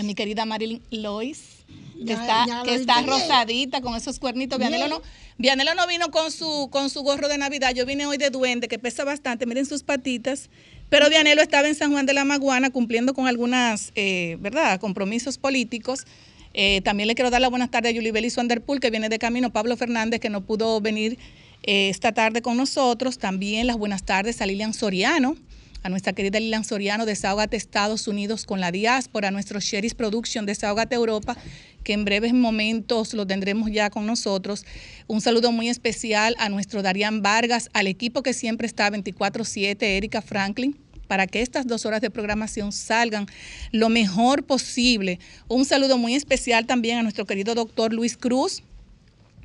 a 0.00 0.02
mi 0.02 0.14
querida 0.14 0.46
Marilyn 0.46 0.82
Lois 0.90 1.60
que 2.06 2.14
está, 2.14 2.62
que 2.64 2.74
está 2.74 3.02
rosadita 3.02 3.82
con 3.82 3.94
esos 3.94 4.18
cuernitos. 4.18 4.58
Vianelo 4.58 4.88
no, 4.88 5.02
Vianelo 5.36 5.74
no 5.74 5.86
vino 5.86 6.10
con 6.10 6.32
su, 6.32 6.68
con 6.72 6.88
su 6.88 7.02
gorro 7.02 7.28
de 7.28 7.36
Navidad. 7.36 7.74
Yo 7.74 7.84
vine 7.84 8.06
hoy 8.06 8.16
de 8.16 8.30
duende, 8.30 8.68
que 8.68 8.78
pesa 8.78 9.04
bastante. 9.04 9.44
Miren 9.44 9.66
sus 9.66 9.82
patitas. 9.82 10.48
Pero 10.88 11.10
Vianelo 11.10 11.42
estaba 11.42 11.68
en 11.68 11.74
San 11.74 11.92
Juan 11.92 12.06
de 12.06 12.14
la 12.14 12.24
Maguana 12.24 12.70
cumpliendo 12.70 13.12
con 13.12 13.26
algunas, 13.26 13.92
eh, 13.94 14.38
¿verdad?, 14.40 14.80
compromisos 14.80 15.36
políticos. 15.36 16.06
Eh, 16.54 16.80
también 16.80 17.06
le 17.06 17.14
quiero 17.14 17.30
dar 17.30 17.42
la 17.42 17.48
buenas 17.48 17.70
tardes 17.70 17.92
a 17.92 17.94
Julie 17.94 18.12
Bellis 18.12 18.38
Wanderpool, 18.38 18.80
que 18.80 18.90
viene 18.90 19.10
de 19.10 19.18
camino. 19.18 19.52
Pablo 19.52 19.76
Fernández, 19.76 20.20
que 20.20 20.30
no 20.30 20.40
pudo 20.40 20.80
venir 20.80 21.18
eh, 21.64 21.90
esta 21.90 22.12
tarde 22.12 22.40
con 22.40 22.56
nosotros. 22.56 23.18
También 23.18 23.66
las 23.66 23.76
buenas 23.76 24.04
tardes 24.04 24.40
a 24.40 24.46
Lilian 24.46 24.72
Soriano 24.72 25.36
a 25.82 25.88
nuestra 25.88 26.12
querida 26.12 26.40
Lilian 26.40 26.64
Soriano, 26.64 27.06
Desahogate 27.06 27.56
Estados 27.56 28.08
Unidos 28.08 28.44
con 28.44 28.60
la 28.60 28.72
diáspora, 28.72 29.28
a 29.28 29.30
nuestro 29.30 29.60
Sheris 29.60 29.94
Production, 29.94 30.46
Desahogate 30.46 30.94
Europa, 30.94 31.36
que 31.84 31.92
en 31.92 32.04
breves 32.04 32.34
momentos 32.34 33.14
lo 33.14 33.26
tendremos 33.26 33.70
ya 33.70 33.90
con 33.90 34.06
nosotros. 34.06 34.64
Un 35.06 35.20
saludo 35.20 35.52
muy 35.52 35.68
especial 35.68 36.36
a 36.38 36.48
nuestro 36.48 36.82
Darían 36.82 37.22
Vargas, 37.22 37.70
al 37.72 37.86
equipo 37.86 38.22
que 38.22 38.32
siempre 38.32 38.66
está 38.66 38.90
24-7, 38.90 39.82
Erika 39.82 40.22
Franklin 40.22 40.76
para 41.10 41.26
que 41.26 41.42
estas 41.42 41.66
dos 41.66 41.86
horas 41.86 42.00
de 42.00 42.08
programación 42.08 42.70
salgan 42.70 43.26
lo 43.72 43.88
mejor 43.88 44.44
posible. 44.44 45.18
Un 45.48 45.64
saludo 45.64 45.98
muy 45.98 46.14
especial 46.14 46.66
también 46.66 46.98
a 46.98 47.02
nuestro 47.02 47.26
querido 47.26 47.56
doctor 47.56 47.92
Luis 47.92 48.16
Cruz, 48.16 48.62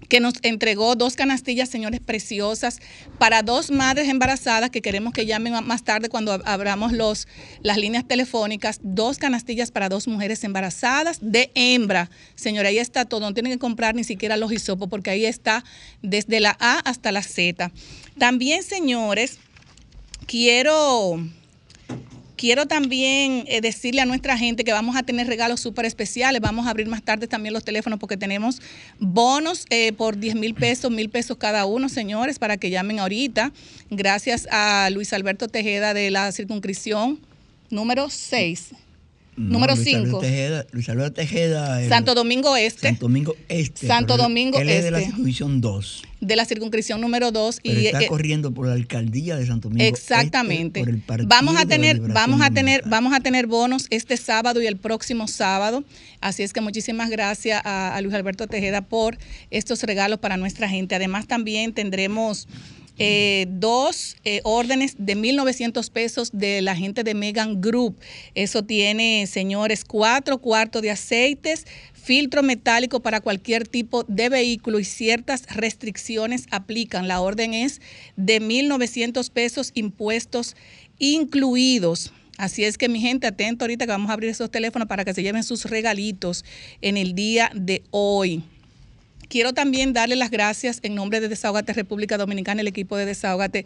que 0.10 0.20
nos 0.20 0.36
entregó 0.42 0.96
dos 0.96 1.16
canastillas, 1.16 1.70
señores, 1.70 2.00
preciosas 2.00 2.80
para 3.18 3.44
dos 3.44 3.72
madres 3.72 4.08
embarazadas 4.10 4.70
que 4.70 4.82
queremos 4.82 5.14
que 5.14 5.26
llamen 5.26 5.54
más 5.66 5.84
tarde 5.84 6.10
cuando 6.10 6.34
abramos 6.46 6.92
los, 6.92 7.28
las 7.62 7.78
líneas 7.78 8.08
telefónicas. 8.08 8.80
Dos 8.82 9.18
canastillas 9.18 9.72
para 9.72 9.90
dos 9.90 10.08
mujeres 10.08 10.44
embarazadas 10.44 11.20
de 11.22 11.52
hembra. 11.56 12.10
Señora, 12.36 12.70
ahí 12.70 12.78
está 12.78 13.06
todo. 13.06 13.22
No 13.22 13.34
tienen 13.34 13.54
que 13.54 13.60
comprar 13.60 13.96
ni 13.96 14.04
siquiera 14.04 14.38
los 14.38 14.52
hisopos 14.52 14.90
porque 14.90 15.10
ahí 15.10 15.26
está 15.26 15.64
desde 16.02 16.40
la 16.40 16.56
A 16.60 16.80
hasta 16.80 17.12
la 17.12 17.24
Z. 17.24 17.72
También, 18.18 18.64
señores, 18.64 19.40
quiero 20.26 21.20
Quiero 22.46 22.68
también 22.68 23.44
eh, 23.48 23.60
decirle 23.60 24.02
a 24.02 24.06
nuestra 24.06 24.38
gente 24.38 24.64
que 24.64 24.72
vamos 24.72 24.96
a 24.96 25.02
tener 25.02 25.26
regalos 25.26 25.60
súper 25.60 25.86
especiales. 25.86 26.40
Vamos 26.42 26.68
a 26.68 26.70
abrir 26.70 26.88
más 26.88 27.02
tarde 27.02 27.26
también 27.26 27.56
los 27.56 27.64
teléfonos 27.64 27.98
porque 27.98 28.18
tenemos 28.18 28.62
bonos 29.00 29.66
eh, 29.72 29.94
por 29.94 30.20
10 30.20 30.36
mil 30.36 30.54
pesos, 30.54 30.92
mil 30.92 31.10
pesos 31.10 31.38
cada 31.38 31.66
uno, 31.66 31.90
señores, 31.90 32.38
para 32.38 32.58
que 32.58 32.70
llamen 32.70 33.00
ahorita. 33.00 33.52
Gracias 33.90 34.48
a 34.52 34.92
Luis 34.92 35.12
Alberto 35.12 35.48
Tejeda 35.48 35.96
de 35.96 36.12
la 36.12 36.32
circunscripción 36.32 37.20
número 37.72 38.12
6 38.12 38.76
Número 39.38 39.75
5. 39.75 40.22
Luis 40.72 40.90
Alberto 40.90 41.13
Tejeda. 41.13 41.88
Santo 41.90 42.16
Domingo 42.16 42.56
Este. 42.56 42.88
Santo 42.88 43.06
Domingo 43.06 43.35
Este. 43.50 43.88
Santo 43.88 44.18
Domingo 44.18 44.59
él 44.59 44.69
Este. 44.69 44.78
Es 44.79 44.84
de 44.85 44.91
la 44.91 45.00
circunscripción 45.00 45.62
2. 45.62 46.03
De 46.22 46.35
la 46.35 46.46
circunscripción 46.46 47.01
número 47.01 47.31
2. 47.31 47.59
Y 47.63 47.88
está 47.88 48.03
eh, 48.03 48.07
corriendo 48.07 48.53
por 48.53 48.68
la 48.68 48.73
alcaldía 48.73 49.35
de 49.35 49.46
Santo 49.46 49.69
Domingo. 49.69 49.84
Este, 49.84 50.13
Exactamente. 50.13 50.79
Este, 50.79 50.94
por 50.94 51.19
el 51.19 51.28
vamos 51.28 51.57
a 51.57 51.66
tener, 51.66 52.00
vamos 52.00 52.41
a 52.41 52.50
tener, 52.50 52.84
vamos 52.85 53.13
a 53.13 53.19
tener 53.19 53.47
bonos 53.47 53.88
este 53.90 54.16
sábado 54.18 54.62
y 54.62 54.68
el 54.68 54.78
próximo 54.78 55.28
sábado. 55.28 55.84
Así 56.22 56.44
es 56.44 56.53
que 56.53 56.62
muchísimas 56.62 57.09
gracias 57.09 57.62
a, 57.66 57.96
a 57.96 58.02
Luis 58.02 58.13
Alberto 58.16 58.47
Tejeda 58.47 58.81
por 58.81 59.17
estos 59.52 59.84
regalos 59.84 60.19
para 60.19 60.38
nuestra 60.38 60.69
gente. 60.69 60.96
Además, 60.96 61.28
también 61.28 61.73
tendremos 61.73 62.47
eh, 62.98 63.48
dos 63.50 64.18
eh, 64.24 64.42
órdenes 64.44 64.96
de 64.98 65.16
1.900 65.16 65.90
pesos 65.92 66.30
de 66.34 66.62
la 66.62 66.76
gente 66.76 67.04
de 67.04 67.14
Megan 67.14 67.62
Group. 67.62 67.98
Eso 68.36 68.64
tiene, 68.64 69.28
señores, 69.28 69.84
cuatro 69.84 70.38
cuartos 70.40 70.82
de 70.82 70.92
aceites, 70.92 71.66
filtro 71.94 72.44
metálico 72.44 73.02
para 73.02 73.20
cualquier 73.22 73.68
tipo 73.68 74.04
de 74.04 74.30
vehículo 74.30 74.80
y 74.80 74.86
ciertas 74.86 75.44
restricciones 75.48 76.46
aplican. 76.52 77.08
La 77.08 77.22
orden 77.22 77.54
es 77.54 77.82
de 78.16 78.42
1.900 78.42 79.30
pesos 79.30 79.72
impuestos 79.74 80.56
incluidos. 81.00 82.14
Así 82.38 82.66
es 82.66 82.78
que 82.78 82.90
mi 82.90 83.00
gente, 83.00 83.28
atento 83.28 83.64
ahorita 83.64 83.86
que 83.86 83.92
vamos 83.92 84.10
a 84.10 84.14
abrir 84.14 84.30
esos 84.30 84.52
teléfonos 84.52 84.88
para 84.88 85.06
que 85.06 85.14
se 85.14 85.24
lleven 85.24 85.44
sus 85.44 85.66
regalitos 85.66 86.44
en 86.82 86.98
el 86.98 87.16
día 87.16 87.50
de 87.56 87.84
hoy. 87.92 88.44
Quiero 89.28 89.53
también 89.53 89.94
darle 89.94 90.16
las 90.16 90.30
gracias 90.30 90.80
en 90.84 90.96
nombre 90.96 91.19
de 91.19 91.30
Desahogate 91.30 91.74
República 91.74 92.18
Dominicana, 92.18 92.62
el 92.62 92.68
equipo 92.68 92.96
de 92.96 93.06
Desahogate, 93.06 93.66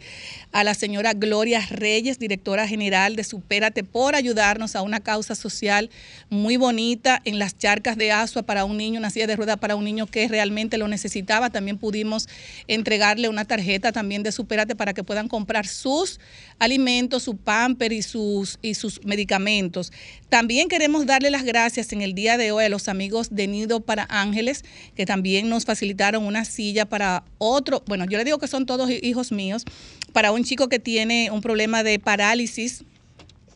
a 0.52 0.64
la 0.64 0.74
señora 0.74 1.12
Gloria 1.12 1.66
Reyes, 1.70 2.18
directora 2.18 2.66
general 2.66 3.16
de 3.16 3.24
Supérate, 3.24 3.84
por 3.84 4.14
ayudarnos 4.14 4.74
a 4.74 4.82
una 4.82 5.00
causa 5.00 5.34
social 5.34 5.90
muy 6.30 6.56
bonita 6.56 7.20
en 7.24 7.38
las 7.38 7.56
charcas 7.58 7.96
de 7.96 8.12
Asua 8.12 8.42
para 8.42 8.64
un 8.64 8.76
niño, 8.76 8.98
una 8.98 9.10
silla 9.10 9.26
de 9.26 9.36
ruedas 9.36 9.58
para 9.58 9.76
un 9.76 9.84
niño 9.84 10.06
que 10.06 10.26
realmente 10.28 10.78
lo 10.78 10.88
necesitaba. 10.88 11.50
También 11.50 11.76
pudimos 11.76 12.28
entregarle 12.66 13.28
una 13.28 13.44
tarjeta 13.44 13.92
también 13.92 14.22
de 14.22 14.32
Supérate 14.32 14.74
para 14.74 14.94
que 14.94 15.04
puedan 15.04 15.28
comprar 15.28 15.66
sus 15.66 16.20
alimentos, 16.58 17.24
su 17.24 17.36
pamper 17.36 17.92
y 17.92 18.02
sus, 18.02 18.58
y 18.62 18.74
sus 18.74 19.04
medicamentos. 19.04 19.92
También 20.28 20.68
queremos 20.68 21.06
darle 21.06 21.30
las 21.30 21.44
gracias 21.44 21.92
en 21.92 22.00
el 22.00 22.14
día 22.14 22.38
de 22.38 22.52
hoy 22.52 22.64
a 22.64 22.68
los 22.68 22.88
amigos 22.88 23.28
de 23.30 23.46
Nido 23.46 23.80
para 23.80 24.06
Ángeles, 24.08 24.64
que 24.94 25.04
también 25.04 25.49
nos 25.50 25.66
facilitaron 25.66 26.24
una 26.24 26.44
silla 26.46 26.86
para 26.86 27.24
otro, 27.38 27.82
bueno, 27.86 28.06
yo 28.06 28.16
le 28.16 28.24
digo 28.24 28.38
que 28.38 28.48
son 28.48 28.64
todos 28.64 28.90
hijos 28.90 29.32
míos, 29.32 29.64
para 30.12 30.32
un 30.32 30.44
chico 30.44 30.68
que 30.68 30.78
tiene 30.78 31.30
un 31.30 31.42
problema 31.42 31.82
de 31.82 31.98
parálisis 31.98 32.84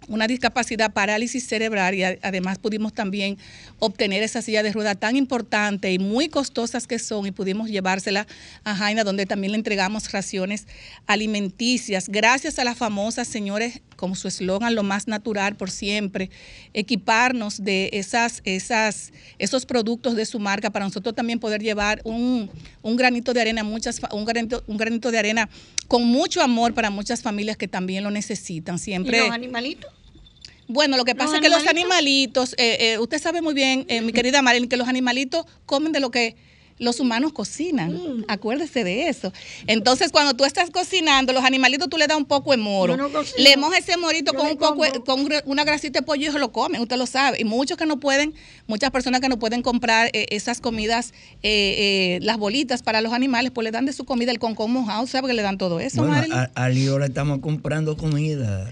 una 0.08 0.26
discapacidad 0.26 0.92
parálisis 0.92 1.46
cerebral 1.46 1.94
y 1.94 2.02
además 2.04 2.58
pudimos 2.58 2.92
también 2.92 3.38
obtener 3.78 4.22
esa 4.22 4.42
silla 4.42 4.62
de 4.62 4.72
rueda 4.72 4.94
tan 4.94 5.16
importante 5.16 5.92
y 5.92 5.98
muy 5.98 6.28
costosas 6.28 6.86
que 6.86 6.98
son 6.98 7.26
y 7.26 7.30
pudimos 7.30 7.68
llevársela 7.68 8.26
a 8.64 8.74
Jaina 8.74 9.04
donde 9.04 9.26
también 9.26 9.52
le 9.52 9.58
entregamos 9.58 10.12
raciones 10.12 10.66
alimenticias. 11.06 12.08
Gracias 12.08 12.58
a 12.58 12.64
las 12.64 12.76
famosas 12.76 13.28
señores, 13.28 13.80
como 13.96 14.14
su 14.14 14.28
eslogan, 14.28 14.74
lo 14.74 14.82
más 14.82 15.08
natural 15.08 15.56
por 15.56 15.70
siempre, 15.70 16.30
equiparnos 16.72 17.62
de 17.62 17.90
esas, 17.92 18.42
esas, 18.44 19.12
esos 19.38 19.66
productos 19.66 20.16
de 20.16 20.26
su 20.26 20.38
marca 20.38 20.70
para 20.70 20.84
nosotros 20.84 21.14
también 21.14 21.38
poder 21.38 21.62
llevar 21.62 22.00
un, 22.04 22.50
granito 22.82 23.32
de 23.32 23.40
arena, 23.40 23.64
muchas, 23.64 24.00
un, 24.12 24.24
granito, 24.24 24.62
un 24.66 24.76
granito 24.76 25.10
de 25.10 25.18
arena 25.18 25.48
con 25.88 26.04
mucho 26.04 26.42
amor 26.42 26.74
para 26.74 26.90
muchas 26.90 27.22
familias 27.22 27.56
que 27.56 27.68
también 27.68 28.04
lo 28.04 28.10
necesitan. 28.10 28.78
Siempre. 28.78 29.18
¿Y 29.18 29.20
los 29.20 29.30
animalitos? 29.30 29.90
Bueno, 30.66 30.96
lo 30.96 31.04
que 31.04 31.14
pasa 31.14 31.36
es 31.36 31.40
que 31.42 31.50
los 31.50 31.66
animalitos, 31.66 32.54
eh, 32.54 32.92
eh, 32.92 32.98
usted 32.98 33.20
sabe 33.20 33.42
muy 33.42 33.54
bien, 33.54 33.84
eh, 33.88 34.00
mi 34.00 34.12
querida 34.12 34.40
Marilyn, 34.40 34.68
que 34.68 34.76
los 34.76 34.88
animalitos 34.88 35.44
comen 35.66 35.92
de 35.92 36.00
lo 36.00 36.10
que 36.10 36.36
los 36.78 37.00
humanos 37.00 37.32
cocinan. 37.32 37.92
Mm. 37.92 38.24
Acuérdese 38.28 38.84
de 38.84 39.08
eso. 39.08 39.32
Entonces, 39.66 40.10
cuando 40.10 40.34
tú 40.34 40.44
estás 40.44 40.70
cocinando, 40.70 41.32
los 41.32 41.44
animalitos 41.44 41.88
tú 41.88 41.96
le 41.96 42.06
das 42.06 42.16
un 42.16 42.24
poco 42.24 42.50
de 42.50 42.56
moro. 42.56 42.96
No 42.96 43.08
le 43.38 43.56
mojas 43.56 43.80
ese 43.80 43.96
morito 43.96 44.32
Yo 44.32 44.38
con 44.38 44.48
un 44.48 44.56
poco, 44.56 45.04
con 45.04 45.28
una 45.46 45.64
grasita 45.64 46.00
de 46.00 46.06
pollo 46.06 46.28
y 46.28 46.32
se 46.32 46.38
lo 46.38 46.52
comen, 46.52 46.80
usted 46.80 46.96
lo 46.96 47.06
sabe. 47.06 47.40
Y 47.40 47.44
muchos 47.44 47.76
que 47.76 47.86
no 47.86 48.00
pueden, 48.00 48.34
muchas 48.66 48.90
personas 48.90 49.20
que 49.20 49.28
no 49.28 49.38
pueden 49.38 49.62
comprar 49.62 50.10
eh, 50.12 50.26
esas 50.30 50.60
comidas, 50.60 51.12
eh, 51.42 52.16
eh, 52.16 52.18
las 52.22 52.38
bolitas 52.38 52.82
para 52.82 53.00
los 53.00 53.12
animales, 53.12 53.52
pues 53.52 53.64
le 53.64 53.70
dan 53.70 53.86
de 53.86 53.92
su 53.92 54.04
comida 54.04 54.30
el 54.30 54.38
concón 54.38 54.72
mojado, 54.72 55.06
¿sabe 55.06 55.28
que 55.28 55.34
le 55.34 55.42
dan 55.42 55.58
todo 55.58 55.80
eso, 55.80 56.02
Bueno, 56.02 56.34
a, 56.34 56.50
a 56.54 56.68
le 56.68 57.06
estamos 57.06 57.40
comprando 57.40 57.96
comida. 57.96 58.70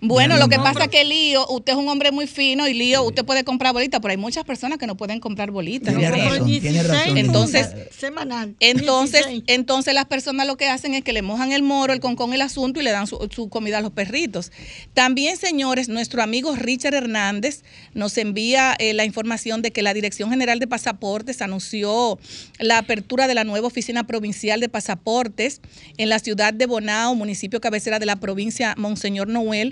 Bueno, 0.00 0.36
lo 0.36 0.48
que 0.48 0.56
pasa 0.56 0.84
es 0.84 0.88
que 0.90 1.04
Lío, 1.04 1.46
usted 1.48 1.72
es 1.72 1.78
un 1.78 1.88
hombre 1.88 2.12
muy 2.12 2.26
fino 2.26 2.68
y 2.68 2.74
Lío, 2.74 3.02
usted 3.02 3.24
puede 3.24 3.44
comprar 3.44 3.72
bolitas, 3.72 4.00
pero 4.00 4.12
hay 4.12 4.16
muchas 4.16 4.44
personas 4.44 4.78
que 4.78 4.86
no 4.86 4.96
pueden 4.96 5.20
comprar 5.20 5.50
bolitas. 5.50 5.94
Tiene 5.96 6.12
tiene 6.12 6.44
16 6.44 6.88
razón. 6.88 7.18
Entonces- 7.18 7.68
semanal. 7.96 8.54
Entonces, 8.60 9.26
16. 9.26 9.44
entonces 9.46 9.94
las 9.94 10.06
personas 10.06 10.46
lo 10.46 10.56
que 10.56 10.68
hacen 10.68 10.94
es 10.94 11.02
que 11.02 11.12
le 11.12 11.22
mojan 11.22 11.52
el 11.52 11.62
moro, 11.62 11.92
el 11.92 12.00
concón, 12.00 12.32
el 12.32 12.42
asunto 12.42 12.80
y 12.80 12.84
le 12.84 12.90
dan 12.90 13.06
su, 13.06 13.28
su 13.34 13.48
comida 13.48 13.78
a 13.78 13.80
los 13.80 13.92
perritos. 13.92 14.52
También, 14.94 15.36
señores, 15.36 15.88
nuestro 15.88 16.22
amigo 16.22 16.54
Richard 16.54 16.94
Hernández 16.94 17.62
nos 17.94 18.16
envía 18.18 18.74
eh, 18.78 18.94
la 18.94 19.04
información 19.04 19.62
de 19.62 19.70
que 19.72 19.82
la 19.82 19.94
Dirección 19.94 20.30
General 20.30 20.58
de 20.58 20.66
Pasaportes 20.66 21.42
anunció 21.42 22.18
la 22.58 22.78
apertura 22.78 23.26
de 23.26 23.34
la 23.34 23.44
nueva 23.44 23.66
oficina 23.66 24.04
provincial 24.06 24.60
de 24.60 24.68
pasaportes 24.68 25.60
en 25.96 26.08
la 26.08 26.18
ciudad 26.18 26.54
de 26.54 26.66
Bonao, 26.66 27.14
municipio 27.14 27.60
cabecera 27.60 27.98
de 27.98 28.06
la 28.06 28.16
provincia 28.16 28.74
Monseñor 28.76 29.28
Noel, 29.28 29.71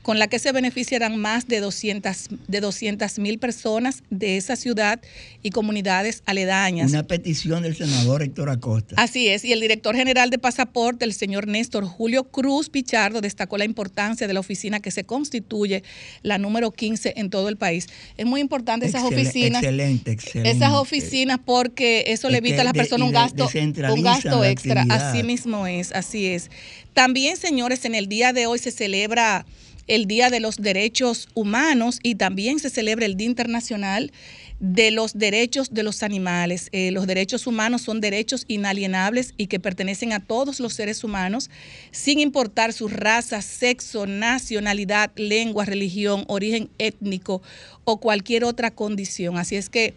con 0.01 0.17
la 0.17 0.27
que 0.27 0.39
se 0.39 0.51
beneficiarán 0.51 1.17
más 1.17 1.47
de 1.47 1.59
200 1.59 2.29
de 2.47 2.59
200 2.59 3.19
mil 3.19 3.37
personas 3.37 4.01
de 4.09 4.37
esa 4.37 4.55
ciudad 4.55 4.99
y 5.43 5.51
comunidades 5.51 6.23
aledañas. 6.25 6.89
Una 6.91 7.03
petición 7.03 7.61
del 7.63 7.75
senador 7.75 8.23
Héctor 8.23 8.49
Acosta. 8.49 8.95
Así 8.97 9.27
es, 9.27 9.45
y 9.45 9.53
el 9.53 9.59
director 9.61 9.95
general 9.95 10.29
de 10.31 10.39
pasaporte, 10.39 11.05
el 11.05 11.13
señor 11.13 11.47
Néstor 11.47 11.85
Julio 11.85 12.23
Cruz 12.23 12.69
Pichardo, 12.69 13.21
destacó 13.21 13.57
la 13.57 13.65
importancia 13.65 14.27
de 14.27 14.33
la 14.33 14.39
oficina 14.39 14.79
que 14.79 14.89
se 14.91 15.03
constituye, 15.03 15.83
la 16.23 16.37
número 16.39 16.71
15 16.71 17.13
en 17.17 17.29
todo 17.29 17.47
el 17.49 17.57
país. 17.57 17.87
Es 18.17 18.25
muy 18.25 18.41
importante 18.41 18.87
esas 18.87 19.03
Excel- 19.03 19.13
oficinas. 19.13 19.61
Excelente, 19.61 20.11
excelente. 20.11 20.49
Esas 20.51 20.73
oficinas 20.73 21.39
porque 21.45 22.05
eso 22.07 22.29
le 22.29 22.37
Es 22.37 22.43
evita 22.43 22.61
a 22.61 22.65
las 22.65 22.73
personas 22.73 23.07
un 23.07 23.13
gasto, 23.13 23.49
un 23.93 24.01
gasto 24.03 24.43
extra. 24.43 24.81
actividad. 24.81 25.09
Así 25.11 25.23
mismo 25.23 25.67
es, 25.67 25.91
así 25.91 26.25
es. 26.27 26.49
También, 26.93 27.37
señores, 27.37 27.85
en 27.85 27.95
el 27.95 28.07
día 28.07 28.33
de 28.33 28.47
hoy 28.47 28.59
se 28.59 28.71
celebra 28.71 29.45
el 29.91 30.05
Día 30.05 30.29
de 30.29 30.39
los 30.39 30.55
Derechos 30.55 31.27
Humanos 31.33 31.99
y 32.01 32.15
también 32.15 32.59
se 32.59 32.69
celebra 32.69 33.05
el 33.05 33.17
Día 33.17 33.27
Internacional 33.27 34.13
de 34.61 34.89
los 34.89 35.17
Derechos 35.17 35.73
de 35.73 35.83
los 35.83 36.01
Animales. 36.01 36.69
Eh, 36.71 36.91
los 36.91 37.07
derechos 37.07 37.45
humanos 37.45 37.81
son 37.81 37.99
derechos 37.99 38.45
inalienables 38.47 39.33
y 39.35 39.47
que 39.47 39.59
pertenecen 39.59 40.13
a 40.13 40.21
todos 40.21 40.61
los 40.61 40.73
seres 40.73 41.03
humanos, 41.03 41.49
sin 41.91 42.21
importar 42.21 42.71
su 42.71 42.87
raza, 42.87 43.41
sexo, 43.41 44.07
nacionalidad, 44.07 45.11
lengua, 45.17 45.65
religión, 45.65 46.23
origen 46.27 46.69
étnico 46.77 47.41
o 47.83 47.99
cualquier 47.99 48.45
otra 48.45 48.71
condición. 48.71 49.37
Así 49.37 49.57
es 49.57 49.67
que 49.67 49.93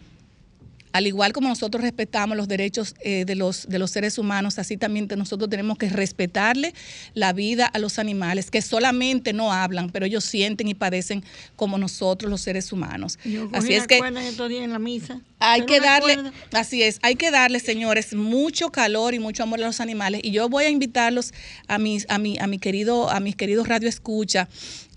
al 0.91 1.07
igual 1.07 1.33
como 1.33 1.49
nosotros 1.49 1.83
respetamos 1.83 2.37
los 2.37 2.47
derechos 2.47 2.95
eh, 3.01 3.25
de, 3.25 3.35
los, 3.35 3.67
de 3.67 3.79
los 3.79 3.91
seres 3.91 4.17
humanos, 4.17 4.59
así 4.59 4.77
también 4.77 5.09
nosotros 5.17 5.49
tenemos 5.49 5.77
que 5.77 5.89
respetarle 5.89 6.73
la 7.13 7.33
vida 7.33 7.65
a 7.65 7.79
los 7.79 7.99
animales, 7.99 8.49
que 8.49 8.61
solamente 8.61 9.33
no 9.33 9.51
hablan, 9.51 9.89
pero 9.89 10.05
ellos 10.05 10.23
sienten 10.23 10.67
y 10.67 10.73
padecen 10.73 11.23
como 11.55 11.77
nosotros 11.77 12.31
los 12.31 12.41
seres 12.41 12.71
humanos. 12.71 13.19
Yo 13.25 13.49
Así 13.51 13.73
es 13.73 13.87
que 13.87 13.97
en 13.97 14.71
la 14.71 14.79
misa. 14.79 15.19
hay 15.39 15.65
que 15.65 15.79
darle, 15.79 16.31
así 16.53 16.81
es, 16.81 16.99
hay 17.01 17.15
que 17.15 17.29
darle, 17.29 17.59
señores, 17.59 18.13
mucho 18.13 18.71
calor 18.71 19.13
y 19.13 19.19
mucho 19.19 19.43
amor 19.43 19.61
a 19.61 19.65
los 19.65 19.81
animales. 19.81 20.21
Y 20.23 20.31
yo 20.31 20.47
voy 20.47 20.65
a 20.65 20.69
invitarlos 20.69 21.33
a 21.67 21.77
mis, 21.77 22.05
a 22.09 22.17
mi, 22.19 22.37
a 22.39 22.47
mi 22.47 22.57
querido, 22.57 23.09
a 23.09 23.19
mis 23.19 23.35
queridos 23.35 23.67
radio 23.67 23.89
escucha, 23.89 24.47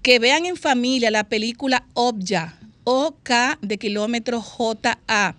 que 0.02 0.18
vean 0.18 0.46
en 0.46 0.56
familia 0.56 1.10
la 1.10 1.24
película 1.24 1.84
Obja, 1.94 2.56
OK 2.84 3.30
de 3.60 3.78
kilómetro 3.78 4.40
JA 4.40 5.34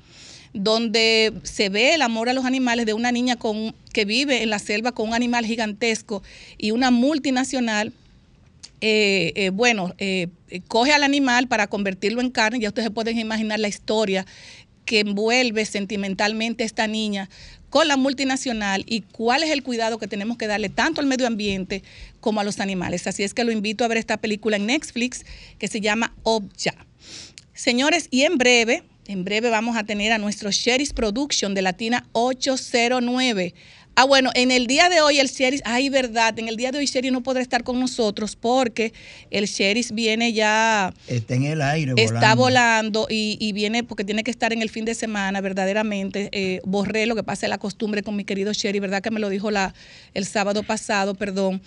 donde 0.54 1.34
se 1.44 1.70
ve 1.70 1.94
el 1.94 2.02
amor 2.02 2.30
a 2.30 2.34
los 2.34 2.46
animales 2.46 2.86
de 2.86 2.94
una 2.94 3.12
niña 3.12 3.36
con, 3.36 3.76
que 3.94 4.06
vive 4.06 4.44
en 4.44 4.50
la 4.50 4.60
selva 4.60 4.92
con 4.92 5.10
un 5.10 5.14
animal 5.14 5.46
gigantesco 5.46 6.24
y 6.58 6.72
una 6.72 6.92
multinacional 6.92 7.94
eh, 8.82 9.34
eh, 9.36 9.50
bueno, 9.50 9.94
eh, 9.98 10.30
coge 10.70 10.94
al 10.94 11.04
animal 11.04 11.48
para 11.48 11.68
convertirlo 11.68 12.22
en 12.22 12.30
carne, 12.30 12.60
ya 12.60 12.70
ustedes 12.70 12.90
pueden 12.92 13.20
imaginar 13.20 13.60
la 13.60 13.68
historia 13.68 14.26
que 14.86 15.02
envuelve 15.02 15.66
sentimentalmente 15.66 16.64
esta 16.64 16.88
niña 16.88 17.30
con 17.70 17.88
la 17.88 17.98
multinacional 17.98 18.84
y 18.88 19.02
cuál 19.02 19.44
es 19.44 19.52
el 19.52 19.64
cuidado 19.64 20.00
que 20.00 20.08
tenemos 20.08 20.38
que 20.38 20.48
darle 20.48 20.70
tanto 20.70 21.02
al 21.02 21.08
medio 21.08 21.28
ambiente 21.28 21.84
como 22.22 22.40
a 22.40 22.44
los 22.44 22.60
animales. 22.60 23.06
Así 23.06 23.24
es 23.24 23.34
que 23.34 23.44
lo 23.44 23.52
invito 23.52 23.84
a 23.84 23.88
ver 23.88 23.98
esta 23.98 24.18
película 24.18 24.56
en 24.56 24.66
Netflix 24.66 25.26
que 25.60 25.68
se 25.68 25.82
llama 25.82 26.16
Obja. 26.24 26.74
Señores, 27.54 28.08
y 28.10 28.22
en 28.22 28.38
breve, 28.38 28.84
en 29.10 29.24
breve 29.24 29.50
vamos 29.50 29.76
a 29.76 29.84
tener 29.84 30.12
a 30.12 30.20
nuestro 30.20 30.52
Sheriff 30.52 30.94
Production 30.94 31.56
de 31.56 31.64
Latina 31.64 32.06
809. 32.12 33.56
Ah, 33.96 34.06
bueno, 34.06 34.30
en 34.36 34.52
el 34.52 34.68
día 34.68 34.88
de 34.88 35.02
hoy 35.02 35.20
el 35.20 35.28
Sheriff, 35.30 35.62
ay, 35.66 35.90
verdad, 35.90 36.38
en 36.38 36.48
el 36.48 36.56
día 36.56 36.72
de 36.72 36.78
hoy 36.78 36.86
Sheriff 36.86 37.12
no 37.12 37.22
podrá 37.24 37.42
estar 37.42 37.64
con 37.64 37.80
nosotros 37.80 38.36
porque 38.36 38.94
el 39.32 39.46
Sheriff 39.46 39.92
viene 39.92 40.32
ya, 40.32 40.94
Está 41.08 41.34
en 41.34 41.44
el 41.46 41.60
aire. 41.62 41.94
está 41.98 42.36
volando 42.36 43.08
y, 43.10 43.36
y 43.42 43.52
viene 43.52 43.84
porque 43.84 44.04
tiene 44.06 44.24
que 44.24 44.30
estar 44.32 44.54
en 44.54 44.62
el 44.62 44.70
fin 44.70 44.86
de 44.86 44.94
semana, 44.94 45.42
verdaderamente. 45.42 46.30
Eh, 46.32 46.62
borré 46.64 47.08
lo 47.08 47.16
que 47.16 47.24
pasa 47.24 47.48
es 47.48 47.50
la 47.50 47.58
costumbre 47.58 48.04
con 48.04 48.16
mi 48.16 48.24
querido 48.26 48.54
Sheriff, 48.54 48.80
¿verdad? 48.82 49.02
Que 49.02 49.10
me 49.12 49.20
lo 49.20 49.28
dijo 49.28 49.50
la, 49.50 49.74
el 50.14 50.26
sábado 50.26 50.62
pasado, 50.62 51.16
perdón. 51.16 51.62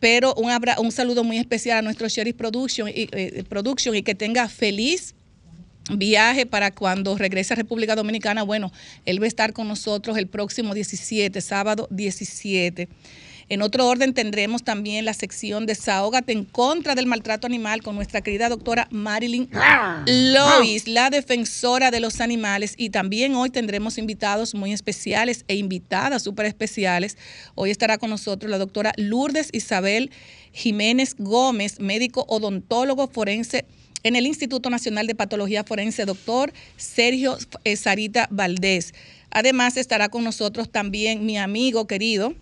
Pero 0.00 0.34
un, 0.34 0.50
abra- 0.50 0.80
un 0.80 0.90
saludo 0.90 1.24
muy 1.24 1.36
especial 1.38 1.76
a 1.78 1.82
nuestro 1.82 2.08
Sheriff 2.08 2.36
Production 2.36 2.88
y, 2.88 3.08
eh, 3.12 3.44
Production 3.48 3.94
y 3.94 4.02
que 4.02 4.14
tenga 4.14 4.48
feliz 4.48 5.14
viaje 5.90 6.46
para 6.46 6.70
cuando 6.70 7.16
regrese 7.16 7.54
a 7.54 7.56
República 7.56 7.94
Dominicana. 7.94 8.42
Bueno, 8.42 8.72
él 9.04 9.20
va 9.20 9.24
a 9.24 9.28
estar 9.28 9.52
con 9.52 9.68
nosotros 9.68 10.16
el 10.18 10.26
próximo 10.26 10.74
17, 10.74 11.40
sábado 11.40 11.86
17. 11.90 12.88
En 13.48 13.62
otro 13.62 13.86
orden 13.86 14.12
tendremos 14.12 14.64
también 14.64 15.04
la 15.04 15.14
sección 15.14 15.66
Desahógate 15.66 16.32
en 16.32 16.44
contra 16.44 16.96
del 16.96 17.06
maltrato 17.06 17.46
animal 17.46 17.80
con 17.80 17.94
nuestra 17.94 18.20
querida 18.20 18.48
doctora 18.48 18.88
Marilyn 18.90 19.48
Lois, 20.04 20.88
la 20.88 21.10
defensora 21.10 21.92
de 21.92 22.00
los 22.00 22.20
animales. 22.20 22.74
Y 22.76 22.90
también 22.90 23.36
hoy 23.36 23.50
tendremos 23.50 23.98
invitados 23.98 24.56
muy 24.56 24.72
especiales 24.72 25.44
e 25.46 25.54
invitadas 25.54 26.24
súper 26.24 26.46
especiales. 26.46 27.16
Hoy 27.54 27.70
estará 27.70 27.98
con 27.98 28.10
nosotros 28.10 28.50
la 28.50 28.58
doctora 28.58 28.92
Lourdes 28.96 29.50
Isabel 29.52 30.10
Jiménez 30.50 31.14
Gómez, 31.16 31.78
médico 31.78 32.24
odontólogo 32.28 33.06
forense 33.06 33.64
en 34.06 34.14
el 34.14 34.24
Instituto 34.28 34.70
Nacional 34.70 35.08
de 35.08 35.16
Patología 35.16 35.64
Forense, 35.64 36.04
doctor 36.04 36.52
Sergio 36.76 37.36
eh, 37.64 37.74
Sarita 37.74 38.28
Valdés. 38.30 38.94
Además 39.32 39.76
estará 39.76 40.10
con 40.10 40.22
nosotros 40.22 40.70
también 40.70 41.26
mi 41.26 41.38
amigo 41.38 41.88
querido. 41.88 42.32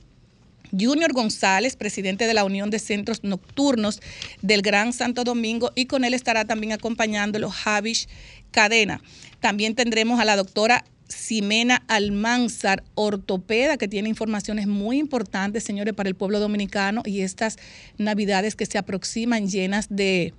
Junior 0.78 1.14
González, 1.14 1.76
presidente 1.76 2.26
de 2.26 2.34
la 2.34 2.44
Unión 2.44 2.68
de 2.68 2.78
Centros 2.78 3.24
Nocturnos 3.24 4.02
del 4.42 4.60
Gran 4.60 4.92
Santo 4.92 5.24
Domingo, 5.24 5.72
y 5.74 5.86
con 5.86 6.04
él 6.04 6.12
estará 6.12 6.44
también 6.44 6.72
acompañándolo 6.72 7.48
Javish 7.48 8.08
Cadena. 8.50 9.00
También 9.40 9.74
tendremos 9.74 10.20
a 10.20 10.26
la 10.26 10.36
doctora 10.36 10.84
Ximena 11.08 11.82
Almanzar, 11.88 12.84
ortopeda, 12.94 13.78
que 13.78 13.88
tiene 13.88 14.10
informaciones 14.10 14.66
muy 14.66 14.98
importantes, 14.98 15.64
señores, 15.64 15.94
para 15.94 16.10
el 16.10 16.14
pueblo 16.14 16.40
dominicano 16.40 17.00
y 17.06 17.20
estas 17.20 17.56
navidades 17.96 18.54
que 18.54 18.66
se 18.66 18.76
aproximan 18.76 19.48
llenas 19.48 19.86
de, 19.88 20.34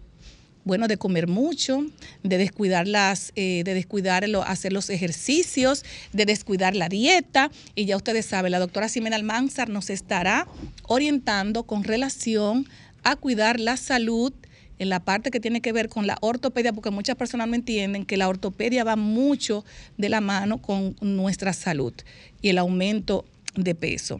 bueno, 0.65 0.88
de 0.88 0.98
comer 0.98 1.27
mucho, 1.27 1.86
de 2.24 2.38
descuidar 2.38 2.88
las, 2.88 3.31
eh, 3.36 3.62
de 3.63 3.74
descuidar 3.75 4.25
hacer 4.45 4.74
los 4.74 4.89
ejercicios, 4.89 5.86
de 6.12 6.25
descuidar 6.25 6.75
la 6.75 6.89
dieta. 6.89 7.51
Y 7.75 7.86
ya 7.86 7.95
ustedes 7.95 8.25
saben, 8.25 8.51
la 8.51 8.60
doctora 8.60 8.89
Ximena 8.89 9.15
Almanzar 9.15 9.69
nos 9.69 9.89
estará 9.89 10.48
orientando 10.88 11.63
con 11.63 11.84
relación 11.84 12.67
a 13.03 13.15
cuidar 13.15 13.60
la 13.60 13.77
salud 13.77 14.34
en 14.79 14.89
la 14.89 15.00
parte 15.00 15.31
que 15.31 15.39
tiene 15.39 15.62
que 15.62 15.72
ver 15.72 15.88
con 15.88 16.07
la 16.07 16.17
ortopedia, 16.19 16.74
porque 16.74 16.89
muchas 16.89 17.15
personas 17.15 17.48
no 17.48 17.55
entienden 17.55 18.03
que 18.03 18.17
la 18.17 18.27
ortopedia 18.27 18.84
va 18.84 18.95
mucho 18.95 19.63
de 19.98 20.10
la 20.10 20.19
mano 20.19 20.62
con 20.62 20.95
nuestra 21.00 21.53
salud 21.53 21.93
y 22.41 22.50
el 22.50 22.57
aumento 22.57 23.24
de 23.55 23.75
peso. 23.75 24.19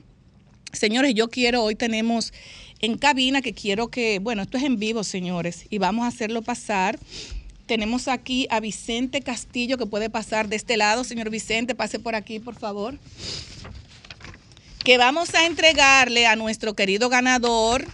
Señores, 0.72 1.14
yo 1.14 1.30
quiero, 1.30 1.64
hoy 1.64 1.76
tenemos 1.76 2.34
en 2.80 2.98
cabina 2.98 3.42
que 3.42 3.54
quiero 3.54 3.88
que, 3.88 4.20
bueno, 4.20 4.42
esto 4.44 4.58
es 4.58 4.64
en 4.64 4.78
vivo, 4.80 5.04
señores, 5.04 5.66
y 5.70 5.78
vamos 5.78 6.06
a 6.06 6.08
hacerlo 6.08 6.42
pasar. 6.42 7.00
Tenemos 7.66 8.08
aquí 8.08 8.48
a 8.52 8.60
Vicente 8.60 9.22
Castillo 9.22 9.78
que 9.78 9.88
puede 9.88 10.10
pasar 10.10 10.48
de 10.50 10.56
este 10.56 10.78
lado. 10.78 11.04
Señor 11.04 11.30
Vicente, 11.32 11.74
pase 11.74 11.98
por 12.00 12.14
aquí, 12.14 12.40
por 12.40 12.56
favor. 12.56 13.00
Que 14.84 14.98
vamos 15.00 15.34
a 15.34 15.48
entregarle 15.48 16.28
a 16.28 16.36
nuestro 16.36 16.76
querido 16.76 17.10
ganador 17.10 17.86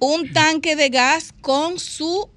un 0.00 0.32
tanque 0.32 0.74
de 0.74 0.88
gas 0.88 1.32
con 1.40 1.78
su 1.78 2.28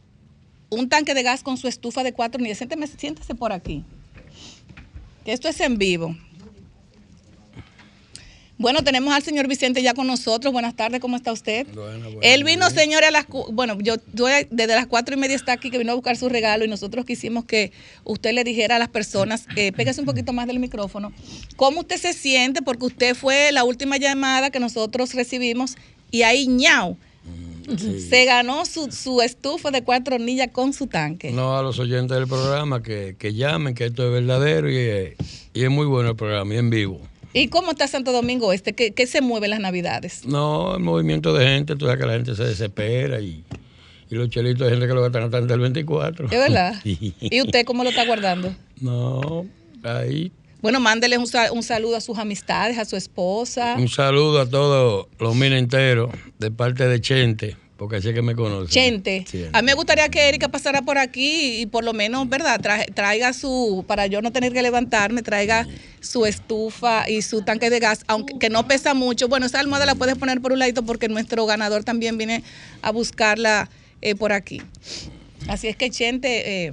un 0.70 0.88
tanque 0.88 1.16
de 1.16 1.24
gas 1.24 1.42
con 1.42 1.58
su 1.58 1.68
estufa 1.68 2.04
de 2.04 2.14
cuatro 2.14 2.38
hornillas. 2.38 2.62
Siénteme- 2.62 2.86
siéntese 2.96 3.34
por 3.34 3.52
aquí. 3.52 3.84
Que 5.26 5.32
esto 5.34 5.48
es 5.48 5.60
en 5.60 5.80
vivo. 5.80 6.16
Bueno, 8.60 8.84
tenemos 8.84 9.14
al 9.14 9.24
señor 9.24 9.48
Vicente 9.48 9.82
ya 9.82 9.94
con 9.94 10.06
nosotros. 10.06 10.52
Buenas 10.52 10.76
tardes, 10.76 11.00
¿cómo 11.00 11.16
está 11.16 11.32
usted? 11.32 11.66
Él 12.22 12.44
vino, 12.44 12.70
señores, 12.70 13.08
a 13.08 13.12
las... 13.12 13.26
Bueno, 13.54 13.78
yo, 13.80 13.96
yo 14.14 14.26
desde 14.28 14.76
las 14.76 14.86
cuatro 14.86 15.16
y 15.16 15.18
media 15.18 15.38
está 15.38 15.54
aquí, 15.54 15.72
que 15.72 15.78
vino 15.78 15.94
a 15.94 15.96
buscar 15.96 16.18
su 16.18 16.28
regalo 16.28 16.66
y 16.66 16.68
nosotros 16.68 17.06
quisimos 17.06 17.46
que 17.46 17.72
usted 18.04 18.34
le 18.34 18.44
dijera 18.44 18.76
a 18.76 18.80
las 18.80 18.90
personas, 18.90 19.46
eh, 19.56 19.72
pégase 19.72 20.02
un 20.02 20.06
poquito 20.06 20.34
más 20.34 20.46
del 20.48 20.60
micrófono, 20.60 21.14
cómo 21.56 21.80
usted 21.80 21.96
se 21.96 22.12
siente, 22.12 22.62
porque 22.62 22.86
usted 22.88 23.16
fue 23.16 23.54
la 23.54 23.64
última 23.64 23.96
llamada 23.96 24.50
que 24.50 24.60
nosotros 24.60 25.14
recibimos 25.14 25.76
y 26.12 26.24
ahí, 26.24 26.46
ñau, 26.48 26.98
se 28.10 28.26
ganó 28.26 28.66
su, 28.66 28.92
su 28.92 29.22
estufa 29.22 29.72
de 29.72 29.84
cuatro 29.84 30.16
hornillas 30.16 30.50
con 30.52 30.74
su 30.74 30.88
tanque. 30.88 31.32
No, 31.32 31.58
a 31.58 31.62
los 31.64 31.80
oyentes 31.80 32.18
del 32.18 32.28
programa 32.28 32.84
que, 32.84 33.16
que 33.18 33.34
llamen, 33.34 33.74
que 33.74 33.86
esto 33.86 34.06
es 34.06 34.12
verdadero 34.12 34.70
y, 34.70 34.76
es- 34.78 35.14
y 35.54 35.64
es 35.64 35.70
muy 35.70 35.86
bueno 35.86 36.10
el 36.10 36.16
programa 36.18 36.56
y 36.56 36.58
en 36.58 36.70
vivo. 36.70 37.00
¿Y 37.34 37.48
cómo 37.50 37.72
está 37.72 37.88
Santo 37.88 38.12
Domingo 38.12 38.52
Este? 38.54 38.74
¿Qué, 38.74 38.92
qué 38.92 39.06
se 39.08 39.22
mueve 39.22 39.46
en 39.48 39.52
las 39.52 39.60
Navidades? 39.60 40.26
No, 40.26 40.76
el 40.76 40.82
movimiento 40.84 41.34
de 41.34 41.46
gente, 41.46 41.76
tú 41.76 41.86
sabes 41.86 42.00
que 42.02 42.08
la 42.08 42.14
gente 42.14 42.36
se 42.36 42.44
desespera 42.44 43.20
y, 43.20 43.44
y 44.10 44.16
los 44.16 44.30
chelitos 44.30 44.66
de 44.66 44.72
gente 44.72 44.88
que 44.88 44.94
lo 44.94 45.02
gastan 45.02 45.24
hasta 45.24 45.38
el 45.54 45.60
24. 45.60 46.26
¿Es 46.26 46.32
verdad? 46.32 46.74
Sí. 46.84 47.14
¿Y 47.22 47.42
usted 47.42 47.66
cómo 47.66 47.84
lo 47.84 47.92
está 47.92 48.06
guardando? 48.06 48.54
No, 48.82 49.46
ahí. 49.84 50.32
Bueno, 50.62 50.80
mándele 50.80 51.18
un, 51.18 51.28
sa- 51.28 51.52
un 51.54 51.64
saludo 51.64 51.96
a 51.96 52.02
sus 52.02 52.18
amistades, 52.18 52.78
a 52.78 52.84
su 52.86 52.96
esposa. 52.98 53.76
Un 53.78 53.88
saludo 53.88 54.42
a 54.42 54.46
todos 54.50 55.08
los 55.20 55.36
mineros 55.36 56.10
de 56.40 56.52
parte 56.52 56.88
de 56.88 57.00
Chente, 57.00 57.56
porque 57.80 57.96
así 57.96 58.10
es 58.10 58.14
que 58.14 58.22
me 58.22 58.36
conocen. 58.36 58.68
Chente. 58.68 59.24
Chente. 59.26 59.50
A 59.54 59.62
mí 59.62 59.66
me 59.68 59.74
gustaría 59.74 60.10
que 60.10 60.28
Erika 60.28 60.50
pasara 60.50 60.82
por 60.84 60.98
aquí 60.98 61.62
y 61.62 61.66
por 61.66 61.84
lo 61.86 61.94
menos, 61.94 62.28
¿verdad? 62.30 62.60
Tra- 62.60 62.94
traiga 62.94 63.32
su, 63.34 63.86
para 63.88 64.06
yo 64.06 64.22
no 64.22 64.32
tener 64.32 64.52
que 64.54 64.62
levantarme, 64.62 65.24
traiga 65.24 65.66
su 66.02 66.26
estufa 66.26 67.10
y 67.10 67.22
su 67.22 67.42
tanque 67.44 67.70
de 67.70 67.80
gas, 67.80 68.02
aunque 68.08 68.38
que 68.38 68.50
no 68.50 68.68
pesa 68.68 68.94
mucho. 68.94 69.30
Bueno, 69.30 69.46
esa 69.46 69.62
almohada 69.62 69.86
la 69.86 69.96
puedes 69.96 70.16
poner 70.18 70.42
por 70.42 70.52
un 70.52 70.60
ladito 70.60 70.84
porque 70.84 71.08
nuestro 71.08 71.46
ganador 71.46 71.84
también 71.86 72.18
viene 72.18 72.44
a 72.82 72.92
buscarla 72.92 73.70
eh, 74.02 74.14
por 74.14 74.34
aquí. 74.34 74.62
Así 75.48 75.68
es 75.70 75.76
que, 75.78 75.90
Chente, 75.90 76.66
eh, 76.68 76.72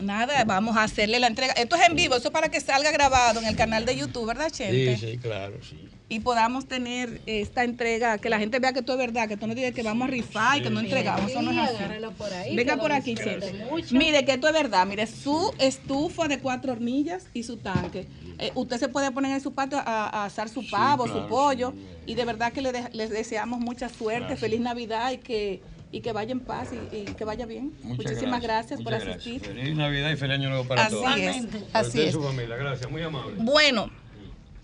nada, 0.00 0.44
vamos 0.44 0.76
a 0.76 0.84
hacerle 0.84 1.18
la 1.18 1.26
entrega. 1.26 1.52
Esto 1.54 1.76
es 1.76 1.82
en 1.88 1.96
vivo, 1.96 2.14
eso 2.16 2.28
es 2.28 2.32
para 2.32 2.48
que 2.48 2.60
salga 2.60 2.92
grabado 2.92 3.40
en 3.40 3.46
el 3.46 3.56
canal 3.56 3.84
de 3.84 3.96
YouTube, 3.96 4.26
¿verdad, 4.28 4.50
Chente? 4.50 4.96
Sí, 4.96 5.06
sí, 5.12 5.18
claro, 5.18 5.58
sí. 5.68 5.76
Y 6.12 6.20
podamos 6.20 6.66
tener 6.66 7.22
esta 7.24 7.64
entrega, 7.64 8.18
que 8.18 8.28
la 8.28 8.38
gente 8.38 8.58
vea 8.58 8.74
que 8.74 8.80
esto 8.80 8.92
es 8.92 8.98
verdad, 8.98 9.28
que 9.28 9.38
tú 9.38 9.46
no 9.46 9.54
dices 9.54 9.72
que 9.74 9.82
vamos 9.82 10.08
a 10.08 10.10
rifar 10.10 10.58
y 10.58 10.62
que 10.62 10.68
no 10.68 10.80
entregamos, 10.80 11.30
eso 11.30 11.40
no 11.40 11.50
es 11.52 11.58
así. 11.58 12.54
Venga 12.54 12.76
por 12.76 12.92
aquí. 12.92 13.14
Mire 13.92 14.24
que 14.26 14.32
esto 14.32 14.46
es 14.48 14.52
verdad, 14.52 14.86
mire, 14.86 15.06
su 15.06 15.52
estufa 15.58 16.28
de 16.28 16.38
cuatro 16.38 16.72
hornillas 16.72 17.26
y 17.32 17.44
su 17.44 17.56
tanque. 17.56 18.06
Eh, 18.38 18.52
usted 18.54 18.78
se 18.78 18.88
puede 18.88 19.10
poner 19.10 19.32
en 19.32 19.40
su 19.40 19.54
patio 19.54 19.78
a, 19.78 19.82
a 20.08 20.24
asar 20.26 20.48
su 20.50 20.68
pavo, 20.68 21.06
su 21.08 21.26
pollo, 21.28 21.72
y 22.04 22.14
de 22.14 22.24
verdad 22.26 22.52
que 22.52 22.60
le 22.60 22.72
de- 22.72 22.90
les 22.92 23.08
deseamos 23.10 23.60
mucha 23.60 23.88
suerte, 23.88 24.36
feliz 24.36 24.60
Navidad 24.60 25.12
y 25.12 25.18
que, 25.18 25.62
y 25.92 26.00
que 26.00 26.12
vaya 26.12 26.32
en 26.32 26.40
paz 26.40 26.68
y, 26.92 26.96
y 26.96 27.04
que 27.04 27.24
vaya 27.24 27.46
bien. 27.46 27.72
Muchas 27.82 28.04
Muchísimas 28.12 28.42
gracias, 28.42 28.82
por 28.82 28.92
asistir. 28.94 29.40
Feliz 29.40 29.74
Navidad 29.76 30.10
y 30.10 30.16
feliz 30.16 30.34
Año 30.34 30.48
Nuevo 30.50 30.64
para 30.64 30.86
Así 30.86 30.94
todos. 30.94 31.16
es, 31.16 31.44
así 31.72 32.00
es. 32.02 32.12
su 32.12 32.22
familia, 32.22 32.56
gracias, 32.56 32.90
muy 32.90 33.00
amable. 33.02 33.34
Bueno, 33.38 33.90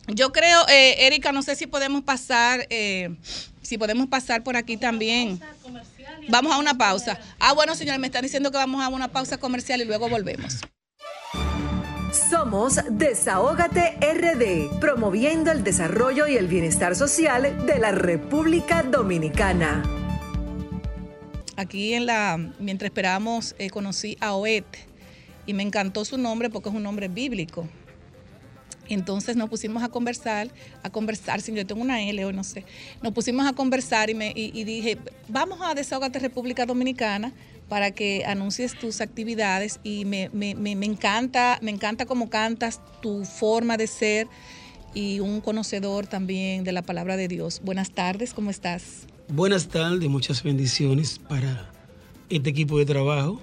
yo 0.09 0.33
creo, 0.33 0.67
eh, 0.69 1.07
Erika, 1.07 1.33
no 1.33 1.43
sé 1.43 1.55
si 1.55 1.67
podemos 1.67 2.03
pasar, 2.03 2.67
eh, 2.71 3.17
si 3.63 3.79
podemos 3.79 4.07
pasar 4.07 4.43
por 4.43 4.57
aquí 4.57 4.77
también. 4.77 5.41
Vamos 6.29 6.53
a 6.53 6.59
una 6.59 6.75
pausa. 6.75 7.19
Ah, 7.39 7.53
bueno, 7.53 7.75
señores, 7.75 8.01
me 8.01 8.07
están 8.07 8.23
diciendo 8.23 8.51
que 8.51 8.57
vamos 8.57 8.83
a 8.83 8.89
una 8.89 9.09
pausa 9.09 9.39
comercial 9.39 9.81
y 9.81 9.85
luego 9.85 10.09
volvemos. 10.09 10.61
Somos 12.31 12.81
Desahógate 12.91 13.99
RD, 14.01 14.81
promoviendo 14.81 15.53
el 15.53 15.63
desarrollo 15.63 16.27
y 16.27 16.37
el 16.37 16.47
bienestar 16.47 16.97
social 16.97 17.67
de 17.67 17.79
la 17.79 17.93
República 17.93 18.83
Dominicana. 18.83 19.83
Aquí 21.57 21.93
en 21.93 22.07
la, 22.07 22.39
mientras 22.59 22.87
esperábamos, 22.87 23.55
eh, 23.59 23.69
conocí 23.69 24.17
a 24.21 24.35
Oet 24.35 24.65
y 25.45 25.55
me 25.55 25.63
encantó 25.63 26.05
su 26.05 26.17
nombre 26.17 26.49
porque 26.49 26.71
es 26.71 26.75
un 26.75 26.83
nombre 26.83 27.09
bíblico. 27.09 27.69
Entonces 28.89 29.37
nos 29.37 29.49
pusimos 29.49 29.83
a 29.83 29.89
conversar, 29.89 30.49
a 30.83 30.91
conversar, 30.91 31.41
si 31.41 31.53
yo 31.53 31.67
tengo 31.67 31.83
una 31.83 32.03
L 32.03 32.25
hoy 32.25 32.33
no 32.33 32.45
sé, 32.45 32.65
nos 33.03 33.13
pusimos 33.13 33.47
a 33.47 33.53
conversar 33.53 34.11
y, 34.11 34.15
me, 34.15 34.33
y, 34.35 34.65
dije, 34.65 34.99
vamos 35.29 35.61
a 35.63 35.75
Desahogate 35.75 36.19
República 36.19 36.67
Dominicana 36.67 37.33
para 37.69 37.91
que 37.91 38.25
anuncies 38.25 38.79
tus 38.79 39.01
actividades 39.01 39.79
y 39.83 40.05
me, 40.07 40.31
me, 40.33 40.55
me 40.55 40.87
encanta, 40.87 41.59
me 41.61 41.71
encanta 41.71 42.07
cómo 42.07 42.31
cantas, 42.31 42.81
tu 43.03 43.25
forma 43.25 43.77
de 43.77 43.87
ser 43.87 44.27
y 44.95 45.21
un 45.21 45.41
conocedor 45.41 46.07
también 46.07 46.65
de 46.65 46.73
la 46.73 46.83
palabra 46.83 47.17
de 47.17 47.29
Dios. 47.29 47.61
Buenas 47.63 47.91
tardes, 47.91 48.33
¿cómo 48.33 48.51
estás? 48.51 49.07
Buenas 49.29 49.69
tardes, 49.69 50.09
muchas 50.09 50.43
bendiciones 50.43 51.19
para 51.19 51.71
este 52.31 52.51
equipo 52.51 52.79
de 52.79 52.87
trabajo 52.87 53.41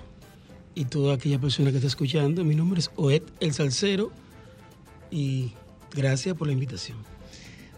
y 0.73 0.85
toda 0.85 1.15
aquella 1.15 1.39
persona 1.39 1.69
que 1.69 1.77
está 1.77 1.87
escuchando. 1.87 2.43
Mi 2.43 2.55
nombre 2.55 2.79
es 2.79 2.89
Oed 2.95 3.21
El 3.39 3.53
Salcero 3.53 4.11
y 5.11 5.51
gracias 5.93 6.35
por 6.35 6.47
la 6.47 6.53
invitación. 6.53 6.97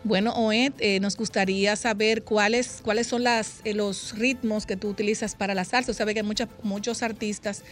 Bueno, 0.03 0.31
Oed, 0.35 0.71
eh, 0.79 0.99
nos 1.01 1.17
gustaría 1.17 1.75
saber 1.75 2.23
cuáles, 2.23 2.79
cuáles 2.81 3.07
son 3.07 3.23
las, 3.23 3.59
eh, 3.65 3.73
los 3.73 4.13
ritmos 4.17 4.65
que 4.65 4.77
tú 4.77 4.87
utilizas 4.89 5.35
para 5.35 5.53
la 5.53 5.65
salsa. 5.65 5.93
Sabe 5.93 6.13
que 6.13 6.23
muchas, 6.23 6.47
muchos 6.63 7.03
artistas 7.03 7.63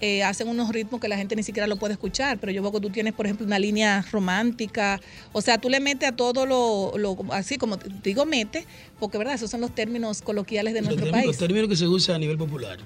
eh, 0.00 0.24
hacen 0.24 0.48
unos 0.48 0.70
ritmos 0.70 1.00
que 1.00 1.06
la 1.06 1.16
gente 1.16 1.36
ni 1.36 1.44
siquiera 1.44 1.68
lo 1.68 1.76
puede 1.76 1.92
escuchar, 1.92 2.38
pero 2.38 2.50
yo 2.50 2.62
veo 2.62 2.72
que 2.72 2.80
tú 2.80 2.90
tienes, 2.90 3.12
por 3.12 3.26
ejemplo, 3.26 3.46
una 3.46 3.60
línea 3.60 4.04
romántica. 4.10 5.00
O 5.32 5.40
sea, 5.40 5.58
tú 5.58 5.68
le 5.68 5.78
metes 5.78 6.08
a 6.08 6.12
todo 6.16 6.46
lo, 6.46 6.94
lo- 6.98 7.16
así 7.32 7.58
como 7.58 7.76
digo, 8.02 8.24
mete, 8.26 8.66
porque 8.98 9.16
verdad, 9.18 9.34
esos 9.34 9.50
son 9.50 9.60
los 9.60 9.72
términos 9.72 10.20
coloquiales 10.20 10.74
de 10.74 10.80
Los 10.80 10.88
nuestro 10.88 11.04
términos, 11.04 11.26
país. 11.26 11.26
los 11.28 11.36
términos 11.38 11.68
que 11.68 11.76
se 11.76 11.86
usa 11.86 12.16
a 12.16 12.18
nivel 12.18 12.38
popular. 12.38 12.78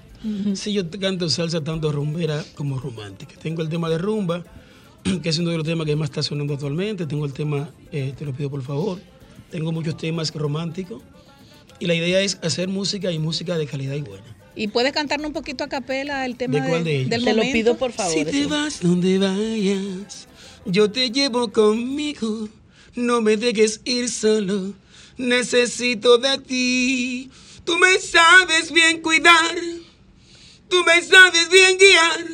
Sí, 0.54 0.74
yo 0.74 0.82
canto 1.00 1.30
salsa 1.30 1.62
tanto 1.64 1.92
rumbera 1.92 2.44
como 2.56 2.78
romántica. 2.78 3.36
Tengo 3.40 3.62
el 3.62 3.70
tema 3.70 3.88
de 3.88 3.96
rumba, 3.96 4.44
que 5.22 5.28
es 5.28 5.38
uno 5.38 5.50
de 5.50 5.56
los 5.58 5.66
temas 5.66 5.86
que 5.86 5.96
más 5.96 6.10
está 6.10 6.22
sonando 6.22 6.54
actualmente. 6.54 7.06
Tengo 7.06 7.24
el 7.24 7.32
tema, 7.32 7.70
eh, 7.92 8.12
te 8.16 8.24
lo 8.24 8.32
pido 8.32 8.50
por 8.50 8.62
favor. 8.62 9.00
Tengo 9.50 9.72
muchos 9.72 9.96
temas 9.96 10.32
románticos. 10.34 11.02
Y 11.80 11.86
la 11.86 11.94
idea 11.94 12.20
es 12.20 12.38
hacer 12.42 12.68
música 12.68 13.12
y 13.12 13.18
música 13.18 13.56
de 13.56 13.66
calidad 13.66 13.94
y 13.94 14.02
buena. 14.02 14.24
Y 14.56 14.68
puedes 14.68 14.92
cantarnos 14.92 15.28
un 15.28 15.32
poquito 15.32 15.62
a 15.62 15.68
capela 15.68 16.26
el 16.26 16.36
tema 16.36 16.60
¿De 16.60 16.68
cuál 16.68 16.82
de 16.84 16.96
ellos? 16.96 17.10
del 17.10 17.24
Te 17.24 17.30
lo 17.30 17.36
momento. 17.36 17.52
pido 17.52 17.76
por 17.78 17.92
favor. 17.92 18.12
Si 18.12 18.24
te 18.24 18.46
vas 18.46 18.80
donde 18.80 19.18
vayas, 19.18 20.26
yo 20.66 20.90
te 20.90 21.10
llevo 21.10 21.52
conmigo. 21.52 22.48
No 22.96 23.20
me 23.22 23.36
dejes 23.36 23.80
ir 23.84 24.08
solo, 24.10 24.72
necesito 25.16 26.18
de 26.18 26.38
ti. 26.38 27.30
Tú 27.64 27.78
me 27.78 27.98
sabes 28.00 28.72
bien 28.72 29.00
cuidar, 29.00 29.54
tú 30.68 30.76
me 30.84 31.00
sabes 31.02 31.48
bien 31.50 31.78
guiar. 31.78 32.26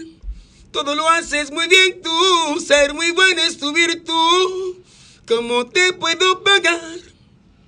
Todo 0.75 0.95
lo 0.97 1.09
haces 1.09 1.53
muy 1.53 1.69
bien 1.69 2.03
tú, 2.03 2.61
ser 2.61 2.93
muy 2.95 3.13
buena 3.13 3.47
es 3.47 3.57
tu 3.59 3.73
virtud. 3.73 4.75
¿Cómo 5.27 5.67
te 5.67 5.93
puedo 5.93 6.43
pagar? 6.43 6.81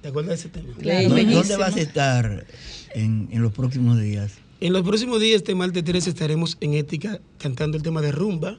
¿Te 0.03 0.09
acuerdas 0.09 0.31
de 0.31 0.35
ese 0.35 0.49
tema? 0.49 0.75
Claro, 0.79 1.09
¿Dónde- 1.09 1.15
bellísimo. 1.15 1.39
¿Dónde 1.41 1.57
vas 1.57 1.77
a 1.77 1.81
estar 1.81 2.47
en, 2.95 3.29
en 3.31 3.43
los 3.43 3.53
próximos 3.53 4.01
días? 4.01 4.33
En 4.61 4.73
los 4.73 4.83
próximos 4.83 5.21
días, 5.21 5.37
este 5.37 5.55
martes 5.55 5.85
13, 5.85 6.11
estaremos 6.11 6.57
en 6.61 6.75
Ética 6.75 7.21
cantando 7.39 7.77
el 7.77 7.83
tema 7.85 8.03
de 8.03 8.11
rumba 8.11 8.59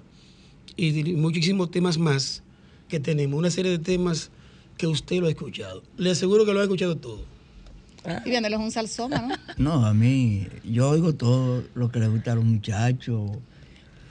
y 0.78 1.04
muchísimos 1.16 1.70
temas 1.70 1.98
más 1.98 2.42
que 2.88 3.02
tenemos. 3.02 3.38
Una 3.38 3.52
serie 3.52 3.72
de 3.72 3.80
temas 3.80 4.32
que 4.78 4.88
usted 4.88 5.18
lo 5.20 5.28
ha 5.28 5.30
escuchado. 5.30 5.84
Le 5.98 6.12
aseguro 6.12 6.46
que 6.46 6.54
lo 6.54 6.62
ha 6.62 6.64
escuchado 6.64 6.96
todo. 6.96 7.26
Y 8.26 8.30
viéndolo 8.30 8.56
es 8.56 8.62
un 8.62 8.72
salsómano. 8.72 9.36
No, 9.58 9.86
a 9.86 9.94
mí, 9.94 10.48
yo 10.64 10.90
oigo 10.90 11.14
todo 11.16 11.66
lo 11.76 11.92
que 11.92 12.00
le 12.00 12.08
gusta 12.08 12.32
a 12.32 12.36
los 12.36 12.46
muchachos, 12.46 13.32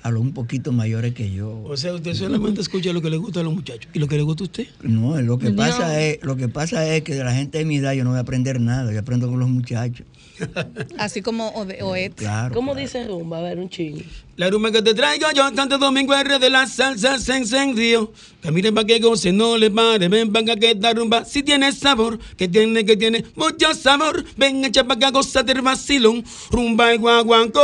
a 0.06 0.10
los 0.10 0.22
un 0.22 0.32
poquito 0.32 0.72
mayores 0.72 1.14
que 1.14 1.30
yo. 1.32 1.62
O 1.64 1.76
sea, 1.76 1.92
usted 1.94 2.14
solamente 2.14 2.60
escucha 2.60 2.92
lo 2.92 3.02
que 3.02 3.10
le 3.10 3.16
gusta 3.16 3.40
a 3.40 3.42
los 3.42 3.54
muchachos. 3.54 3.90
¿Y 3.94 3.98
lo 3.98 4.08
que 4.08 4.16
le 4.16 4.22
gusta 4.22 4.44
a 4.44 4.46
usted? 4.46 4.66
No, 4.82 5.20
lo 5.20 5.38
que 5.38 5.50
pasa 5.50 6.00
es, 6.02 6.18
lo 6.22 6.36
que 6.36 6.48
pasa 6.48 6.86
es 6.94 7.02
que 7.02 7.14
de 7.14 7.25
la 7.25 7.34
gente 7.34 7.58
de 7.58 7.64
mi 7.64 7.76
edad 7.76 7.92
yo 7.92 8.04
no 8.04 8.10
voy 8.10 8.18
a 8.18 8.22
aprender 8.22 8.60
nada, 8.60 8.92
yo 8.92 8.98
aprendo 9.00 9.28
con 9.28 9.38
los 9.38 9.48
muchachos. 9.48 10.06
Así 10.98 11.22
como 11.22 11.50
Ode- 11.54 11.82
Oed. 11.82 12.12
Claro. 12.14 12.54
¿Cómo 12.54 12.72
claro. 12.72 12.86
dice 12.86 13.06
rumba? 13.08 13.38
A 13.38 13.42
ver, 13.42 13.58
un 13.58 13.70
chingo. 13.70 14.00
La 14.36 14.50
rumba 14.50 14.70
que 14.70 14.82
te 14.82 14.92
traigo 14.92 15.26
yo, 15.34 15.48
Santo 15.54 15.78
Domingo 15.78 16.14
R 16.14 16.38
de 16.38 16.50
la 16.50 16.66
salsa 16.66 17.18
se 17.18 17.36
encendió. 17.38 18.12
Caminen 18.42 18.75
pa' 18.75 18.84
que 18.84 18.98
goce, 19.00 19.32
no 19.32 19.56
le 19.56 19.70
pare, 19.70 20.08
ven 20.08 20.30
pa' 20.30 20.44
que 20.44 20.72
esta 20.72 20.92
rumba 20.92 21.25
si 21.25 21.42
tiene 21.42 21.72
sabor, 21.72 22.18
que 22.36 22.46
tiene, 22.46 22.84
que 22.84 22.98
tiene 22.98 23.25
mucho 23.34 23.72
sabor. 23.72 24.25
Ven, 24.36 24.62
echa 24.64 24.84
pa' 24.84 24.94
acá, 24.94 25.10
goza 25.10 25.42
del 25.42 25.62
vacilón, 25.62 26.22
rumba 26.50 26.92
y 26.94 26.98
guaguancó. 26.98 27.62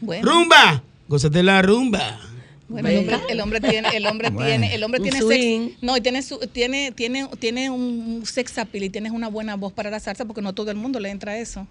Bueno. 0.00 0.30
Rumba, 0.30 0.82
gózate 1.08 1.42
la 1.42 1.62
rumba. 1.62 2.20
Bueno, 2.68 2.88
el 2.88 2.98
hombre, 2.98 3.18
el 3.28 3.40
hombre 3.40 3.60
tiene, 3.60 3.88
el 3.96 4.06
hombre 4.06 4.30
Bueno. 4.30 4.46
tiene, 4.46 4.74
el 4.74 4.84
hombre 4.84 5.00
tiene 5.00 5.20
sex, 5.20 5.82
no, 5.82 5.96
y 5.96 6.00
tiene 6.00 6.22
su, 6.22 6.38
tiene, 6.38 6.92
tiene, 6.92 7.28
tiene 7.40 7.68
un 7.68 8.22
sex 8.24 8.58
appeal 8.58 8.84
y 8.84 8.90
tienes 8.90 9.10
una 9.10 9.28
buena 9.28 9.56
voz 9.56 9.72
para 9.72 9.90
la 9.90 9.98
salsa 9.98 10.24
porque 10.24 10.40
no 10.40 10.52
todo 10.52 10.70
el 10.70 10.76
mundo 10.76 11.00
le 11.00 11.10
entra 11.10 11.32
a 11.32 11.38
eso. 11.38 11.66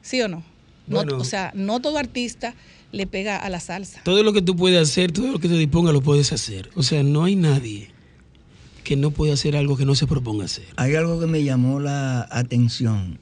¿Sí 0.00 0.22
o 0.22 0.28
no? 0.28 0.42
no 0.86 1.00
o 1.00 1.24
sea, 1.24 1.52
no 1.54 1.80
todo 1.80 1.98
artista 1.98 2.54
le 2.90 3.06
pega 3.06 3.36
a 3.36 3.50
la 3.50 3.60
salsa. 3.60 4.00
Todo 4.02 4.22
lo 4.22 4.32
que 4.32 4.40
tú 4.40 4.56
puedes 4.56 4.80
hacer, 4.80 5.12
todo 5.12 5.30
lo 5.30 5.38
que 5.38 5.48
te 5.48 5.58
disponga, 5.58 5.92
lo 5.92 6.00
puedes 6.00 6.32
hacer. 6.32 6.70
O 6.74 6.82
sea, 6.82 7.02
no 7.02 7.24
hay 7.24 7.36
nadie 7.36 7.90
que 8.84 8.96
no 8.96 9.10
pueda 9.10 9.34
hacer 9.34 9.54
algo 9.56 9.76
que 9.76 9.84
no 9.84 9.94
se 9.94 10.06
proponga 10.06 10.46
hacer. 10.46 10.64
Hay 10.76 10.94
algo 10.94 11.20
que 11.20 11.26
me 11.26 11.44
llamó 11.44 11.80
la 11.80 12.26
atención, 12.30 13.18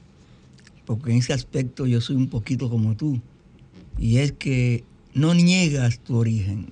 porque 0.85 1.11
en 1.11 1.17
ese 1.17 1.33
aspecto 1.33 1.85
yo 1.85 1.99
soy 1.99 2.15
un 2.15 2.29
poquito 2.29 2.69
como 2.69 2.95
tú, 2.95 3.19
y 3.97 4.17
es 4.17 4.31
que 4.31 4.83
no 5.13 5.33
niegas 5.33 5.99
tu 5.99 6.15
origen. 6.17 6.67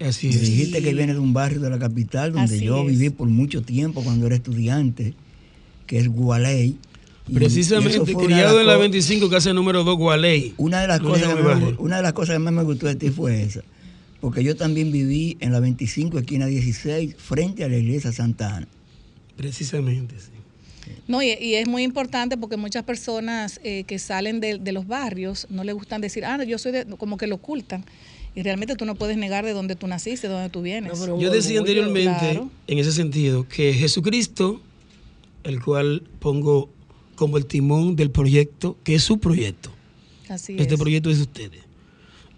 Así 0.00 0.28
es. 0.28 0.40
dijiste 0.40 0.82
que 0.82 0.94
vienes 0.94 1.14
de 1.16 1.20
un 1.20 1.32
barrio 1.32 1.60
de 1.60 1.70
la 1.70 1.78
capital 1.78 2.32
donde 2.32 2.56
Así 2.56 2.64
yo 2.64 2.80
es. 2.82 2.88
viví 2.98 3.10
por 3.10 3.28
mucho 3.28 3.62
tiempo 3.62 4.02
cuando 4.02 4.26
era 4.26 4.34
estudiante, 4.34 5.14
que 5.86 5.98
es 5.98 6.08
Gualey. 6.08 6.76
Precisamente, 7.32 8.14
criado 8.14 8.60
en 8.60 8.66
la 8.66 8.74
co- 8.74 8.80
25, 8.80 9.30
casa 9.30 9.52
número 9.52 9.84
2, 9.84 9.96
Gualey. 9.96 10.54
Una 10.56 10.80
de, 10.80 10.88
las 10.88 11.00
cosas 11.00 11.34
que 11.34 11.76
una 11.78 11.96
de 11.98 12.02
las 12.02 12.12
cosas 12.14 12.34
que 12.34 12.38
más 12.40 12.52
me 12.52 12.64
gustó 12.64 12.86
de 12.86 12.96
ti 12.96 13.10
fue 13.10 13.42
esa. 13.42 13.62
Porque 14.20 14.42
yo 14.42 14.56
también 14.56 14.90
viví 14.90 15.36
en 15.40 15.52
la 15.52 15.60
25, 15.60 16.18
esquina 16.18 16.46
16, 16.46 17.14
frente 17.18 17.62
a 17.64 17.68
la 17.68 17.76
iglesia 17.76 18.10
Santa 18.12 18.56
Ana. 18.56 18.68
Precisamente, 19.36 20.16
sí. 20.18 20.30
No, 21.08 21.22
y, 21.22 21.30
y 21.40 21.54
es 21.54 21.68
muy 21.68 21.82
importante 21.82 22.36
porque 22.36 22.56
muchas 22.56 22.82
personas 22.84 23.60
eh, 23.64 23.84
que 23.84 23.98
salen 23.98 24.40
de, 24.40 24.58
de 24.58 24.72
los 24.72 24.86
barrios 24.86 25.46
no 25.50 25.64
les 25.64 25.74
gustan 25.74 26.00
decir, 26.00 26.24
ah, 26.24 26.36
no, 26.38 26.44
yo 26.44 26.58
soy 26.58 26.72
de, 26.72 26.86
como 26.86 27.16
que 27.16 27.26
lo 27.26 27.36
ocultan. 27.36 27.84
Y 28.34 28.42
realmente 28.42 28.76
tú 28.76 28.84
no 28.86 28.94
puedes 28.94 29.16
negar 29.18 29.44
de 29.44 29.52
dónde 29.52 29.76
tú 29.76 29.86
naciste, 29.86 30.26
de 30.26 30.32
dónde 30.34 30.48
tú 30.48 30.62
vienes. 30.62 30.92
No, 30.94 30.98
pero- 31.00 31.20
Yo 31.20 31.30
decía 31.30 31.58
anteriormente, 31.60 32.18
claro. 32.18 32.50
en 32.66 32.78
ese 32.78 32.92
sentido, 32.92 33.46
que 33.46 33.74
Jesucristo, 33.74 34.60
el 35.44 35.62
cual 35.62 36.02
pongo 36.18 36.70
como 37.14 37.36
el 37.36 37.44
timón 37.46 37.94
del 37.94 38.10
proyecto, 38.10 38.76
que 38.84 38.94
es 38.94 39.02
su 39.04 39.18
proyecto, 39.18 39.70
Así 40.28 40.56
este 40.58 40.74
es. 40.74 40.80
proyecto 40.80 41.10
es 41.10 41.18
de 41.18 41.22
ustedes. 41.24 41.60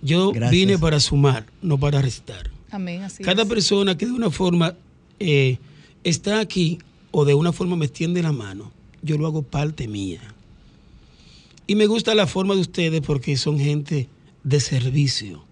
Yo 0.03 0.33
Gracias. 0.33 0.51
vine 0.51 0.79
para 0.79 0.99
sumar, 1.01 1.47
no 1.63 1.79
para 1.79 2.03
restar. 2.03 2.51
Amén, 2.71 3.03
así 3.03 3.23
Cada 3.23 3.43
es. 3.45 3.49
persona 3.49 3.97
que 3.97 4.05
de 4.07 4.13
una 4.13 4.31
forma 4.31 4.75
eh, 5.21 5.59
está 6.03 6.41
aquí 6.41 6.79
o 7.17 7.25
de 7.25 7.35
una 7.35 7.53
forma 7.53 7.77
me 7.77 7.85
extiende 7.85 8.25
la 8.25 8.33
mano, 8.33 8.73
yo 9.01 9.17
lo 9.17 9.29
hago 9.29 9.43
parte 9.43 9.87
mía. 9.87 10.35
Y 11.69 11.77
me 11.77 11.87
gusta 11.87 12.13
la 12.17 12.27
forma 12.27 12.57
de 12.57 12.63
ustedes 12.63 13.01
porque 13.03 13.37
son 13.37 13.61
gente 13.61 14.09
de 14.43 14.59
servicio. 14.59 15.45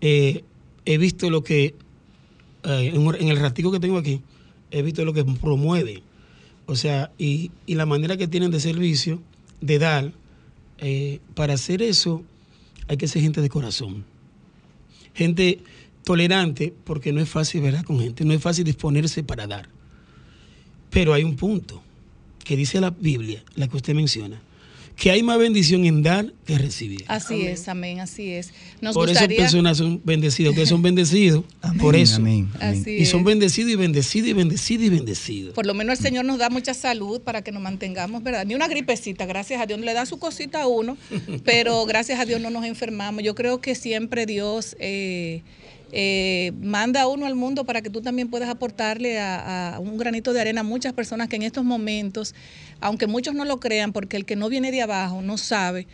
Eh, 0.00 0.42
he 0.84 0.98
visto 0.98 1.30
lo 1.30 1.44
que, 1.44 1.76
eh, 2.64 2.92
en, 2.92 3.28
el 3.28 3.38
ratico 3.38 3.70
que 3.70 3.78
tengo 3.78 3.98
aquí, 3.98 4.20
he 4.72 4.82
visto 4.82 5.04
lo 5.04 5.12
que 5.12 5.24
promueve. 5.24 6.02
O 6.66 6.74
sea, 6.74 7.12
y, 7.18 7.52
y 7.66 7.76
la 7.76 7.86
manera 7.86 8.16
que 8.16 8.26
tienen 8.26 8.50
de 8.50 8.58
servicio, 8.58 9.22
de 9.60 9.78
dar, 9.78 10.12
eh, 10.78 11.20
para 11.34 11.54
hacer 11.54 11.82
eso 11.82 12.24
hay 12.88 12.96
que 12.96 13.06
ser 13.06 13.22
gente 13.22 13.40
de 13.40 13.48
corazón 13.48 14.04
gente 15.14 15.60
tolerante, 16.02 16.74
porque 16.84 17.12
no 17.12 17.20
es 17.20 17.28
fácil, 17.28 17.62
¿verdad? 17.62 17.84
Con 17.84 18.00
gente, 18.00 18.24
no 18.24 18.34
es 18.34 18.42
fácil 18.42 18.64
disponerse 18.64 19.22
para 19.22 19.46
dar. 19.46 19.73
Pero 20.94 21.12
hay 21.12 21.24
un 21.24 21.36
punto 21.36 21.82
que 22.44 22.56
dice 22.56 22.80
la 22.80 22.90
Biblia, 22.90 23.42
la 23.56 23.68
que 23.68 23.76
usted 23.76 23.94
menciona, 23.94 24.40
que 24.96 25.10
hay 25.10 25.24
más 25.24 25.38
bendición 25.38 25.84
en 25.84 26.02
dar 26.02 26.32
que 26.46 26.56
recibir. 26.56 27.04
Así 27.08 27.42
es, 27.42 27.68
amén, 27.68 27.98
así 27.98 28.30
es. 28.30 28.52
Nos 28.80 28.94
por 28.94 29.08
eso 29.08 29.18
gustaría, 29.18 29.38
personas 29.38 29.78
son 29.78 30.00
bendecidos, 30.04 30.50
ustedes 30.50 30.68
son 30.68 30.82
bendecidos, 30.82 31.44
Amén, 31.62 31.78
por 31.78 31.96
eso. 31.96 32.16
amén, 32.16 32.48
amén. 32.60 32.80
Así 32.80 32.90
Y 32.92 33.06
son 33.06 33.24
bendecidos 33.24 33.72
y 33.72 33.76
bendecidos 33.76 34.28
y 34.28 34.32
bendecidos 34.34 34.84
y 34.84 34.88
bendecidos. 34.90 35.54
Por 35.54 35.66
lo 35.66 35.74
menos 35.74 35.98
el 35.98 36.04
Señor 36.04 36.24
nos 36.24 36.38
da 36.38 36.48
mucha 36.48 36.74
salud 36.74 37.20
para 37.20 37.42
que 37.42 37.50
nos 37.50 37.62
mantengamos, 37.62 38.22
¿verdad? 38.22 38.46
Ni 38.46 38.54
una 38.54 38.68
gripecita, 38.68 39.26
gracias 39.26 39.60
a 39.60 39.66
Dios. 39.66 39.80
Le 39.80 39.94
da 39.94 40.06
su 40.06 40.18
cosita 40.18 40.62
a 40.62 40.66
uno, 40.68 40.96
pero 41.44 41.84
gracias 41.86 42.20
a 42.20 42.24
Dios 42.24 42.40
no 42.40 42.50
nos 42.50 42.64
enfermamos. 42.64 43.24
Yo 43.24 43.34
creo 43.34 43.60
que 43.60 43.74
siempre 43.74 44.26
Dios 44.26 44.76
eh, 44.78 45.42
eh, 45.96 46.52
manda 46.60 47.02
a 47.02 47.06
uno 47.06 47.24
al 47.24 47.36
mundo 47.36 47.64
para 47.64 47.80
que 47.80 47.88
tú 47.88 48.02
también 48.02 48.28
puedas 48.28 48.48
aportarle 48.48 49.20
a, 49.20 49.76
a 49.76 49.78
un 49.78 49.96
granito 49.96 50.32
de 50.32 50.40
arena 50.40 50.62
a 50.62 50.64
muchas 50.64 50.92
personas 50.92 51.28
que 51.28 51.36
en 51.36 51.42
estos 51.42 51.64
momentos, 51.64 52.34
aunque 52.80 53.06
muchos 53.06 53.34
no 53.36 53.44
lo 53.44 53.60
crean, 53.60 53.92
porque 53.92 54.16
el 54.16 54.24
que 54.24 54.34
no 54.34 54.48
viene 54.48 54.72
de 54.72 54.82
abajo 54.82 55.22
no 55.22 55.38
sabe 55.38 55.86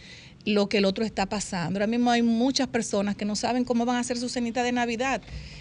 lo 0.44 0.68
que 0.68 0.78
el 0.78 0.84
otro 0.86 1.04
está 1.04 1.26
pasando. 1.26 1.78
Ahora 1.78 1.86
mismo 1.86 2.10
hay 2.10 2.22
muchas 2.22 2.68
personas 2.68 3.14
que 3.14 3.24
no 3.24 3.36
saben 3.36 3.64
cómo 3.64 3.84
van 3.84 3.96
a 3.96 4.00
hacer 4.00 4.16
su 4.16 4.28
cenita 4.28 4.62
de 4.62 4.72
Navidad 4.72 5.20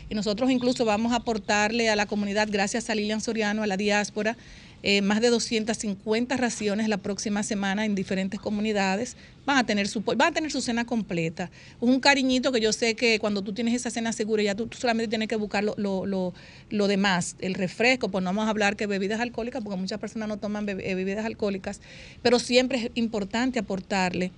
y 0.10 0.16
nosotros 0.16 0.50
incluso 0.52 0.86
vamos 0.86 1.12
a 1.12 1.18
aportarle 1.18 1.90
a 1.90 1.96
la 1.96 2.06
comunidad, 2.06 2.48
gracias 2.50 2.90
a 2.90 2.96
Lilian 2.96 3.22
Soriano, 3.22 3.64
a 3.64 3.68
la 3.68 3.78
diáspora, 3.78 4.38
eh, 4.82 5.02
más 5.02 5.22
de 5.22 5.30
250 5.30 6.38
raciones 6.38 6.88
la 6.88 6.98
próxima 6.98 7.44
semana 7.44 7.86
en 7.86 7.96
diferentes 7.96 8.40
comunidades. 8.40 9.18
Van 9.46 9.58
a 9.58 9.66
tener 9.66 9.88
su 9.88 10.02
van 10.02 10.22
a 10.22 10.32
tener 10.32 10.52
su 10.52 10.62
cena 10.62 10.86
completa. 10.86 11.50
Un 11.80 12.00
cariñito 12.00 12.52
que 12.52 12.62
yo 12.62 12.72
sé 12.72 12.96
que 12.96 13.20
cuando 13.20 13.42
tú 13.42 13.54
tienes 13.54 13.74
esa 13.74 13.90
cena 13.90 14.14
segura, 14.14 14.44
ya 14.44 14.56
tú, 14.56 14.70
solamente 14.78 15.10
tienes 15.10 15.28
que 15.28 15.36
buscar 15.36 15.64
lo, 15.64 15.74
lo, 15.78 16.06
lo, 16.06 16.34
lo 16.70 16.88
demás, 16.88 17.36
el 17.40 17.56
refresco, 17.56 18.10
pues 18.10 18.24
no 18.24 18.30
vamos 18.30 18.48
a 18.48 18.50
hablar 18.50 18.76
que 18.76 18.88
bebidas 18.88 19.20
alcohólicas, 19.20 19.64
porque 19.64 19.80
muchas 19.80 20.00
personas 20.00 20.30
no 20.30 20.38
toman 20.38 20.68
eh, 20.70 20.76
bebidas 20.96 21.26
alcohólicas, 21.26 21.82
pero 22.22 22.40
siempre 22.40 22.86
es 22.86 22.92
importante 22.96 23.60
aportarle 23.60 24.32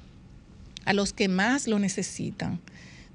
a 0.85 0.93
los 0.93 1.13
que 1.13 1.27
más 1.27 1.67
lo 1.67 1.77
necesitan. 1.79 2.59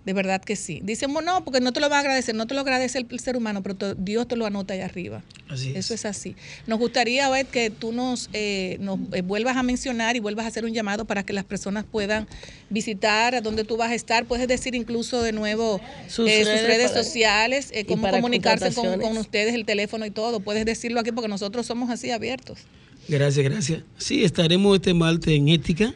De 0.07 0.13
verdad 0.13 0.41
que 0.41 0.55
sí. 0.57 0.81
Dicen, 0.85 1.13
"Bueno, 1.13 1.33
no, 1.35 1.45
porque 1.45 1.61
no 1.61 1.73
te 1.73 1.81
lo 1.81 1.91
va 1.91 1.97
a 1.97 2.01
agradecer, 2.01 2.35
no 2.35 2.47
te 2.47 2.55
lo 2.55 2.61
agradece 2.61 2.97
el, 2.99 3.07
el 3.11 3.19
ser 3.21 3.37
humano, 3.37 3.63
pero 3.65 3.75
te- 3.75 3.95
Dios 3.99 4.27
te 4.29 4.37
lo 4.37 4.47
anota 4.47 4.73
ahí 4.73 4.81
arriba. 4.81 5.23
Así. 5.49 5.73
Eso 5.75 5.93
es 5.95 6.05
así. 6.07 6.37
Nos 6.69 6.79
gustaría, 6.79 7.29
ver 7.29 7.47
que 7.47 7.71
tú 7.71 7.91
nos, 7.93 8.31
eh, 8.33 8.77
nos 8.81 9.01
eh, 9.13 9.23
vuelvas 9.23 9.57
a 9.57 9.65
mencionar 9.65 10.15
y 10.17 10.21
vuelvas 10.21 10.45
a 10.45 10.49
hacer 10.49 10.65
un 10.65 10.73
llamado 10.73 11.05
para 11.07 11.25
que 11.25 11.33
las 11.33 11.45
personas 11.45 11.85
puedan 11.85 12.29
visitar 12.71 13.35
a 13.35 13.41
dónde 13.41 13.65
tú 13.65 13.77
vas 13.77 13.91
a 13.91 13.95
estar. 13.97 14.27
Puedes 14.27 14.47
decir 14.47 14.77
incluso 14.77 15.23
de 15.23 15.33
nuevo 15.33 15.81
Sus 16.09 16.29
eh, 16.31 16.45
sus 16.45 16.63
redes 16.67 16.93
para- 16.93 17.03
sociales, 17.03 17.71
eh, 17.73 17.85
cómo 17.85 18.09
comunicarse 18.09 18.73
con, 18.75 19.01
con 19.01 19.19
ustedes, 19.19 19.55
el 19.55 19.65
teléfono 19.67 20.07
y 20.07 20.11
todo. 20.13 20.39
Puedes 20.39 20.65
decirlo 20.65 21.01
aquí 21.01 21.11
porque 21.11 21.29
nosotros 21.29 21.67
somos 21.67 21.91
así 21.91 22.13
abiertos. 22.13 22.61
Gracias, 23.09 23.45
gracias. 23.45 23.83
Sí, 23.99 24.23
estaremos 24.25 24.77
este 24.77 24.95
martes 24.95 25.35
en 25.35 25.49
Ética. 25.49 25.93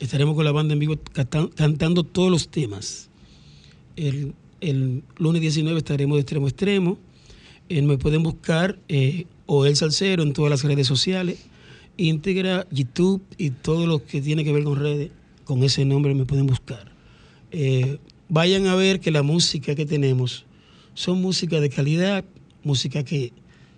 Estaremos 0.00 0.34
con 0.34 0.44
la 0.44 0.50
banda 0.52 0.72
en 0.72 0.80
vivo 0.80 0.96
canta- 1.12 1.48
cantando 1.54 2.02
todos 2.04 2.30
los 2.30 2.48
temas. 2.50 3.09
El, 3.96 4.34
el 4.60 5.02
lunes 5.18 5.40
19 5.40 5.78
estaremos 5.78 6.16
de 6.16 6.20
extremo 6.20 6.46
a 6.46 6.48
extremo. 6.48 6.98
Eh, 7.68 7.82
me 7.82 7.98
pueden 7.98 8.22
buscar 8.22 8.78
eh, 8.88 9.26
o 9.46 9.64
El 9.66 9.76
Salcero 9.76 10.22
en 10.22 10.32
todas 10.32 10.50
las 10.50 10.64
redes 10.64 10.86
sociales. 10.86 11.38
Íntegra, 11.96 12.66
YouTube 12.70 13.22
y 13.36 13.50
todo 13.50 13.86
lo 13.86 14.04
que 14.04 14.20
tiene 14.20 14.44
que 14.44 14.52
ver 14.52 14.64
con 14.64 14.78
redes. 14.78 15.10
Con 15.44 15.62
ese 15.62 15.84
nombre 15.84 16.14
me 16.14 16.24
pueden 16.24 16.46
buscar. 16.46 16.92
Eh, 17.50 17.98
vayan 18.28 18.66
a 18.66 18.74
ver 18.74 19.00
que 19.00 19.10
la 19.10 19.22
música 19.22 19.74
que 19.74 19.86
tenemos 19.86 20.46
son 20.94 21.20
música 21.20 21.60
de 21.60 21.70
calidad, 21.70 22.24
música 22.62 23.04
que 23.04 23.32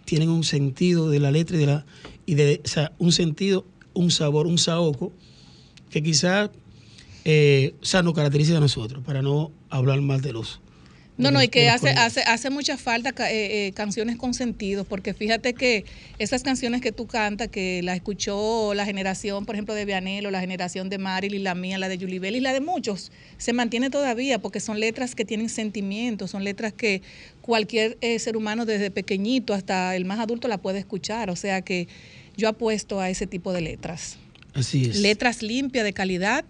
tienen 0.05 0.29
un 0.29 0.45
sentido 0.45 1.09
de 1.09 1.21
la 1.21 1.31
letra 1.31 1.57
y 1.57 1.61
de 1.61 1.67
la 1.67 1.87
y 2.27 2.35
de 2.35 2.61
o 2.65 2.69
sea, 2.69 2.93
un 2.99 3.13
sentido, 3.13 3.65
un 3.95 4.11
sabor, 4.11 4.47
un 4.47 4.59
saoco 4.59 5.13
que 5.91 6.03
quizás 6.03 6.51
o 6.51 7.85
sea, 7.85 8.03
nos 8.03 8.15
caracteriza 8.15 8.57
a 8.57 8.61
nosotros 8.61 9.05
para 9.05 9.23
no 9.23 9.53
hablar 9.77 10.01
mal 10.01 10.21
de 10.21 10.33
los 10.33 10.61
No, 11.19 11.29
de 11.29 11.33
no, 11.33 11.39
los- 11.41 11.45
y 11.45 11.49
que 11.49 11.69
hace, 11.69 11.91
hace, 11.91 12.21
hace 12.23 12.49
mucha 12.51 12.77
falta 12.79 13.11
eh, 13.31 13.67
eh, 13.69 13.73
canciones 13.73 14.17
con 14.17 14.33
sentido, 14.35 14.85
porque 14.85 15.13
fíjate 15.15 15.53
que 15.55 15.85
esas 16.19 16.43
canciones 16.43 16.81
que 16.81 16.91
tú 16.93 17.07
cantas, 17.07 17.49
que 17.49 17.83
las 17.83 17.97
escuchó 17.97 18.73
la 18.75 18.85
generación, 18.87 19.45
por 19.45 19.55
ejemplo, 19.55 19.75
de 19.75 19.85
Vianelo, 19.85 20.31
la 20.31 20.41
generación 20.41 20.89
de 20.89 20.99
Marilyn, 20.99 21.45
la 21.45 21.55
mía, 21.55 21.79
la 21.79 21.89
de 21.89 21.99
Julie 21.99 22.19
Bell 22.19 22.37
y 22.37 22.41
la 22.41 22.53
de 22.53 22.61
muchos, 22.61 23.13
se 23.39 23.53
mantiene 23.53 23.91
todavía, 23.91 24.39
porque 24.41 24.59
son 24.61 24.81
letras 24.81 25.15
que 25.15 25.25
tienen 25.25 25.49
sentimientos, 25.51 26.31
son 26.31 26.45
letras 26.45 26.73
que 26.73 27.03
cualquier 27.43 27.99
eh, 28.01 28.19
ser 28.19 28.37
humano 28.37 28.65
desde 28.65 28.91
pequeñito 28.91 29.53
hasta 29.55 29.95
el 29.97 30.05
más 30.07 30.19
adulto 30.19 30.49
la 30.49 30.59
puede 30.59 30.79
escuchar, 30.79 31.29
o 31.31 31.37
sea 31.37 31.61
que 31.63 31.89
yo 32.37 32.49
apuesto 32.49 33.01
a 33.01 33.11
ese 33.11 33.27
tipo 33.27 33.53
de 33.53 33.61
letras. 33.61 34.17
Así 34.55 34.85
es. 34.85 35.01
letras 35.01 35.43
limpias, 35.43 35.83
de 35.85 35.93
calidad 35.95 36.45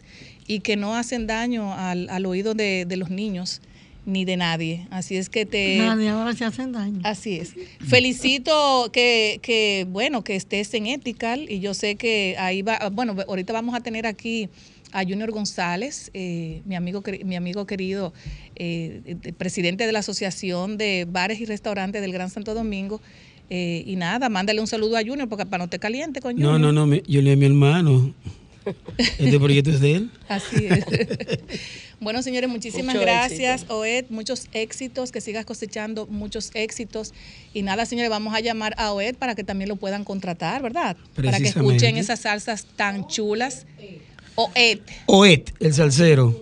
y 0.47 0.61
que 0.61 0.77
no 0.77 0.95
hacen 0.97 1.27
daño 1.27 1.73
al, 1.75 2.09
al 2.11 2.27
oído 2.27 2.55
de, 2.55 2.85
de 2.87 2.97
los 2.97 3.11
niños 3.11 3.61
ni 4.05 4.25
de 4.25 4.37
nadie. 4.37 4.87
Así 4.91 5.17
es 5.17 5.29
que 5.29 5.47
te... 5.47 5.79
Nadie 5.79 6.09
ahora 6.09 6.33
se 6.35 6.45
hacen 6.45 6.73
daño. 6.73 7.01
Así 7.05 7.37
es. 7.37 7.55
Felicito 7.87 8.91
que, 8.93 9.39
que, 9.43 9.87
bueno, 9.89 10.25
que 10.25 10.35
estés 10.35 10.75
en 10.75 10.87
Ethical 10.87 11.47
y 11.49 11.61
yo 11.61 11.73
sé 11.73 11.95
que 11.95 12.35
ahí 12.39 12.63
va, 12.63 12.89
bueno, 12.91 13.15
ahorita 13.29 13.53
vamos 13.53 13.75
a 13.77 13.81
tener 13.81 14.07
aquí 14.07 14.49
a 14.91 15.05
Junior 15.05 15.31
González, 15.31 16.11
eh, 16.15 16.63
mi, 16.67 16.75
amigo, 16.75 17.03
mi 17.25 17.37
amigo 17.37 17.65
querido, 17.67 18.13
eh, 18.57 19.17
presidente 19.39 19.87
de 19.87 19.93
la 19.93 20.01
Asociación 20.01 20.77
de 20.77 21.07
Bares 21.09 21.41
y 21.41 21.45
Restaurantes 21.47 22.03
del 22.03 22.13
Gran 22.13 22.29
Santo 22.29 22.55
Domingo. 22.55 23.01
Eh, 23.51 23.85
y 23.87 23.97
nada, 23.97 24.29
mándale 24.29 24.61
un 24.61 24.67
saludo 24.67 24.97
a 24.97 25.01
Junior 25.01 25.29
porque 25.29 25.47
para 25.47 25.65
no 25.65 25.71
te 25.71 25.79
caliente 25.79 26.21
con 26.21 26.35
No, 26.37 26.53
Junior. 26.53 26.73
no, 26.75 26.87
no, 26.87 26.95
yo 27.07 27.23
le 27.23 27.33
a 27.33 27.37
mi 27.37 27.47
hermano. 27.47 28.13
Este 28.97 29.39
proyecto 29.39 29.71
es 29.71 29.81
de 29.81 29.95
él. 29.97 30.11
Así 30.29 30.67
es. 30.67 30.85
bueno, 32.01 32.23
señores, 32.23 32.49
muchísimas 32.49 32.95
Mucho 32.95 33.01
gracias, 33.01 33.63
éxito. 33.63 33.79
Oed. 33.79 34.05
Muchos 34.09 34.49
éxitos, 34.53 35.13
que 35.13 35.21
sigas 35.21 35.45
cosechando 35.45 36.07
muchos 36.07 36.51
éxitos. 36.55 37.13
Y 37.55 37.63
nada, 37.63 37.87
señores, 37.87 38.11
vamos 38.11 38.35
a 38.35 38.41
llamar 38.41 38.75
a 38.79 38.93
Oed 38.93 39.17
para 39.17 39.35
que 39.35 39.45
también 39.45 39.69
lo 39.69 39.77
puedan 39.77 40.05
contratar, 40.05 40.63
¿verdad? 40.63 40.97
Para 41.15 41.39
que 41.39 41.49
escuchen 41.49 41.97
esas 41.97 42.21
salsas 42.21 42.67
tan 42.77 43.07
chulas. 43.09 43.67
OET. 44.35 44.81
OET, 45.07 45.53
el 45.61 45.75
salsero. 45.75 46.41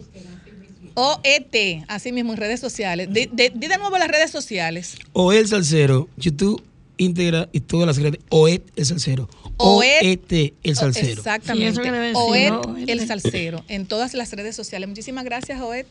OET, 0.94 1.84
así 1.88 2.12
mismo 2.12 2.32
en 2.32 2.38
redes 2.38 2.60
sociales. 2.60 3.08
Di 3.10 3.26
de, 3.26 3.78
nuevo 3.78 3.96
las 3.98 4.08
redes 4.08 4.30
sociales. 4.30 4.96
OET, 5.12 5.40
el 5.40 5.48
salsero. 5.48 6.08
YouTube, 6.16 6.62
íntegra 7.00 7.48
y 7.52 7.60
todas 7.60 7.86
las 7.86 7.96
redes. 7.96 8.20
OET, 8.28 8.70
el 8.76 8.84
salsero. 8.86 9.28
OET, 9.56 10.02
OET, 10.02 10.54
el 10.62 10.76
salsero. 10.76 11.20
Exactamente. 11.20 11.80
OET, 12.14 12.52
el 12.86 13.06
salsero, 13.06 13.64
en 13.68 13.86
todas 13.86 14.14
las 14.14 14.32
redes 14.32 14.54
sociales. 14.54 14.88
Muchísimas 14.88 15.24
gracias, 15.24 15.60
OET, 15.60 15.88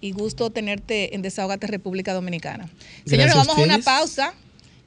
y 0.00 0.12
gusto 0.12 0.50
tenerte 0.50 1.14
en 1.14 1.22
Desahogate 1.22 1.66
República 1.66 2.12
Dominicana. 2.12 2.68
Señores, 3.06 3.34
Gracias 3.34 3.34
a 3.34 3.38
vamos 3.38 3.58
a 3.58 3.62
una 3.62 3.78
pausa 3.78 4.34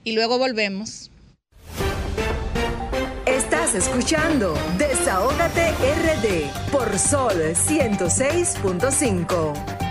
y 0.04 0.12
luego 0.12 0.38
volvemos. 0.38 1.10
Estás 3.26 3.74
escuchando 3.76 4.54
Desahógate 4.78 5.72
RD 5.72 6.72
por 6.72 7.00
Sol 7.00 7.54
106.5. 7.54 9.91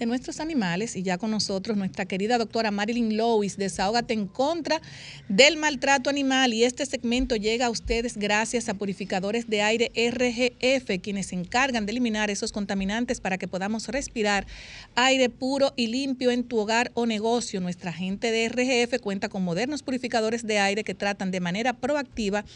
De 0.00 0.06
nuestros 0.06 0.40
animales 0.40 0.96
y 0.96 1.02
ya 1.02 1.18
con 1.18 1.30
nosotros 1.30 1.76
nuestra 1.76 2.06
querida 2.06 2.38
doctora 2.38 2.70
Marilyn 2.70 3.18
Lois, 3.18 3.58
desahógate 3.58 4.14
en 4.14 4.26
contra 4.26 4.80
del 5.28 5.58
maltrato 5.58 6.08
animal 6.08 6.54
y 6.54 6.64
este 6.64 6.86
segmento 6.86 7.36
llega 7.36 7.66
a 7.66 7.70
ustedes 7.70 8.16
gracias 8.16 8.70
a 8.70 8.74
purificadores 8.74 9.50
de 9.50 9.60
aire 9.60 9.92
RGF, 9.94 11.02
quienes 11.02 11.26
se 11.26 11.34
encargan 11.36 11.84
de 11.84 11.92
eliminar 11.92 12.30
esos 12.30 12.50
contaminantes 12.50 13.20
para 13.20 13.36
que 13.36 13.46
podamos 13.46 13.88
respirar 13.88 14.46
aire 14.94 15.28
puro 15.28 15.74
y 15.76 15.88
limpio 15.88 16.30
en 16.30 16.44
tu 16.44 16.58
hogar 16.58 16.90
o 16.94 17.04
negocio. 17.04 17.60
Nuestra 17.60 17.92
gente 17.92 18.32
de 18.32 18.48
RGF 18.48 19.00
cuenta 19.02 19.28
con 19.28 19.44
modernos 19.44 19.82
purificadores 19.82 20.46
de 20.46 20.58
aire 20.58 20.82
que 20.82 20.94
tratan 20.94 21.30
de 21.30 21.40
manera 21.40 21.74
proactiva 21.74 22.46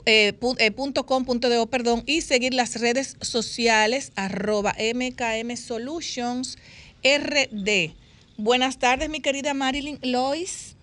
eh, 0.06 0.34
pu- 0.40 0.56
eh, 0.60 0.72
punto 0.72 1.06
com, 1.06 1.26
punto 1.26 1.50
de 1.50 1.58
o, 1.58 1.66
perdón, 1.68 2.04
y 2.06 2.22
seguir 2.22 2.54
las 2.54 2.80
redes 2.80 3.16
sociales 3.22 4.12
arroba 4.16 4.76
MKM 4.78 5.56
Solutions 5.58 6.58
RD. 7.04 7.94
Buenas 8.38 8.78
tardes, 8.78 9.10
mi 9.10 9.20
querida 9.22 9.54
Marilyn 9.54 10.00
Lois. 10.04 10.76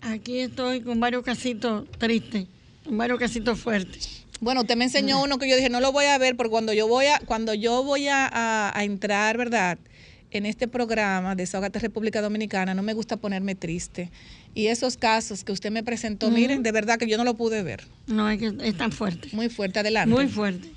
Aquí 0.00 0.40
estoy 0.40 0.82
con 0.82 1.00
varios 1.00 1.24
casitos 1.24 1.86
tristes, 1.98 2.46
con 2.84 2.98
varios 2.98 3.18
casitos 3.18 3.58
fuertes. 3.58 4.24
Bueno, 4.40 4.60
usted 4.62 4.76
me 4.76 4.84
enseñó 4.84 5.22
uno 5.22 5.38
que 5.38 5.48
yo 5.48 5.56
dije, 5.56 5.70
no 5.70 5.80
lo 5.80 5.92
voy 5.92 6.04
a 6.06 6.18
ver, 6.18 6.36
porque 6.36 6.50
cuando 6.50 6.72
yo 6.72 6.86
voy 6.86 7.06
a, 7.06 7.18
cuando 7.20 7.54
yo 7.54 7.82
voy 7.82 8.08
a, 8.08 8.26
a- 8.26 8.78
a 8.78 8.84
entrar, 8.84 9.38
¿verdad? 9.38 9.78
En 10.30 10.46
este 10.46 10.66
programa 10.68 11.34
de 11.36 11.44
Desahogate 11.44 11.78
República 11.78 12.20
Dominicana, 12.20 12.74
no 12.74 12.82
me 12.82 12.92
gusta 12.92 13.16
ponerme 13.16 13.54
triste. 13.54 14.10
Y 14.54 14.68
esos 14.68 14.96
casos 14.96 15.42
que 15.42 15.50
usted 15.50 15.72
me 15.72 15.82
presentó, 15.82 16.30
miren, 16.30 16.62
de 16.62 16.70
verdad 16.70 16.98
que 16.98 17.08
yo 17.08 17.16
no 17.16 17.24
lo 17.24 17.34
pude 17.34 17.62
ver. 17.64 17.84
No, 18.06 18.30
es 18.30 18.38
que 18.38 18.52
es 18.62 18.76
tan 18.76 18.92
fuerte. 18.92 19.28
Muy 19.32 19.48
fuerte, 19.48 19.80
adelante. 19.80 20.14
Muy 20.14 20.28
fuerte. 20.28 20.68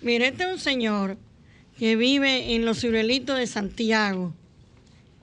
Mire, 0.00 0.28
este 0.28 0.44
es 0.44 0.52
un 0.52 0.60
señor 0.60 1.18
que 1.76 1.96
vive 1.96 2.54
en 2.54 2.64
los 2.64 2.80
ciruelitos 2.80 3.36
de 3.36 3.46
Santiago. 3.48 4.32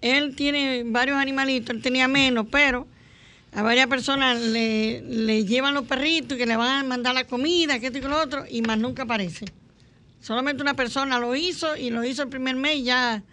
Él 0.01 0.35
tiene 0.35 0.83
varios 0.85 1.17
animalitos, 1.17 1.73
él 1.73 1.81
tenía 1.81 2.09
menos, 2.09 2.47
pero 2.51 2.87
a 3.53 3.61
varias 3.61 3.87
personas 3.87 4.41
le, 4.41 5.01
le 5.01 5.45
llevan 5.45 5.73
los 5.73 5.85
perritos 5.85 6.35
y 6.35 6.39
que 6.39 6.45
le 6.45 6.57
van 6.57 6.83
a 6.85 6.87
mandar 6.87 7.13
la 7.13 7.25
comida, 7.25 7.79
que 7.79 7.87
esto 7.87 7.99
y 7.99 8.01
que 8.01 8.09
lo 8.09 8.21
otro, 8.21 8.43
y 8.49 8.61
más 8.63 8.77
nunca 8.77 9.03
aparece. 9.03 9.45
Solamente 10.19 10.61
una 10.61 10.75
persona 10.75 11.19
lo 11.19 11.35
hizo 11.35 11.77
y 11.77 11.89
lo 11.89 12.03
hizo 12.03 12.23
el 12.23 12.29
primer 12.29 12.55
mes 12.55 12.77
y 12.77 12.83
ya. 12.83 13.23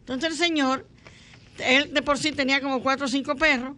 Entonces 0.00 0.30
el 0.30 0.36
señor, 0.36 0.86
él 1.58 1.94
de 1.94 2.02
por 2.02 2.18
sí 2.18 2.32
tenía 2.32 2.60
como 2.60 2.82
cuatro 2.82 3.06
o 3.06 3.08
cinco 3.08 3.34
perros, 3.36 3.76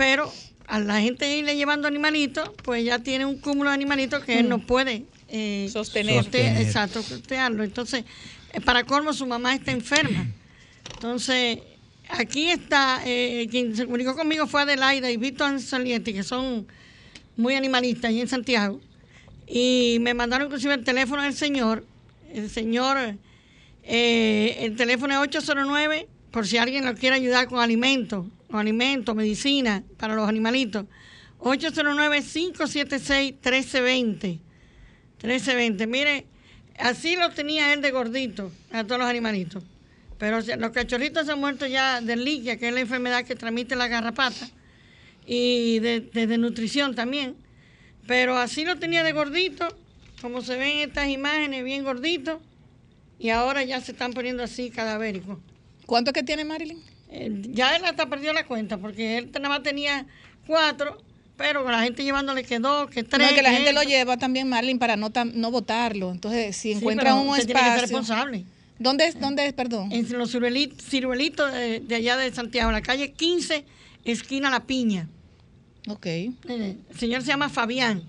pero 0.00 0.32
a 0.66 0.80
la 0.80 0.98
gente 1.02 1.36
irle 1.36 1.56
llevando 1.56 1.86
animalitos, 1.86 2.48
pues 2.64 2.82
ya 2.82 3.00
tiene 3.00 3.26
un 3.26 3.38
cúmulo 3.38 3.68
de 3.68 3.74
animalitos 3.74 4.24
que 4.24 4.38
él 4.38 4.48
no 4.48 4.58
puede 4.58 5.04
eh, 5.28 5.68
Sostener. 5.70 6.22
Sostener. 6.22 6.62
Exacto, 6.62 7.02
costearlo. 7.02 7.62
Entonces, 7.62 8.06
eh, 8.54 8.62
para 8.62 8.84
colmo, 8.84 9.12
su 9.12 9.26
mamá 9.26 9.54
está 9.54 9.72
enferma. 9.72 10.26
Entonces, 10.94 11.58
aquí 12.08 12.48
está, 12.48 13.02
eh, 13.04 13.46
quien 13.50 13.76
se 13.76 13.84
comunicó 13.84 14.16
conmigo 14.16 14.46
fue 14.46 14.62
Adelaida 14.62 15.10
y 15.10 15.18
Víctor 15.18 15.48
Anzalietti, 15.48 16.14
que 16.14 16.22
son 16.22 16.66
muy 17.36 17.54
animalistas 17.54 18.08
allí 18.08 18.22
en 18.22 18.28
Santiago. 18.28 18.80
Y 19.46 19.98
me 20.00 20.14
mandaron 20.14 20.46
inclusive 20.46 20.72
el 20.72 20.82
teléfono 20.82 21.20
del 21.20 21.34
señor. 21.34 21.84
El 22.32 22.48
señor, 22.48 23.16
eh, 23.84 24.56
el 24.60 24.76
teléfono 24.76 25.12
es 25.12 25.20
809, 25.28 26.08
por 26.30 26.46
si 26.46 26.56
alguien 26.56 26.86
lo 26.86 26.94
quiere 26.94 27.16
ayudar 27.16 27.48
con 27.48 27.60
alimentos, 27.60 28.24
alimentos, 28.58 29.14
medicina 29.14 29.84
para 29.96 30.14
los 30.14 30.28
animalitos. 30.28 30.86
809-576-1320. 31.40 34.40
1320. 35.22 35.86
Mire, 35.86 36.26
así 36.78 37.16
lo 37.16 37.30
tenía 37.30 37.72
él 37.72 37.80
de 37.82 37.90
gordito 37.90 38.52
a 38.72 38.84
todos 38.84 39.00
los 39.00 39.08
animalitos. 39.08 39.64
Pero 40.18 40.40
los 40.58 40.70
cachorritos 40.70 41.26
se 41.26 41.32
han 41.32 41.40
muerto 41.40 41.66
ya 41.66 42.00
de 42.00 42.16
liquia, 42.16 42.58
que 42.58 42.68
es 42.68 42.74
la 42.74 42.80
enfermedad 42.80 43.24
que 43.24 43.34
transmite 43.34 43.74
la 43.74 43.88
garrapata, 43.88 44.50
y 45.24 45.78
de, 45.78 46.00
de 46.00 46.26
desnutrición 46.26 46.94
también. 46.94 47.36
Pero 48.06 48.36
así 48.36 48.64
lo 48.64 48.78
tenía 48.78 49.02
de 49.02 49.12
gordito, 49.12 49.66
como 50.20 50.42
se 50.42 50.58
ven 50.58 50.78
en 50.78 50.88
estas 50.88 51.08
imágenes, 51.08 51.64
bien 51.64 51.84
gordito, 51.84 52.42
y 53.18 53.30
ahora 53.30 53.64
ya 53.64 53.80
se 53.80 53.92
están 53.92 54.12
poniendo 54.12 54.42
así 54.42 54.70
cadavéricos. 54.70 55.38
¿Cuánto 55.86 56.12
que 56.12 56.22
tiene 56.22 56.44
Marilyn? 56.44 56.82
Eh, 57.12 57.42
ya 57.50 57.74
él 57.76 57.84
hasta 57.84 58.06
perdió 58.08 58.32
la 58.32 58.46
cuenta, 58.46 58.78
porque 58.78 59.18
él 59.18 59.30
nada 59.34 59.48
más 59.48 59.62
tenía 59.62 60.06
cuatro, 60.46 61.02
pero 61.36 61.62
con 61.64 61.72
la 61.72 61.82
gente 61.82 62.04
llevándole 62.04 62.44
que 62.44 62.58
dos, 62.58 62.88
que 62.90 63.02
tres. 63.02 63.28
No, 63.28 63.34
que 63.34 63.42
la 63.42 63.50
gente 63.50 63.70
esto. 63.70 63.82
lo 63.82 63.88
lleva 63.88 64.16
también, 64.16 64.48
Marilyn, 64.48 64.78
para 64.78 64.96
no, 64.96 65.10
tam- 65.10 65.32
no 65.32 65.50
votarlo. 65.50 66.10
Entonces, 66.12 66.54
si 66.56 66.72
Sí, 66.72 66.78
encuentran 66.78 67.14
pero 67.16 67.22
un 67.22 67.28
usted 67.30 67.46
tiene 67.46 67.60
que 67.60 67.66
ser 67.66 67.74
espacio. 67.84 67.98
responsable. 67.98 68.44
¿Dónde 68.78 69.06
es? 69.06 69.20
¿Dónde 69.20 69.46
es? 69.46 69.52
Perdón. 69.52 69.92
En 69.92 70.10
los 70.16 70.30
ciruelitos, 70.30 70.82
ciruelitos 70.84 71.52
de, 71.52 71.80
de 71.80 71.94
allá 71.96 72.16
de 72.16 72.32
Santiago, 72.32 72.70
la 72.72 72.80
calle 72.80 73.12
15, 73.12 73.64
esquina 74.04 74.48
La 74.50 74.64
Piña. 74.64 75.08
Ok. 75.88 76.06
Eh, 76.06 76.32
El 76.48 76.98
señor 76.98 77.22
se 77.22 77.28
llama 77.28 77.48
Fabián. 77.48 78.02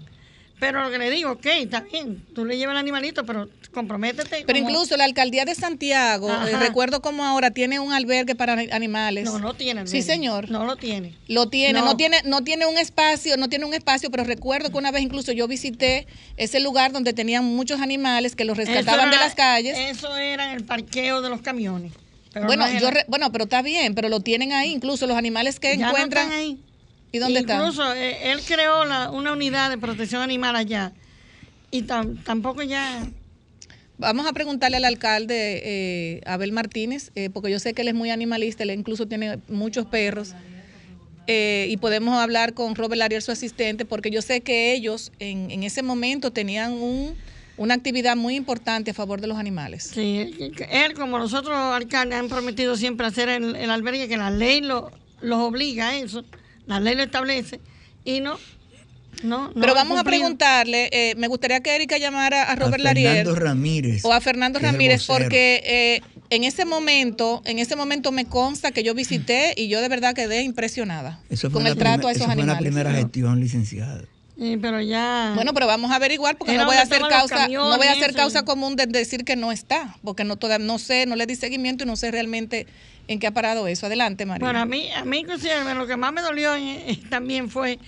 Pero 0.61 0.83
lo 0.83 0.91
que 0.91 0.99
le 0.99 1.09
digo, 1.09 1.31
ok, 1.31 1.45
está 1.47 1.79
bien, 1.81 2.23
tú 2.35 2.45
le 2.45 2.55
llevas 2.55 2.73
el 2.73 2.77
animalito, 2.77 3.25
pero 3.25 3.49
comprométete. 3.73 4.43
Pero 4.45 4.59
como- 4.59 4.69
incluso 4.69 4.95
la 4.95 5.05
alcaldía 5.05 5.43
de 5.43 5.55
Santiago, 5.55 6.29
eh, 6.31 6.55
recuerdo 6.59 7.01
como 7.01 7.25
ahora 7.25 7.49
tiene 7.49 7.79
un 7.79 7.91
albergue 7.91 8.35
para 8.35 8.53
animales. 8.53 9.25
No, 9.25 9.39
no 9.39 9.55
tiene. 9.55 9.87
Sí, 9.87 10.03
señor. 10.03 10.51
No 10.51 10.65
lo 10.65 10.75
tiene. 10.75 11.15
Lo 11.27 11.49
tiene, 11.49 11.79
no. 11.79 11.85
No. 11.85 11.97
tiene, 11.97 12.17
no 12.25 12.43
tiene 12.43 12.67
un 12.67 12.77
espacio, 12.77 13.37
no 13.37 13.49
tiene 13.49 13.65
un 13.65 13.73
espacio, 13.73 14.11
pero 14.11 14.23
recuerdo 14.23 14.69
que 14.71 14.77
una 14.77 14.91
vez 14.91 15.01
incluso 15.01 15.31
yo 15.31 15.47
visité 15.47 16.05
ese 16.37 16.59
lugar 16.59 16.91
donde 16.91 17.13
tenían 17.13 17.43
muchos 17.43 17.81
animales 17.81 18.35
que 18.35 18.45
los 18.45 18.55
rescataban 18.55 19.09
de 19.09 19.17
las 19.17 19.33
calles. 19.33 19.75
Eso 19.79 20.15
era 20.15 20.53
el 20.53 20.63
parqueo 20.63 21.21
de 21.23 21.29
los 21.29 21.41
camiones. 21.41 21.91
Pero 22.33 22.45
bueno, 22.45 22.67
no 22.67 22.79
yo 22.79 22.91
re- 22.91 23.05
bueno, 23.07 23.31
pero 23.31 23.45
está 23.45 23.63
bien, 23.63 23.95
pero 23.95 24.09
lo 24.09 24.19
tienen 24.19 24.53
ahí, 24.53 24.71
incluso 24.71 25.07
los 25.07 25.17
animales 25.17 25.59
que 25.59 25.75
ya 25.75 25.85
no 25.87 25.89
encuentran. 25.89 26.25
están 26.27 26.39
ahí. 26.39 26.59
¿Y 27.11 27.19
dónde? 27.19 27.41
Incluso 27.41 27.93
eh, 27.93 28.31
él 28.31 28.39
creó 28.45 28.85
la- 28.85 29.09
una 29.11 29.33
unidad 29.33 29.69
de 29.69 29.77
protección 29.77 30.21
animal 30.21 30.55
allá. 30.55 30.93
Y 31.69 31.83
tam- 31.83 32.21
tampoco 32.23 32.61
ya. 32.63 33.05
Vamos 33.97 34.25
a 34.25 34.33
preguntarle 34.33 34.77
al 34.77 34.85
alcalde 34.85 35.61
eh, 35.63 36.21
Abel 36.25 36.51
Martínez, 36.51 37.11
eh, 37.15 37.29
porque 37.29 37.51
yo 37.51 37.59
sé 37.59 37.73
que 37.73 37.83
él 37.83 37.89
es 37.89 37.93
muy 37.93 38.09
animalista, 38.09 38.63
él 38.63 38.71
incluso 38.71 39.05
tiene 39.07 39.39
muchos 39.47 39.85
perros. 39.85 40.33
Eh, 41.27 41.67
y 41.69 41.77
podemos 41.77 42.17
hablar 42.17 42.53
con 42.53 42.75
Robert 42.75 43.01
Ariel, 43.01 43.21
su 43.21 43.31
asistente, 43.31 43.85
porque 43.85 44.09
yo 44.09 44.21
sé 44.21 44.41
que 44.41 44.73
ellos 44.73 45.11
en, 45.19 45.51
en 45.51 45.63
ese 45.63 45.83
momento 45.83 46.31
tenían 46.31 46.73
un, 46.73 47.13
una 47.57 47.75
actividad 47.75 48.15
muy 48.17 48.35
importante 48.35 48.91
a 48.91 48.93
favor 48.93 49.21
de 49.21 49.27
los 49.27 49.37
animales. 49.37 49.83
Sí, 49.93 50.51
él, 50.71 50.93
como 50.95 51.19
los 51.19 51.33
otros 51.33 51.55
alcaldes, 51.55 52.17
han 52.17 52.27
prometido 52.27 52.75
siempre 52.75 53.05
hacer 53.05 53.29
el, 53.29 53.55
el 53.55 53.69
albergue, 53.69 54.07
que 54.07 54.17
la 54.17 54.31
ley 54.31 54.61
lo, 54.61 54.91
los 55.21 55.39
obliga 55.39 55.89
a 55.89 55.97
eso. 55.97 56.25
La 56.65 56.79
ley 56.79 56.95
lo 56.95 57.03
establece. 57.03 57.59
Y 58.05 58.21
no. 58.21 58.37
No, 59.23 59.49
no 59.49 59.53
Pero 59.61 59.75
vamos 59.75 59.99
a 59.99 60.03
preguntarle, 60.03 60.89
eh, 60.91 61.13
me 61.15 61.27
gustaría 61.27 61.59
que 61.59 61.75
Erika 61.75 61.97
llamara 61.99 62.43
a 62.43 62.55
Robert 62.55 62.81
a 62.81 62.85
Larier 62.85 63.17
Fernando 63.17 63.35
Ramírez. 63.35 64.05
o 64.05 64.13
a 64.13 64.21
Fernando 64.21 64.57
Ramírez 64.57 65.05
porque 65.05 65.61
eh, 65.63 66.01
en 66.31 66.43
ese 66.43 66.65
momento, 66.65 67.41
en 67.45 67.59
ese 67.59 67.75
momento 67.75 68.11
me 68.11 68.25
consta 68.25 68.71
que 68.71 68.81
yo 68.83 68.95
visité 68.95 69.53
y 69.57 69.67
yo 69.67 69.79
de 69.81 69.89
verdad 69.89 70.15
quedé 70.15 70.41
impresionada 70.41 71.19
Eso 71.29 71.51
fue 71.51 71.59
con 71.61 71.67
el 71.67 71.77
trato 71.77 72.07
a 72.07 72.11
esos 72.11 72.21
eso 72.21 72.25
fue 72.25 72.33
animales. 72.33 72.55
la 72.55 72.59
primera 72.59 72.91
gestión, 72.93 73.39
licenciada. 73.39 74.01
Sí, 74.39 74.57
pero 74.59 74.81
ya. 74.81 75.33
Bueno, 75.35 75.53
pero 75.53 75.67
vamos 75.67 75.91
a 75.91 75.95
averiguar 75.97 76.35
porque 76.35 76.57
no 76.57 76.65
voy 76.65 76.77
a 76.77 76.81
hacer 76.81 77.01
causa, 77.07 77.47
no 77.47 77.77
voy 77.77 77.87
a 77.87 77.91
hacer 77.91 78.15
causa 78.15 78.43
común 78.43 78.75
de 78.75 78.87
decir 78.87 79.23
que 79.23 79.35
no 79.35 79.51
está, 79.51 79.97
porque 80.03 80.23
no 80.23 80.37
toda, 80.37 80.57
no 80.57 80.79
sé, 80.79 81.05
no 81.05 81.15
le 81.15 81.27
di 81.27 81.35
seguimiento 81.35 81.83
y 81.83 81.87
no 81.87 81.95
sé 81.95 82.09
realmente 82.09 82.65
en 83.07 83.19
qué 83.19 83.27
ha 83.27 83.31
parado 83.31 83.67
eso. 83.67 83.85
Adelante, 83.85 84.25
María. 84.25 84.45
Bueno, 84.45 84.59
a 84.59 84.65
mí, 84.65 84.89
a 84.91 85.03
mí 85.05 85.19
inclusive 85.19 85.73
lo 85.75 85.87
que 85.87 85.97
más 85.97 86.13
me 86.13 86.21
dolió 86.21 86.53
también 87.09 87.49
fue 87.49 87.79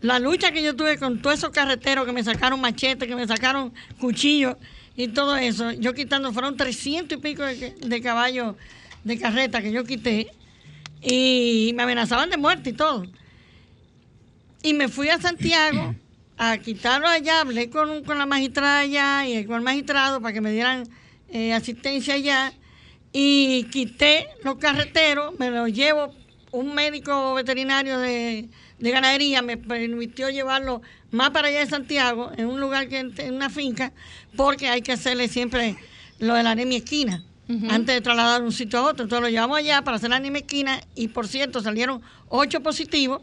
la 0.00 0.18
lucha 0.18 0.52
que 0.52 0.62
yo 0.62 0.76
tuve 0.76 0.98
con 0.98 1.22
todos 1.22 1.38
esos 1.38 1.50
carreteros 1.50 2.04
que 2.04 2.12
me 2.12 2.22
sacaron 2.22 2.60
machetes, 2.60 3.08
que 3.08 3.16
me 3.16 3.26
sacaron 3.26 3.72
cuchillos 3.98 4.56
y 4.96 5.08
todo 5.08 5.36
eso. 5.36 5.72
Yo 5.72 5.94
quitando, 5.94 6.32
fueron 6.32 6.56
300 6.56 7.18
y 7.18 7.20
pico 7.20 7.42
de, 7.42 7.74
de 7.80 8.00
caballos 8.02 8.56
de 9.02 9.18
carreta 9.18 9.62
que 9.62 9.72
yo 9.72 9.84
quité 9.84 10.30
y 11.00 11.72
me 11.74 11.82
amenazaban 11.82 12.30
de 12.30 12.36
muerte 12.36 12.70
y 12.70 12.72
todo. 12.72 13.06
Y 14.62 14.74
me 14.74 14.88
fui 14.88 15.08
a 15.08 15.20
Santiago 15.20 15.94
a 16.36 16.58
quitarlo 16.58 17.06
allá, 17.06 17.40
hablé 17.40 17.70
con, 17.70 18.02
con 18.04 18.18
la 18.18 18.26
magistrada 18.26 18.80
allá 18.80 19.26
y 19.28 19.44
con 19.44 19.56
el 19.56 19.62
magistrado 19.62 20.20
para 20.20 20.32
que 20.32 20.40
me 20.40 20.50
dieran 20.50 20.88
eh, 21.28 21.52
asistencia 21.52 22.14
allá 22.14 22.52
y 23.16 23.64
quité 23.70 24.26
los 24.42 24.56
carreteros, 24.56 25.38
me 25.38 25.48
los 25.48 25.72
llevo, 25.72 26.12
un 26.50 26.74
médico 26.74 27.34
veterinario 27.34 27.98
de, 28.00 28.48
de 28.80 28.90
ganadería 28.90 29.40
me 29.40 29.56
permitió 29.56 30.30
llevarlo 30.30 30.82
más 31.12 31.30
para 31.30 31.46
allá 31.46 31.60
de 31.60 31.66
Santiago, 31.66 32.32
en 32.36 32.46
un 32.46 32.60
lugar 32.60 32.88
que 32.88 32.98
en 32.98 33.34
una 33.34 33.50
finca, 33.50 33.92
porque 34.36 34.68
hay 34.68 34.82
que 34.82 34.90
hacerle 34.90 35.28
siempre 35.28 35.76
lo 36.18 36.34
de 36.34 36.42
la 36.42 36.50
anemia 36.50 36.78
esquina. 36.78 37.22
Antes 37.68 37.94
de 37.94 38.00
trasladar 38.00 38.42
un 38.42 38.52
sitio 38.52 38.78
a 38.78 38.82
otro, 38.82 39.04
entonces 39.04 39.22
lo 39.22 39.28
llevamos 39.28 39.58
allá 39.58 39.82
para 39.82 39.98
hacer 39.98 40.08
la 40.10 40.16
anemia 40.16 40.40
esquina 40.40 40.80
y 40.94 41.08
por 41.08 41.28
cierto 41.28 41.60
salieron 41.60 42.00
ocho 42.30 42.62
positivos 42.62 43.20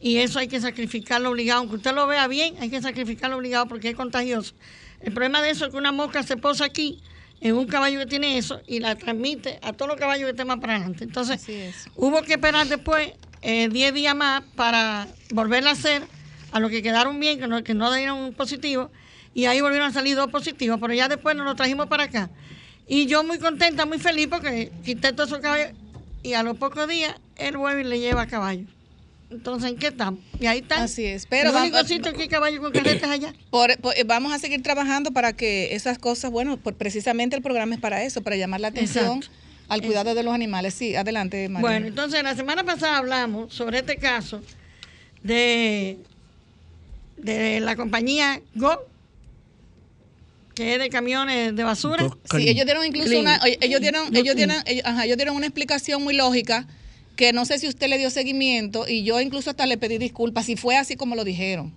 y 0.00 0.18
eso 0.18 0.38
hay 0.38 0.46
que 0.46 0.60
sacrificarlo 0.60 1.30
obligado, 1.30 1.60
aunque 1.60 1.76
usted 1.76 1.92
lo 1.92 2.06
vea 2.06 2.28
bien, 2.28 2.54
hay 2.60 2.70
que 2.70 2.80
sacrificarlo 2.80 3.36
obligado 3.36 3.66
porque 3.66 3.90
es 3.90 3.96
contagioso. 3.96 4.54
El 5.00 5.12
problema 5.12 5.42
de 5.42 5.50
eso 5.50 5.66
es 5.66 5.72
que 5.72 5.76
una 5.76 5.92
mosca 5.92 6.22
se 6.22 6.36
posa 6.36 6.64
aquí 6.64 7.02
en 7.44 7.54
un 7.56 7.66
caballo 7.66 7.98
que 7.98 8.06
tiene 8.06 8.38
eso 8.38 8.62
y 8.66 8.80
la 8.80 8.96
transmite 8.96 9.60
a 9.62 9.74
todos 9.74 9.90
los 9.90 10.00
caballos 10.00 10.24
que 10.24 10.30
estén 10.30 10.46
más 10.46 10.58
para 10.60 10.76
adelante. 10.76 11.04
Entonces, 11.04 11.46
hubo 11.94 12.22
que 12.22 12.32
esperar 12.32 12.66
después 12.66 13.12
eh, 13.42 13.68
10 13.68 13.92
días 13.92 14.16
más 14.16 14.42
para 14.56 15.06
volverla 15.30 15.70
a 15.70 15.72
hacer 15.74 16.02
a 16.52 16.58
los 16.58 16.70
que 16.70 16.82
quedaron 16.82 17.20
bien, 17.20 17.38
que 17.38 17.46
no, 17.46 17.62
que 17.62 17.74
no 17.74 17.92
dieron 17.92 18.18
un 18.18 18.32
positivo, 18.32 18.90
y 19.34 19.44
ahí 19.44 19.60
volvieron 19.60 19.88
a 19.88 19.92
salir 19.92 20.16
dos 20.16 20.30
positivos, 20.30 20.78
pero 20.80 20.94
ya 20.94 21.06
después 21.06 21.36
nos 21.36 21.44
lo 21.44 21.54
trajimos 21.54 21.86
para 21.86 22.04
acá. 22.04 22.30
Y 22.88 23.06
yo 23.06 23.22
muy 23.22 23.38
contenta, 23.38 23.84
muy 23.84 23.98
feliz 23.98 24.28
porque 24.30 24.72
quité 24.82 25.12
todos 25.12 25.28
esos 25.28 25.42
caballos 25.42 25.72
y 26.22 26.32
a 26.32 26.42
los 26.42 26.56
pocos 26.56 26.88
días 26.88 27.14
él 27.36 27.58
vuelve 27.58 27.82
y 27.82 27.84
le 27.84 28.00
lleva 28.00 28.22
a 28.22 28.26
caballo. 28.26 28.64
Entonces, 29.30 29.70
¿en 29.70 29.76
qué 29.78 29.88
estamos? 29.88 30.20
Y 30.38 30.46
ahí 30.46 30.58
está. 30.60 30.82
Así 30.84 31.04
es, 31.04 31.26
pero 31.26 31.50
el 31.50 31.56
único 31.56 31.76
vamos- 31.76 31.88
sitio 31.88 32.12
que 32.12 32.28
caballo 32.28 32.60
con 32.60 32.72
carretas 32.72 33.10
allá. 33.10 33.34
Por- 33.50 33.76
por- 33.78 33.94
vamos 34.06 34.32
a 34.32 34.38
seguir 34.38 34.62
trabajando 34.62 35.10
para 35.12 35.32
que 35.32 35.74
esas 35.74 35.98
cosas, 35.98 36.30
bueno, 36.30 36.56
por, 36.56 36.74
precisamente 36.74 37.34
el 37.34 37.42
programa 37.42 37.74
es 37.74 37.80
para 37.80 38.04
eso, 38.04 38.22
para 38.22 38.36
llamar 38.36 38.60
la 38.60 38.68
atención 38.68 39.16
Exacto. 39.18 39.34
al 39.68 39.82
cuidado 39.82 40.14
de 40.14 40.22
los 40.22 40.34
animales. 40.34 40.74
Sí, 40.74 40.94
adelante, 40.94 41.48
María. 41.48 41.68
Bueno, 41.68 41.86
entonces 41.88 42.22
la 42.22 42.36
semana 42.36 42.62
pasada 42.64 42.98
hablamos 42.98 43.52
sobre 43.52 43.78
este 43.78 43.96
caso 43.96 44.40
de, 45.22 45.98
de 47.16 47.60
la 47.60 47.74
compañía 47.76 48.40
Go, 48.54 48.86
que 50.54 50.74
es 50.74 50.78
de 50.78 50.88
camiones 50.90 51.56
de 51.56 51.64
basura. 51.64 52.06
Sí, 52.30 52.48
ellos 52.48 52.64
dieron 52.66 52.84
incluso 52.86 53.08
Clean. 53.08 53.22
una, 53.22 53.40
ellos 53.60 53.80
dieron, 53.80 54.14
ellos 54.14 54.36
dieron, 54.36 54.56
ellos, 54.66 54.84
ajá, 54.84 55.04
ellos 55.06 55.16
dieron 55.16 55.34
una 55.34 55.46
explicación 55.46 56.04
muy 56.04 56.14
lógica 56.14 56.66
que 57.16 57.32
no 57.32 57.44
sé 57.44 57.58
si 57.58 57.68
usted 57.68 57.88
le 57.88 57.98
dio 57.98 58.10
seguimiento 58.10 58.86
y 58.88 59.02
yo 59.04 59.20
incluso 59.20 59.50
hasta 59.50 59.66
le 59.66 59.76
pedí 59.78 59.98
disculpas 59.98 60.46
si 60.46 60.56
fue 60.56 60.76
así 60.76 60.96
como 60.96 61.14
lo 61.14 61.24
dijeron. 61.24 61.72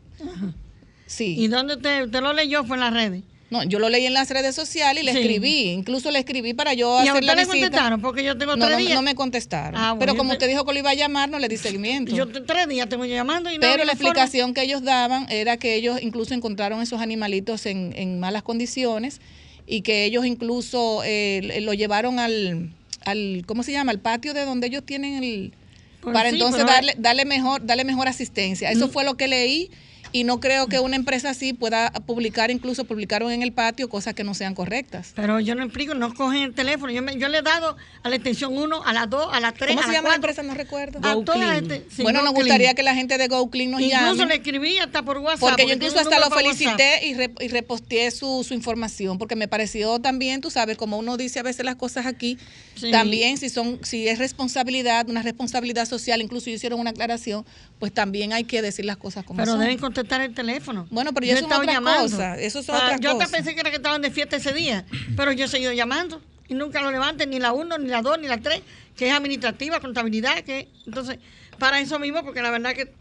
Sí. 1.05 1.35
¿Y 1.37 1.47
dónde 1.47 1.75
usted, 1.75 2.05
usted 2.05 2.21
lo 2.21 2.33
leyó? 2.33 2.63
Fue 2.65 2.75
en 2.75 2.81
las 2.81 2.93
redes. 2.93 3.23
No, 3.49 3.63
yo 3.63 3.79
lo 3.79 3.87
leí 3.87 4.05
en 4.05 4.13
las 4.13 4.29
redes 4.29 4.53
sociales 4.55 5.01
y 5.03 5.05
le 5.05 5.13
Sí. 5.13 5.19
escribí, 5.19 5.69
incluso 5.69 6.11
le 6.11 6.19
escribí 6.19 6.53
para 6.53 6.73
yo 6.73 7.01
¿Y 7.01 7.07
a 7.07 7.11
hacer 7.11 7.23
la 7.23 7.33
le 7.33 7.43
visita. 7.45 7.53
contestaron? 7.61 8.01
Porque 8.01 8.21
yo 8.25 8.37
tengo 8.37 8.57
No, 8.57 8.65
tres 8.65 8.77
no, 8.77 8.83
días. 8.83 8.95
no 8.95 9.01
me 9.01 9.15
contestaron. 9.15 9.79
Ah, 9.79 9.91
bueno, 9.93 9.99
pero 9.99 10.15
como 10.17 10.31
te- 10.31 10.35
usted 10.35 10.47
dijo 10.49 10.65
que 10.65 10.73
lo 10.73 10.79
iba 10.79 10.89
a 10.89 10.93
llamar, 10.95 11.29
no 11.29 11.39
le 11.39 11.47
di 11.47 11.55
seguimiento. 11.55 12.13
Yo 12.13 12.27
tres 12.27 12.67
días 12.67 12.89
tengo 12.89 13.05
llamando 13.05 13.49
y 13.49 13.53
no 13.55 13.61
pero 13.61 13.85
la 13.85 13.93
forma. 13.93 13.93
explicación 13.93 14.53
que 14.53 14.63
ellos 14.63 14.83
daban 14.83 15.27
era 15.31 15.55
que 15.55 15.75
ellos 15.75 16.01
incluso 16.01 16.33
encontraron 16.33 16.81
esos 16.81 16.99
animalitos 16.99 17.65
en, 17.67 17.93
en 17.95 18.19
malas 18.19 18.43
condiciones 18.43 19.21
y 19.65 19.79
que 19.81 20.03
ellos 20.03 20.25
incluso 20.25 21.03
eh, 21.05 21.59
lo 21.61 21.73
llevaron 21.73 22.19
al, 22.19 22.71
al, 23.07 23.43
¿cómo 23.45 23.63
se 23.63 23.71
llama? 23.71 23.91
Al 23.91 23.99
patio 23.99 24.33
de 24.33 24.45
donde 24.45 24.67
ellos 24.67 24.85
tienen 24.85 25.23
el... 25.23 25.53
Pues 26.01 26.13
para 26.13 26.29
sí, 26.29 26.35
entonces 26.35 26.65
darle, 26.65 26.95
darle, 26.97 27.25
mejor, 27.25 27.65
darle 27.65 27.83
mejor 27.83 28.07
asistencia. 28.07 28.71
Eso 28.71 28.87
fue 28.87 29.03
lo 29.03 29.17
que 29.17 29.27
leí 29.27 29.71
y 30.11 30.23
no 30.23 30.39
creo 30.39 30.67
que 30.67 30.79
una 30.79 30.95
empresa 30.95 31.29
así 31.31 31.53
pueda 31.53 31.91
publicar, 31.91 32.51
incluso 32.51 32.85
publicaron 32.85 33.31
en 33.31 33.41
el 33.41 33.51
patio 33.53 33.89
cosas 33.89 34.13
que 34.13 34.23
no 34.23 34.33
sean 34.33 34.55
correctas. 34.55 35.11
Pero 35.15 35.39
yo 35.39 35.55
no 35.55 35.63
explico, 35.63 35.93
no 35.93 36.13
cogen 36.13 36.43
el 36.43 36.53
teléfono. 36.53 36.91
Yo, 36.91 37.01
me- 37.01 37.17
yo 37.17 37.27
le 37.27 37.39
he 37.39 37.41
dado 37.41 37.75
a 38.03 38.09
la 38.09 38.15
extensión 38.15 38.57
1, 38.57 38.83
a 38.83 38.93
las 38.93 39.09
2, 39.09 39.29
a 39.33 39.39
las 39.39 39.53
3, 39.53 39.69
¿Cómo 39.75 39.81
a 39.81 39.83
se 39.85 39.91
llama 39.91 40.09
la 40.09 40.15
4. 40.15 40.15
empresa? 40.15 40.43
No 40.43 40.53
recuerdo. 40.53 40.99
A 41.03 41.23
toda 41.25 41.37
la 41.37 41.45
Clean. 41.59 41.69
gente. 41.69 41.85
sí, 41.95 42.03
bueno, 42.03 42.19
Go 42.19 42.25
nos 42.25 42.33
Clean. 42.33 42.45
gustaría 42.47 42.73
que 42.73 42.83
la 42.83 42.95
gente 42.95 43.17
de 43.17 43.27
Go 43.27 43.49
Clean 43.49 43.71
nos 43.71 43.81
Incluso 43.81 44.13
llame. 44.15 44.25
le 44.27 44.35
escribí 44.35 44.77
hasta 44.79 45.03
por 45.03 45.17
WhatsApp. 45.19 45.39
Porque 45.41 45.67
yo 45.67 45.73
incluso 45.73 45.99
hasta 45.99 46.19
lo 46.19 46.29
felicité 46.29 47.05
y, 47.05 47.13
re- 47.13 47.31
y 47.39 47.47
reposteé 47.49 48.11
su, 48.11 48.43
su 48.47 48.53
información, 48.53 49.17
porque 49.17 49.35
me 49.35 49.47
pareció 49.47 49.99
también, 49.99 50.41
tú 50.41 50.49
sabes, 50.51 50.77
como 50.77 50.97
uno 50.97 51.17
dice 51.17 51.39
a 51.39 51.43
veces 51.43 51.65
las 51.65 51.75
cosas 51.75 52.05
aquí, 52.05 52.37
Sí. 52.75 52.91
también 52.91 53.37
si 53.39 53.49
son, 53.49 53.79
si 53.83 54.07
es 54.07 54.19
responsabilidad, 54.19 55.09
una 55.09 55.23
responsabilidad 55.23 55.85
social, 55.87 56.21
incluso 56.21 56.49
hicieron 56.51 56.79
una 56.79 56.91
aclaración, 56.91 57.43
pues 57.79 57.93
también 57.93 58.33
hay 58.33 58.43
que 58.43 58.61
decir 58.61 58.85
las 58.85 58.97
cosas 58.97 59.23
como 59.23 59.37
Pero 59.37 59.51
son. 59.51 59.59
deben 59.61 59.77
contestar 59.77 60.21
el 60.21 60.33
teléfono. 60.33 60.87
Bueno, 60.89 61.13
pero 61.13 61.25
Yo 61.27 61.33
he 61.33 61.35
son 61.35 61.43
estado 61.45 61.61
otras 61.61 61.75
llamando. 61.75 62.03
cosas, 62.03 62.39
eso 62.39 62.63
son 62.63 62.75
Ah, 62.75 62.85
otras 62.85 62.99
yo 63.01 63.13
cosas. 63.13 63.29
pensé 63.31 63.53
que 63.53 63.59
era 63.61 63.69
que 63.69 63.75
estaban 63.77 64.01
de 64.01 64.11
fiesta 64.11 64.35
ese 64.37 64.53
día, 64.53 64.85
pero 65.15 65.31
yo 65.31 65.45
he 65.45 65.47
seguido 65.47 65.71
llamando 65.73 66.21
y 66.47 66.53
nunca 66.53 66.81
lo 66.81 66.91
levanten, 66.91 67.29
ni 67.29 67.39
la 67.39 67.53
1, 67.53 67.77
ni 67.77 67.87
la 67.89 68.01
2, 68.01 68.19
ni 68.19 68.27
la 68.27 68.37
3, 68.37 68.61
que 68.95 69.07
es 69.07 69.13
administrativa, 69.13 69.79
contabilidad, 69.79 70.39
que 70.43 70.67
entonces, 70.85 71.19
para 71.59 71.79
eso 71.79 71.99
mismo, 71.99 72.23
porque 72.23 72.41
la 72.41 72.49
verdad 72.51 72.73
que 72.73 72.91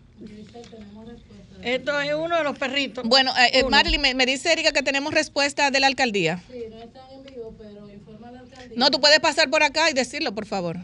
esto 1.63 2.01
es 2.01 2.15
uno 2.15 2.37
de 2.37 2.45
los 2.45 2.59
perritos. 2.59 3.05
Bueno, 3.09 3.33
eh, 3.39 3.61
eh, 3.61 3.99
me, 3.99 4.15
me 4.15 4.27
dice 4.27 4.53
Erika 4.53 4.73
que 4.73 4.83
tenemos 4.83 5.13
respuesta 5.15 5.71
de 5.71 5.81
la 5.81 5.87
alcaldía. 5.87 6.43
No, 8.77 8.91
tú 8.91 9.01
puedes 9.01 9.21
pasar 9.21 9.49
por 9.49 9.63
acá 9.63 9.91
y 9.91 9.95
decirlo, 9.95 10.35
por 10.35 10.47
favor. 10.47 10.77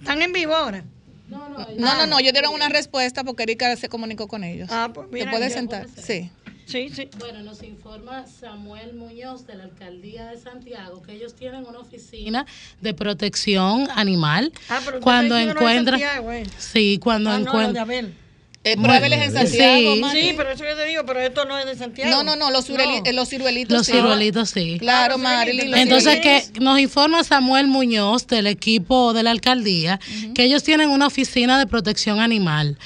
Están 0.00 0.20
en 0.22 0.32
vivo 0.32 0.54
ahora. 0.54 0.84
No, 1.30 1.48
no, 1.48 2.06
no, 2.06 2.18
ellos 2.18 2.32
dieron 2.32 2.52
una 2.52 2.68
respuesta 2.68 3.22
porque 3.24 3.44
Erika 3.44 3.74
se 3.76 3.88
comunicó 3.88 4.26
con 4.26 4.42
ellos. 4.44 4.68
Ah, 4.72 4.90
pues 4.92 5.06
mira, 5.10 5.26
¿Te 5.26 5.30
puedes 5.30 5.52
sentar? 5.52 5.86
Sí. 5.96 6.30
Sí, 6.66 6.88
sí. 6.94 7.08
Bueno, 7.18 7.42
nos 7.42 7.64
informa 7.64 8.26
Samuel 8.28 8.94
Muñoz 8.94 9.44
de 9.44 9.56
la 9.56 9.64
Alcaldía 9.64 10.26
de 10.26 10.38
Santiago 10.38 11.02
que 11.02 11.12
ellos 11.14 11.34
tienen 11.34 11.64
una 11.66 11.80
oficina 11.80 12.46
de 12.80 12.94
protección 12.94 13.88
animal. 13.92 14.52
Ah, 14.68 14.80
pero 14.84 15.00
cuando 15.00 15.36
encuentran, 15.36 15.98
Santiago, 15.98 16.32
eh. 16.32 16.44
sí, 16.58 17.00
cuando 17.02 17.30
Ah, 17.30 17.38
no, 17.38 17.44
lo 17.44 17.50
de 17.52 17.58
encuentran, 17.58 17.82
Abel. 17.84 18.14
Eh, 18.62 18.76
pruébeles 18.76 19.22
en 19.22 19.32
Santiago, 19.32 19.94
sí. 19.94 20.00
Marilyn. 20.00 20.28
Sí, 20.30 20.34
pero 20.36 20.50
eso 20.50 20.64
yo 20.64 20.76
te 20.76 20.84
digo, 20.84 21.02
pero 21.06 21.20
esto 21.20 21.46
no 21.46 21.58
es 21.58 21.64
de 21.64 21.76
Santiago. 21.76 22.10
No, 22.10 22.22
no, 22.22 22.36
no, 22.36 22.50
los, 22.50 22.68
eh, 22.68 23.12
los 23.14 23.28
ciruelitos. 23.30 23.74
los 23.74 23.86
sí. 23.86 23.92
ciruelitos 23.92 24.50
sí. 24.50 24.76
Claro, 24.78 25.14
Ah, 25.14 25.16
los 25.16 25.20
Marilyn. 25.20 25.70
los 25.70 25.80
Entonces 25.80 26.20
que 26.20 26.44
nos 26.60 26.78
informa 26.78 27.24
Samuel 27.24 27.68
Muñoz 27.68 28.26
del 28.26 28.46
equipo 28.46 29.14
de 29.14 29.22
la 29.22 29.30
alcaldía 29.30 29.98
que 30.34 30.44
ellos 30.44 30.62
tienen 30.62 30.90
una 30.90 31.06
oficina 31.06 31.58
de 31.58 31.66
protección 31.66 32.20
animal. 32.20 32.76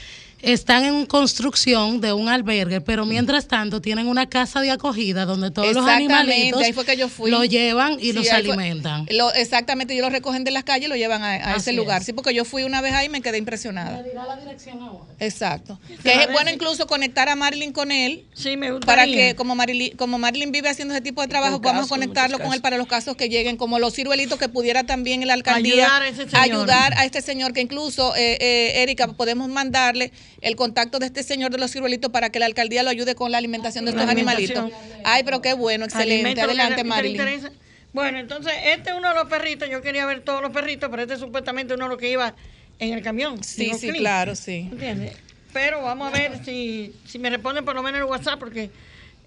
Están 0.44 0.84
en 0.84 1.06
construcción 1.06 2.00
de 2.00 2.12
un 2.12 2.28
albergue, 2.28 2.80
pero 2.80 3.04
mientras 3.06 3.48
tanto 3.48 3.80
tienen 3.80 4.06
una 4.08 4.28
casa 4.28 4.60
de 4.60 4.70
acogida 4.70 5.24
donde 5.24 5.50
todos 5.50 5.74
los 5.74 5.86
animalitos 5.86 6.62
ahí 6.62 6.72
fue 6.72 6.84
que 6.84 6.96
yo 6.96 7.08
fui. 7.08 7.30
lo 7.30 7.44
llevan 7.44 7.94
y 7.94 8.06
Sí, 8.06 8.12
los 8.12 8.30
alimentan. 8.30 9.06
Lo- 9.10 9.32
exactamente, 9.32 9.94
ellos 9.94 10.04
lo 10.06 10.10
recogen 10.10 10.44
de 10.44 10.50
las 10.50 10.64
calles 10.64 10.86
y 10.86 10.88
lo 10.88 10.96
llevan 10.96 11.22
a, 11.22 11.32
a 11.52 11.56
ese 11.56 11.72
lugar. 11.72 12.00
es. 12.00 12.06
Sí, 12.06 12.12
porque 12.12 12.34
yo 12.34 12.44
fui 12.44 12.62
una 12.64 12.80
vez 12.80 12.92
ahí 12.94 13.06
y 13.06 13.08
me 13.08 13.20
quedé 13.22 13.38
impresionada. 13.38 14.02
dirá 14.02 14.26
la 14.26 14.36
dirección 14.36 14.80
ahora. 14.82 15.04
Exacto. 15.18 15.78
Que 16.02 16.12
es 16.24 16.32
bueno 16.32 16.50
incluso 16.50 16.86
conectar 16.86 17.28
a 17.28 17.36
Marilyn 17.36 17.72
con 17.72 17.90
él. 17.90 18.26
Sí, 18.34 18.56
me 18.56 18.70
gusta. 18.70 18.86
Para 18.86 19.06
que, 19.06 19.34
como 19.36 19.54
Marilyn, 19.54 19.96
como 19.96 20.18
Marilyn 20.18 20.52
vive 20.52 20.68
haciendo 20.68 20.94
ese 20.94 21.02
tipo 21.02 21.22
de 21.22 21.28
trabajo, 21.28 21.54
Con 21.54 21.62
vamos 21.62 21.76
a 21.78 21.82
casos, 21.84 21.90
conectarlo 21.90 22.38
con 22.38 22.52
él 22.52 22.60
para 22.60 22.76
los 22.76 22.86
casos 22.86 23.16
que 23.16 23.28
lleguen, 23.28 23.56
como 23.56 23.78
los 23.78 23.94
ciruelitos 23.94 24.38
que 24.38 24.48
pudiera 24.48 24.84
también 24.84 25.26
la 25.26 25.34
alcaldía 25.34 25.74
Ayudar 25.84 26.02
a 26.02 26.08
ese 26.08 26.24
señor. 26.24 26.36
ayudar 26.40 26.94
a 26.98 27.04
este 27.04 27.22
señor, 27.22 27.52
que 27.52 27.60
incluso, 27.60 28.14
eh, 28.16 28.36
eh, 28.40 28.82
Erika, 28.82 29.08
podemos 29.08 29.48
mandarle 29.48 30.12
el 30.40 30.56
contacto 30.56 30.98
de 30.98 31.06
este 31.06 31.22
señor 31.22 31.50
de 31.50 31.58
los 31.58 31.72
ciruelitos 31.72 32.10
para 32.10 32.30
que 32.30 32.38
la 32.38 32.46
alcaldía 32.46 32.82
lo 32.82 32.90
ayude 32.90 33.14
con 33.14 33.32
la 33.32 33.38
alimentación 33.38 33.84
de 33.84 33.92
estos 33.92 34.06
animalitos. 34.08 34.70
Ay, 35.04 35.22
pero 35.24 35.40
qué 35.40 35.54
bueno, 35.54 35.84
excelente. 35.84 36.40
Adelante, 36.40 36.84
Marilyn. 36.84 37.50
Bueno, 37.92 38.18
entonces, 38.18 38.52
este 38.64 38.90
es 38.90 38.96
uno 38.96 39.08
de 39.10 39.14
los 39.14 39.28
perritos. 39.28 39.70
Yo 39.70 39.80
quería 39.80 40.04
ver 40.04 40.22
todos 40.22 40.42
los 40.42 40.50
perritos, 40.50 40.90
pero 40.90 41.02
este 41.02 41.14
es 41.14 41.20
supuestamente 41.20 41.74
uno 41.74 41.84
de 41.84 41.90
los 41.90 41.98
que 41.98 42.10
iba 42.10 42.34
en 42.80 42.92
el 42.92 43.02
camión. 43.02 43.42
Sí, 43.44 43.72
sí, 43.74 43.92
claro, 43.92 44.34
sí. 44.34 44.68
¿Entiendes? 44.72 45.16
pero 45.54 45.80
vamos 45.80 46.08
a 46.08 46.10
ver 46.10 46.38
si, 46.44 46.92
si 47.06 47.18
me 47.18 47.30
responden 47.30 47.64
por 47.64 47.74
lo 47.74 47.82
menos 47.82 48.00
el 48.00 48.04
WhatsApp, 48.04 48.38
porque 48.38 48.70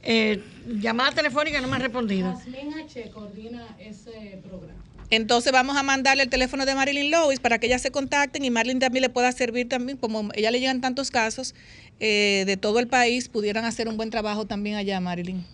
eh, 0.04 0.44
llamada 0.68 1.12
telefónica 1.12 1.60
no 1.60 1.68
me 1.68 1.78
han 1.78 1.82
respondido. 1.82 2.32
Jasmine 2.34 2.84
H. 2.84 3.10
coordina 3.12 3.66
ese 3.80 4.40
programa. 4.48 4.84
Entonces 5.10 5.54
vamos 5.54 5.78
a 5.78 5.84
mandarle 5.84 6.24
el 6.24 6.30
teléfono 6.30 6.66
de 6.66 6.76
Marilyn 6.76 7.12
Lois 7.12 7.40
para 7.40 7.60
que 7.60 7.68
ellas 7.68 7.82
se 7.82 7.92
contacten 7.92 8.44
y 8.44 8.50
Marilyn 8.50 8.80
también 8.80 9.04
le 9.04 9.10
pueda 9.10 9.32
servir 9.32 9.70
también, 9.70 9.98
como 9.98 10.30
ella 10.34 10.52
le 10.52 10.60
llegan 10.60 10.82
tantos 10.82 11.12
casos 11.12 11.56
eh, 12.00 12.44
de 12.46 12.58
todo 12.58 12.80
el 12.80 12.88
país, 12.88 13.30
pudieran 13.30 13.66
hacer 13.66 13.88
un 13.88 13.96
buen 13.96 14.10
trabajo 14.10 14.46
también 14.46 14.76
allá, 14.76 15.00
Marilyn. 15.00 15.46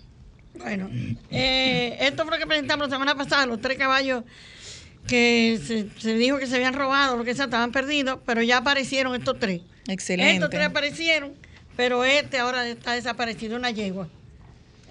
Bueno, 0.56 0.89
eh, 1.32 1.98
esto 2.00 2.24
fue 2.24 2.34
lo 2.34 2.39
que 2.39 2.48
presentamos 2.48 2.88
la 2.88 2.96
semana 2.96 3.16
pasada, 3.16 3.46
los 3.46 3.62
tres 3.62 3.78
caballos 3.78 4.24
que 5.08 5.60
se, 5.66 5.88
se 6.00 6.16
dijo 6.16 6.38
que 6.38 6.48
se 6.48 6.56
habían 6.56 6.74
robado, 6.74 7.18
lo 7.18 7.24
que 7.24 7.36
sea, 7.36 7.46
estaban 7.46 7.72
perdidos, 7.72 8.20
pero 8.26 8.42
ya 8.42 8.58
aparecieron 8.58 9.16
estos 9.16 9.39
tres. 9.39 9.62
Excelente. 9.88 10.36
Estos 10.36 10.50
tres 10.50 10.66
aparecieron, 10.66 11.34
pero 11.76 12.06
este 12.06 12.38
ahora 12.39 12.68
está 12.68 12.94
desaparecido, 12.94 13.58
una 13.58 13.72
yegua. 13.72 14.08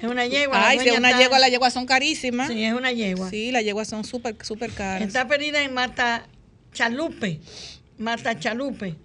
Es 0.03 0.09
una 0.11 0.27
yegua. 0.27 0.69
Ay, 0.69 0.81
si 0.81 0.89
es 0.89 0.99
una 0.99 1.11
está- 1.11 1.23
yegua, 1.23 1.39
las 1.39 1.51
yeguas 1.51 1.73
son 1.73 1.87
carísimas. 1.87 2.49
Sí, 2.49 2.63
es 2.65 2.75
una 2.75 2.91
yegua. 2.93 3.31
Sí, 3.31 3.53
las 3.53 3.63
yeguas 3.65 3.89
son 3.89 4.05
súper, 4.05 4.35
súper 4.45 4.73
caras. 4.73 5.07
Está 5.07 5.27
perdida 5.29 5.63
en 5.63 5.73
Mata 5.73 6.27
Chalupe. 6.75 7.39
Mata 7.99 8.37
Chalupe. 8.39 8.97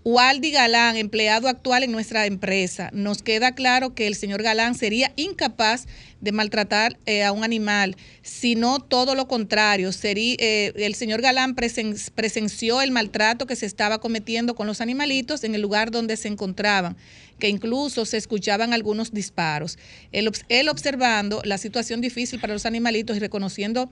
Waldi 0.04 0.52
Galán, 0.52 0.98
empleado 0.98 1.48
actual 1.48 1.82
en 1.84 1.92
nuestra 1.92 2.28
empresa. 2.28 2.92
Nos 2.94 3.24
queda 3.24 3.56
claro 3.56 3.96
que 3.96 4.06
el 4.06 4.14
señor 4.14 4.44
Galán 4.44 4.76
sería 4.76 5.12
incapaz 5.16 5.88
de 6.26 6.34
maltratar 6.34 6.98
eh, 7.06 7.24
a 7.24 7.32
un 7.32 7.46
animal, 7.46 7.96
sino 8.22 8.80
todo 8.80 9.16
lo 9.16 9.30
contrario. 9.30 9.92
Eh, 10.04 10.74
el 10.76 10.96
señor 10.96 11.22
Galán 11.22 11.56
presen- 11.56 12.12
presenció 12.14 12.82
el 12.82 12.92
maltrato 12.92 13.46
que 13.46 13.56
se 13.56 13.66
estaba 13.66 14.00
cometiendo 14.00 14.56
con 14.56 14.68
los 14.68 14.82
animalitos 14.82 15.46
en 15.46 15.56
el 15.56 15.62
lugar 15.62 15.92
donde 15.92 16.18
se 16.18 16.28
encontraban, 16.28 16.98
que 17.40 17.48
incluso 17.48 18.06
se 18.06 18.18
escuchaban 18.18 18.74
algunos 18.74 19.14
disparos. 19.14 19.78
Él 20.12 20.68
observando 20.70 21.42
la 21.46 21.58
situación 21.58 22.02
difícil 22.02 22.40
para 22.40 22.54
los 22.54 22.66
animalitos 22.66 23.16
y 23.16 23.20
reconociendo 23.20 23.90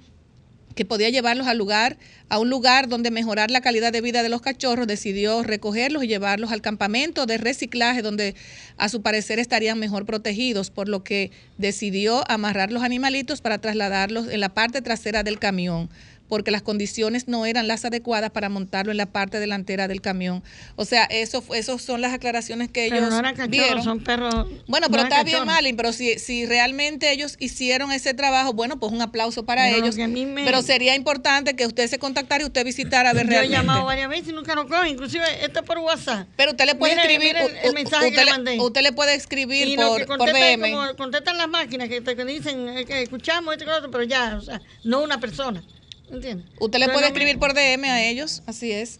que 0.75 0.85
podía 0.85 1.09
llevarlos 1.09 1.47
al 1.47 1.57
lugar, 1.57 1.97
a 2.29 2.39
un 2.39 2.49
lugar 2.49 2.87
donde 2.87 3.11
mejorar 3.11 3.51
la 3.51 3.61
calidad 3.61 3.91
de 3.91 4.01
vida 4.01 4.23
de 4.23 4.29
los 4.29 4.41
cachorros, 4.41 4.87
decidió 4.87 5.43
recogerlos 5.43 6.03
y 6.03 6.07
llevarlos 6.07 6.51
al 6.51 6.61
campamento 6.61 7.25
de 7.25 7.37
reciclaje 7.37 8.01
donde 8.01 8.35
a 8.77 8.89
su 8.89 9.01
parecer 9.01 9.39
estarían 9.39 9.79
mejor 9.79 10.05
protegidos, 10.05 10.69
por 10.69 10.89
lo 10.89 11.03
que 11.03 11.31
decidió 11.57 12.29
amarrar 12.29 12.71
los 12.71 12.83
animalitos 12.83 13.41
para 13.41 13.59
trasladarlos 13.59 14.27
en 14.29 14.39
la 14.39 14.49
parte 14.49 14.81
trasera 14.81 15.23
del 15.23 15.39
camión 15.39 15.89
porque 16.27 16.51
las 16.51 16.61
condiciones 16.61 17.27
no 17.27 17.45
eran 17.45 17.67
las 17.67 17.85
adecuadas 17.85 18.31
para 18.31 18.49
montarlo 18.49 18.91
en 18.91 18.97
la 18.97 19.05
parte 19.05 19.39
delantera 19.39 19.87
del 19.87 20.01
camión. 20.01 20.43
O 20.75 20.85
sea, 20.85 21.03
eso 21.05 21.43
esos 21.53 21.81
son 21.81 22.01
las 22.01 22.13
aclaraciones 22.13 22.69
que 22.69 22.85
Pero 22.89 22.97
ellos 22.97 23.09
no 23.11 23.19
eran 23.19 23.35
cachorros, 23.35 23.51
vieron. 23.51 23.83
son 23.83 23.99
perros. 24.03 24.33
Bueno, 24.67 24.87
no 24.87 24.91
pero 24.91 25.03
está 25.03 25.23
bien. 25.23 25.45
Malin, 25.45 25.75
pero 25.75 25.93
si, 25.93 26.17
si 26.19 26.45
realmente 26.45 27.11
ellos 27.11 27.35
hicieron 27.39 27.91
ese 27.91 28.13
trabajo, 28.13 28.53
bueno, 28.53 28.79
pues 28.79 28.91
un 28.91 29.01
aplauso 29.01 29.45
para 29.45 29.65
Pero 29.65 29.77
ellos. 29.77 29.95
que 29.95 30.07
me- 30.07 30.43
Pero 30.45 30.61
sería 30.61 30.95
importante 30.95 31.55
que 31.55 31.65
usted 31.65 31.87
se 31.87 31.99
contactara 31.99 32.43
y 32.43 32.45
usted 32.47 32.65
visitara 32.65 33.09
a 33.09 33.13
ver 33.13 33.25
Yo 33.25 33.31
he 33.31 33.35
realmente. 33.35 33.57
llamado 33.57 33.85
varias 33.85 34.09
veces 34.09 34.29
y 34.29 34.31
nunca 34.33 34.55
lo 34.55 34.67
cogen, 34.67 34.87
inclusive 34.87 35.23
esto 35.45 35.59
es 35.59 35.65
por 35.65 35.77
WhatsApp. 35.79 36.27
Pero 36.37 36.51
usted 36.51 36.65
le 36.65 36.75
puede 36.75 36.93
escribir, 36.93 37.35
el 37.35 37.69
u- 37.69 37.73
mensaje 37.73 38.05
que 38.05 38.09
usted, 38.11 38.19
le 38.19 38.25
le, 38.25 38.31
mandé. 38.31 38.59
usted 38.59 38.81
le 38.81 38.91
puede 38.93 39.13
escribir 39.15 39.67
y 39.67 39.75
por, 39.75 39.97
que 39.99 40.05
por 40.05 40.31
DM. 40.31 40.71
como 40.71 40.95
contestan 40.95 41.37
las 41.37 41.47
máquinas 41.49 41.89
que 41.89 42.01
te 42.01 42.15
que 42.15 42.25
dicen 42.25 42.69
eh, 42.69 42.85
que 42.85 43.01
escuchamos 43.01 43.53
esto 43.53 43.65
y 43.65 43.69
otro, 43.69 43.91
pero 43.91 44.03
ya, 44.03 44.37
o 44.37 44.41
sea, 44.41 44.61
no 44.83 45.01
una 45.03 45.19
persona. 45.19 45.61
¿Entiendes? 46.11 46.45
Usted 46.59 46.79
le 46.79 46.85
Pero 46.85 46.93
puede 46.97 47.07
escribir 47.07 47.39
por 47.39 47.53
DM 47.53 47.85
a 47.85 48.03
ellos, 48.03 48.43
así 48.45 48.71
es. 48.71 48.99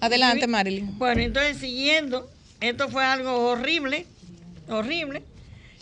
Adelante, 0.00 0.46
Marilyn. 0.46 0.98
Bueno, 0.98 1.20
entonces 1.20 1.58
siguiendo, 1.58 2.28
esto 2.60 2.88
fue 2.88 3.04
algo 3.04 3.50
horrible, 3.50 4.06
horrible. 4.68 5.22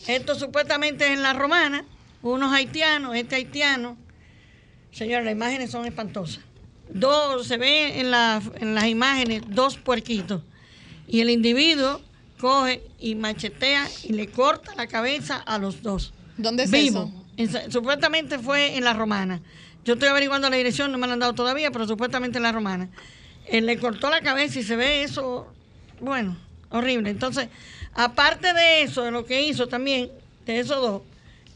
Esto 0.07 0.35
supuestamente 0.35 1.07
es 1.07 1.13
en 1.13 1.23
la 1.23 1.33
romana, 1.33 1.85
unos 2.23 2.53
haitianos, 2.53 3.15
este 3.17 3.37
haitiano, 3.37 3.97
señores, 4.93 5.25
las 5.25 5.33
imágenes 5.33 5.71
son 5.71 5.87
espantosas. 5.87 6.41
Dos, 6.91 7.47
se 7.47 7.57
ve 7.59 8.01
en, 8.01 8.11
la- 8.11 8.43
en 8.61 8.75
las 8.75 8.87
imágenes 8.87 9.43
dos 9.49 9.77
puerquitos. 9.77 10.43
Y 11.07 11.21
el 11.21 11.31
individuo 11.31 12.01
coge 12.41 12.83
y 12.99 13.15
machetea 13.15 13.87
y 14.05 14.13
le 14.15 14.27
corta 14.29 14.75
la 14.75 14.87
cabeza 14.87 15.37
a 15.37 15.59
los 15.59 15.83
dos. 15.83 16.13
¿Dónde 16.37 16.65
es 16.65 16.71
Vivo. 16.71 17.13
eso? 17.37 17.59
En- 17.63 17.71
supuestamente 17.73 18.39
fue 18.39 18.77
en 18.77 18.85
la 18.85 18.95
romana. 18.95 19.41
Yo 19.85 19.95
estoy 19.95 20.09
averiguando 20.09 20.51
la 20.51 20.57
dirección, 20.57 20.93
no 20.93 20.99
me 20.99 21.07
la 21.07 21.15
han 21.15 21.19
dado 21.19 21.33
todavía, 21.35 21.71
pero 21.71 21.87
supuestamente 21.87 22.39
en 22.39 22.43
la 22.43 22.53
romana. 22.53 22.89
Él 23.47 23.67
le 23.67 23.79
cortó 23.79 24.11
la 24.11 24.21
cabeza 24.21 24.59
y 24.59 24.63
se 24.63 24.77
ve 24.77 25.03
eso, 25.03 25.47
bueno, 26.01 26.37
horrible. 26.71 27.11
Entonces, 27.11 27.49
aparte 27.95 28.53
de 28.53 28.83
eso, 28.83 29.03
de 29.05 29.11
lo 29.11 29.25
que 29.25 29.43
hizo 29.43 29.67
también, 29.69 30.11
de 30.45 30.59
esos 30.61 30.77
dos, 30.83 31.03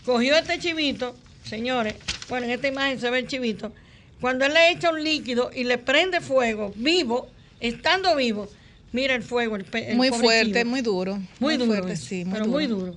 cogió 0.04 0.36
este 0.36 0.58
chivito, 0.58 1.14
señores, 1.44 1.94
bueno, 2.28 2.46
en 2.46 2.52
esta 2.52 2.68
imagen 2.68 2.98
se 2.98 3.10
ve 3.10 3.18
el 3.18 3.26
chivito, 3.26 3.72
cuando 4.20 4.44
él 4.46 4.54
le 4.54 4.70
echa 4.70 4.90
un 4.90 5.02
líquido 5.02 5.50
y 5.54 5.64
le 5.64 5.76
prende 5.78 6.20
fuego, 6.20 6.72
vivo, 6.76 7.28
estando 7.60 8.16
vivo, 8.16 8.48
mira 8.92 9.14
el 9.14 9.22
fuego, 9.22 9.56
el, 9.56 9.66
el 9.72 9.96
Muy 9.96 10.08
fuerte, 10.08 10.52
chivo. 10.60 10.70
muy 10.70 10.80
duro. 10.80 11.18
Muy, 11.40 11.56
duro, 11.58 11.72
fuerte, 11.72 11.96
sí, 11.96 12.24
muy 12.24 12.32
pero 12.34 12.44
duro. 12.46 12.56
muy 12.58 12.66
duro. 12.66 12.92
O 12.92 12.94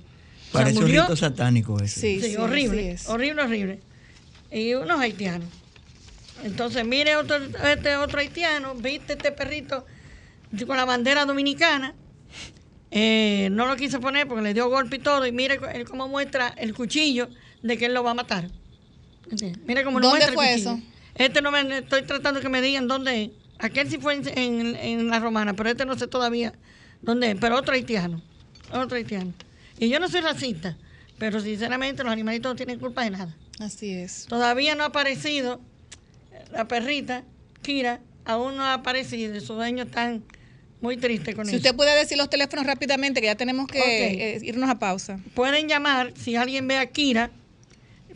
sea, 0.52 0.62
Parece 0.62 0.78
un 0.78 0.86
rito 0.86 1.16
satánico 1.16 1.78
ese. 1.82 2.00
Sí, 2.00 2.20
Sí, 2.22 2.30
sí, 2.30 2.36
horrible, 2.36 2.92
es. 2.92 3.08
horrible, 3.08 3.42
horrible. 3.42 3.80
Y 4.50 4.74
unos 4.74 5.00
haitianos. 5.00 5.48
Entonces, 6.44 6.84
mire 6.84 7.16
otro, 7.16 7.36
este 7.68 7.96
otro 7.96 8.18
haitiano, 8.20 8.74
viste 8.74 9.14
este 9.14 9.32
perrito 9.32 9.84
con 10.66 10.76
la 10.76 10.84
bandera 10.84 11.24
dominicana. 11.24 11.94
Eh, 12.90 13.48
no 13.52 13.66
lo 13.66 13.76
quise 13.76 13.98
poner 13.98 14.26
porque 14.28 14.42
le 14.42 14.54
dio 14.54 14.68
golpe 14.68 14.96
y 14.96 14.98
todo. 15.00 15.26
Y 15.26 15.32
mire 15.32 15.58
él 15.74 15.84
cómo 15.88 16.08
muestra 16.08 16.48
el 16.56 16.74
cuchillo 16.74 17.28
de 17.62 17.76
que 17.76 17.86
él 17.86 17.94
lo 17.94 18.02
va 18.02 18.12
a 18.12 18.14
matar. 18.14 18.48
Mire 19.66 19.82
cómo 19.84 19.98
lo 19.98 20.08
¿Dónde 20.08 20.26
muestra 20.26 20.28
el 20.28 20.34
fue 20.34 20.48
cuchillo. 20.52 20.70
eso? 20.72 20.80
Este 21.16 21.40
no 21.42 21.50
me 21.50 21.78
estoy 21.78 22.02
tratando 22.02 22.40
que 22.40 22.48
me 22.48 22.60
digan 22.62 22.86
dónde 22.86 23.24
es. 23.24 23.30
Aquel 23.58 23.88
sí 23.90 23.98
fue 23.98 24.14
en, 24.14 24.28
en- 24.38 24.76
en 24.76 25.08
la 25.08 25.18
romana, 25.18 25.54
pero 25.54 25.70
este 25.70 25.84
no 25.86 25.98
sé 25.98 26.06
todavía 26.06 26.52
dónde 27.02 27.30
es. 27.32 27.36
Pero 27.40 27.56
otro 27.56 27.74
haitiano. 27.74 28.20
Otro 28.72 28.96
haitiano. 28.98 29.32
Y 29.78 29.88
yo 29.88 29.98
no 29.98 30.08
soy 30.08 30.20
racista, 30.20 30.76
pero 31.18 31.40
sinceramente 31.40 32.02
los 32.04 32.12
animalitos 32.12 32.52
no 32.52 32.56
tienen 32.56 32.78
culpa 32.78 33.02
de 33.04 33.10
nada. 33.10 33.34
Así 33.58 33.92
es. 33.92 34.26
Todavía 34.28 34.74
no 34.74 34.84
ha 34.84 34.88
aparecido 34.88 35.60
la 36.52 36.68
perrita, 36.68 37.22
Kira, 37.62 38.00
aún 38.24 38.56
no 38.56 38.62
ha 38.64 38.74
aparecido 38.74 39.34
y 39.36 39.40
sus 39.40 39.56
dueños 39.56 39.86
están 39.88 40.22
muy 40.80 40.96
tristes 40.96 41.34
con 41.34 41.44
Si 41.46 41.50
eso. 41.52 41.56
usted 41.58 41.74
puede 41.74 41.96
decir 41.96 42.18
los 42.18 42.28
teléfonos 42.30 42.66
rápidamente, 42.66 43.20
que 43.20 43.26
ya 43.26 43.34
tenemos 43.34 43.66
que 43.66 44.36
eh, 44.36 44.40
irnos 44.42 44.68
a 44.68 44.78
pausa. 44.78 45.18
Pueden 45.34 45.68
llamar, 45.68 46.12
si 46.16 46.36
alguien 46.36 46.68
ve 46.68 46.76
a 46.78 46.86
Kira, 46.86 47.30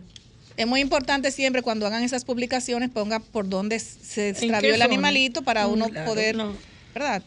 Es 0.57 0.67
muy 0.67 0.79
importante 0.79 1.31
siempre 1.31 1.61
cuando 1.61 1.85
hagan 1.85 2.03
esas 2.03 2.23
publicaciones 2.25 2.89
ponga 2.89 3.19
por 3.19 3.49
dónde 3.49 3.79
se 3.79 4.29
extravió 4.29 4.73
el 4.73 4.81
animalito 4.81 5.41
para 5.41 5.67
Mm, 5.67 5.71
uno 5.71 5.89
claro, 5.89 6.09
poder, 6.09 6.35
no. 6.35 6.53
¿verdad? 6.93 7.23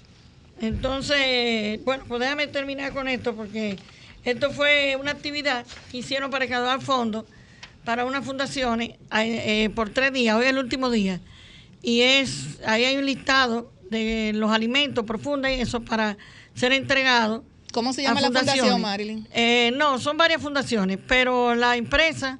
Entonces, 0.61 1.85
bueno, 1.85 2.05
pues 2.09 2.21
déjame 2.21 2.47
terminar 2.47 2.93
con 2.93 3.07
esto 3.09 3.35
porque 3.35 3.77
esto 4.25 4.51
fue 4.51 4.97
una 5.01 5.13
actividad 5.13 5.65
que 5.91 5.99
hicieron 5.99 6.31
para 6.31 6.45
recaudar 6.45 6.81
fondos 6.81 7.25
para 7.85 8.05
unas 8.05 8.25
fundaciones 8.25 8.97
eh, 9.15 9.71
por 9.75 9.91
tres 9.91 10.13
días, 10.13 10.37
hoy 10.37 10.45
es 10.45 10.51
el 10.51 10.59
último 10.59 10.91
día. 10.91 11.21
Y 11.83 12.01
es, 12.03 12.59
ahí 12.67 12.85
hay 12.85 12.97
un 12.97 13.07
listado 13.07 13.73
de 13.91 14.33
los 14.35 14.51
alimentos 14.51 15.05
profundos 15.05 15.51
y 15.51 15.55
eso 15.55 15.81
para 15.81 16.19
ser 16.55 16.73
entregado. 16.73 17.45
¿Cómo 17.73 17.93
se 17.93 18.03
llama 18.03 18.21
la 18.21 18.27
fundación. 18.27 18.81
Marilyn? 18.81 19.29
Eh, 19.33 19.73
no, 19.77 19.99
son 19.99 20.17
varias 20.17 20.43
fundaciones, 20.43 20.99
pero 21.07 21.55
la 21.55 21.77
empresa 21.77 22.39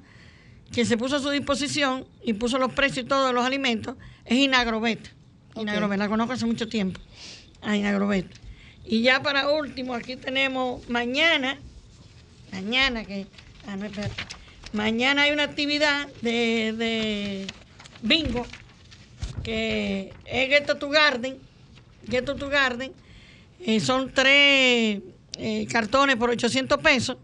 que 0.73 0.85
se 0.85 0.97
puso 0.97 1.17
a 1.17 1.19
su 1.19 1.29
disposición 1.29 2.05
y 2.23 2.33
puso 2.33 2.57
los 2.57 2.73
precios 2.73 3.05
y 3.05 3.09
todo 3.09 3.27
de 3.27 3.33
los 3.33 3.45
alimentos 3.45 3.95
es 4.25 4.37
Inagrovet. 4.37 5.11
Ok. 5.55 5.63
Inagrovet, 5.63 5.97
la 5.97 6.09
conozco 6.09 6.33
hace 6.33 6.45
mucho 6.45 6.67
tiempo. 6.67 6.99
A 7.61 7.75
Inagrovet. 7.75 8.27
Y 8.85 9.01
ya 9.01 9.21
para 9.21 9.49
último, 9.49 9.93
aquí 9.93 10.15
tenemos 10.15 10.87
mañana, 10.89 11.57
mañana 12.51 13.03
que, 13.05 13.27
ah, 13.67 13.75
no, 13.75 13.87
mañana 14.73 15.23
hay 15.23 15.31
una 15.31 15.43
actividad 15.43 16.07
de, 16.21 16.73
de 16.73 17.47
bingo 18.01 18.45
que 19.43 20.13
es 20.25 20.49
Get 20.49 20.65
to 20.77 20.89
Garden, 20.89 21.37
Get 22.09 22.25
to 22.25 22.49
Garden, 22.49 22.93
eh, 23.59 23.79
son 23.79 24.11
tres 24.13 25.01
eh, 25.37 25.67
cartones 25.71 26.15
por 26.15 26.29
800 26.29 26.77
pesos. 26.79 27.17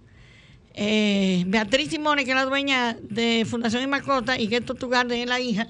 Eh, 0.77 1.43
Beatriz 1.47 1.89
Simone, 1.89 2.25
que 2.25 2.31
es 2.31 2.35
la 2.35 2.43
dueña 2.45 2.97
de 3.01 3.45
Fundación 3.49 3.81
y 3.81 3.87
Mascota, 3.87 4.37
y 4.39 4.47
Get 4.47 4.65
to 4.65 4.75
Garden 4.89 5.19
es 5.21 5.27
la 5.27 5.39
hija, 5.39 5.67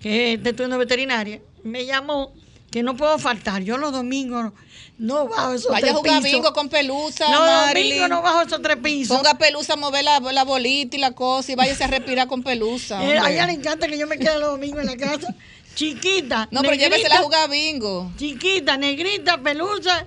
que 0.00 0.32
es 0.34 0.42
de 0.42 0.50
estudiando 0.50 0.78
veterinaria, 0.78 1.40
me 1.64 1.84
llamó 1.84 2.32
que 2.70 2.82
no 2.82 2.96
puedo 2.96 3.18
faltar. 3.18 3.62
Yo 3.62 3.76
los 3.76 3.92
domingos 3.92 4.52
no 4.98 5.28
bajo 5.28 5.52
esos 5.52 5.70
Vaya 5.70 5.78
a 5.78 5.80
tres 5.90 5.96
jugar 5.96 6.22
pisos. 6.22 6.32
bingo 6.32 6.52
con 6.54 6.68
pelusa, 6.70 7.30
Los 7.30 7.40
Marilyn. 7.40 7.88
domingos 7.98 8.08
no 8.08 8.22
bajo 8.22 8.42
esos 8.42 8.62
tres 8.62 8.76
pisos. 8.78 9.16
Ponga 9.16 9.36
pelusa 9.36 9.74
a 9.74 9.76
mover 9.76 10.04
la, 10.04 10.18
la 10.20 10.44
bolita 10.44 10.96
y 10.96 11.00
la 11.00 11.12
cosa 11.12 11.52
y 11.52 11.54
váyase 11.54 11.84
a 11.84 11.86
respirar 11.88 12.26
con 12.26 12.42
pelusa. 12.42 13.04
Eh, 13.04 13.18
a 13.18 13.30
ella 13.30 13.46
le 13.46 13.52
encanta 13.52 13.86
que 13.86 13.98
yo 13.98 14.06
me 14.06 14.18
quede 14.18 14.38
los 14.38 14.50
domingos 14.52 14.80
en 14.80 14.86
la 14.86 14.96
casa. 14.96 15.34
Chiquita. 15.74 16.48
No, 16.50 16.62
pero 16.62 16.74
llévesela 16.74 17.16
a 17.16 17.22
jugar 17.22 17.48
bingo. 17.50 18.10
Chiquita, 18.18 18.76
negrita, 18.76 19.38
pelusa 19.38 20.06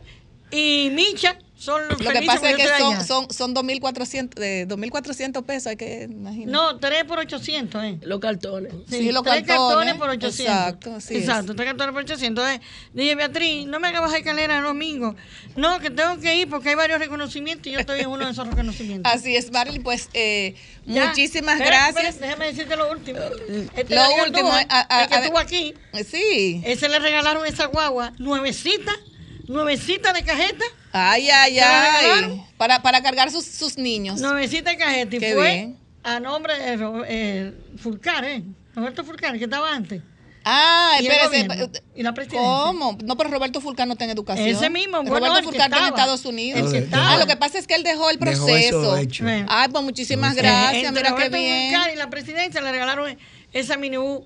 y 0.52 0.89
micha 0.94 1.38
son 1.62 1.88
los 1.88 2.01
Lo 2.01 2.12
que 2.12 2.24
pasa 2.24 2.49
es 2.49 2.55
que 2.55 2.64
yo 2.64 2.70
estoy 2.70 2.93
son, 3.05 3.28
son, 3.30 3.53
son 3.53 3.55
2.400 3.55 4.30
de 4.34 4.68
2.400 4.68 5.43
pesos, 5.45 5.68
hay 5.68 5.76
que 5.78 6.03
imaginar. 6.09 6.47
No, 6.47 6.80
tres 6.80 7.03
por 7.03 7.20
800, 7.20 7.84
¿eh? 7.84 7.97
Los 8.01 8.20
cartones. 8.20 8.74
Sí, 8.89 9.12
los 9.12 9.22
tres 9.22 9.43
cartones. 9.45 9.93
por 9.93 10.09
800. 10.09 10.39
Exacto, 10.39 10.97
es. 10.97 11.12
Exacto, 11.12 11.55
tres 11.55 11.68
cartones 11.68 11.93
por 11.93 12.01
800. 12.01 12.49
Eh. 12.49 12.62
Dije, 12.93 13.14
Beatriz, 13.14 13.68
no 13.68 13.80
me 13.80 13.89
hagas 13.89 14.01
bajar 14.01 14.18
escalera 14.18 14.57
el 14.57 14.64
domingo. 14.64 15.16
No, 15.55 15.80
que 15.80 15.91
tengo 15.91 16.18
que 16.20 16.36
ir 16.36 16.49
porque 16.49 16.70
hay 16.70 16.76
varios 16.76 16.97
reconocimientos 16.97 17.68
y 17.68 17.72
yo 17.72 17.80
estoy 17.80 17.99
en 17.99 18.07
uno 18.07 18.26
de 18.26 18.32
esos 18.32 18.47
reconocimientos. 18.47 19.12
Así 19.14 19.36
es, 19.36 19.51
Marilyn, 19.51 19.84
pues 19.84 20.09
eh, 20.14 20.55
Ya. 20.88 21.09
muchísimas 21.09 21.59
Espera, 21.59 21.91
gracias. 21.91 22.16
espera, 22.16 22.28
déjame 22.30 22.45
decirte 22.47 22.76
lo 22.76 22.91
último. 22.91 23.20
Este 23.76 23.93
Lo 23.93 24.01
último, 24.26 24.49
Dúa, 24.49 24.66
a- 24.68 24.88
a- 24.97 25.03
el 25.03 25.09
que 25.09 25.14
a 25.14 25.18
ver. 25.20 25.26
estuvo 25.26 25.38
aquí, 25.39 25.76
Sí. 26.09 26.62
ese 26.66 26.89
le 26.89 26.97
regalaron 26.97 27.45
esa 27.45 27.68
guagua 27.68 28.14
nuevecita, 28.18 28.91
nuevecita 29.52 30.14
de 30.14 30.24
cajeta, 30.24 30.66
Ay, 30.93 31.30
ay, 31.30 31.54
¿Se 31.56 31.60
la 31.62 31.95
ay. 31.99 32.43
Para, 32.58 32.82
para 32.82 33.02
cargar 33.02 33.32
sus, 33.32 33.45
sus 33.45 33.78
niños. 33.78 34.20
nuevecita 34.20 34.72
de 34.72 34.78
cajeta. 34.78 35.16
Y 35.16 35.20
Qué 35.20 35.34
fue 35.34 35.52
bien. 35.54 35.78
a 36.04 36.20
nombre 36.20 36.58
de 36.58 37.04
eh, 37.08 37.54
Fulcar, 37.78 38.24
¿eh? 38.26 38.43
Roberto 38.76 39.04
Fulcar, 39.04 39.38
que 39.38 39.43
estaba 39.45 39.74
antes. 39.74 40.02
Ah, 40.43 40.95
Y 40.99 41.06
espérese. 41.08 41.43
gobierno, 41.47 41.70
y 41.95 42.02
la 42.04 42.14
presidencia. 42.14 42.41
¿Cómo? 42.49 42.97
No, 43.04 43.16
pero 43.16 43.30
Roberto 43.30 43.62
Fulcar 43.62 43.86
no 43.88 43.93
está 43.93 44.06
en 44.06 44.10
educación. 44.12 44.47
Ese 44.47 44.70
mismo, 44.72 45.04
Roberto 45.04 45.43
Fulcar 45.43 45.68
está 45.72 45.78
en. 45.78 45.93
Estados 45.93 46.26
Unidos. 46.26 46.74
El 46.74 46.89
que 46.89 46.95
Ah, 46.95 47.18
lo 47.20 47.28
que 47.28 47.38
pasa 47.38 47.60
es 47.60 47.68
que 47.68 47.76
él 47.76 47.84
dejó 47.84 48.10
el 48.10 48.18
Dejó 48.18 48.45
proceso. 48.47 48.80
eso 48.95 48.97
hecho. 48.97 49.24
Bueno. 49.24 49.45
Ay, 49.49 49.68
pues 49.72 49.84
muchísimas 49.84 50.34
Eh, 50.36 50.38
gracias. 50.41 50.84
Entre 50.86 50.91
Mira 51.04 51.04
qué 51.04 51.10
Roberto 51.30 51.38
bien. 51.38 51.72
Fulcar 51.72 51.93
y 51.93 51.95
la 51.97 52.10
presidencia 52.10 52.60
le 52.62 52.72
regalaron 52.72 53.18
esa 53.54 53.78
mini 53.78 53.97
U. 53.99 54.26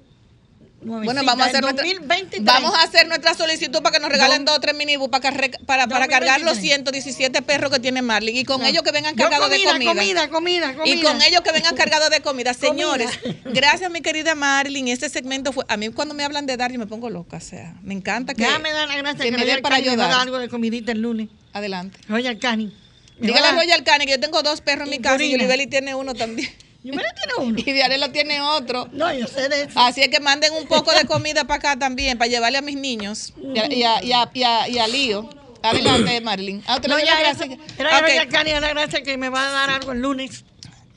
Bueno, 0.86 1.24
vamos 1.26 1.46
a 1.46 1.50
hacer 1.50 1.62
nuestra, 1.62 1.84
2023. 1.84 2.46
vamos 2.46 2.74
a 2.76 2.84
hacer 2.84 3.08
nuestra 3.08 3.34
solicitud 3.34 3.82
para 3.82 3.96
que 3.96 4.00
nos 4.00 4.10
regalen 4.12 4.46
Dos- 4.46 4.58
o 4.58 4.60
tres 4.60 4.76
minibús 4.76 5.10
para, 5.10 5.32
para, 5.66 5.88
para 5.88 6.08
cargar 6.08 6.42
los 6.42 6.58
117 6.58 7.42
perros 7.42 7.72
que 7.72 7.80
tiene 7.80 8.02
Marley 8.02 8.38
y 8.38 8.46
con 8.46 8.64
ellos 8.64 8.84
que 8.84 8.92
vengan 8.92 9.16
cargados 9.16 9.50
de 9.50 9.58
comida, 9.64 9.72
comida. 9.94 10.30
comida, 10.30 10.76
comida. 10.76 10.96
Y 10.96 11.02
con 11.02 11.22
ellos 11.24 11.42
que 11.42 11.52
vengan 11.52 11.76
cargados 11.76 12.10
de 12.12 12.22
comida. 12.22 12.54
Señores, 12.54 13.10
Comida. 13.18 13.40
gracias 13.46 13.90
mi 13.90 14.02
querida 14.02 14.36
Marilyn. 14.36 14.88
Este 14.90 15.10
segmento 15.10 15.52
fue, 15.52 15.66
a 15.68 15.76
mí 15.78 15.90
cuando 15.90 16.14
me 16.14 16.24
hablan 16.24 16.46
de 16.46 16.56
dar 16.58 16.72
yo 16.72 16.78
me 16.80 16.88
pongo 16.88 17.10
loca. 17.10 17.38
O 17.38 17.42
sea, 17.42 17.74
me 17.82 17.94
encanta 17.94 18.34
que... 18.36 18.44
Ya 18.44 18.60
me 18.60 18.72
da 18.72 18.86
la 18.86 18.96
gracia 18.98 19.24
que 19.26 19.32
que, 19.32 19.32
me 19.32 19.38
Royal 19.44 19.62
para 19.62 19.76
Canin 19.78 19.96
me 19.98 20.04
ayudar. 20.04 20.22
algo 20.22 20.38
de 20.40 20.50
comidita 20.50 20.92
el 20.92 21.02
lunes. 21.02 21.30
Adelante. 21.54 22.00
Royal 22.08 22.38
Canin. 22.38 22.74
Dígale 23.20 23.48
a 23.48 23.52
Royal 23.54 23.84
Canin 23.84 24.08
que 24.08 24.14
yo 24.14 24.20
tengo 24.20 24.44
dos 24.44 24.62
perros 24.62 24.86
en 24.88 24.92
mi 24.92 25.00
casa 25.00 25.24
y. 25.24 25.32
Yulibeli 25.32 25.68
tiene 25.68 25.96
uno 25.96 26.14
también. 26.14 26.50
Yo 26.86 26.94
me 26.94 27.02
tiene 27.04 27.34
uno. 27.50 27.58
Y 27.60 27.72
Diarela 27.74 28.12
tiene 28.12 28.42
otro. 28.42 28.88
No, 28.92 29.12
yo 29.14 29.26
sé 29.28 29.50
de 29.50 29.64
eso. 29.64 29.80
Así 29.80 30.02
es 30.02 30.10
que 30.10 30.20
manden 30.20 30.54
un 30.54 30.68
poco 30.68 30.92
de 30.94 31.06
comida 31.06 31.46
para 31.46 31.58
acá 31.58 31.80
también, 31.80 32.18
para 32.18 32.30
llevarle 32.30 32.60
a 32.60 32.62
mis 32.62 32.76
niños 32.78 33.34
y 33.54 33.60
a, 33.60 33.74
y 33.74 33.84
a, 33.84 34.04
y 34.04 34.12
a, 34.14 34.30
y 34.34 34.44
a- 34.44 34.70
y 34.70 34.78
a 34.78 34.88
Lío. 34.88 35.30
Adelante, 35.64 36.22
Marilyn. 36.22 36.64
Ah, 36.68 36.76
usted 36.76 36.90
No, 36.90 37.00
ya, 37.00 37.06
la 37.20 37.32
eso- 37.32 37.40
gracia. 37.40 37.58
era 37.80 37.98
Ok. 37.98 38.04
Royal 38.04 38.28
Canin, 38.30 38.54
da 38.54 38.62
la 38.62 38.70
gracia 38.70 39.02
que 39.02 39.18
me 39.18 39.30
va 39.30 39.48
a 39.50 39.52
dar 39.52 39.70
algo 39.72 39.94
el 39.94 40.00
lunes. 40.02 40.44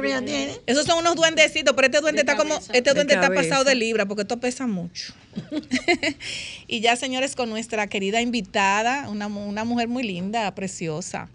Esos 0.66 0.86
son 0.86 1.00
unos 1.00 1.18
duendecitos, 1.18 1.76
pero 1.76 1.88
este 1.88 2.00
duende 2.00 2.22
está 2.22 2.38
como, 2.38 2.56
este 2.56 2.82
De 2.82 2.94
duende 2.94 3.16
está 3.16 3.30
pasado 3.30 3.66
de 3.66 3.76
libra, 3.76 4.06
porque 4.06 4.22
esto 4.22 4.40
pesa 4.40 4.66
mucho. 4.66 5.14
y 6.68 6.80
ya, 6.80 6.96
señores, 6.96 7.36
con 7.36 7.50
nuestra 7.50 7.88
querida 7.88 8.22
invitada, 8.22 9.10
una, 9.10 9.28
una 9.28 9.66
mujer 9.66 9.90
muy 9.90 10.04
linda, 10.04 10.56
preciosa, 10.56 11.30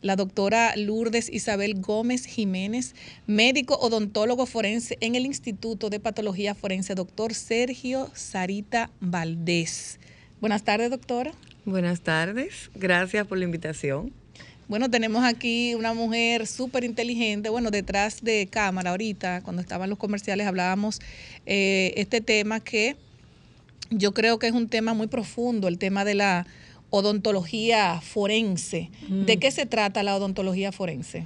la 0.00 0.14
doctora 0.14 0.76
Lourdes 0.76 1.28
Isabel 1.28 1.74
Gómez 1.80 2.26
Jiménez, 2.26 2.94
médico 3.26 3.74
odontólogo 3.74 4.46
forense 4.46 4.98
en 5.00 5.16
el 5.16 5.26
Instituto 5.26 5.90
de 5.90 5.98
Patología 5.98 6.54
Forense, 6.54 6.94
doctor 6.94 7.34
Sergio 7.34 8.08
Sarita 8.14 8.92
Valdés. 9.00 9.98
Buenas 10.40 10.62
tardes, 10.62 10.90
doctora. 10.90 11.32
Buenas 11.64 12.02
tardes, 12.02 12.70
gracias 12.76 13.26
por 13.26 13.38
la 13.38 13.44
invitación. 13.44 14.12
Bueno, 14.68 14.90
tenemos 14.90 15.24
aquí 15.24 15.74
una 15.74 15.94
mujer 15.94 16.46
súper 16.46 16.84
inteligente. 16.84 17.48
Bueno, 17.48 17.70
detrás 17.70 18.22
de 18.22 18.48
cámara 18.50 18.90
ahorita, 18.90 19.40
cuando 19.40 19.62
estaban 19.62 19.88
los 19.88 19.98
comerciales, 19.98 20.46
hablábamos 20.46 21.00
eh, 21.46 21.94
este 21.96 22.20
tema 22.20 22.60
que 22.60 22.96
yo 23.90 24.12
creo 24.12 24.38
que 24.38 24.46
es 24.46 24.52
un 24.52 24.68
tema 24.68 24.92
muy 24.92 25.06
profundo, 25.06 25.68
el 25.68 25.78
tema 25.78 26.04
de 26.04 26.14
la 26.14 26.46
odontología 26.90 28.00
forense. 28.02 28.90
¿De 29.08 29.38
qué 29.38 29.50
se 29.50 29.64
trata 29.64 30.02
la 30.02 30.14
odontología 30.14 30.70
forense? 30.70 31.24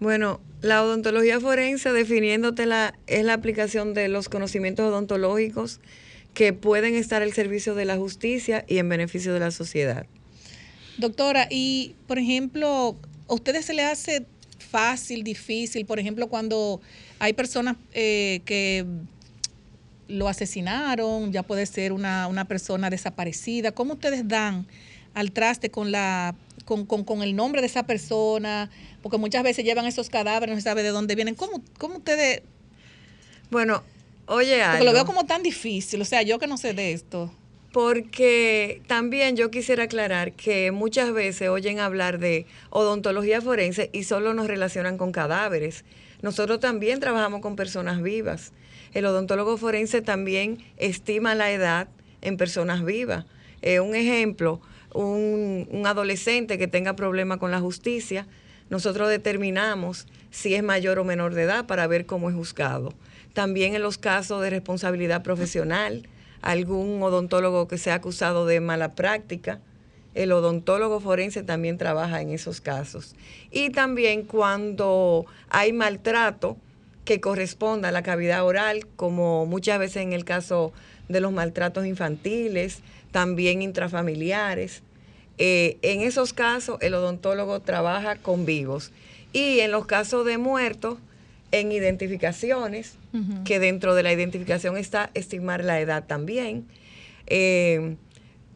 Bueno, 0.00 0.40
la 0.60 0.82
odontología 0.82 1.38
forense, 1.38 1.92
definiéndotela, 1.92 2.94
es 3.06 3.24
la 3.24 3.34
aplicación 3.34 3.94
de 3.94 4.08
los 4.08 4.28
conocimientos 4.28 4.86
odontológicos 4.86 5.80
que 6.34 6.52
pueden 6.52 6.96
estar 6.96 7.22
al 7.22 7.32
servicio 7.32 7.76
de 7.76 7.84
la 7.84 7.96
justicia 7.96 8.64
y 8.66 8.78
en 8.78 8.88
beneficio 8.88 9.32
de 9.32 9.40
la 9.40 9.52
sociedad. 9.52 10.06
Doctora, 10.98 11.46
y 11.50 11.94
por 12.06 12.18
ejemplo, 12.18 12.96
¿a 13.28 13.34
ustedes 13.34 13.64
se 13.66 13.74
les 13.74 13.86
hace 13.86 14.26
fácil, 14.58 15.24
difícil, 15.24 15.86
por 15.86 15.98
ejemplo, 15.98 16.28
cuando 16.28 16.80
hay 17.18 17.32
personas 17.32 17.76
eh, 17.92 18.40
que 18.44 18.84
lo 20.08 20.28
asesinaron, 20.28 21.32
ya 21.32 21.42
puede 21.42 21.64
ser 21.66 21.92
una, 21.92 22.26
una 22.26 22.44
persona 22.46 22.90
desaparecida, 22.90 23.72
¿cómo 23.72 23.94
ustedes 23.94 24.26
dan 24.26 24.66
al 25.14 25.32
traste 25.32 25.70
con 25.70 25.90
la 25.92 26.34
con, 26.64 26.84
con- 26.86 27.04
con 27.04 27.22
el 27.22 27.34
nombre 27.34 27.60
de 27.60 27.66
esa 27.68 27.84
persona? 27.84 28.70
Porque 29.02 29.18
muchas 29.18 29.42
veces 29.42 29.64
llevan 29.64 29.86
esos 29.86 30.08
cadáveres, 30.10 30.54
no 30.54 30.60
se 30.60 30.64
sabe 30.64 30.82
de 30.82 30.90
dónde 30.90 31.14
vienen. 31.14 31.34
¿Cómo, 31.34 31.62
cómo 31.78 31.96
ustedes...? 31.98 32.42
Bueno, 33.50 33.82
oye 34.26 34.60
Porque 34.62 34.84
lo 34.84 34.90
algo. 34.90 34.92
veo 34.92 35.06
como 35.06 35.24
tan 35.26 35.42
difícil, 35.42 36.00
o 36.00 36.04
sea, 36.04 36.22
yo 36.22 36.38
que 36.38 36.46
no 36.46 36.56
sé 36.58 36.74
de 36.74 36.92
esto. 36.92 37.32
Porque 37.72 38.82
también 38.88 39.36
yo 39.36 39.50
quisiera 39.50 39.84
aclarar 39.84 40.32
que 40.32 40.72
muchas 40.72 41.12
veces 41.12 41.48
oyen 41.48 41.78
hablar 41.78 42.18
de 42.18 42.46
odontología 42.70 43.40
forense 43.40 43.90
y 43.92 44.04
solo 44.04 44.34
nos 44.34 44.48
relacionan 44.48 44.98
con 44.98 45.12
cadáveres. 45.12 45.84
Nosotros 46.20 46.58
también 46.58 46.98
trabajamos 46.98 47.40
con 47.40 47.54
personas 47.54 48.02
vivas. 48.02 48.52
El 48.92 49.06
odontólogo 49.06 49.56
forense 49.56 50.02
también 50.02 50.58
estima 50.78 51.36
la 51.36 51.52
edad 51.52 51.88
en 52.22 52.36
personas 52.36 52.84
vivas. 52.84 53.24
Eh, 53.62 53.78
un 53.78 53.94
ejemplo, 53.94 54.60
un, 54.92 55.68
un 55.70 55.86
adolescente 55.86 56.58
que 56.58 56.66
tenga 56.66 56.96
problema 56.96 57.38
con 57.38 57.52
la 57.52 57.60
justicia, 57.60 58.26
nosotros 58.68 59.08
determinamos 59.08 60.06
si 60.30 60.54
es 60.54 60.62
mayor 60.62 60.98
o 60.98 61.04
menor 61.04 61.34
de 61.34 61.42
edad 61.42 61.66
para 61.66 61.86
ver 61.86 62.06
cómo 62.06 62.30
es 62.30 62.36
juzgado. 62.36 62.92
También 63.32 63.76
en 63.76 63.82
los 63.82 63.96
casos 63.96 64.42
de 64.42 64.50
responsabilidad 64.50 65.22
profesional, 65.22 66.08
algún 66.42 67.02
odontólogo 67.02 67.68
que 67.68 67.78
sea 67.78 67.94
acusado 67.94 68.46
de 68.46 68.60
mala 68.60 68.94
práctica, 68.94 69.60
el 70.14 70.32
odontólogo 70.32 71.00
forense 71.00 71.42
también 71.42 71.78
trabaja 71.78 72.20
en 72.20 72.30
esos 72.30 72.60
casos. 72.60 73.14
Y 73.50 73.70
también 73.70 74.22
cuando 74.22 75.26
hay 75.48 75.72
maltrato 75.72 76.56
que 77.04 77.20
corresponda 77.20 77.88
a 77.88 77.92
la 77.92 78.02
cavidad 78.02 78.44
oral, 78.44 78.86
como 78.96 79.46
muchas 79.46 79.78
veces 79.78 80.02
en 80.02 80.12
el 80.12 80.24
caso 80.24 80.72
de 81.08 81.20
los 81.20 81.32
maltratos 81.32 81.86
infantiles, 81.86 82.80
también 83.10 83.62
intrafamiliares. 83.62 84.82
Eh, 85.38 85.78
en 85.82 86.02
esos 86.02 86.32
casos 86.32 86.78
el 86.80 86.94
odontólogo 86.94 87.60
trabaja 87.60 88.16
con 88.16 88.44
vivos. 88.46 88.92
Y 89.32 89.60
en 89.60 89.70
los 89.70 89.86
casos 89.86 90.26
de 90.26 90.38
muertos, 90.38 90.98
en 91.52 91.72
identificaciones, 91.72 92.96
que 93.44 93.58
dentro 93.58 93.94
de 93.94 94.02
la 94.02 94.12
identificación 94.12 94.76
está 94.76 95.10
estimar 95.14 95.64
la 95.64 95.80
edad 95.80 96.06
también. 96.06 96.66
Eh, 97.26 97.96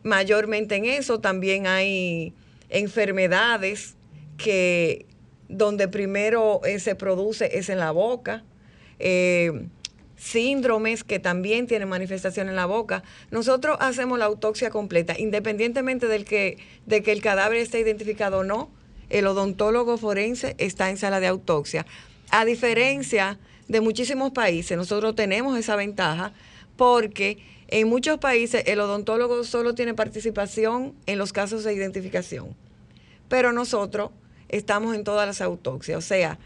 mayormente 0.02 0.76
en 0.76 0.84
eso 0.84 1.20
también 1.20 1.66
hay 1.66 2.34
enfermedades 2.68 3.96
que 4.36 5.06
donde 5.48 5.88
primero 5.88 6.60
eh, 6.64 6.78
se 6.78 6.94
produce 6.94 7.58
es 7.58 7.68
en 7.68 7.78
la 7.78 7.90
boca. 7.90 8.44
Eh, 8.98 9.66
síndromes 10.16 11.04
que 11.04 11.18
también 11.18 11.66
tienen 11.66 11.88
manifestación 11.88 12.48
en 12.48 12.56
la 12.56 12.66
boca. 12.66 13.02
Nosotros 13.30 13.76
hacemos 13.80 14.18
la 14.18 14.24
autopsia 14.24 14.70
completa, 14.70 15.14
independientemente 15.18 16.06
del 16.06 16.24
que, 16.24 16.58
de 16.86 17.02
que 17.02 17.12
el 17.12 17.20
cadáver 17.20 17.58
esté 17.58 17.80
identificado 17.80 18.38
o 18.38 18.44
no, 18.44 18.70
el 19.10 19.26
odontólogo 19.26 19.98
forense 19.98 20.54
está 20.58 20.88
en 20.88 20.96
sala 20.96 21.20
de 21.20 21.26
autopsia. 21.26 21.84
A 22.30 22.44
diferencia 22.44 23.38
de 23.68 23.80
muchísimos 23.80 24.32
países, 24.32 24.76
nosotros 24.76 25.14
tenemos 25.14 25.58
esa 25.58 25.76
ventaja 25.76 26.32
porque 26.76 27.38
en 27.68 27.88
muchos 27.88 28.18
países 28.18 28.64
el 28.66 28.80
odontólogo 28.80 29.44
solo 29.44 29.74
tiene 29.74 29.94
participación 29.94 30.94
en 31.06 31.18
los 31.18 31.32
casos 31.32 31.64
de 31.64 31.74
identificación, 31.74 32.54
pero 33.28 33.52
nosotros 33.52 34.10
estamos 34.48 34.94
en 34.94 35.04
todas 35.04 35.26
las 35.26 35.40
autopsias, 35.40 35.98
o 35.98 36.06
sea, 36.06 36.38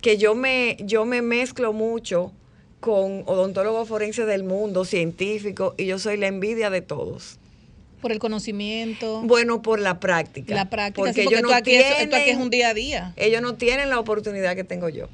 que 0.00 0.16
yo 0.16 0.34
me, 0.34 0.76
yo 0.80 1.04
me 1.04 1.22
mezclo 1.22 1.72
mucho 1.72 2.32
con 2.80 3.24
odontólogos 3.26 3.88
forenses 3.88 4.26
del 4.26 4.42
mundo, 4.42 4.84
científicos, 4.84 5.74
y 5.76 5.86
yo 5.86 5.98
soy 5.98 6.16
la 6.16 6.26
envidia 6.26 6.70
de 6.70 6.80
todos. 6.80 7.38
Por 8.00 8.12
el 8.12 8.18
conocimiento. 8.18 9.20
Bueno, 9.22 9.60
por 9.60 9.78
la 9.78 10.00
práctica. 10.00 10.54
La 10.54 10.70
práctica. 10.70 11.04
Porque, 11.04 11.22
sí, 11.22 11.28
ellos 11.28 11.42
no 11.42 11.52
aquí 11.52 11.72
tienen, 11.72 11.92
es, 11.92 12.00
esto 12.00 12.16
aquí 12.16 12.30
es 12.30 12.38
un 12.38 12.48
día 12.48 12.70
a 12.70 12.74
día. 12.74 13.12
Ellos 13.16 13.42
no 13.42 13.56
tienen 13.56 13.90
la 13.90 14.00
oportunidad 14.00 14.56
que 14.56 14.64
tengo 14.64 14.88
yo. 14.88 15.08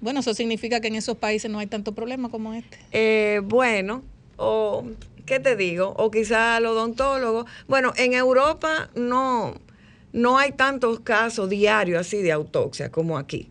Bueno, 0.00 0.20
eso 0.20 0.34
significa 0.34 0.80
que 0.80 0.88
en 0.88 0.94
esos 0.94 1.16
países 1.16 1.50
no 1.50 1.58
hay 1.58 1.66
tanto 1.66 1.92
problema 1.92 2.28
como 2.28 2.54
este. 2.54 2.78
Eh, 2.92 3.40
bueno, 3.44 4.02
o 4.36 4.84
¿qué 5.26 5.40
te 5.40 5.56
digo? 5.56 5.94
O 5.96 6.10
quizá 6.10 6.58
el 6.58 6.66
odontólogo. 6.66 7.46
Bueno, 7.66 7.92
en 7.96 8.14
Europa 8.14 8.90
no, 8.94 9.54
no 10.12 10.38
hay 10.38 10.52
tantos 10.52 11.00
casos 11.00 11.50
diarios 11.50 12.00
así 12.00 12.22
de 12.22 12.32
autopsia 12.32 12.90
como 12.90 13.18
aquí. 13.18 13.50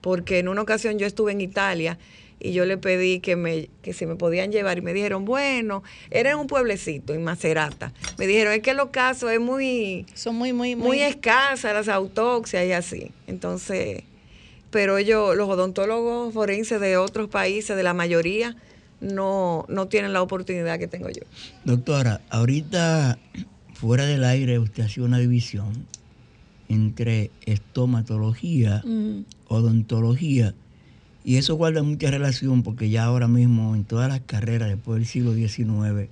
Porque 0.00 0.38
en 0.38 0.48
una 0.48 0.62
ocasión 0.62 0.98
yo 0.98 1.06
estuve 1.06 1.32
en 1.32 1.40
Italia 1.40 1.98
y 2.38 2.52
yo 2.52 2.64
le 2.64 2.76
pedí 2.76 3.20
que 3.20 3.36
me 3.36 3.68
que 3.82 3.92
si 3.92 4.04
me 4.04 4.16
podían 4.16 4.50
llevar 4.50 4.78
y 4.78 4.80
me 4.82 4.92
dijeron, 4.92 5.24
bueno, 5.24 5.82
era 6.10 6.32
en 6.32 6.38
un 6.38 6.48
pueblecito, 6.48 7.14
en 7.14 7.22
Macerata. 7.22 7.92
Me 8.18 8.26
dijeron, 8.26 8.52
es 8.52 8.62
que 8.62 8.74
los 8.74 8.90
casos 8.90 9.30
es 9.30 9.40
muy... 9.40 10.06
Son 10.14 10.34
muy, 10.34 10.52
muy, 10.52 10.74
muy... 10.76 10.86
Muy 10.88 11.00
escasas 11.00 11.72
las 11.72 11.88
autopsias 11.88 12.66
y 12.66 12.72
así. 12.72 13.12
Entonces, 13.28 14.02
pero 14.72 14.98
ellos, 14.98 15.36
los 15.36 15.48
odontólogos 15.48 16.34
forenses 16.34 16.80
de 16.80 16.96
otros 16.96 17.28
países, 17.28 17.76
de 17.76 17.82
la 17.84 17.94
mayoría, 17.94 18.56
no, 19.00 19.64
no 19.68 19.86
tienen 19.86 20.12
la 20.12 20.22
oportunidad 20.22 20.78
que 20.78 20.88
tengo 20.88 21.08
yo. 21.10 21.22
Doctora, 21.64 22.22
ahorita 22.30 23.18
fuera 23.74 24.06
del 24.06 24.24
aire 24.24 24.58
usted 24.58 24.84
hacía 24.84 25.04
una 25.04 25.18
división 25.18 25.86
entre 26.68 27.30
estomatología, 27.44 28.82
Mm. 28.84 29.24
odontología, 29.48 30.54
y 31.24 31.36
eso 31.36 31.54
guarda 31.56 31.82
mucha 31.82 32.10
relación 32.10 32.62
porque 32.62 32.88
ya 32.90 33.04
ahora 33.04 33.28
mismo 33.28 33.74
en 33.76 33.84
todas 33.84 34.08
las 34.08 34.20
carreras 34.20 34.68
después 34.70 34.98
del 34.98 35.06
siglo 35.06 35.34
XIX 35.34 36.08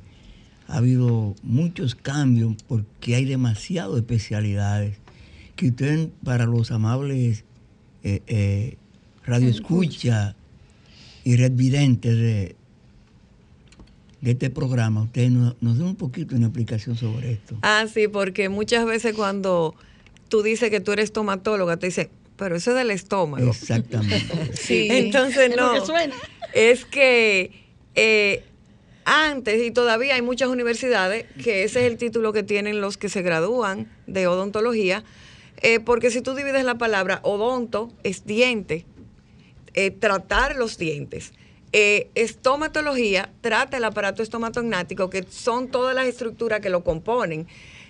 ha 0.68 0.76
habido 0.76 1.34
muchos 1.42 1.94
cambios 1.96 2.54
porque 2.68 3.16
hay 3.16 3.24
demasiadas 3.24 3.96
especialidades 3.96 4.98
que 5.56 5.68
usted 5.68 6.10
para 6.22 6.44
los 6.46 6.70
amables 6.70 7.44
eh, 8.04 8.22
eh, 8.26 8.76
radioescucha 9.24 10.34
y 11.24 11.36
redvidentes 11.36 12.16
de, 12.16 12.56
de 14.20 14.30
este 14.30 14.50
programa, 14.50 15.02
usted 15.02 15.28
nos, 15.30 15.54
nos 15.60 15.78
dé 15.78 15.84
un 15.84 15.96
poquito 15.96 16.34
una 16.36 16.46
explicación 16.46 16.96
sobre 16.96 17.32
esto. 17.32 17.56
Ah, 17.62 17.86
sí, 17.92 18.08
porque 18.08 18.48
muchas 18.48 18.84
veces 18.86 19.14
cuando 19.14 19.74
tú 20.28 20.42
dices 20.42 20.70
que 20.70 20.80
tú 20.80 20.92
eres 20.92 21.04
estomatóloga, 21.04 21.76
te 21.76 21.86
dicen, 21.86 22.08
pero 22.36 22.56
eso 22.56 22.70
es 22.70 22.76
del 22.76 22.90
estómago. 22.90 23.50
Exactamente. 23.50 24.50
Sí. 24.54 24.88
Entonces, 24.90 25.50
Es 25.50 25.56
no. 25.56 25.72
que 25.74 25.80
suena. 25.80 26.14
Es 26.54 26.84
que 26.84 27.52
eh, 27.94 28.44
antes, 29.04 29.62
y 29.62 29.70
todavía 29.70 30.14
hay 30.14 30.22
muchas 30.22 30.48
universidades, 30.48 31.26
que 31.42 31.64
ese 31.64 31.80
es 31.84 31.90
el 31.92 31.98
título 31.98 32.32
que 32.32 32.42
tienen 32.42 32.80
los 32.80 32.96
que 32.96 33.08
se 33.08 33.22
gradúan 33.22 33.88
de 34.06 34.26
odontología, 34.26 35.04
eh, 35.62 35.80
porque 35.80 36.10
si 36.10 36.20
tú 36.22 36.34
divides 36.34 36.64
la 36.64 36.76
palabra 36.76 37.20
odonto, 37.22 37.90
es 38.02 38.24
diente, 38.26 38.84
eh, 39.74 39.90
tratar 39.90 40.56
los 40.56 40.78
dientes. 40.78 41.32
Eh, 41.72 42.08
estomatología 42.16 43.30
trata 43.42 43.76
el 43.76 43.84
aparato 43.84 44.22
estomatognático, 44.22 45.08
que 45.10 45.24
son 45.30 45.68
todas 45.68 45.94
las 45.94 46.06
estructuras 46.06 46.60
que 46.60 46.70
lo 46.70 46.82
componen. 46.82 47.46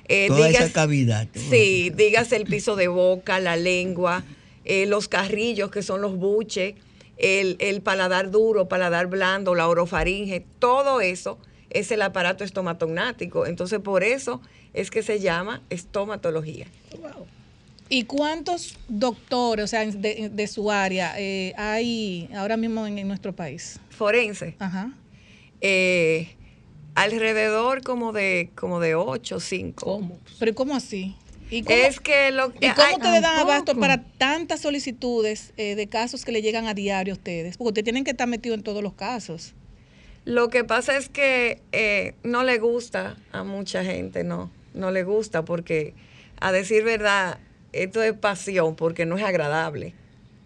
Eh, 0.08 0.26
Toda 0.28 0.48
esa 0.48 0.58
digas- 0.64 0.72
cavidad. 0.72 1.28
Sí, 1.34 1.90
digas 1.90 2.32
el 2.32 2.44
piso 2.44 2.76
de 2.76 2.88
boca, 2.88 3.38
la 3.40 3.56
lengua, 3.56 4.24
eh, 4.64 4.84
los 4.86 5.08
carrillos 5.08 5.70
que 5.70 5.82
son 5.82 6.02
los 6.02 6.16
buches, 6.16 6.74
el, 7.16 7.56
el 7.60 7.80
paladar 7.80 8.30
duro, 8.30 8.68
paladar 8.68 9.06
blando, 9.06 9.54
la 9.54 9.68
orofaringe, 9.68 10.44
todo 10.58 11.00
eso 11.00 11.38
es 11.70 11.90
el 11.92 12.02
aparato 12.02 12.44
estomatognático. 12.44 13.46
Entonces, 13.46 13.78
por 13.78 14.02
eso 14.02 14.42
es 14.74 14.90
que 14.90 15.02
se 15.02 15.20
llama 15.20 15.62
estomatología. 15.70 16.66
¿Y 17.92 18.04
cuántos 18.04 18.78
doctores, 18.88 19.64
o 19.64 19.66
sea, 19.66 19.84
de, 19.84 20.30
de 20.32 20.46
su 20.46 20.70
área, 20.70 21.12
eh, 21.18 21.52
hay 21.56 22.30
ahora 22.34 22.56
mismo 22.56 22.86
en, 22.86 22.98
en 22.98 23.08
nuestro 23.08 23.34
país? 23.34 23.80
Forense, 23.90 24.54
Ajá. 24.60 24.92
eh, 25.60 26.36
alrededor 26.94 27.82
como 27.82 28.12
de 28.12 28.50
como 28.54 28.78
de 28.80 28.94
8 28.94 29.40
5. 29.40 29.84
¿Cómo? 29.84 30.18
Pero 30.38 30.52
¿y 30.52 30.54
cómo 30.54 30.76
así? 30.76 31.16
¿Y 31.50 31.62
cómo, 31.64 31.76
Es 31.76 31.98
que 31.98 32.30
lo 32.30 32.52
¿y 32.60 32.70
cómo 32.70 32.82
hay- 32.86 32.94
ustedes 32.94 33.22
dan 33.22 33.38
abasto 33.38 33.74
para 33.74 34.04
tantas 34.18 34.60
solicitudes 34.60 35.52
eh, 35.56 35.74
de 35.74 35.88
casos 35.88 36.24
que 36.24 36.30
le 36.30 36.42
llegan 36.42 36.68
a 36.68 36.74
diario 36.74 37.14
a 37.14 37.16
ustedes? 37.16 37.56
Porque 37.56 37.70
ustedes 37.70 37.84
tienen 37.84 38.04
que 38.04 38.12
estar 38.12 38.28
metidos 38.28 38.58
en 38.58 38.62
todos 38.62 38.84
los 38.84 38.94
casos. 38.94 39.54
Lo 40.24 40.48
que 40.48 40.62
pasa 40.62 40.96
es 40.96 41.08
que 41.08 41.60
eh, 41.72 42.14
no 42.22 42.44
le 42.44 42.58
gusta 42.58 43.16
a 43.32 43.42
mucha 43.42 43.82
gente, 43.84 44.22
no, 44.22 44.48
no 44.74 44.92
le 44.92 45.02
gusta 45.02 45.44
porque, 45.44 45.94
a 46.40 46.52
decir 46.52 46.84
verdad, 46.84 47.38
esto 47.72 48.02
es 48.02 48.12
pasión 48.12 48.76
porque 48.76 49.06
no 49.06 49.16
es 49.18 49.24
agradable 49.24 49.94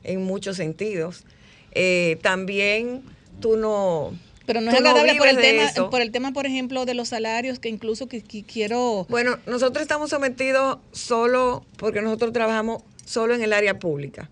en 0.02 0.22
muchos 0.22 0.56
sentidos. 0.56 1.24
Eh, 1.72 2.18
también 2.22 3.02
tú 3.40 3.56
no... 3.56 4.12
Pero 4.46 4.60
no 4.60 4.70
es 4.70 4.76
agradable 4.76 5.14
por 5.14 5.26
el, 5.26 5.38
tema, 5.38 5.64
eso. 5.64 5.88
por 5.88 6.02
el 6.02 6.12
tema, 6.12 6.32
por 6.32 6.44
ejemplo, 6.44 6.84
de 6.84 6.92
los 6.92 7.08
salarios, 7.08 7.58
que 7.58 7.70
incluso 7.70 8.08
que, 8.08 8.20
que 8.20 8.44
quiero... 8.44 9.06
Bueno, 9.08 9.38
nosotros 9.46 9.80
estamos 9.80 10.10
sometidos 10.10 10.78
solo 10.92 11.64
porque 11.78 12.02
nosotros 12.02 12.32
trabajamos 12.34 12.82
solo 13.06 13.34
en 13.34 13.42
el 13.42 13.52
área 13.52 13.78
pública 13.78 14.30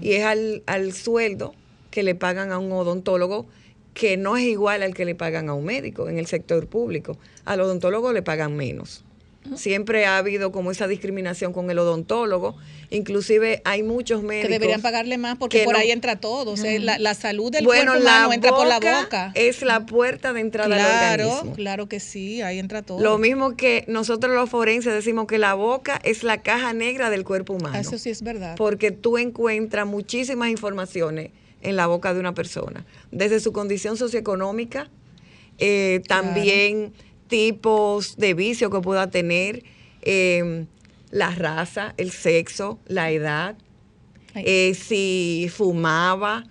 y 0.00 0.12
es 0.12 0.24
al, 0.24 0.62
al 0.66 0.92
sueldo 0.92 1.54
que 1.90 2.02
le 2.02 2.14
pagan 2.14 2.52
a 2.52 2.58
un 2.58 2.70
odontólogo 2.70 3.46
que 3.94 4.16
no 4.16 4.36
es 4.36 4.44
igual 4.44 4.82
al 4.82 4.94
que 4.94 5.04
le 5.04 5.14
pagan 5.14 5.48
a 5.48 5.54
un 5.54 5.64
médico 5.64 6.08
en 6.08 6.18
el 6.18 6.26
sector 6.26 6.66
público. 6.68 7.18
Al 7.44 7.60
odontólogo 7.60 8.12
le 8.12 8.22
pagan 8.22 8.56
menos. 8.56 9.04
Siempre 9.56 10.06
ha 10.06 10.18
habido 10.18 10.52
como 10.52 10.70
esa 10.70 10.86
discriminación 10.86 11.52
con 11.52 11.70
el 11.70 11.78
odontólogo. 11.78 12.56
Inclusive 12.90 13.60
hay 13.64 13.82
muchos 13.82 14.20
que 14.20 14.26
médicos 14.26 14.50
deberían 14.50 14.82
pagarle 14.82 15.18
más 15.18 15.36
porque 15.38 15.58
que 15.60 15.64
por 15.64 15.74
no- 15.74 15.80
ahí 15.80 15.90
entra 15.90 16.16
todo. 16.20 16.52
O 16.52 16.56
sea, 16.56 16.78
la, 16.78 16.98
la 16.98 17.14
salud 17.14 17.50
del 17.50 17.64
bueno, 17.64 17.92
cuerpo 17.92 18.04
la 18.04 18.10
humano 18.18 18.32
entra 18.32 18.50
por 18.54 18.66
la 18.66 18.78
boca. 18.78 19.32
Es 19.34 19.62
la 19.62 19.84
puerta 19.86 20.32
de 20.32 20.40
entrada 20.40 20.74
al 20.74 20.80
Claro, 20.80 21.28
organismo. 21.30 21.54
claro 21.56 21.88
que 21.88 22.00
sí, 22.00 22.40
ahí 22.42 22.58
entra 22.58 22.82
todo. 22.82 23.00
Lo 23.00 23.18
mismo 23.18 23.56
que 23.56 23.84
nosotros 23.88 24.34
los 24.34 24.48
forenses 24.48 24.92
decimos 24.94 25.26
que 25.26 25.38
la 25.38 25.54
boca 25.54 26.00
es 26.04 26.22
la 26.22 26.42
caja 26.42 26.72
negra 26.72 27.10
del 27.10 27.24
cuerpo 27.24 27.54
humano. 27.54 27.76
Eso 27.78 27.98
sí 27.98 28.10
es 28.10 28.22
verdad. 28.22 28.54
Porque 28.56 28.90
tú 28.92 29.18
encuentras 29.18 29.86
muchísimas 29.86 30.50
informaciones 30.50 31.30
en 31.62 31.76
la 31.76 31.86
boca 31.86 32.12
de 32.14 32.20
una 32.20 32.34
persona, 32.34 32.84
desde 33.10 33.38
su 33.40 33.52
condición 33.52 33.96
socioeconómica, 33.96 34.88
eh, 35.58 36.00
también 36.08 36.92
tipos 37.32 38.18
de 38.18 38.34
vicio 38.34 38.68
que 38.68 38.80
pueda 38.82 39.08
tener, 39.08 39.62
eh, 40.02 40.66
la 41.10 41.30
raza, 41.30 41.94
el 41.96 42.10
sexo, 42.10 42.78
la 42.86 43.10
edad, 43.10 43.56
eh, 44.34 44.74
si 44.74 45.46
fumaba, 45.50 46.44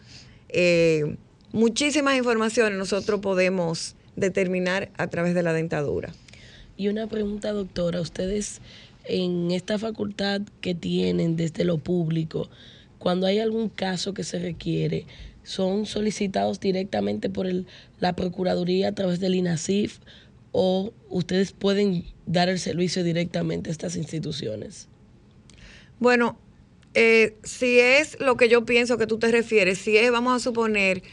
eh, 0.49 1.17
muchísimas 1.51 2.17
informaciones 2.17 2.79
nosotros 2.79 3.19
podemos 3.19 3.95
determinar 4.15 4.89
a 4.97 5.05
través 5.05 5.35
de 5.35 5.43
la 5.43 5.53
dentadura. 5.53 6.15
Y 6.77 6.87
una 6.87 7.05
pregunta, 7.05 7.51
doctora, 7.51 8.01
ustedes 8.01 8.59
en 9.05 9.51
esta 9.51 9.77
facultad 9.77 10.41
que 10.61 10.73
tienen 10.73 11.35
desde 11.35 11.63
lo 11.63 11.77
público, 11.77 12.49
cuando 12.97 13.27
hay 13.27 13.37
algún 13.37 13.69
caso 13.69 14.15
que 14.15 14.23
se 14.23 14.39
requiere, 14.39 15.05
¿son 15.43 15.85
solicitados 15.85 16.59
directamente 16.59 17.29
por 17.29 17.45
el- 17.45 17.67
la 17.99 18.13
Procuraduría 18.13 18.87
a 18.87 18.91
través 18.93 19.19
del 19.19 19.35
INASIF 19.35 19.99
o 20.51 20.93
ustedes 21.09 21.51
pueden 21.51 22.05
dar 22.25 22.49
el 22.49 22.59
servicio 22.59 23.03
directamente 23.03 23.69
a 23.69 23.71
estas 23.71 23.95
instituciones? 23.95 24.87
Bueno, 25.99 26.37
eh, 26.93 27.35
si 27.43 27.79
es 27.79 28.19
lo 28.19 28.37
que 28.37 28.49
yo 28.49 28.65
pienso 28.65 28.97
que 28.97 29.07
tú 29.07 29.17
te 29.17 29.31
refieres, 29.31 29.77
si 29.77 29.97
es, 29.97 30.11
vamos 30.11 30.35
a 30.35 30.43
suponer, 30.43 31.03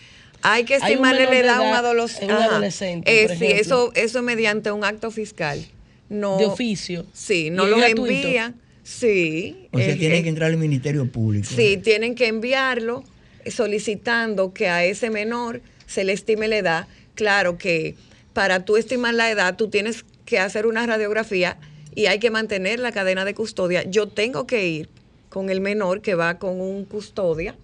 hay 0.43 0.65
que 0.65 0.77
estimarle 0.77 1.25
la 1.25 1.39
edad 1.39 1.57
a 1.57 1.61
un 1.61 1.75
adolescente. 1.75 2.25
en 2.27 2.31
un 2.37 2.43
adolescente, 2.43 3.27
por 3.27 3.37
sí, 3.37 3.47
eso, 3.47 3.93
eso 3.95 4.23
mediante 4.23 4.71
un 4.71 4.85
acto 4.85 5.11
fiscal. 5.11 5.65
No, 6.09 6.39
De 6.39 6.47
oficio. 6.47 7.05
Sí, 7.13 7.47
¿Y 7.47 7.51
no 7.51 7.67
los 7.67 7.79
gratuito? 7.79 8.13
envían. 8.13 8.55
Sí. 8.83 9.69
O 9.73 9.79
sea, 9.79 9.91
eh, 9.91 9.97
tiene 9.97 10.19
eh, 10.19 10.23
que 10.23 10.29
entrar 10.31 10.51
al 10.51 10.57
Ministerio 10.57 11.07
Público. 11.11 11.47
Sí, 11.55 11.77
tienen 11.77 12.15
que 12.15 12.27
enviarlo 12.29 13.05
eh, 13.45 13.51
solicitando 13.51 14.55
que 14.55 14.69
a 14.69 14.85
ese 14.85 15.11
menor 15.11 15.61
se 15.87 16.05
le 16.05 16.15
estime 16.15 16.49
la 16.49 16.57
edad. 16.57 16.89
Claro 17.15 17.59
que 17.59 17.97
para 18.39 18.65
tú 18.65 18.77
estimar 18.77 19.15
la 19.15 19.29
edad, 19.33 19.57
tú 19.57 19.67
tienes 19.69 20.05
que 20.25 20.39
hacer 20.39 20.69
una 20.69 20.87
radiografía 20.87 21.59
y 21.93 22.07
hay 22.07 22.21
que 22.21 22.31
mantener 22.31 22.79
la 22.79 22.93
cadena 22.93 23.25
de 23.25 23.35
custodia. 23.35 23.83
Yo 23.83 24.07
tengo 24.07 24.47
que 24.47 24.69
ir 24.69 24.89
con 25.29 25.51
el 25.51 25.61
menor 25.61 26.03
que 26.03 26.15
va 26.15 26.39
con 26.39 26.61
un 26.61 26.85
custodia 26.85 27.57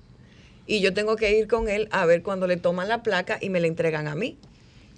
y 0.67 0.81
yo 0.81 0.93
tengo 0.93 1.15
que 1.15 1.39
ir 1.39 1.47
con 1.47 1.69
él 1.69 1.87
a 1.93 2.07
ver 2.07 2.25
cuando 2.25 2.49
le 2.49 2.57
toman 2.57 2.89
la 2.89 3.05
placa 3.05 3.39
y 3.41 3.51
me 3.51 3.61
la 3.61 3.69
entregan 3.69 4.09
a 4.09 4.17
mí. 4.17 4.37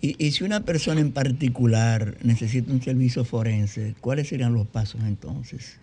Y, 0.01 0.17
y 0.17 0.33
si 0.33 0.45
una 0.45 0.65
persona 0.65 1.03
en 1.03 1.13
particular 1.13 2.17
necesita 2.23 2.73
un 2.73 2.81
servicio 2.81 3.27
forense, 3.27 3.95
¿cuáles 4.01 4.29
serían 4.29 4.55
los 4.55 4.67
pasos 4.67 5.03
entonces? 5.05 5.79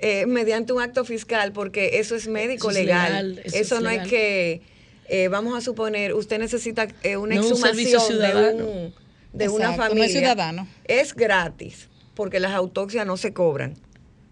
Eh, 0.00 0.24
mediante 0.24 0.72
un 0.72 0.80
acto 0.80 1.04
fiscal, 1.04 1.52
porque 1.52 1.98
eso 2.00 2.16
es 2.16 2.28
médico 2.28 2.70
Eso 2.70 2.78
es 2.80 2.86
legal. 2.86 3.34
legal, 3.34 3.42
eso 3.44 3.56
eso 3.58 3.74
es 3.76 3.82
no 3.82 3.90
legal. 3.90 4.04
hay 4.04 4.10
que, 4.10 4.62
eh, 5.08 5.28
vamos 5.28 5.56
a 5.56 5.60
suponer, 5.60 6.14
usted 6.14 6.38
necesita 6.38 6.88
eh, 7.02 7.16
una 7.16 7.34
No 7.36 7.40
es 7.42 7.50
un 7.52 7.56
servicio 7.58 7.98
exhumación 7.98 8.20
de, 8.20 8.26
ciudadano. 8.32 8.64
un- 8.66 8.94
de 9.32 9.48
una 9.48 9.70
Exacto, 9.72 9.94
no 9.94 10.02
es 10.04 10.10
familia. 10.12 10.18
ciudadano. 10.20 10.68
Es 10.84 11.14
gratis, 11.14 11.88
porque 12.14 12.38
las 12.40 12.52
autopsias 12.52 13.06
no 13.06 13.16
se 13.16 13.32
cobran. 13.32 13.74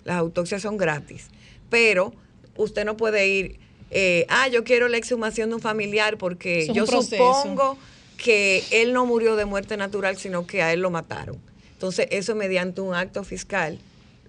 Las 0.05 0.17
autopsias 0.17 0.63
son 0.63 0.77
gratis. 0.77 1.29
Pero 1.71 2.13
usted 2.57 2.85
no 2.85 2.97
puede 2.97 3.27
ir, 3.29 3.59
eh, 3.91 4.27
ah, 4.29 4.49
yo 4.49 4.63
quiero 4.65 4.89
la 4.89 4.97
exhumación 4.99 5.49
de 5.51 5.55
un 5.57 5.61
familiar 5.63 6.19
porque 6.19 6.63
es 6.63 6.69
yo 6.73 6.87
supongo 6.87 7.79
que 8.17 8.63
él 8.71 8.93
no 8.93 9.07
murió 9.07 9.37
de 9.37 9.47
muerte 9.47 9.77
natural, 9.79 10.19
sino 10.19 10.47
que 10.47 10.63
a 10.63 10.73
él 10.73 10.81
lo 10.81 10.91
mataron. 10.91 11.39
Entonces, 11.73 12.07
eso 12.11 12.35
mediante 12.35 12.83
un 12.83 12.95
acto 12.95 13.25
fiscal 13.25 13.79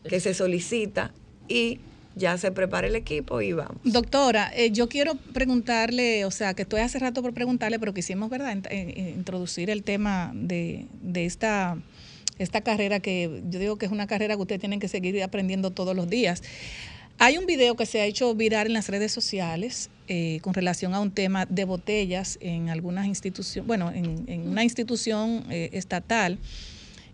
que 0.08 0.22
se 0.22 0.34
solicita 0.34 1.12
y 1.50 1.80
ya 2.16 2.38
se 2.38 2.52
prepara 2.52 2.88
el 2.88 2.96
equipo 2.96 3.42
y 3.42 3.54
vamos. 3.54 3.78
Doctora, 3.84 4.52
eh, 4.56 4.72
yo 4.72 4.90
quiero 4.90 5.16
preguntarle, 5.16 6.26
o 6.26 6.32
sea, 6.32 6.54
que 6.54 6.64
estoy 6.64 6.82
hace 6.82 7.00
rato 7.00 7.22
por 7.22 7.34
preguntarle, 7.34 7.80
pero 7.80 7.94
quisimos, 7.94 8.30
¿verdad?, 8.30 8.58
eh, 8.70 8.94
eh, 8.96 9.14
introducir 9.16 9.70
el 9.70 9.84
tema 9.84 10.32
de, 10.36 10.88
de 11.02 11.26
esta, 11.26 11.78
esta 12.38 12.62
carrera 12.62 13.00
que 13.00 13.42
yo 13.50 13.60
digo 13.60 13.78
que 13.78 13.86
es 13.86 13.92
una 13.92 14.08
carrera 14.08 14.36
que 14.36 14.42
ustedes 14.42 14.60
tienen 14.60 14.80
que 14.80 14.88
seguir 14.88 15.22
aprendiendo 15.24 15.72
todos 15.72 15.96
los 15.96 16.10
días. 16.10 16.44
Hay 17.18 17.38
un 17.38 17.46
video 17.46 17.76
que 17.76 17.86
se 17.86 18.02
ha 18.02 18.06
hecho 18.06 18.34
viral 18.34 18.68
en 18.68 18.74
las 18.74 18.90
redes 18.90 19.12
sociales 19.12 19.90
con 20.42 20.54
relación 20.54 20.94
a 20.94 21.00
un 21.00 21.12
tema 21.12 21.46
de 21.46 21.64
botellas 21.64 22.38
en 22.42 22.68
algunas 22.68 23.06
instituciones, 23.06 23.66
bueno, 23.66 23.90
en, 23.94 24.50
una 24.50 24.64
institución 24.64 25.46
estatal 25.50 26.38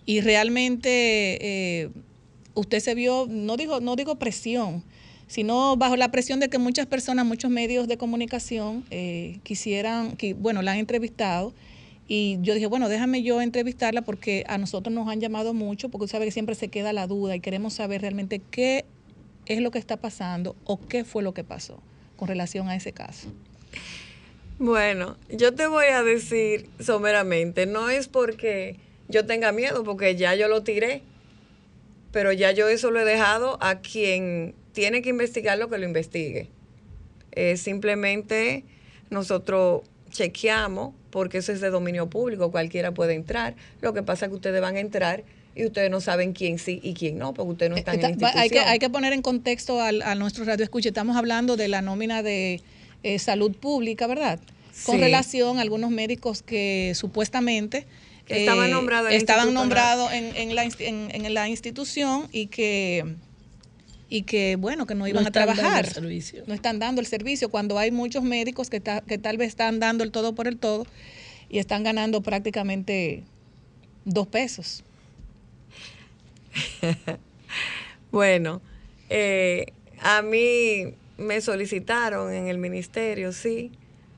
y 0.03 0.21
realmente 0.21 1.91
usted 2.57 2.79
se 2.79 2.95
vio, 2.95 3.27
no 3.29 3.55
digo, 3.55 3.79
no 3.79 3.95
digo 3.95 4.15
presión, 4.15 4.83
sino 5.27 5.75
bajo 5.77 5.95
la 5.95 6.09
presión 6.09 6.39
de 6.39 6.49
que 6.49 6.57
muchas 6.57 6.87
personas, 6.87 7.25
muchos 7.25 7.51
medios 7.51 7.87
de 7.87 7.97
comunicación 7.97 8.83
eh, 8.89 9.39
quisieran, 9.43 10.17
que, 10.17 10.33
bueno, 10.33 10.61
la 10.61 10.71
han 10.71 10.79
entrevistado. 10.79 11.53
Y 12.07 12.37
yo 12.41 12.53
dije, 12.53 12.67
bueno, 12.67 12.87
déjame 12.89 13.21
yo 13.21 13.41
entrevistarla 13.41 14.01
porque 14.01 14.45
a 14.47 14.57
nosotros 14.57 14.95
nos 14.95 15.09
han 15.09 15.19
llamado 15.19 15.53
mucho, 15.53 15.89
porque 15.89 16.05
usted 16.05 16.15
sabe 16.15 16.25
que 16.25 16.31
siempre 16.31 16.55
se 16.55 16.69
queda 16.69 16.93
la 16.93 17.05
duda 17.05 17.35
y 17.35 17.41
queremos 17.41 17.73
saber 17.73 18.01
realmente 18.01 18.41
qué 18.49 18.85
es 19.45 19.61
lo 19.61 19.71
que 19.71 19.79
está 19.79 19.97
pasando 19.97 20.55
o 20.63 20.79
qué 20.79 21.03
fue 21.03 21.21
lo 21.21 21.33
que 21.33 21.43
pasó 21.43 21.79
con 22.15 22.27
relación 22.27 22.69
a 22.69 22.75
ese 22.75 22.93
caso. 22.93 23.27
Bueno, 24.57 25.17
yo 25.29 25.53
te 25.53 25.67
voy 25.67 25.87
a 25.87 26.01
decir 26.01 26.69
someramente, 26.79 27.65
no 27.65 27.89
es 27.89 28.07
porque 28.07 28.77
yo 29.09 29.25
tenga 29.25 29.51
miedo, 29.51 29.83
porque 29.83 30.15
ya 30.15 30.33
yo 30.33 30.47
lo 30.47 30.63
tiré, 30.63 31.03
pero 32.17 32.33
ya 32.33 32.51
yo 32.51 32.67
eso 32.67 32.89
lo 32.89 32.99
he 32.99 33.05
dejado 33.05 33.59
a 33.61 33.79
quien 33.79 34.55
tiene 34.73 35.03
que 35.03 35.09
investigar 35.09 35.55
lo 35.59 35.69
que 35.69 35.77
lo 35.77 35.85
investigue. 35.85 36.49
Eh, 37.33 37.57
simplemente 37.57 38.63
nosotros 39.11 39.83
chequeamos, 40.09 40.95
porque 41.11 41.37
eso 41.37 41.51
es 41.51 41.61
de 41.61 41.69
dominio 41.69 42.09
público, 42.09 42.49
cualquiera 42.49 42.91
puede 42.91 43.13
entrar. 43.13 43.53
Lo 43.81 43.93
que 43.93 44.01
pasa 44.01 44.25
es 44.25 44.29
que 44.31 44.35
ustedes 44.35 44.59
van 44.61 44.77
a 44.77 44.79
entrar 44.79 45.23
y 45.55 45.67
ustedes 45.67 45.91
no 45.91 46.01
saben 46.01 46.33
quién 46.33 46.57
sí 46.57 46.79
y 46.81 46.95
quién 46.95 47.19
no, 47.19 47.35
porque 47.35 47.51
ustedes 47.51 47.69
no 47.69 47.77
están 47.77 47.93
en 47.97 48.01
la 48.01 48.09
institución. 48.09 48.41
hay, 48.41 48.49
que, 48.49 48.59
hay 48.61 48.79
que 48.79 48.89
poner 48.89 49.13
en 49.13 49.21
contexto 49.21 49.79
al- 49.79 50.01
a, 50.01 50.15
nuestro 50.15 50.43
radio 50.43 50.63
escucha. 50.63 50.89
Estamos 50.89 51.17
hablando 51.17 51.55
de 51.55 51.67
la 51.67 51.83
nómina 51.83 52.23
de 52.23 52.61
eh, 53.03 53.19
salud 53.19 53.55
pública, 53.55 54.07
¿verdad? 54.07 54.39
Con 54.87 54.95
Sí. 54.95 55.01
relación 55.01 55.59
a 55.59 55.61
algunos 55.61 55.91
médicos 55.91 56.41
que 56.41 56.93
supuestamente 56.95 57.85
Que 58.27 58.39
estaban 58.41 58.71
nombrados 58.71 59.11
estaban 59.11 59.53
nombrados 59.53 60.11
en, 60.11 60.35
en 60.35 60.55
la, 60.55 60.63
en- 60.63 61.09
en 61.25 61.33
la 61.33 61.47
institución 61.49 62.27
y 62.31 62.47
que 62.47 63.15
y 64.09 64.23
que 64.23 64.55
bueno 64.57 64.85
que 64.85 64.95
no 64.95 65.07
iban 65.07 65.25
a 65.27 65.31
trabajar 65.31 65.85
el 65.85 65.91
servicio. 65.93 66.43
no 66.47 66.53
están 66.53 66.79
dando 66.79 67.01
el 67.01 67.07
servicio 67.07 67.49
cuando 67.49 67.77
hay 67.77 67.91
muchos 67.91 68.23
médicos 68.23 68.69
que, 68.69 68.79
ta- 68.79 69.01
que 69.01 69.17
tal 69.17 69.37
vez 69.37 69.49
están 69.49 69.79
dando 69.79 70.03
el 70.03 70.11
todo 70.11 70.33
por 70.35 70.47
el 70.47 70.57
todo 70.57 70.85
y 71.49 71.59
están 71.59 71.83
ganando 71.83 72.21
prácticamente 72.21 73.23
dos 74.05 74.27
pesos 74.27 74.83
Bueno, 78.11 78.61
eh, 79.09 79.67
a 79.99 80.21
mí 80.21 80.93
me 81.17 81.41
solicitaron 81.41 82.33
en 82.33 82.47
el 82.47 82.57
ministerio, 82.57 83.33
sí. 83.33 83.71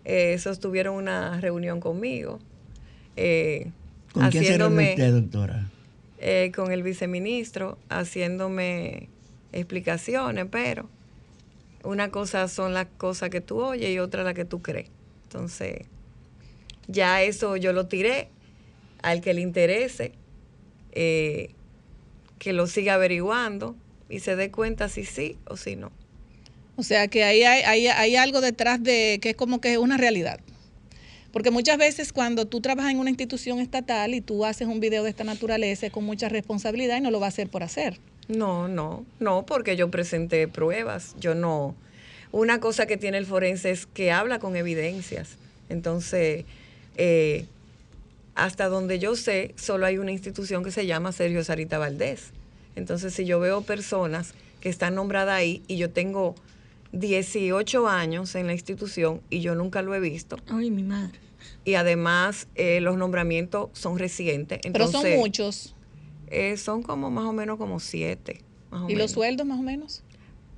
Eh, 0.06 0.38
sostuvieron 0.40 0.96
una 0.96 1.40
reunión 1.42 1.80
conmigo. 1.80 2.40
eh, 3.16 3.72
¿Con 4.14 4.30
quién 4.32 4.44
se 4.44 4.58
reunió 4.58 4.80
haciéndome- 4.82 4.90
usted, 4.92 5.12
doctora? 5.14 5.70
eh, 6.22 6.52
con 6.54 6.72
el 6.72 6.84
viceministro, 6.84 7.78
haciéndome 7.90 9.08
explicaciones, 9.54 10.48
pero 10.52 10.90
una 11.84 12.10
cosa 12.12 12.48
son 12.50 12.74
las 12.74 12.88
cosas 12.98 13.30
que 13.30 13.40
tú 13.42 13.62
oyes 13.62 13.90
y 13.90 14.00
otra 14.00 14.24
la 14.24 14.34
que 14.34 14.44
tú 14.46 14.62
crees. 14.62 14.90
Entonces, 15.24 15.86
ya 16.88 17.22
eso 17.22 17.56
yo 17.56 17.72
lo 17.72 17.88
tiré 17.88 18.28
al 19.02 19.22
que 19.22 19.34
le 19.34 19.42
interese, 19.42 20.12
eh, 20.92 21.52
que 22.38 22.52
lo 22.52 22.68
siga 22.68 22.96
averiguando 22.96 23.76
y 24.10 24.20
se 24.20 24.36
dé 24.36 24.52
cuenta 24.52 24.90
si 24.90 25.06
sí 25.06 25.38
o 25.46 25.56
si 25.56 25.76
no. 25.78 25.92
O 26.76 26.84
sea 26.84 27.08
que 27.08 27.24
ahí 27.24 27.44
hay, 27.44 27.62
hay, 27.64 27.88
hay 27.88 28.16
algo 28.16 28.42
detrás 28.42 28.82
de 28.84 29.20
que 29.22 29.30
es 29.32 29.36
como 29.36 29.62
que 29.62 29.72
es 29.74 29.78
una 29.78 29.98
realidad. 29.98 30.40
Porque 31.32 31.52
muchas 31.52 31.78
veces 31.78 32.12
cuando 32.12 32.48
tú 32.48 32.62
trabajas 32.62 32.92
en 32.92 33.00
una 33.00 33.10
institución 33.10 33.60
estatal 33.60 34.14
y 34.16 34.22
tú 34.22 34.46
haces 34.46 34.68
un 34.68 34.80
video 34.80 35.04
de 35.04 35.10
esta 35.10 35.24
naturaleza 35.24 35.86
es 35.86 35.92
con 35.92 36.04
mucha 36.04 36.30
responsabilidad 36.30 36.98
y 36.98 37.02
no 37.02 37.12
lo 37.12 37.20
va 37.20 37.28
a 37.28 37.30
hacer 37.30 37.50
por 37.50 37.64
hacer. 37.64 38.00
No, 38.28 38.68
no, 38.68 39.06
no, 39.20 39.46
porque 39.46 39.76
yo 39.76 39.90
presenté 39.90 40.48
pruebas. 40.48 41.16
Yo 41.20 41.36
no. 41.36 41.76
Una 42.32 42.60
cosa 42.60 42.86
que 42.86 42.98
tiene 42.98 43.18
el 43.18 43.26
forense 43.26 43.72
es 43.72 43.86
que 43.86 44.12
habla 44.12 44.40
con 44.40 44.56
evidencias. 44.56 45.38
Entonces, 45.70 46.46
eh, 46.98 47.46
hasta 48.36 48.68
donde 48.68 49.00
yo 49.00 49.16
sé, 49.16 49.54
solo 49.56 49.86
hay 49.86 49.98
una 49.98 50.12
institución 50.12 50.64
que 50.64 50.72
se 50.72 50.86
llama 50.86 51.12
Sergio 51.12 51.44
Sarita 51.44 51.78
Valdés. 51.78 52.32
Entonces, 52.76 53.14
si 53.14 53.26
yo 53.26 53.40
veo 53.40 53.62
personas 53.62 54.34
que 54.62 54.70
están 54.70 54.96
nombradas 54.96 55.36
ahí 55.36 55.64
y 55.68 55.78
yo 55.78 55.90
tengo 55.90 56.36
18 56.92 57.88
años 57.88 58.36
en 58.36 58.48
la 58.48 58.54
institución 58.54 59.22
y 59.30 59.42
yo 59.42 59.56
nunca 59.56 59.82
lo 59.82 59.94
he 59.96 60.00
visto, 60.00 60.38
Ay, 60.50 60.72
mi 60.72 60.84
madre. 60.84 61.20
y 61.66 61.76
además 61.76 62.48
eh, 62.56 62.82
los 62.82 62.98
nombramientos 62.98 63.70
son 63.74 63.98
recientes. 64.00 64.60
Pero 64.72 64.88
son 64.88 65.10
muchos. 65.18 65.76
eh, 66.28 66.58
son 66.58 66.82
como 66.84 67.10
más 67.12 67.26
o 67.26 67.34
menos 67.34 67.58
como 67.58 67.80
siete. 67.80 68.42
más 68.72 68.84
o 68.84 68.90
¿Y 68.90 68.96
los 68.96 69.12
sueldos 69.12 69.46
más 69.46 69.60
o 69.60 69.64
menos? 69.64 70.04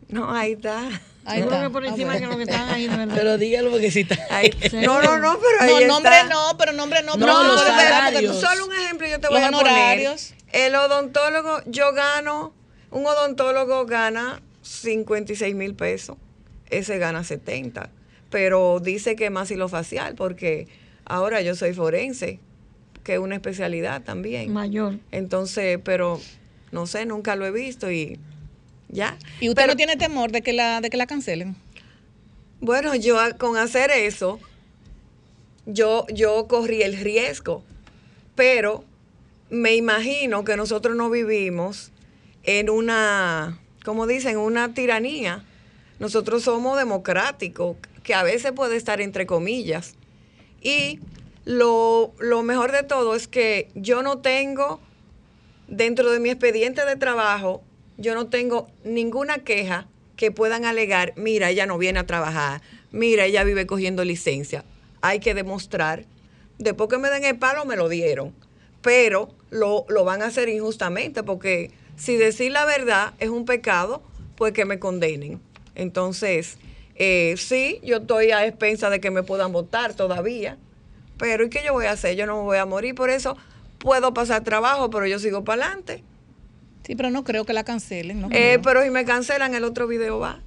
No, 0.07 0.34
ahí 0.34 0.53
está. 0.53 0.89
Ahí 1.23 1.41
está. 1.41 1.61
que 1.63 1.69
por 1.69 1.86
Ah, 1.86 1.89
encima 1.89 2.17
que 2.17 2.25
lo 2.25 2.36
que 2.36 2.43
están 2.43 2.67
ahí, 2.69 2.88
verdad. 2.88 3.13
Pero 3.15 3.38
dígalo 3.38 3.69
porque 3.71 3.91
si 3.91 4.01
está. 4.01 4.17
Ahí- 4.29 4.51
No, 4.73 5.01
no, 5.01 5.19
no, 5.19 5.38
pero 5.39 5.61
ahí 5.61 5.86
No, 5.86 5.93
nombre 5.93 6.11
está. 6.17 6.27
no, 6.29 6.57
pero 6.57 6.71
nombre 6.73 7.01
no. 7.03 7.15
No, 7.15 7.25
pero 7.25 7.43
los 7.43 7.61
pero 7.61 7.75
espérate, 7.77 8.13
porque 8.13 8.27
salarios. 8.27 8.41
Solo 8.41 8.65
un 8.65 8.73
ejemplo 8.73 9.07
yo 9.07 9.19
te 9.19 9.27
Los 9.27 9.32
voy 9.32 9.41
a 9.41 9.51
poner. 9.51 9.67
honorarios. 9.67 10.34
El 10.51 10.75
odontólogo, 10.75 11.61
yo 11.67 11.93
gano, 11.93 12.53
un 12.89 13.05
odontólogo 13.05 13.86
gana 13.86 14.41
56 14.62 15.55
mil 15.55 15.76
pesos, 15.76 16.18
ese 16.70 16.97
gana 16.97 17.24
70, 17.24 17.89
pero 18.30 18.80
dice 18.80 19.16
que 19.16 19.30
más 19.30 19.51
facial 19.68 20.16
porque 20.16 20.68
ahora 21.05 21.41
yo 21.41 21.55
soy 21.55 21.74
forense, 21.74 22.39
que 23.03 23.14
es 23.14 23.20
una 23.20 23.36
especialidad 23.36 24.03
también. 24.03 24.53
Mayor. 24.53 24.99
Entonces, 25.12 25.80
pero 25.84 26.20
no 26.72 26.86
sé, 26.88 27.05
nunca 27.05 27.36
lo 27.36 27.45
he 27.45 27.51
visto 27.51 27.91
y 27.91 28.20
ya. 28.89 29.18
¿Y 29.39 29.49
usted 29.49 29.64
Pero- 29.64 29.74
no 29.74 29.78
tiene 29.78 29.95
temor 29.97 30.32
de 30.32 30.41
que 30.41 30.53
la, 30.53 30.82
de 30.82 30.89
que 30.89 30.97
la 30.97 31.07
cancelen? 31.07 31.55
Bueno, 32.62 32.93
yo 32.95 33.20
a- 33.20 33.32
con 33.34 33.57
hacer 33.57 33.89
eso, 33.91 34.39
yo, 35.66 36.05
yo 36.14 36.47
corrí 36.47 36.82
el 36.84 36.97
riesgo, 36.97 37.64
pero 38.36 38.84
me 39.49 39.76
imagino 39.76 40.43
que 40.43 40.55
nosotros 40.55 40.95
no 40.95 41.09
vivimos 41.09 41.91
en 42.43 42.70
una, 42.70 43.59
como 43.84 44.07
dicen, 44.07 44.38
una 44.38 44.73
tiranía. 44.73 45.43
Nosotros 45.99 46.43
somos 46.43 46.77
democráticos, 46.77 47.77
que 48.03 48.13
a 48.13 48.23
veces 48.23 48.51
puede 48.51 48.75
estar 48.75 49.01
entre 49.01 49.25
comillas. 49.25 49.95
Y 50.61 50.99
lo, 51.45 52.13
lo 52.19 52.43
mejor 52.43 52.71
de 52.71 52.84
todo 52.84 53.15
es 53.15 53.27
que 53.27 53.69
yo 53.75 54.03
no 54.03 54.19
tengo, 54.19 54.79
dentro 55.67 56.11
de 56.11 56.19
mi 56.19 56.29
expediente 56.29 56.86
de 56.86 56.95
trabajo, 56.95 57.63
yo 57.97 58.15
no 58.15 58.27
tengo 58.27 58.67
ninguna 58.84 59.39
queja 59.39 59.88
que 60.15 60.32
puedan 60.32 60.65
alegar, 60.65 61.13
mira, 61.15 61.49
ella 61.49 61.65
no 61.65 61.77
viene 61.77 61.99
a 61.99 62.05
trabajar, 62.05 62.61
mira, 62.91 63.25
ella 63.25 63.43
vive 63.43 63.65
cogiendo 63.65 64.03
licencia. 64.03 64.63
Hay 65.01 65.19
que 65.19 65.34
demostrar. 65.34 66.05
Después 66.59 66.89
que 66.89 66.99
me 66.99 67.09
den 67.09 67.23
el 67.25 67.39
palo, 67.39 67.65
me 67.65 67.75
lo 67.75 67.89
dieron. 67.89 68.34
Pero 68.84 69.34
lo, 69.49 69.86
lo 69.89 70.03
van 70.03 70.21
a 70.21 70.27
hacer 70.27 70.49
injustamente, 70.49 71.23
porque 71.23 71.71
si 71.96 72.18
decir 72.18 72.52
la 72.52 72.66
verdad 72.66 73.14
es 73.20 73.30
un 73.30 73.46
pecado, 73.46 74.02
pues 74.36 74.54
que 74.54 74.66
me 74.66 74.80
condenen. 74.80 75.39
Entonces, 75.76 76.58
eh, 76.96 77.36
sí, 77.38 77.80
yo 77.84 77.98
estoy 77.98 78.32
a 78.32 78.46
expensa 78.46 78.89
de 78.89 79.00
que 79.00 79.12
me 79.12 79.24
puedan 79.24 79.52
votar 79.52 79.94
todavía, 79.94 80.58
pero 81.18 81.46
¿y 81.46 81.50
qué 81.50 81.62
yo 81.66 81.74
voy 81.74 81.86
a 81.86 81.92
hacer? 81.92 82.16
Yo 82.16 82.26
no 82.26 82.38
me 82.38 82.44
voy 82.44 82.58
a 82.58 82.66
morir, 82.66 82.96
por 82.96 83.10
eso 83.10 83.38
puedo 83.78 84.14
pasar 84.14 84.44
trabajo, 84.44 84.89
pero 84.89 85.06
yo 85.06 85.20
sigo 85.20 85.44
para 85.44 85.66
adelante. 85.66 86.04
Sí, 86.84 86.96
pero 86.96 87.10
no 87.10 87.24
creo 87.24 87.46
que 87.46 87.54
la 87.54 87.64
cancelen. 87.64 88.22
No 88.22 88.30
Eh, 88.32 88.60
pero 88.64 88.84
si 88.84 88.89
me 88.89 89.06
cancelan, 89.06 89.54
el 89.56 89.64
otro 89.64 89.88
video 89.88 90.20
va. 90.20 90.42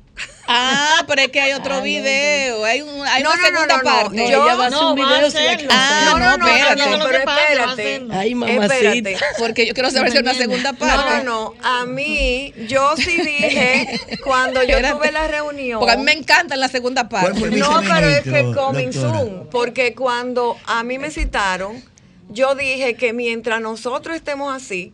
Ah, 0.47 1.05
pero 1.09 1.23
es 1.23 1.29
que 1.29 1.41
hay 1.41 1.53
otro 1.55 1.81
video, 1.81 2.65
hay, 2.65 2.83
un, 2.83 3.07
hay 3.07 3.23
No, 3.23 3.31
una 3.33 3.37
no, 3.37 3.43
no, 3.43 3.49
segunda 3.61 3.77
no, 3.79 3.83
no. 3.83 3.83
parte. 3.83 4.17
Yo- 4.31 4.45
ella 4.45 4.55
va 4.57 4.65
a 4.65 4.67
hacer 4.67 4.79
no, 4.81 4.89
un 4.91 4.95
video. 4.97 5.69
Ah, 5.71 6.03
no, 6.05 6.19
no, 6.19 6.37
no, 6.37 6.47
espérate. 6.49 6.91
no, 6.99 7.05
pero 7.05 7.19
espérate. 7.19 8.07
Ay, 8.13 8.35
mamacita. 8.35 8.75
Espérate. 8.77 9.17
Porque 9.39 9.67
yo 9.67 9.75
quiero 9.75 9.91
saber 9.91 10.11
si 10.11 10.19
hay 10.19 10.23
una 10.23 10.35
segunda 10.35 10.73
parte. 10.75 11.25
No, 11.25 11.25
no, 11.25 11.55
no. 11.55 11.55
A 11.63 11.87
mí, 11.87 12.53
yo 12.69 12.95
sí 12.97 13.17
dije 13.23 14.01
cuando 14.23 14.63
yo 14.63 14.77
Espérate. 14.77 14.95
tuve 14.99 15.13
la 15.13 15.27
reunión. 15.29 15.81
Porque 15.81 15.95
a 15.95 15.97
mí 15.97 16.05
me 16.05 16.13
encanta 16.13 16.57
la 16.57 16.69
segunda 16.69 17.09
¿Cuál 17.09 17.33
parte. 17.33 17.51
No, 17.57 17.81
pero 17.81 18.09
es 18.09 18.23
que 18.23 18.53
coming 18.55 18.91
doctora? 18.91 19.19
soon. 19.21 19.49
Porque 19.51 19.95
cuando 19.95 20.59
a 20.67 20.85
mí 20.85 20.99
me 20.99 21.11
citaron, 21.11 21.83
yo 22.29 22.55
dije 22.55 22.95
que 22.97 23.13
mientras 23.15 23.61
nosotros 23.63 24.15
estemos 24.15 24.55
así, 24.55 24.93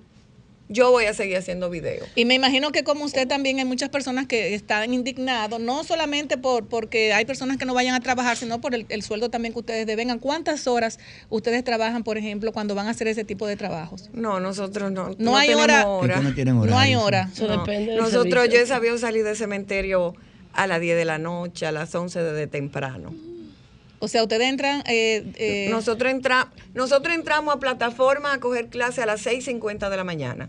yo 0.72 0.90
voy 0.92 1.04
a 1.04 1.12
seguir 1.14 1.36
haciendo 1.36 1.68
videos. 1.68 2.08
Y 2.14 2.24
me 2.24 2.34
imagino 2.34 2.70
que 2.72 2.84
como 2.84 3.04
usted 3.04 3.26
también 3.28 3.58
hay 3.58 3.64
muchas 3.64 3.88
personas 3.90 4.26
que 4.26 4.54
están 4.54 4.94
indignados, 4.94 5.60
no 5.60 5.82
solamente 5.84 6.38
por 6.38 6.66
porque 6.68 7.12
hay 7.12 7.24
personas 7.24 7.58
que 7.58 7.64
no 7.66 7.74
vayan 7.74 7.94
a 7.94 8.00
trabajar, 8.00 8.36
sino 8.36 8.60
por 8.60 8.74
el, 8.74 8.86
el 8.88 9.02
sueldo 9.02 9.28
también 9.30 9.52
que 9.52 9.58
ustedes 9.58 9.84
devengan. 9.86 10.18
¿Cuántas 10.20 10.66
horas 10.68 10.98
ustedes 11.28 11.64
trabajan, 11.64 12.04
por 12.04 12.16
ejemplo, 12.18 12.52
cuando 12.52 12.74
van 12.74 12.86
a 12.86 12.90
hacer 12.90 13.08
ese 13.08 13.24
tipo 13.24 13.46
de 13.46 13.56
trabajos? 13.56 14.08
No, 14.12 14.38
nosotros 14.40 14.92
no. 14.92 15.14
No 15.18 15.36
hay 15.36 15.52
hora. 15.54 15.82
No 15.84 16.34
tienen 16.34 16.56
No 16.60 16.78
hay 16.78 16.94
hora. 16.94 17.28
Eso 17.32 17.48
No. 17.48 17.58
depende 17.58 17.90
del 17.92 18.00
Nosotros, 18.00 18.32
servicio. 18.44 18.58
yo 18.58 18.64
he 18.64 18.66
sabido 18.66 18.96
salir 18.96 19.24
del 19.24 19.36
cementerio 19.36 20.14
a 20.52 20.66
las 20.66 20.80
10 20.80 20.96
de 20.96 21.04
la 21.04 21.18
noche, 21.18 21.66
a 21.66 21.72
las 21.72 21.92
11 21.94 22.22
de, 22.22 22.32
de 22.32 22.46
temprano. 22.46 23.12
O 24.00 24.08
sea, 24.08 24.22
ustedes 24.22 24.48
entran... 24.48 24.82
eh, 24.86 25.24
eh, 25.36 25.68
nosotros, 25.70 26.10
entra, 26.10 26.50
nosotros 26.74 27.14
entramos 27.14 27.54
a 27.54 27.58
plataforma 27.58 28.32
a 28.32 28.40
coger 28.40 28.68
clase 28.68 29.02
a 29.02 29.06
las 29.06 29.24
6.50 29.26 29.90
de 29.90 29.96
la 29.96 30.04
mañana. 30.04 30.48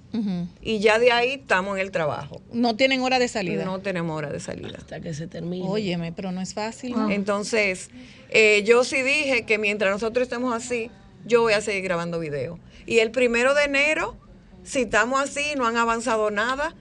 Y 0.62 0.80
ya 0.80 1.00
de 1.00 1.12
ahí 1.12 1.34
estamos 1.34 1.76
en 1.76 1.82
el 1.82 1.92
trabajo. 1.92 2.42
No 2.54 2.76
tienen 2.78 3.02
hora 3.02 3.20
de 3.20 3.28
salida. 3.28 3.66
No 3.66 3.80
tenemos 3.80 4.18
hora 4.18 4.30
de 4.30 4.40
salida. 4.40 4.78
Hasta 4.78 5.02
que 5.02 5.14
se 5.14 5.28
termine. 5.28 5.68
Óyeme, 5.68 6.14
pero 6.14 6.32
no 6.32 6.42
es 6.42 6.54
fácil. 6.54 6.94
Ah. 6.96 7.02
¿no? 7.02 7.12
Entonces, 7.12 7.90
eh, 8.30 8.64
yo 8.66 8.86
sí 8.86 9.02
dije 9.02 9.46
que 9.46 9.58
mientras 9.58 9.92
nosotros 9.92 10.24
estemos 10.24 10.56
así, 10.56 10.90
yo 11.26 11.42
voy 11.42 11.54
a 11.54 11.62
seguir 11.62 11.84
grabando 11.84 12.20
videos. 12.20 12.58
Y 12.86 13.00
el 13.00 13.12
primero 13.12 13.54
de 13.54 13.66
enero, 13.66 14.16
si 14.64 14.84
estamos 14.84 15.22
así 15.22 15.42
y 15.54 15.56
no 15.56 15.68
han 15.68 15.76
avanzado 15.76 16.32
nada, 16.32 16.74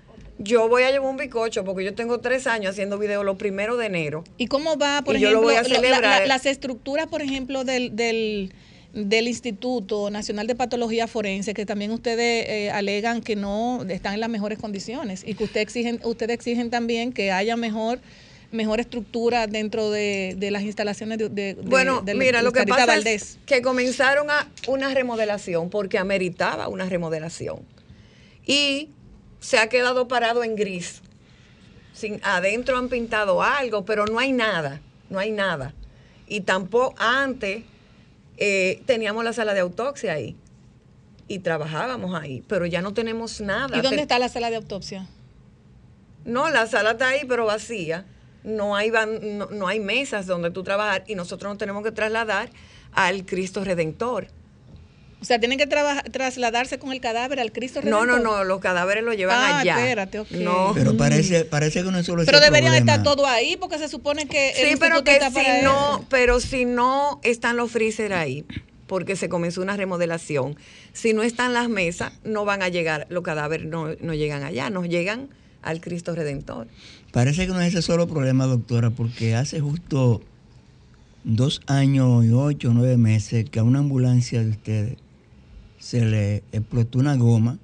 yo 0.43 0.69
voy 0.69 0.83
a 0.85 0.91
llevar 0.91 1.11
un 1.11 1.17
bicocho 1.19 1.65
porque 1.65 1.85
yo 1.85 1.95
tengo 1.95 2.19
tres 2.21 2.47
años 2.47 2.71
haciendo 2.73 2.99
videos 2.99 3.25
los 3.25 3.37
primeros 3.37 3.79
de 3.79 3.87
enero. 3.87 4.25
¿Y 4.39 4.47
cómo 4.47 4.77
va, 4.79 5.03
por 5.03 5.15
ejemplo, 5.17 5.43
voy 5.43 5.55
a 5.55 5.63
lo- 5.63 5.69
la- 5.69 5.75
celebrar. 5.75 6.03
la- 6.23 6.27
las 6.27 6.47
estructuras, 6.47 7.07
por 7.09 7.21
ejemplo, 7.21 7.63
del, 7.65 7.95
del, 7.95 8.53
del 8.95 9.29
Instituto 9.29 10.09
Nacional 10.11 10.47
de 10.47 10.55
Patología 10.55 11.07
Forense, 11.07 11.53
que 11.53 11.67
también 11.67 11.91
ustedes 11.91 12.47
eh, 12.49 12.71
alegan 12.71 13.21
que 13.21 13.37
no 13.37 13.85
están 13.89 14.15
en 14.15 14.21
las 14.21 14.31
mejores 14.31 14.59
condiciones 14.59 15.23
y 15.27 15.35
que 15.35 15.45
usted 15.45 15.61
exigen, 15.61 16.01
ustedes 16.05 16.35
exigen 16.35 16.71
también 16.71 17.13
que 17.13 17.31
haya 17.33 17.57
mejor 17.57 18.01
mejor 18.53 18.81
estructura 18.81 19.47
dentro 19.47 19.93
de, 19.93 20.35
de 20.37 20.51
las 20.51 20.63
instalaciones 20.65 21.19
de, 21.19 21.29
de- 21.29 21.55
Bueno, 21.63 22.01
de 22.01 22.17
mira, 22.17 22.43
lo 22.43 22.51
que 22.51 22.65
pasa 22.67 22.85
Valdés. 22.85 23.23
es 23.23 23.39
que 23.47 23.63
comenzaron 23.63 24.29
a 24.29 24.49
una 24.67 24.93
remodelación 24.93 25.71
porque 25.71 25.99
ameritaba 25.99 26.67
una 26.67 26.87
remodelación. 26.89 27.61
Y 28.45 28.89
se 29.41 29.59
ha 29.59 29.69
quedado 29.69 30.07
parado 30.09 30.45
en 30.45 30.55
gris. 30.55 31.03
Sin, 31.93 32.21
adentro 32.23 32.79
han 32.79 32.89
pintado 32.89 33.43
algo, 33.43 33.85
pero 33.85 34.07
no 34.07 34.19
hay 34.19 34.33
nada, 34.33 34.81
no 35.09 35.19
hay 35.19 35.33
nada. 35.33 35.75
Y 36.29 36.43
tampoco 36.43 36.95
antes 36.99 37.65
eh, 38.37 38.83
teníamos 38.87 39.25
la 39.25 39.33
sala 39.33 39.53
de 39.55 39.61
autopsia 39.61 40.13
ahí 40.13 40.37
y 41.27 41.41
trabajábamos 41.41 42.15
ahí, 42.15 42.43
pero 42.49 42.67
ya 42.67 42.81
no 42.83 42.95
tenemos 42.95 43.41
nada. 43.41 43.77
¿Y 43.77 43.81
dónde 43.81 43.99
Te- 43.99 44.03
está 44.03 44.19
la 44.19 44.29
sala 44.29 44.51
de 44.51 44.57
autopsia? 44.57 45.07
No, 46.25 46.49
la 46.51 46.67
sala 46.67 46.93
está 46.93 47.09
ahí, 47.09 47.23
pero 47.29 47.47
vacía. 47.47 48.05
No 48.45 48.75
hay, 48.75 48.91
no 49.51 49.69
hay 49.69 49.81
mesas 49.81 50.27
donde 50.27 50.51
tú 50.51 50.63
trabajar 50.63 51.05
y 51.07 51.15
nosotros 51.15 51.51
nos 51.51 51.59
tenemos 51.59 51.83
que 51.85 51.93
trasladar 51.93 52.51
al 52.93 53.27
Cristo 53.27 53.63
Redentor. 53.65 54.29
O 55.23 55.25
sea, 55.25 55.39
tienen 55.39 55.59
que 55.59 55.67
trasladarse 55.67 56.79
con 56.79 56.93
el 56.93 57.01
cadáver 57.01 57.41
al 57.41 57.53
Cristo 57.53 57.81
No, 57.83 58.07
no, 58.07 58.15
Redentor. 58.17 58.23
no, 58.39 58.45
los 58.45 58.61
cadáveres 58.61 59.05
los 59.05 59.17
llevan 59.17 59.37
Ah, 59.39 59.59
allá. 59.61 59.79
espérate, 59.79 60.21
ok. 60.21 60.31
No. 60.31 60.73
Pero 60.75 60.97
parece, 60.97 61.45
parece 61.45 61.83
que 61.83 61.91
no 61.91 61.99
es 61.99 62.07
solo 62.07 62.25
Pero 62.25 62.41
deberían 62.41 62.73
problema. 62.73 62.93
estar 62.95 63.03
todo 63.05 63.27
ahí 63.27 63.57
porque 63.59 63.77
se 63.79 63.89
supone 63.89 64.27
que 64.27 64.51
el 64.53 64.71
Sí, 64.71 64.77
pero 64.81 65.05
que 65.05 65.13
está 65.13 65.31
para 65.31 65.59
si 65.59 65.65
no, 65.65 66.05
pero 66.09 66.41
si 66.41 66.65
no 66.65 67.21
están 67.23 67.59
los 67.59 67.71
freezer 67.71 68.15
ahí, 68.15 68.47
porque 68.87 69.15
se 69.15 69.29
comenzó 69.29 69.61
una 69.61 69.77
remodelación, 69.77 70.57
si 70.95 71.13
no 71.13 71.23
están 71.23 71.53
las 71.53 71.69
mesas, 71.69 72.13
no 72.25 72.47
van 72.47 72.63
a 72.63 72.69
llegar, 72.69 73.07
los 73.11 73.23
cadáveres 73.23 73.67
no, 73.67 73.89
no 74.01 74.15
llegan 74.15 74.43
allá, 74.43 74.71
nos 74.71 74.89
llegan 74.89 75.29
al 75.63 75.83
Cristo 75.83 76.15
Redentor. 76.15 76.67
Parece 77.13 77.47
que 77.47 77.53
no 77.53 77.61
es 77.61 77.75
ese 77.75 77.83
solo 77.83 78.09
problema, 78.09 78.47
doctora, 78.47 78.89
porque 78.89 79.35
hace 79.35 79.61
justo 79.61 80.23
dos 81.25 81.61
años 81.67 82.25
y 82.25 82.31
ocho 82.33 82.71
nueve 82.73 82.97
meses 82.97 83.45
que 83.51 83.59
a 83.59 83.63
una 83.65 83.81
ambulancia 83.81 84.43
de 84.43 84.49
ustedes 84.51 84.95
se 85.81 86.05
le 86.05 86.45
explotó 86.53 87.01
una 87.01 87.17
goma 87.17 87.59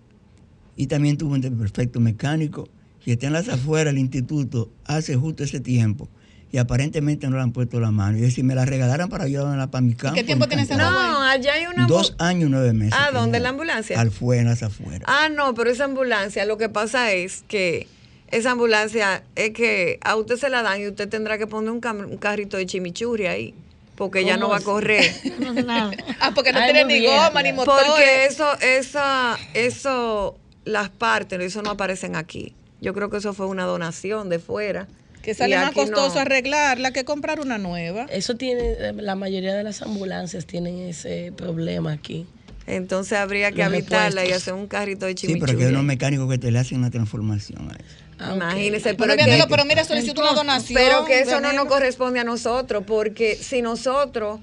y 0.75 0.89
también 0.89 1.17
tuvo 1.17 1.35
un 1.35 1.43
perfecto 1.43 2.01
mecánico 2.01 2.69
y 3.05 3.13
está 3.13 3.29
en 3.29 3.35
las 3.35 3.49
afueras 3.49 3.95
del 3.95 4.01
instituto 4.01 4.69
hace 4.85 5.15
justo 5.15 5.45
ese 5.45 5.61
tiempo 5.61 6.09
y 6.51 6.59
aparentemente 6.59 7.29
no 7.29 7.37
le 7.37 7.43
han 7.43 7.53
puesto 7.53 7.79
la 7.81 7.91
mano. 7.91 8.17
Y 8.17 8.21
es 8.21 8.29
decir, 8.29 8.43
me 8.43 8.55
la 8.55 8.65
regalaran 8.65 9.09
para 9.09 9.27
llevarla 9.27 9.71
para 9.71 9.83
mi 9.83 9.95
campo. 9.95 10.15
qué 10.15 10.25
tiempo 10.25 10.47
tiene 10.49 10.63
esa. 10.63 10.77
No, 10.77 11.23
allá 11.23 11.55
hay 11.55 11.67
una... 11.67 11.87
Dos 11.87 12.15
años 12.19 12.49
y 12.49 12.51
nueve 12.51 12.73
meses. 12.73 12.99
Ah, 12.99 13.11
¿dónde? 13.13 13.37
¿En 13.39 13.43
la 13.43 13.51
ambulancia? 13.51 14.01
Al 14.01 14.11
fue 14.11 14.39
en 14.39 14.47
las 14.47 14.63
afueras. 14.63 15.03
Ah, 15.07 15.29
no, 15.29 15.55
pero 15.55 15.71
esa 15.71 15.85
ambulancia, 15.85 16.45
lo 16.47 16.57
que 16.57 16.69
pasa 16.69 17.13
es 17.13 17.45
que 17.47 17.87
esa 18.31 18.53
ambulancia 18.53 19.23
es 19.35 19.51
que 19.51 19.99
a 20.03 20.17
usted 20.17 20.37
se 20.37 20.49
la 20.49 20.63
dan 20.63 20.81
y 20.81 20.89
usted 20.89 21.09
tendrá 21.09 21.37
que 21.39 21.47
poner 21.47 21.71
un, 21.71 21.81
un 21.85 22.17
carrito 22.17 22.57
de 22.57 22.67
chimichurri 22.67 23.27
ahí, 23.27 23.55
porque 23.97 24.25
ya 24.25 24.37
no 24.37 24.43
¿Cómo 24.47 24.53
va 24.53 24.59
a 24.59 24.61
correr. 24.63 25.05
No 25.41 25.51
hace 25.51 25.63
nada. 25.63 25.91
Ah, 26.21 26.33
porque 26.35 26.53
no 26.53 26.59
Ay, 26.61 26.73
tiene 26.73 26.85
ni 26.85 27.01
bien. 27.01 27.13
goma 27.17 27.43
ni 27.43 27.53
motor. 27.53 27.81
Porque 27.87 28.27
eso, 28.27 28.47
esa, 28.61 29.37
eso, 29.55 30.39
las 30.65 30.89
partes, 30.91 31.41
eso 31.41 31.63
no 31.63 31.71
aparecen 31.71 32.15
aquí. 32.17 32.55
Yo 32.81 32.93
creo 32.95 33.11
que 33.11 33.17
eso 33.17 33.33
fue 33.35 33.47
una 33.47 33.65
donación 33.65 34.29
de 34.29 34.39
fuera. 34.39 34.87
Que 35.23 35.35
sale 35.35 35.57
más 35.57 35.73
costoso 35.73 36.15
no. 36.15 36.21
arreglarla 36.21 36.93
que 36.93 37.05
comprar 37.05 37.41
una 37.41 37.59
nueva. 37.59 38.07
Eso 38.11 38.37
tiene, 38.37 38.93
la 38.93 39.17
mayoría 39.17 39.55
de 39.55 39.65
las 39.65 39.83
ambulancias 39.83 40.47
tienen 40.47 40.79
ese 40.79 41.33
problema 41.37 41.91
aquí. 41.93 42.27
Entonces 42.69 43.19
habría 43.19 43.51
que 43.51 43.59
Los 43.59 43.67
habitarla 43.69 44.25
y 44.25 44.31
hacer 44.33 44.55
un 44.55 44.67
carrito 44.69 45.07
de 45.07 45.13
Sí, 45.13 45.27
chimichurri. 45.27 45.47
pero 45.47 45.59
que 45.59 45.65
hay 45.67 45.71
unos 45.73 45.85
mecánicos 45.85 46.29
que 46.31 46.39
te 46.39 46.51
le 46.53 46.59
hacen 46.61 46.79
una 46.79 46.91
transformación 46.91 47.71
a 47.71 47.75
eso. 47.75 48.06
Ah, 48.19 48.31
ok. 48.31 48.37
Imagínese, 48.37 48.95
Pero, 48.95 49.15
pero, 49.15 49.25
mira, 49.31 49.45
que- 49.45 49.51
pero 49.51 49.65
mira, 49.65 49.85
solicito 49.85 50.21
una 50.23 50.33
donación. 50.33 50.81
Pero 50.81 51.05
que 51.05 51.21
eso 51.21 51.41
no 51.41 51.53
nos 51.53 51.67
corresponde 51.67 52.21
a 52.21 52.25
nosotros, 52.25 52.85
porque 52.87 53.37
si 53.37 53.61
nosotros 53.63 54.41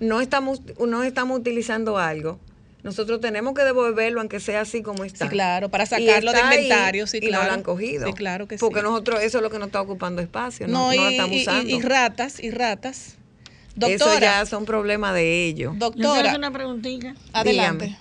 no 0.00 0.20
estamos, 0.20 0.60
no 0.86 1.02
estamos 1.02 1.40
utilizando 1.40 1.98
algo, 1.98 2.38
nosotros 2.84 3.20
tenemos 3.20 3.54
que 3.54 3.62
devolverlo 3.64 4.20
aunque 4.20 4.38
sea 4.38 4.60
así 4.60 4.80
como 4.82 5.02
está. 5.04 5.24
Sí, 5.24 5.30
claro, 5.30 5.68
para 5.70 5.86
sacarlo 5.86 6.30
de 6.30 6.38
ahí 6.38 6.54
inventario, 6.54 7.06
sí, 7.08 7.18
y 7.18 7.22
no 7.22 7.28
claro. 7.30 7.46
lo 7.46 7.52
han 7.54 7.62
cogido. 7.64 8.06
Sí, 8.06 8.12
claro 8.12 8.46
que 8.46 8.58
Porque 8.58 8.78
sí. 8.78 8.84
nosotros 8.84 9.20
eso 9.22 9.38
es 9.38 9.42
lo 9.42 9.50
que 9.50 9.58
nos 9.58 9.66
está 9.68 9.80
ocupando 9.80 10.22
espacio, 10.22 10.68
no, 10.68 10.72
No, 10.72 10.86
no 10.86 10.94
y, 10.94 10.96
lo 10.98 11.08
estamos 11.08 11.32
y- 11.32 11.38
y- 11.38 11.42
usando. 11.42 11.70
y 11.74 11.80
ratas, 11.82 12.38
y 12.40 12.50
ratas. 12.52 13.16
eso 13.76 13.88
Doctora, 14.04 14.20
ya 14.20 14.46
son 14.46 14.64
problemas 14.64 15.14
de 15.14 15.46
ellos. 15.46 15.76
Doctora, 15.76 16.36
una 16.36 16.52
preguntita. 16.52 17.14
adelante. 17.32 17.86
dígame. 17.86 17.98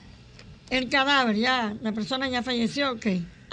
El 0.70 0.90
cadáver, 0.90 1.36
ya, 1.36 1.76
la 1.82 1.92
persona 1.94 2.30
ya 2.30 2.44
falleció, 2.44 2.92
ok. 2.92 3.06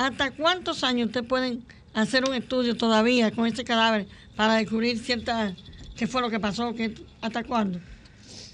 ¿Hasta 0.07 0.31
cuántos 0.33 0.83
años 0.85 1.07
ustedes 1.07 1.27
pueden 1.27 1.65
hacer 1.95 2.25
un 2.29 2.35
estudio 2.35 2.77
todavía 2.77 3.31
con 3.31 3.47
ese 3.47 3.65
cadáver 3.65 4.07
para 4.37 4.55
descubrir 4.57 4.99
cierta 4.99 5.55
qué 5.97 6.07
fue 6.07 6.21
lo 6.21 6.29
que 6.31 6.41
pasó? 6.41 6.75
qué- 6.75 6.95
¿Hasta 7.21 7.45
cuándo? 7.45 7.79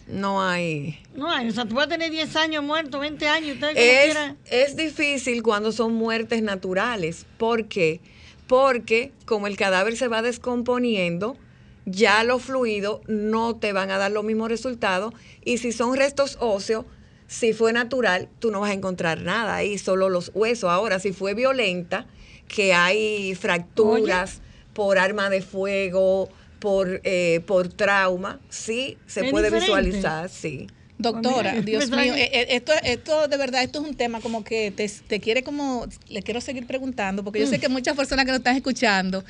No 0.06 0.42
hay. 0.42 0.98
No 1.14 1.30
hay, 1.30 1.48
o 1.48 1.52
sea, 1.52 1.64
tú 1.66 1.74
puedes 1.74 1.88
tener 1.90 2.10
10 2.10 2.34
años 2.36 2.62
muerto, 2.64 2.98
20 2.98 3.28
años, 3.28 3.54
ustedes 3.54 3.74
como 3.74 3.86
Es, 3.86 4.04
quieran. 4.04 4.36
es 4.50 4.76
difícil 4.76 5.42
cuando 5.42 5.72
son 5.72 5.94
muertes 5.94 6.42
naturales. 6.42 7.26
¿Por 7.38 7.66
qué? 7.68 8.00
Porque 8.46 9.12
como 9.26 9.46
el 9.46 9.56
cadáver 9.56 9.96
se 9.96 10.08
va 10.08 10.22
descomponiendo, 10.22 11.36
ya 11.84 12.24
los 12.24 12.42
fluidos 12.42 13.00
no 13.06 13.56
te 13.56 13.72
van 13.72 13.90
a 13.90 13.98
dar 13.98 14.10
los 14.10 14.24
mismos 14.24 14.48
resultados. 14.48 15.12
Y 15.44 15.58
si 15.58 15.72
son 15.72 15.94
restos 15.96 16.36
óseos, 16.40 16.84
si 17.28 17.52
fue 17.52 17.72
natural, 17.72 18.28
tú 18.40 18.50
no 18.50 18.60
vas 18.60 18.70
a 18.70 18.72
encontrar 18.72 19.20
nada 19.20 19.54
ahí, 19.54 19.78
solo 19.78 20.08
los 20.08 20.32
huesos. 20.34 20.70
Ahora, 20.70 20.98
si 20.98 21.12
fue 21.12 21.34
violenta, 21.34 22.06
que 22.48 22.72
hay 22.72 23.34
fracturas 23.34 24.40
por 24.72 24.98
arma 24.98 25.28
de 25.28 25.42
fuego, 25.42 26.30
por, 26.58 27.00
eh, 27.04 27.40
por 27.46 27.68
trauma, 27.68 28.40
sí, 28.48 28.96
se 29.06 29.24
puede 29.30 29.46
diferente. 29.46 29.66
visualizar, 29.66 30.30
sí. 30.30 30.66
Doctora, 30.98 31.52
Dios 31.62 31.90
mío, 31.90 32.14
eh, 32.14 32.30
eh, 32.32 32.46
esto, 32.50 32.72
esto 32.82 33.28
de 33.28 33.36
verdad, 33.36 33.62
esto 33.62 33.80
es 33.80 33.88
un 33.88 33.94
tema 33.96 34.20
como 34.20 34.42
que 34.42 34.72
te, 34.72 34.88
te 34.88 35.20
quiere 35.20 35.42
como, 35.44 35.86
le 36.08 36.22
quiero 36.22 36.40
seguir 36.40 36.66
preguntando, 36.66 37.22
porque 37.22 37.38
yo 37.38 37.46
Mm. 37.46 37.50
sé 37.50 37.60
que 37.60 37.68
muchas 37.68 37.96
personas 37.96 38.24
que 38.24 38.32
nos 38.32 38.38
están 38.38 38.56
escuchando, 38.56 39.24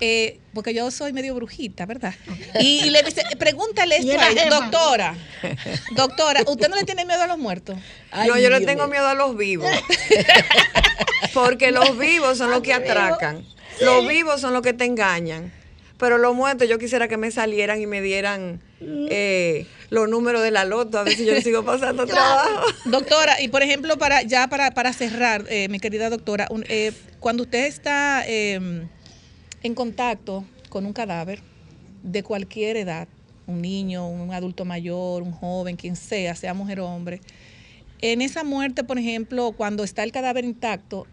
eh, 0.00 0.40
porque 0.52 0.74
yo 0.74 0.90
soy 0.90 1.12
medio 1.12 1.34
brujita, 1.36 1.86
¿verdad? 1.86 2.12
Y, 2.60 2.80
y 2.84 2.90
le 2.90 3.02
dice, 3.04 3.22
pregúntale 3.38 3.98
esto 3.98 4.20
a 4.20 4.60
doctora, 4.60 5.14
doctora, 5.94 6.42
¿usted 6.46 6.68
no 6.68 6.74
le 6.76 6.82
tiene 6.84 7.04
miedo 7.04 7.22
a 7.22 7.26
los 7.28 7.38
muertos? 7.38 7.78
Ay, 8.10 8.28
no, 8.28 8.36
yo 8.38 8.50
le 8.50 8.60
tengo 8.62 8.88
miedo 8.88 9.06
a 9.06 9.14
los 9.14 9.36
vivos. 9.36 9.70
Porque 11.34 11.70
los 11.70 11.96
vivos 11.98 12.38
son 12.38 12.50
los 12.50 12.62
que 12.62 12.72
atracan. 12.74 13.46
Los 13.80 14.06
vivos 14.06 14.40
son 14.40 14.52
los 14.52 14.62
que 14.62 14.72
te 14.72 14.84
engañan. 14.84 15.52
Pero 15.98 16.18
los 16.18 16.34
muertos, 16.34 16.68
yo 16.68 16.78
quisiera 16.78 17.06
que 17.08 17.16
me 17.16 17.30
salieran 17.30 17.80
y 17.80 17.86
me 17.86 18.00
dieran 18.00 18.60
eh, 18.80 19.66
los 19.90 20.08
números 20.08 20.42
de 20.42 20.50
la 20.50 20.64
loto, 20.64 20.98
a 20.98 21.04
ver 21.04 21.14
si 21.14 21.24
yo 21.24 21.32
le 21.34 21.42
sigo 21.42 21.64
pasando 21.64 22.06
trabajo. 22.06 22.66
Doctora, 22.86 23.40
y 23.40 23.48
por 23.48 23.62
ejemplo, 23.62 23.96
para 23.98 24.22
ya 24.22 24.48
para, 24.48 24.72
para 24.72 24.92
cerrar, 24.92 25.44
eh, 25.48 25.68
mi 25.68 25.78
querida 25.78 26.10
doctora, 26.10 26.48
un- 26.50 26.64
eh, 26.68 26.92
cuando 27.20 27.44
usted 27.44 27.66
está 27.66 28.24
eh, 28.26 28.86
en 29.62 29.74
contacto 29.74 30.44
con 30.68 30.86
un 30.86 30.92
cadáver 30.92 31.40
de 32.02 32.22
cualquier 32.24 32.76
edad, 32.76 33.06
un 33.46 33.60
niño, 33.62 34.08
un 34.08 34.32
adulto 34.32 34.64
mayor, 34.64 35.22
un 35.22 35.32
joven, 35.32 35.76
quien 35.76 35.94
sea, 35.96 36.34
sea 36.34 36.54
mujer 36.54 36.80
o 36.80 36.86
hombre, 36.88 37.20
en 38.00 38.20
esa 38.22 38.42
muerte, 38.42 38.82
por 38.82 38.98
ejemplo, 38.98 39.52
cuando 39.52 39.84
está 39.84 40.02
el 40.02 40.10
cadáver 40.10 40.44
intacto, 40.44 41.06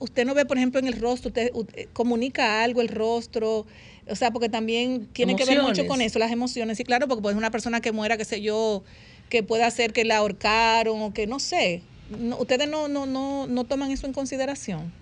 usted 0.00 0.24
no 0.24 0.32
ve, 0.34 0.46
por 0.46 0.56
ejemplo, 0.56 0.80
en 0.80 0.86
el 0.86 0.98
rostro, 0.98 1.28
usted 1.28 1.50
u- 1.52 1.66
eh, 1.74 1.88
comunica 1.92 2.62
algo 2.62 2.80
el 2.80 2.88
rostro, 2.88 3.66
o 4.08 4.14
sea, 4.14 4.30
porque 4.30 4.48
también 4.48 5.06
tiene 5.12 5.36
que 5.36 5.44
ver 5.44 5.62
mucho 5.62 5.86
con 5.86 6.00
eso, 6.00 6.18
las 6.18 6.30
emociones, 6.30 6.76
sí, 6.78 6.84
claro, 6.84 7.08
porque 7.08 7.22
puede 7.22 7.34
ser 7.34 7.38
una 7.38 7.50
persona 7.50 7.80
que 7.80 7.92
muera, 7.92 8.16
qué 8.16 8.24
sé 8.24 8.40
yo, 8.40 8.82
que 9.28 9.42
pueda 9.42 9.70
ser 9.70 9.92
que 9.92 10.04
la 10.04 10.18
ahorcaron 10.18 11.02
o 11.02 11.12
que 11.12 11.26
no 11.26 11.40
sé. 11.40 11.82
No, 12.18 12.36
ustedes 12.38 12.68
no, 12.68 12.88
no, 12.88 13.06
no, 13.06 13.46
no 13.46 13.64
toman 13.64 13.90
eso 13.90 14.06
en 14.06 14.12
consideración. 14.12 14.92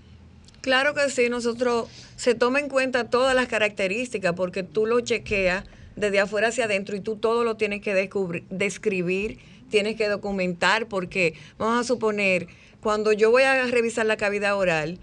Claro 0.63 0.95
que 0.95 1.11
sí, 1.11 1.29
nosotros 1.29 1.89
se 2.17 2.35
toma 2.35 2.61
en 2.61 2.71
cuenta 2.71 3.11
todas 3.11 3.35
las 3.35 3.49
características 3.49 4.33
porque 4.33 4.63
tú 4.63 4.87
lo 4.87 5.01
chequeas 5.01 5.65
desde 5.97 6.21
afuera 6.21 6.49
hacia 6.49 6.65
adentro 6.65 6.97
y 6.97 7.01
tú 7.01 7.17
todo 7.17 7.45
lo 7.45 7.57
tienes 7.57 7.83
que 7.83 7.93
descubrir, 7.93 8.45
describir, 8.49 9.39
tienes 9.69 9.97
que 9.97 10.09
documentar 10.09 10.87
porque 10.87 11.35
vamos 11.59 11.81
a 11.81 11.85
suponer, 11.85 12.49
cuando 12.81 13.13
yo 13.13 13.31
voy 13.31 13.43
a 13.43 13.67
revisar 13.67 14.07
la 14.07 14.17
cavidad 14.17 14.57
oral 14.57 14.99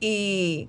y 0.00 0.68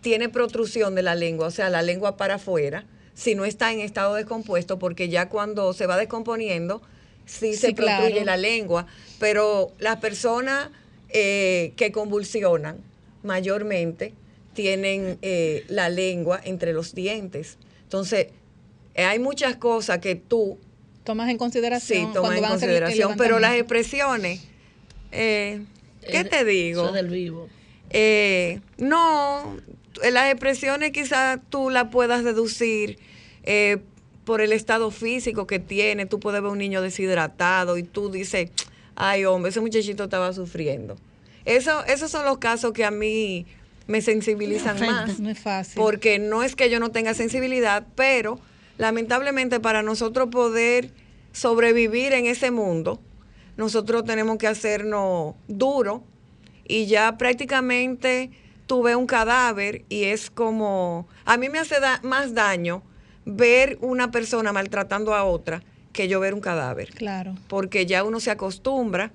tiene 0.00 0.28
protrusión 0.28 0.94
de 0.94 1.02
la 1.02 1.14
lengua, 1.14 1.48
o 1.48 1.50
sea, 1.50 1.68
la 1.68 1.82
lengua 1.82 2.16
para 2.16 2.34
afuera, 2.34 2.84
si 3.14 3.34
no 3.34 3.44
está 3.44 3.72
en 3.72 3.80
estado 3.80 4.14
descompuesto, 4.14 4.78
porque 4.78 5.08
ya 5.08 5.28
cuando 5.28 5.72
se 5.72 5.86
va 5.86 5.96
descomponiendo, 5.96 6.82
sí, 7.26 7.54
se 7.54 7.74
claro. 7.74 8.02
protruye 8.02 8.24
la 8.24 8.36
lengua, 8.36 8.86
pero 9.18 9.72
las 9.78 9.96
personas 9.96 10.70
eh, 11.08 11.72
que 11.76 11.90
convulsionan 11.90 12.78
mayormente 13.22 14.14
tienen 14.54 15.18
eh, 15.22 15.64
la 15.68 15.88
lengua 15.88 16.40
entre 16.44 16.72
los 16.72 16.94
dientes. 16.94 17.58
Entonces, 17.82 18.28
hay 18.96 19.18
muchas 19.18 19.56
cosas 19.56 19.98
que 19.98 20.14
tú 20.14 20.58
Tomas 21.08 21.30
en 21.30 21.38
consideración. 21.38 22.08
sí 22.08 22.12
tomas 22.12 22.36
en 22.36 22.44
consideración, 22.44 23.14
pero 23.16 23.38
las 23.38 23.54
expresiones, 23.54 24.42
eh, 25.10 25.64
¿qué 26.06 26.22
te 26.24 26.44
digo? 26.44 26.84
Eso 26.84 26.92
del 26.92 27.08
vivo. 27.08 27.48
Eh, 27.88 28.60
no, 28.76 29.56
las 30.10 30.30
expresiones 30.30 30.92
quizás 30.92 31.38
tú 31.48 31.70
las 31.70 31.88
puedas 31.88 32.24
deducir 32.24 32.98
eh, 33.44 33.78
por 34.24 34.40
el 34.40 34.52
estado 34.52 34.90
físico 34.90 35.46
que 35.46 35.58
tiene. 35.58 36.06
Tú 36.06 36.20
puedes 36.20 36.42
ver 36.42 36.50
un 36.50 36.58
niño 36.58 36.82
deshidratado 36.82 37.78
y 37.78 37.82
tú 37.82 38.10
dices, 38.10 38.50
ay 38.94 39.24
hombre, 39.24 39.50
ese 39.50 39.60
muchachito 39.60 40.04
estaba 40.04 40.32
sufriendo. 40.32 40.96
Eso, 41.44 41.84
esos 41.86 42.10
son 42.10 42.24
los 42.24 42.38
casos 42.38 42.72
que 42.72 42.84
a 42.84 42.90
mí 42.90 43.46
me 43.86 44.02
sensibilizan 44.02 44.78
más. 44.80 45.18
No 45.18 45.30
es 45.30 45.38
fácil. 45.38 45.74
Porque 45.76 46.18
no 46.18 46.42
es 46.42 46.54
que 46.54 46.68
yo 46.68 46.78
no 46.78 46.90
tenga 46.90 47.14
sensibilidad, 47.14 47.86
pero 47.94 48.38
lamentablemente 48.76 49.60
para 49.60 49.82
nosotros 49.82 50.28
poder 50.30 50.90
sobrevivir 51.32 52.12
en 52.12 52.26
ese 52.26 52.50
mundo, 52.50 53.00
nosotros 53.56 54.04
tenemos 54.04 54.38
que 54.38 54.46
hacernos 54.46 55.34
duro 55.48 56.04
y 56.66 56.86
ya 56.86 57.16
prácticamente 57.16 58.30
tuve 58.68 58.94
un 58.94 59.06
cadáver 59.06 59.84
y 59.88 60.04
es 60.04 60.30
como, 60.30 61.08
a 61.24 61.36
mí 61.36 61.48
me 61.48 61.58
hace 61.58 61.80
da- 61.80 61.98
más 62.04 62.34
daño 62.34 62.82
ver 63.24 63.78
una 63.80 64.12
persona 64.12 64.52
maltratando 64.52 65.14
a 65.14 65.24
otra 65.24 65.62
que 65.92 66.06
yo 66.06 66.20
ver 66.20 66.34
un 66.34 66.40
cadáver 66.40 66.90
Claro. 66.94 67.34
porque 67.48 67.86
ya 67.86 68.04
uno 68.04 68.20
se 68.20 68.30
acostumbra 68.30 69.10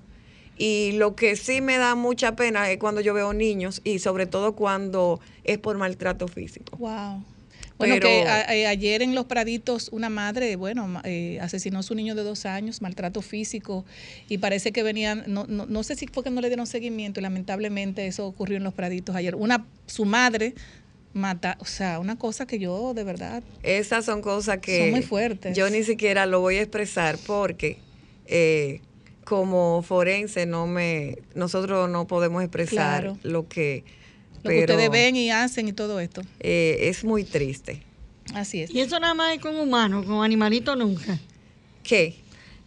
y 0.58 0.92
lo 0.92 1.14
que 1.16 1.36
sí 1.36 1.60
me 1.60 1.78
da 1.78 1.94
mucha 1.94 2.36
pena 2.36 2.70
es 2.70 2.78
cuando 2.78 3.00
yo 3.00 3.14
veo 3.14 3.32
niños 3.32 3.80
y 3.84 4.00
sobre 4.00 4.26
todo 4.26 4.52
cuando 4.54 5.20
es 5.44 5.58
por 5.58 5.78
maltrato 5.78 6.28
físico. 6.28 6.76
Wow. 6.76 7.24
Bueno, 7.78 7.94
Pero- 7.96 8.06
que 8.08 8.22
a- 8.22 8.54
eh, 8.54 8.66
ayer 8.68 9.02
en 9.02 9.14
Los 9.16 9.24
Praditos 9.26 9.88
una 9.90 10.08
madre, 10.08 10.54
bueno, 10.56 11.00
eh, 11.04 11.38
asesinó 11.40 11.80
a 11.80 11.82
su 11.82 11.94
niño 11.96 12.14
de 12.14 12.22
dos 12.22 12.46
años, 12.46 12.80
maltrato 12.80 13.20
físico, 13.20 13.84
y 14.28 14.38
parece 14.38 14.70
que 14.72 14.82
venían, 14.84 15.24
no, 15.26 15.44
no, 15.48 15.66
no 15.66 15.82
sé 15.82 15.96
si 15.96 16.06
fue 16.06 16.22
que 16.22 16.30
no 16.30 16.40
le 16.40 16.48
dieron 16.48 16.66
seguimiento, 16.68 17.18
y 17.18 17.22
lamentablemente 17.24 18.06
eso 18.06 18.26
ocurrió 18.26 18.56
en 18.56 18.62
Los 18.64 18.74
Praditos 18.74 19.16
ayer. 19.16 19.34
Una, 19.34 19.66
su 19.86 20.04
madre 20.04 20.54
mata, 21.14 21.56
o 21.60 21.64
sea, 21.64 21.98
una 21.98 22.16
cosa 22.16 22.46
que 22.46 22.58
yo 22.60 22.94
de 22.94 23.02
verdad, 23.04 23.42
Esas 23.62 24.04
son 24.04 24.20
cosas 24.22 24.58
que 24.58 24.78
Son 24.78 24.90
muy 24.90 25.02
fuertes. 25.02 25.56
yo 25.56 25.68
ni 25.70 25.82
siquiera 25.84 26.26
lo 26.26 26.40
voy 26.40 26.56
a 26.56 26.62
expresar 26.62 27.18
porque 27.26 27.78
eh, 28.26 28.80
como 29.24 29.82
forense 29.82 30.44
no 30.46 30.66
me 30.66 31.16
nosotros 31.34 31.88
no 31.90 32.06
podemos 32.06 32.42
expresar 32.42 33.02
Claro. 33.02 33.18
lo 33.22 33.48
que 33.48 33.84
lo 34.44 34.50
que 34.50 34.60
ustedes 34.60 34.90
ven 34.90 35.16
y 35.16 35.30
hacen 35.30 35.66
y 35.68 35.72
todo 35.72 35.98
esto. 36.00 36.22
eh, 36.40 36.76
es 36.82 37.02
muy 37.04 37.24
triste. 37.24 37.82
Así 38.34 38.62
es. 38.62 38.70
Y 38.70 38.80
eso 38.80 38.98
nada 39.00 39.14
más 39.14 39.34
es 39.34 39.40
con 39.40 39.56
humanos, 39.56 40.06
con 40.06 40.24
animalitos 40.24 40.76
nunca. 40.78 41.18
¿Qué? 41.82 42.14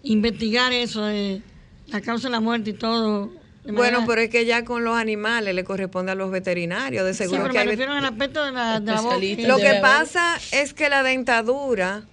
Investigar 0.04 0.72
eso 0.74 1.06
de 1.06 1.42
la 1.88 2.02
causa 2.02 2.28
de 2.28 2.32
la 2.32 2.40
muerte 2.40 2.72
y 2.72 2.74
todo. 2.74 3.32
Bueno, 3.66 4.06
pero 4.08 4.22
es 4.22 4.30
que 4.30 4.46
ya 4.46 4.64
con 4.64 4.84
los 4.86 4.96
animales 4.96 5.54
le 5.54 5.64
corresponde 5.66 6.14
a 6.14 6.16
los 6.16 6.32
veterinarios, 6.32 7.06
de 7.06 7.14
Sí, 7.14 7.24
seguro 7.24 7.42
pero 7.42 7.52
que 7.54 7.58
me 7.58 7.62
hay 7.64 7.68
refiero 7.68 7.92
al 7.92 8.06
aspecto 8.06 8.46
de 8.46 8.52
la, 8.54 8.80
de 8.80 8.92
la 8.94 9.02
boca. 9.02 9.18
Lo 9.46 9.58
que 9.58 9.80
pasa 9.82 10.40
es 10.52 10.74
que 10.74 10.88
la 10.90 11.04
dentadura, 11.04 12.04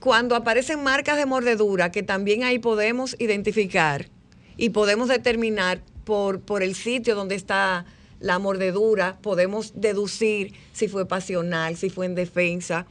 cuando 0.00 0.34
aparecen 0.34 0.82
marcas 0.82 1.16
de 1.16 1.26
mordedura, 1.26 1.92
que 1.92 2.02
también 2.02 2.42
ahí 2.42 2.58
podemos 2.58 3.14
identificar 3.20 4.08
y 4.56 4.70
podemos 4.70 5.08
determinar 5.08 5.82
por, 6.04 6.40
por 6.40 6.64
el 6.64 6.74
sitio 6.74 7.14
donde 7.14 7.36
está 7.36 7.84
la 8.20 8.38
mordedura, 8.38 9.18
podemos 9.22 9.72
deducir 9.74 10.54
si 10.72 10.88
fue 10.88 11.06
pasional, 11.06 11.76
si 11.76 11.90
fue 11.90 12.06
en 12.06 12.14
defensa, 12.14 12.86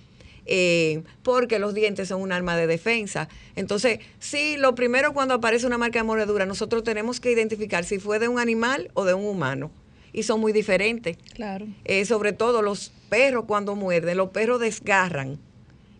eh, 0.45 1.03
porque 1.23 1.59
los 1.59 1.73
dientes 1.73 2.07
son 2.07 2.21
un 2.21 2.31
arma 2.31 2.55
de 2.55 2.67
defensa. 2.67 3.27
Entonces, 3.55 3.99
sí, 4.19 4.55
lo 4.57 4.75
primero 4.75 5.13
cuando 5.13 5.33
aparece 5.33 5.67
una 5.67 5.77
marca 5.77 5.99
de 5.99 6.03
mordedura, 6.03 6.45
nosotros 6.45 6.83
tenemos 6.83 7.19
que 7.19 7.31
identificar 7.31 7.83
si 7.83 7.99
fue 7.99 8.19
de 8.19 8.29
un 8.29 8.39
animal 8.39 8.89
o 8.93 9.03
de 9.03 9.13
un 9.13 9.25
humano. 9.25 9.71
Y 10.13 10.23
son 10.23 10.39
muy 10.39 10.53
diferentes. 10.53 11.17
Claro. 11.33 11.67
Eh, 11.83 12.05
sobre 12.05 12.31
todo 12.31 12.61
los 12.61 12.91
perros 13.09 13.45
cuando 13.45 13.75
muerden, 13.75 14.17
los 14.17 14.29
perros 14.29 14.61
desgarran 14.61 15.37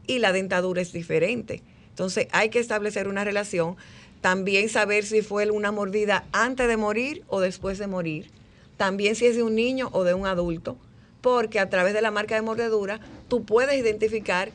y 0.07 0.19
la 0.19 0.31
dentadura 0.31 0.81
es 0.81 0.93
diferente. 0.93 1.61
Entonces 1.89 2.27
hay 2.31 2.49
que 2.49 2.59
establecer 2.59 3.09
una 3.09 3.25
relación. 3.25 3.75
También 4.21 4.69
saber 4.69 5.05
si 5.05 5.21
fue 5.21 5.51
una 5.51 5.71
mordida 5.71 6.25
antes 6.31 6.67
de 6.67 6.77
morir 6.77 7.23
o 7.27 7.41
después 7.41 7.77
de 7.77 7.87
morir. 7.87 8.31
También 8.77 9.15
si 9.15 9.25
es 9.25 9.35
de 9.35 9.43
un 9.43 9.55
niño 9.55 9.89
o 9.91 10.03
de 10.03 10.13
un 10.13 10.25
adulto. 10.25 10.77
Porque 11.21 11.59
a 11.59 11.69
través 11.69 11.93
de 11.93 12.01
la 12.01 12.11
marca 12.11 12.35
de 12.35 12.41
mordedura 12.41 12.99
tú 13.27 13.43
puedes 13.43 13.77
identificar 13.77 14.51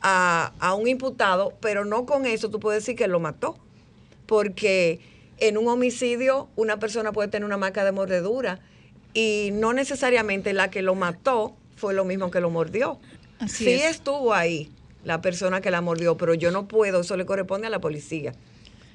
a, 0.00 0.52
a 0.58 0.74
un 0.74 0.88
imputado, 0.88 1.52
pero 1.60 1.84
no 1.84 2.06
con 2.06 2.26
eso 2.26 2.50
tú 2.50 2.58
puedes 2.58 2.82
decir 2.82 2.96
que 2.96 3.06
lo 3.06 3.20
mató. 3.20 3.56
Porque 4.26 5.00
en 5.38 5.58
un 5.58 5.68
homicidio 5.68 6.48
una 6.56 6.78
persona 6.78 7.12
puede 7.12 7.28
tener 7.28 7.44
una 7.44 7.58
marca 7.58 7.84
de 7.84 7.92
mordedura 7.92 8.60
y 9.14 9.50
no 9.52 9.72
necesariamente 9.72 10.52
la 10.52 10.70
que 10.70 10.82
lo 10.82 10.94
mató 10.94 11.54
fue 11.76 11.94
lo 11.94 12.04
mismo 12.04 12.30
que 12.30 12.40
lo 12.40 12.50
mordió. 12.50 12.98
Así 13.38 13.64
sí 13.64 13.72
es. 13.72 13.96
estuvo 13.96 14.34
ahí 14.34 14.70
la 15.04 15.20
persona 15.20 15.60
que 15.60 15.70
la 15.70 15.80
mordió, 15.80 16.16
pero 16.16 16.34
yo 16.34 16.50
no 16.50 16.66
puedo, 16.66 17.00
eso 17.00 17.16
le 17.16 17.26
corresponde 17.26 17.68
a 17.68 17.70
la 17.70 17.80
policía. 17.80 18.32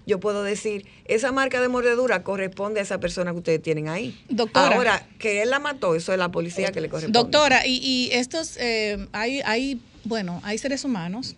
Yo 0.08 0.20
puedo 0.20 0.43
decir, 0.43 0.86
esa 1.06 1.32
marca 1.32 1.62
de 1.62 1.68
mordedura 1.68 2.24
corresponde 2.24 2.80
a 2.80 2.84
esa 2.84 2.99
persona 2.99 3.32
que 3.32 3.38
ustedes 3.38 3.62
tienen 3.62 3.88
ahí. 3.88 4.20
Doctora. 4.30 4.76
Ahora, 4.76 5.08
que 5.20 5.41
él 5.43 5.49
la 5.52 5.60
mató, 5.60 5.93
eso 5.95 6.12
es 6.12 6.18
la 6.18 6.32
policía 6.32 6.72
que 6.72 6.82
le 6.82 6.89
corresponde. 6.89 7.18
Doctora, 7.20 7.66
y, 7.68 7.78
y 7.78 8.10
estos, 8.14 8.58
eh, 8.58 9.08
hay, 9.12 9.41
hay, 9.45 9.80
bueno, 10.04 10.41
hay 10.43 10.58
seres 10.58 10.84
humanos, 10.86 11.36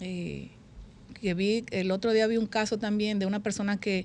eh, 0.00 0.48
que 1.20 1.32
vi, 1.34 1.64
el 1.70 1.90
otro 1.90 2.12
día 2.12 2.26
vi 2.26 2.36
un 2.36 2.46
caso 2.46 2.78
también 2.78 3.18
de 3.18 3.24
una 3.26 3.40
persona 3.40 3.80
que 3.80 4.04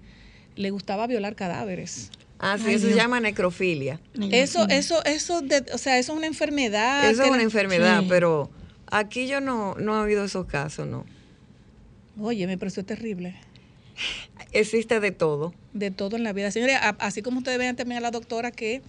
le 0.55 0.71
gustaba 0.71 1.05
violar 1.07 1.35
cadáveres. 1.35 2.09
Ah, 2.39 2.57
sí, 2.57 2.71
eso 2.73 2.87
se 2.87 2.95
llama 2.95 3.19
necrofilia. 3.19 3.99
Eso, 4.31 4.65
eso, 4.69 5.03
eso, 5.03 5.41
de- 5.41 5.65
o 5.73 5.77
sea, 5.77 5.99
eso 5.99 6.13
es 6.13 6.17
una 6.17 6.27
enfermedad. 6.27 7.09
Eso 7.09 7.23
es 7.23 7.29
una 7.29 7.43
enfermedad, 7.43 7.99
Sí. 7.99 8.05
pero 8.07 8.49
aquí 8.89 9.27
yo 9.27 9.41
no, 9.41 9.75
no 9.75 9.97
he 9.99 10.05
oído 10.05 10.23
esos 10.23 10.45
casos, 10.45 10.87
no. 10.87 11.05
Oye, 12.21 12.47
me 12.47 12.57
pareció 12.57 12.85
terrible. 12.85 13.35
Existe 14.51 14.99
de 14.99 15.11
todo. 15.11 15.53
De 15.73 15.91
todo 15.91 16.15
en 16.15 16.23
la 16.23 16.33
vida. 16.33 16.51
Señores, 16.51 16.77
así 16.99 17.21
como 17.21 17.39
ustedes 17.39 17.57
ven 17.57 17.75
también 17.75 17.99
a 17.99 18.01
la 18.01 18.11
doctora 18.11 18.51
que 18.51 18.81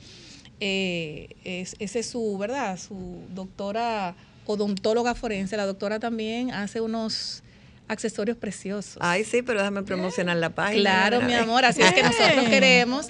eh, 0.60 1.36
es, 1.44 1.76
ese 1.78 2.00
es 2.00 2.06
su, 2.06 2.38
¿verdad? 2.38 2.78
Su 2.78 3.22
doctora 3.34 4.14
odontóloga 4.46 5.14
forense. 5.14 5.56
La 5.56 5.66
doctora 5.66 5.98
también 5.98 6.50
hace 6.52 6.80
unos 6.80 7.42
accesorios 7.90 8.36
preciosos. 8.36 8.96
Ay, 9.00 9.24
sí, 9.24 9.42
pero 9.42 9.58
déjame 9.58 9.82
promocionar 9.82 10.36
la 10.36 10.50
página. 10.50 10.80
Claro, 10.80 11.20
mi 11.22 11.34
amor, 11.34 11.64
así 11.64 11.82
es 11.82 11.92
que 11.92 12.02
nosotros 12.02 12.44
queremos, 12.48 13.08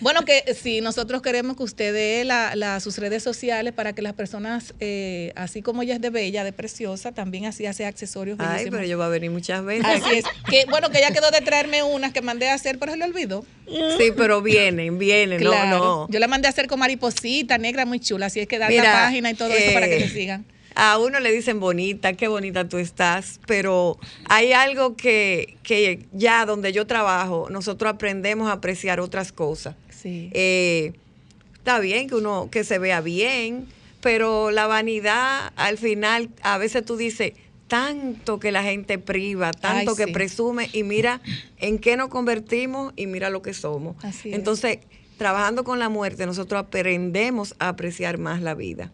bueno, 0.00 0.24
que 0.24 0.54
sí, 0.60 0.80
nosotros 0.80 1.20
queremos 1.22 1.56
que 1.56 1.62
usted 1.62 1.92
dé 1.92 2.24
la, 2.24 2.56
la- 2.56 2.80
sus 2.80 2.98
redes 2.98 3.22
sociales 3.22 3.72
para 3.72 3.92
que 3.92 4.00
las 4.02 4.14
personas, 4.14 4.72
eh, 4.80 5.32
así 5.36 5.60
como 5.62 5.82
ella 5.82 5.94
es 5.96 6.00
de 6.00 6.10
bella, 6.10 6.44
de 6.44 6.52
preciosa, 6.52 7.12
también 7.12 7.44
así 7.46 7.66
hace 7.66 7.84
accesorios. 7.84 8.38
Ay, 8.40 8.46
bellísimos. 8.48 8.78
pero 8.78 8.88
yo 8.88 8.96
voy 8.96 9.06
a 9.06 9.08
venir 9.10 9.30
muchas 9.30 9.64
veces. 9.64 9.84
Así 9.86 10.16
es. 10.18 10.24
Que, 10.48 10.64
bueno, 10.70 10.88
que 10.90 10.98
ella 10.98 11.10
quedó 11.10 11.30
de 11.30 11.40
traerme 11.42 11.82
unas 11.82 12.12
que 12.12 12.22
mandé 12.22 12.48
a 12.48 12.54
hacer, 12.54 12.78
pero 12.78 12.92
se 12.92 12.98
le 12.98 13.04
olvidó. 13.04 13.44
Sí, 13.98 14.12
pero 14.16 14.40
vienen, 14.42 14.98
vienen, 14.98 15.38
Claro. 15.40 15.78
no, 15.78 15.84
no. 15.84 16.08
Yo 16.10 16.18
la 16.18 16.26
mandé 16.28 16.46
a 16.48 16.50
hacer 16.50 16.66
con 16.66 16.78
mariposita 16.80 17.58
negra, 17.58 17.84
muy 17.84 18.00
chula, 18.00 18.26
así 18.26 18.40
es 18.40 18.48
que 18.48 18.58
da 18.58 18.70
la 18.70 18.82
página 18.82 19.30
y 19.30 19.34
todo 19.34 19.50
eso 19.50 19.72
para 19.74 19.86
que 19.88 19.96
eh, 19.98 20.02
te 20.04 20.08
sigan. 20.08 20.44
A 20.74 20.98
uno 20.98 21.20
le 21.20 21.32
dicen 21.32 21.60
bonita, 21.60 22.14
qué 22.14 22.28
bonita 22.28 22.68
tú 22.68 22.78
estás, 22.78 23.40
pero 23.46 23.98
hay 24.26 24.52
algo 24.52 24.96
que, 24.96 25.56
que 25.62 26.06
ya 26.12 26.46
donde 26.46 26.72
yo 26.72 26.86
trabajo, 26.86 27.48
nosotros 27.50 27.92
aprendemos 27.92 28.48
a 28.48 28.52
apreciar 28.52 29.00
otras 29.00 29.32
cosas. 29.32 29.74
Sí. 29.90 30.30
Eh, 30.32 30.92
está 31.54 31.78
bien 31.78 32.08
que 32.08 32.14
uno 32.14 32.48
que 32.50 32.64
se 32.64 32.78
vea 32.78 33.00
bien, 33.00 33.66
pero 34.00 34.50
la 34.50 34.66
vanidad 34.66 35.52
al 35.56 35.78
final 35.78 36.30
a 36.42 36.58
veces 36.58 36.84
tú 36.84 36.96
dices 36.96 37.32
tanto 37.68 38.38
que 38.38 38.52
la 38.52 38.62
gente 38.62 38.98
priva, 38.98 39.50
tanto 39.52 39.92
Ay, 39.92 39.96
que 39.96 40.04
sí. 40.04 40.12
presume 40.12 40.68
y 40.74 40.82
mira 40.82 41.22
en 41.56 41.78
qué 41.78 41.96
nos 41.96 42.08
convertimos 42.08 42.92
y 42.96 43.06
mira 43.06 43.30
lo 43.30 43.40
que 43.40 43.54
somos. 43.54 43.96
Así 44.04 44.28
es. 44.28 44.34
Entonces, 44.34 44.80
trabajando 45.16 45.64
con 45.64 45.78
la 45.78 45.88
muerte, 45.88 46.26
nosotros 46.26 46.60
aprendemos 46.60 47.54
a 47.58 47.68
apreciar 47.68 48.18
más 48.18 48.42
la 48.42 48.54
vida. 48.54 48.92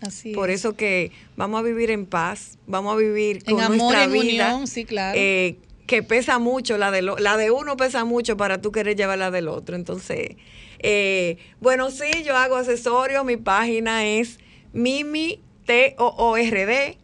Así 0.00 0.32
Por 0.32 0.50
es. 0.50 0.60
eso 0.60 0.74
que 0.76 1.12
vamos 1.36 1.60
a 1.60 1.62
vivir 1.62 1.90
en 1.90 2.06
paz, 2.06 2.58
vamos 2.66 2.94
a 2.94 2.96
vivir 2.96 3.42
En 3.46 3.56
con 3.56 3.60
amor, 3.64 3.76
nuestra 3.78 4.04
en 4.04 4.12
vida. 4.12 4.46
unión, 4.54 4.66
sí, 4.66 4.84
claro. 4.84 5.18
eh, 5.18 5.58
que 5.86 6.02
pesa 6.04 6.38
mucho, 6.38 6.78
la 6.78 6.90
de, 6.92 7.02
lo- 7.02 7.18
la 7.18 7.36
de 7.36 7.50
uno 7.50 7.76
pesa 7.76 8.04
mucho 8.04 8.36
para 8.36 8.60
tú 8.60 8.70
querer 8.72 8.96
llevar 8.96 9.18
la 9.18 9.30
del 9.32 9.48
otro. 9.48 9.74
Entonces, 9.76 10.36
eh, 10.78 11.36
bueno, 11.60 11.90
sí, 11.90 12.22
yo 12.24 12.36
hago 12.36 12.56
accesorios, 12.56 13.24
mi 13.24 13.36
página 13.36 14.06
es 14.06 14.38
Mimi 14.72 15.42
T-O-O-R-D. 15.66 16.98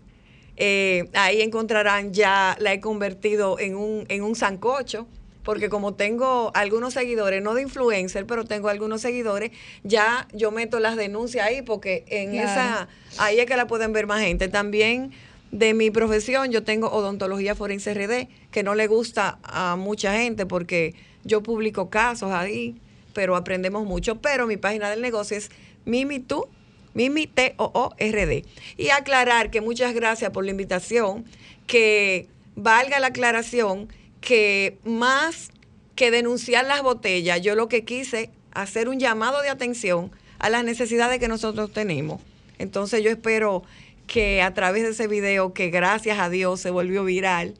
Eh, 0.57 1.05
ahí 1.15 1.43
encontrarán 1.43 2.13
ya, 2.15 2.57
la 2.61 2.73
he 2.73 2.81
convertido 2.81 3.59
en 3.59 3.77
un, 3.77 4.07
en 4.09 4.23
un 4.23 4.35
sancocho, 4.37 5.07
porque 5.47 5.69
como 5.69 5.95
tengo 5.95 6.51
algunos 6.55 6.93
seguidores, 6.93 7.41
no 7.41 7.55
de 7.55 7.63
influencer, 7.63 8.27
pero 8.27 8.45
tengo 8.45 8.69
algunos 8.69 9.01
seguidores, 9.01 9.53
ya 9.85 10.27
yo 10.33 10.51
meto 10.51 10.81
las 10.81 10.97
denuncias 10.97 11.47
ahí, 11.47 11.63
porque 11.63 12.05
en 12.09 12.33
Claro. 12.33 12.49
esa, 12.51 12.89
ahí 13.19 13.39
es 13.39 13.47
que 13.47 13.57
la 13.57 13.69
pueden 13.69 13.93
ver 13.93 14.09
más 14.09 14.21
gente. 14.21 14.49
También 14.49 15.13
de 15.53 15.73
mi 15.73 15.93
profesión, 15.93 16.51
yo 16.51 16.65
tengo 16.65 16.91
odontología 16.91 17.55
forense 17.55 17.95
RD, 17.95 18.27
que 18.51 18.65
no 18.65 18.75
le 18.75 18.89
gusta 18.89 19.39
a 19.45 19.77
mucha 19.77 20.15
gente 20.15 20.47
porque 20.47 20.97
yo 21.23 21.45
publico 21.45 21.91
casos 21.91 22.33
ahí, 22.33 22.75
pero 23.15 23.37
aprendemos 23.37 23.87
mucho. 23.87 24.17
Pero 24.17 24.49
mi 24.49 24.57
página 24.57 24.91
del 24.91 25.01
negocio 25.01 25.37
es 25.37 25.53
Mimi 25.85 26.19
tú, 26.19 26.49
Mimi 26.93 27.29
T-O-O-R-D. 27.29 28.45
Y 28.79 28.89
aclarar 28.89 29.53
que 29.53 29.61
muchas 29.61 29.95
gracias 29.95 30.33
por 30.33 30.45
la 30.45 30.51
invitación, 30.51 31.25
que 31.69 32.27
valga 32.57 32.99
la 32.99 33.09
aclaración 33.09 33.87
que 34.21 34.79
más 34.85 35.51
que 35.95 36.11
denunciar 36.11 36.67
las 36.67 36.83
botellas, 36.83 37.41
yo 37.41 37.55
lo 37.55 37.69
que 37.69 37.85
quise 37.85 38.31
hacer 38.53 38.89
un 38.89 38.99
llamado 38.99 39.43
de 39.43 39.49
atención 39.49 40.11
a 40.39 40.51
las 40.51 40.65
necesidades 40.65 41.19
que 41.19 41.29
nosotros 41.29 41.73
tenemos. 41.73 42.21
Entonces 42.59 43.03
yo 43.03 43.11
espero 43.11 43.63
que 44.07 44.43
a 44.43 44.55
través 44.55 44.85
de 44.85 44.91
ese 44.91 45.09
video, 45.09 45.53
que 45.53 45.71
gracias 45.71 46.19
a 46.19 46.29
Dios 46.31 46.61
se 46.61 46.71
volvió 46.71 47.05
viral, 47.05 47.55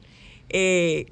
eh, 0.49 1.07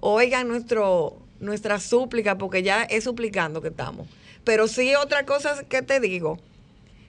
oigan 0.00 0.48
nuestro, 0.48 1.18
nuestra 1.40 1.78
súplica, 1.80 2.38
porque 2.38 2.62
ya 2.62 2.84
es 2.84 3.04
suplicando 3.04 3.60
que 3.60 3.68
estamos. 3.68 4.08
Pero 4.44 4.66
sí 4.68 4.94
otra 4.94 5.26
cosa 5.26 5.62
que 5.68 5.82
te 5.82 6.00
digo, 6.00 6.38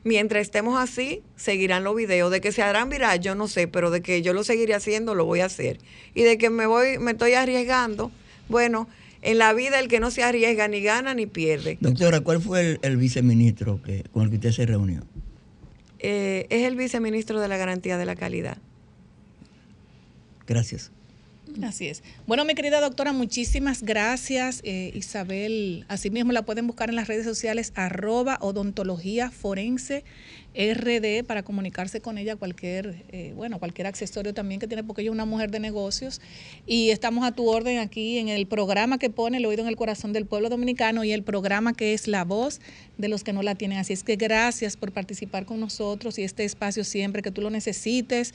mientras 0.03 0.41
estemos 0.41 0.79
así, 0.79 1.21
seguirán 1.35 1.83
los 1.83 1.95
videos. 1.95 2.31
De 2.31 2.41
que 2.41 2.51
se 2.51 2.61
harán 2.61 2.89
viral, 2.89 3.19
yo 3.19 3.35
no 3.35 3.47
sé, 3.47 3.67
pero 3.67 3.91
de 3.91 4.01
que 4.01 4.21
yo 4.21 4.33
lo 4.33 4.43
seguiré 4.43 4.73
haciendo, 4.73 5.15
lo 5.15 5.25
voy 5.25 5.41
a 5.41 5.45
hacer. 5.45 5.79
Y 6.13 6.23
de 6.23 6.37
que 6.37 6.49
me 6.49 6.65
voy, 6.65 6.97
me 6.99 7.11
estoy 7.11 7.33
arriesgando, 7.33 8.11
bueno, 8.47 8.87
en 9.21 9.37
la 9.37 9.53
vida 9.53 9.79
el 9.79 9.87
que 9.87 9.99
no 9.99 10.11
se 10.11 10.23
arriesga 10.23 10.67
ni 10.67 10.81
gana 10.81 11.13
ni 11.13 11.25
pierde. 11.25 11.77
Doctora, 11.81 12.21
¿cuál 12.21 12.41
fue 12.41 12.61
el, 12.61 12.79
el 12.81 12.97
viceministro 12.97 13.81
que, 13.81 14.03
con 14.11 14.23
el 14.23 14.29
que 14.29 14.35
usted 14.37 14.51
se 14.51 14.65
reunió? 14.65 15.01
Eh, 15.99 16.47
es 16.49 16.63
el 16.63 16.75
viceministro 16.75 17.39
de 17.41 17.47
la 17.47 17.57
garantía 17.57 17.97
de 17.97 18.05
la 18.05 18.15
calidad. 18.15 18.57
Gracias. 20.47 20.91
Así 21.63 21.87
es. 21.87 22.03
Bueno, 22.27 22.45
mi 22.45 22.55
querida 22.55 22.79
doctora, 22.79 23.11
muchísimas 23.11 23.83
gracias. 23.83 24.61
Eh, 24.63 24.91
Isabel, 24.93 25.85
asimismo 25.87 26.31
la 26.31 26.43
pueden 26.43 26.67
buscar 26.67 26.89
en 26.89 26.95
las 26.95 27.07
redes 27.07 27.25
sociales 27.25 27.73
arroba 27.75 28.37
odontología 28.41 29.31
forense 29.31 30.03
RD 30.55 31.23
para 31.25 31.43
comunicarse 31.43 32.01
con 32.01 32.17
ella 32.17 32.35
cualquier, 32.35 33.03
eh, 33.09 33.33
bueno, 33.35 33.59
cualquier 33.59 33.87
accesorio 33.87 34.33
también 34.33 34.59
que 34.59 34.67
tiene, 34.67 34.83
porque 34.83 35.01
ella 35.01 35.11
es 35.11 35.13
una 35.13 35.25
mujer 35.25 35.51
de 35.51 35.59
negocios. 35.59 36.21
Y 36.65 36.89
estamos 36.89 37.25
a 37.25 37.31
tu 37.31 37.47
orden 37.47 37.79
aquí 37.79 38.17
en 38.17 38.29
el 38.29 38.47
programa 38.47 38.97
que 38.97 39.09
pone 39.09 39.37
el 39.37 39.45
oído 39.45 39.61
en 39.61 39.67
el 39.67 39.75
corazón 39.75 40.13
del 40.13 40.25
pueblo 40.25 40.49
dominicano 40.49 41.03
y 41.03 41.11
el 41.11 41.23
programa 41.23 41.73
que 41.73 41.93
es 41.93 42.07
la 42.07 42.23
voz 42.23 42.61
de 42.97 43.09
los 43.09 43.23
que 43.23 43.33
no 43.33 43.43
la 43.43 43.55
tienen. 43.55 43.77
Así 43.77 43.93
es 43.93 44.03
que 44.03 44.15
gracias 44.15 44.75
por 44.75 44.91
participar 44.91 45.45
con 45.45 45.59
nosotros 45.59 46.17
y 46.19 46.23
este 46.23 46.45
espacio 46.45 46.83
siempre 46.83 47.21
que 47.21 47.31
tú 47.31 47.41
lo 47.41 47.49
necesites. 47.49 48.33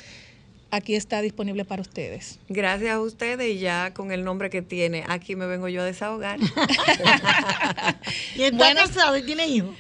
Aquí 0.75 0.97
está 0.97 1.20
disponible 1.22 1.64
para 1.64 1.83
ustedes. 1.83 2.39
Gracias 2.49 2.91
a 2.93 3.01
ustedes 3.01 3.49
y 3.55 3.59
ya 3.61 3.93
con 3.95 4.11
el 4.11 4.25
nombre 4.25 4.51
que 4.51 4.61
tiene, 4.61 5.05
aquí 5.09 5.37
me 5.37 5.47
vengo 5.47 5.68
yo 5.68 5.83
a 5.83 5.85
desahogar. 5.85 6.39
¿Y 8.35 8.43
está 8.43 8.57
Bueno. 8.57 8.81
casado 8.81 9.16
y 9.16 9.22
tiene 9.22 9.47
hijos? 9.47 9.70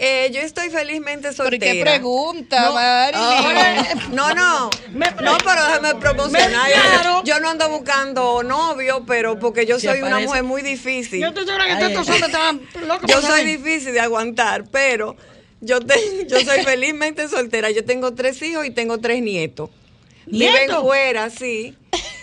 Eh, 0.00 0.30
yo 0.32 0.40
estoy 0.40 0.70
felizmente 0.70 1.28
¿Pero 1.32 1.34
soltera. 1.50 1.72
qué 1.72 1.80
pregunta, 1.82 2.62
No, 2.66 2.72
Marilyn? 2.74 4.14
No, 4.14 4.32
no, 4.32 4.70
no, 4.92 5.38
pero 5.44 5.66
déjame 5.66 5.94
promocionar. 5.96 6.68
Me- 6.68 6.72
claro. 6.72 7.22
Yo 7.24 7.40
no 7.40 7.50
ando 7.50 7.68
buscando 7.68 8.42
novio, 8.44 9.04
pero 9.06 9.38
porque 9.40 9.66
yo 9.66 9.80
soy 9.80 10.00
una 10.02 10.20
mujer 10.20 10.44
muy 10.44 10.62
difícil. 10.62 11.20
Yo 11.20 11.28
estoy 11.28 11.44
segura 11.46 11.66
que 11.66 11.86
estos 11.86 12.08
hombres 12.08 12.22
estaban 12.26 12.60
locos 12.86 13.10
Yo 13.10 13.20
soy 13.20 13.44
difícil 13.44 13.92
de 13.92 14.00
aguantar, 14.00 14.64
pero 14.70 15.16
yo, 15.60 15.80
te- 15.80 16.26
yo 16.28 16.38
soy 16.40 16.62
felizmente 16.64 17.26
soltera. 17.28 17.70
Yo 17.72 17.84
tengo 17.84 18.14
tres 18.14 18.40
hijos 18.42 18.64
y 18.66 18.70
tengo 18.70 18.98
tres 18.98 19.20
nietos. 19.20 19.68
Viven 20.30 20.52
¿Nietos? 20.54 20.82
fuera, 20.82 21.30
sí. 21.30 21.76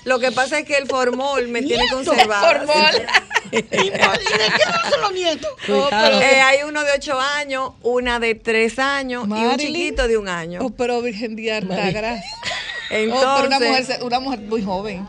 Lo 0.04 0.20
que 0.20 0.32
pasa 0.32 0.60
es 0.60 0.66
que 0.66 0.78
el 0.78 0.88
formol 0.88 1.48
me 1.48 1.62
tiene 1.62 1.84
¿Nietos? 1.84 2.06
conservada. 2.06 2.48
Formol. 2.60 3.02
¿Y, 3.52 3.62
de 3.62 3.70
qué 3.72 4.66
no 4.66 4.90
son 4.90 5.02
los 5.02 5.14
nietos? 5.14 5.52
Cuidado. 5.66 6.22
Eh, 6.22 6.42
hay 6.42 6.60
uno 6.68 6.84
de 6.84 6.92
ocho 6.94 7.20
años, 7.20 7.72
una 7.84 8.20
de 8.20 8.36
tres 8.36 8.80
años 8.80 9.26
y 9.28 9.32
un 9.32 9.58
chiquito 9.58 10.08
de 10.08 10.18
un 10.18 10.28
año. 10.28 10.60
Oh, 10.64 10.70
pero 10.72 11.02
Virgen 11.02 11.36
de. 11.36 12.22
Entonces, 12.90 13.28
Oh, 13.28 13.36
pero 13.38 13.48
una 13.48 13.60
mujer, 13.60 13.86
se- 13.86 14.04
una 14.04 14.20
mujer 14.20 14.40
muy 14.42 14.64
joven 14.64 15.08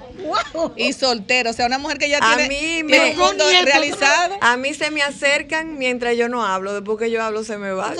y 0.77 0.93
soltera, 0.95 1.51
o 1.51 1.53
sea, 1.53 1.67
una 1.67 1.79
mujer 1.79 1.99
que 1.99 2.09
ya 2.09 2.19
a 2.23 2.37
tiene, 2.37 2.49
mí 2.49 2.57
tiene 2.59 2.83
me 2.85 3.11
un 3.13 3.19
mundo 3.19 3.45
realizado. 3.65 4.37
A 4.41 4.57
mí 4.57 4.73
se 4.75 4.91
me 4.91 5.03
acercan 5.03 5.77
mientras 5.77 6.17
yo 6.17 6.29
no 6.29 6.45
hablo. 6.45 6.73
Después 6.73 6.99
que 6.99 7.11
yo 7.11 7.23
hablo 7.23 7.45
se 7.45 7.59
me 7.59 7.73
va. 7.73 7.93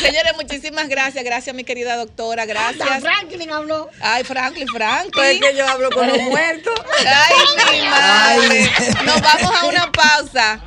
Señores, 0.00 0.32
muchísimas 0.36 0.88
gracias, 0.88 1.24
gracias 1.24 1.54
mi 1.54 1.64
querida 1.64 1.96
doctora, 1.96 2.42
Hasta 2.42 2.54
gracias. 2.54 3.00
Franklin 3.00 3.50
habló. 3.50 3.88
Ay, 4.00 4.24
Franklin, 4.24 4.66
Franklin. 4.68 5.12
Pues 5.12 5.40
que 5.40 5.56
yo 5.56 5.66
hablo 5.66 5.90
con 5.90 6.08
los 6.08 6.18
muertos. 6.22 6.74
Ay, 7.06 7.80
mi 7.80 7.88
madre. 7.88 8.70
Nos 9.04 9.20
vamos 9.20 9.54
a 9.54 9.66
una 9.66 9.92
pausa. 9.92 10.60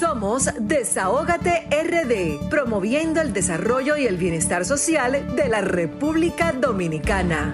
Somos 0.00 0.50
Desahógate 0.58 1.66
RD, 1.70 2.48
promoviendo 2.50 3.20
el 3.20 3.32
desarrollo 3.32 3.96
y 3.96 4.06
el 4.06 4.16
bienestar 4.16 4.64
social 4.64 5.36
de 5.36 5.48
la 5.48 5.60
República 5.60 6.52
Dominicana. 6.52 7.52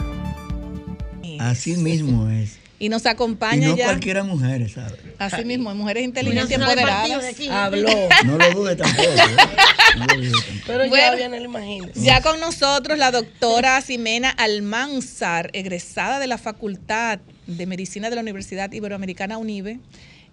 Así 1.38 1.76
mismo 1.76 2.28
es. 2.30 2.61
Y 2.82 2.88
nos 2.88 3.04
Y 3.04 3.08
acompaña 3.08 3.68
no 3.68 3.76
ya. 3.76 3.84
cualquiera 3.84 4.24
mujer, 4.24 4.68
¿sabes? 4.68 4.94
Así 5.18 5.44
mismo, 5.44 5.72
mujeres 5.72 6.02
inteligentes 6.02 6.50
y 6.50 6.54
empoderadas. 6.54 7.22
Habló. 7.48 7.88
No 8.24 8.36
lo 8.38 8.50
dude 8.50 8.74
tampoco. 8.74 9.02
¿eh? 9.02 9.16
No 9.98 10.06
lo 10.06 10.14
dude 10.16 10.30
tampoco. 10.32 10.62
Pero 10.66 10.88
Bueno. 10.88 10.96
ya 10.96 11.14
viene, 11.14 11.40
imagínese. 11.42 12.00
Ya 12.00 12.20
con 12.22 12.40
nosotros 12.40 12.98
la 12.98 13.12
doctora 13.12 13.80
Ximena 13.82 14.30
Almanzar, 14.30 15.50
egresada 15.52 16.18
de 16.18 16.26
la 16.26 16.38
Facultad 16.38 17.20
de 17.46 17.66
Medicina 17.66 18.10
de 18.10 18.16
la 18.16 18.22
Universidad 18.22 18.72
Iberoamericana 18.72 19.38
UNIBE, 19.38 19.78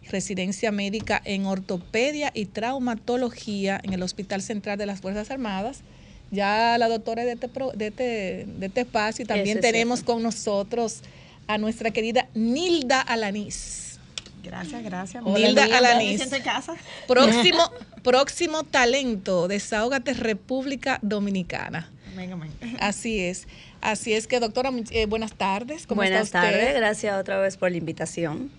residencia 0.10 0.72
médica 0.72 1.22
en 1.26 1.46
ortopedia 1.46 2.32
y 2.34 2.46
traumatología 2.46 3.80
en 3.84 3.94
el 3.94 4.02
Hospital 4.02 4.42
Central 4.42 4.78
de 4.80 4.88
las 4.88 5.02
Fuerzas 5.02 5.30
Armadas. 5.30 5.82
Ya 6.32 6.78
la 6.80 6.88
doctora 6.88 7.26
de 7.26 7.34
este, 7.34 7.48
pro- 7.48 7.74
de 7.76 7.88
este, 7.88 8.46
de 8.48 8.66
este 8.66 8.82
espacio 8.82 9.24
y 9.24 9.28
también 9.28 9.60
tenemos 9.60 10.02
con 10.04 10.24
nosotros 10.24 11.02
a 11.50 11.58
nuestra 11.58 11.90
querida 11.90 12.28
Nilda 12.36 13.02
Alanís. 13.02 14.00
Gracias, 14.44 14.84
gracias. 14.84 15.24
Nilda 15.24 15.64
Alanís. 15.64 16.12
¿Me 16.12 16.18
siento 16.18 16.36
en 16.36 16.44
casa? 16.44 16.76
Próximo, 17.08 17.72
próximo 18.04 18.64
talento, 18.64 19.48
Desahógate 19.48 20.14
República 20.14 21.00
Dominicana. 21.02 21.90
Amén, 22.14 22.32
amén. 22.34 22.52
Así 22.80 23.20
es. 23.20 23.48
Así 23.82 24.14
es 24.14 24.28
que, 24.28 24.40
doctora, 24.40 24.72
eh, 24.92 25.08
buenas 25.08 25.34
tardes. 25.34 25.88
¿Cómo 25.88 26.02
Buenas 26.02 26.26
está 26.28 26.44
usted? 26.44 26.52
tardes, 26.52 26.76
gracias 26.76 27.20
otra 27.20 27.40
vez 27.40 27.58
por 27.58 27.72
la 27.72 27.78
invitación. 27.78 28.52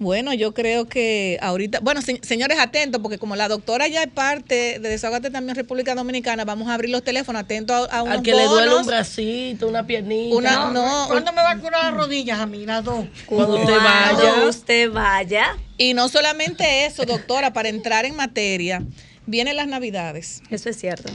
Bueno, 0.00 0.32
yo 0.32 0.54
creo 0.54 0.86
que 0.88 1.38
ahorita, 1.42 1.80
bueno, 1.80 2.02
se- 2.02 2.20
señores, 2.22 2.58
atentos, 2.60 3.00
porque 3.02 3.18
como 3.18 3.34
la 3.34 3.48
doctora 3.48 3.88
ya 3.88 4.04
es 4.04 4.08
parte 4.08 4.78
de 4.78 4.88
Desahógate 4.88 5.30
también 5.30 5.56
República 5.56 5.96
Dominicana, 5.96 6.44
vamos 6.44 6.68
a 6.68 6.74
abrir 6.74 6.90
los 6.90 7.02
teléfonos, 7.02 7.42
atentos 7.42 7.88
a, 7.90 7.98
a 7.98 8.02
unos 8.04 8.18
Al 8.18 8.22
que 8.22 8.32
le 8.32 8.44
duele 8.44 8.76
un 8.76 8.86
bracito, 8.86 9.66
una 9.66 9.84
piernita. 9.86 10.36
Una- 10.36 10.70
no, 10.70 11.06
¿Cuándo 11.08 11.32
me 11.32 11.42
va 11.42 11.50
a 11.50 11.58
curar 11.58 11.84
las 11.86 11.94
rodillas 11.94 12.38
a 12.38 12.46
mí, 12.46 12.64
las 12.64 12.84
dos? 12.84 13.06
Cuando 13.26 13.56
usted 13.56 13.74
Cuando 13.74 14.22
vaya. 14.22 14.46
usted 14.48 14.90
vaya, 14.92 15.56
Y 15.78 15.94
no 15.94 16.08
solamente 16.08 16.86
eso, 16.86 17.04
doctora, 17.04 17.52
para 17.52 17.68
entrar 17.68 18.04
en 18.04 18.14
materia, 18.14 18.84
vienen 19.26 19.56
las 19.56 19.66
navidades. 19.66 20.42
eso 20.48 20.68
es 20.70 20.78
cierto. 20.78 21.12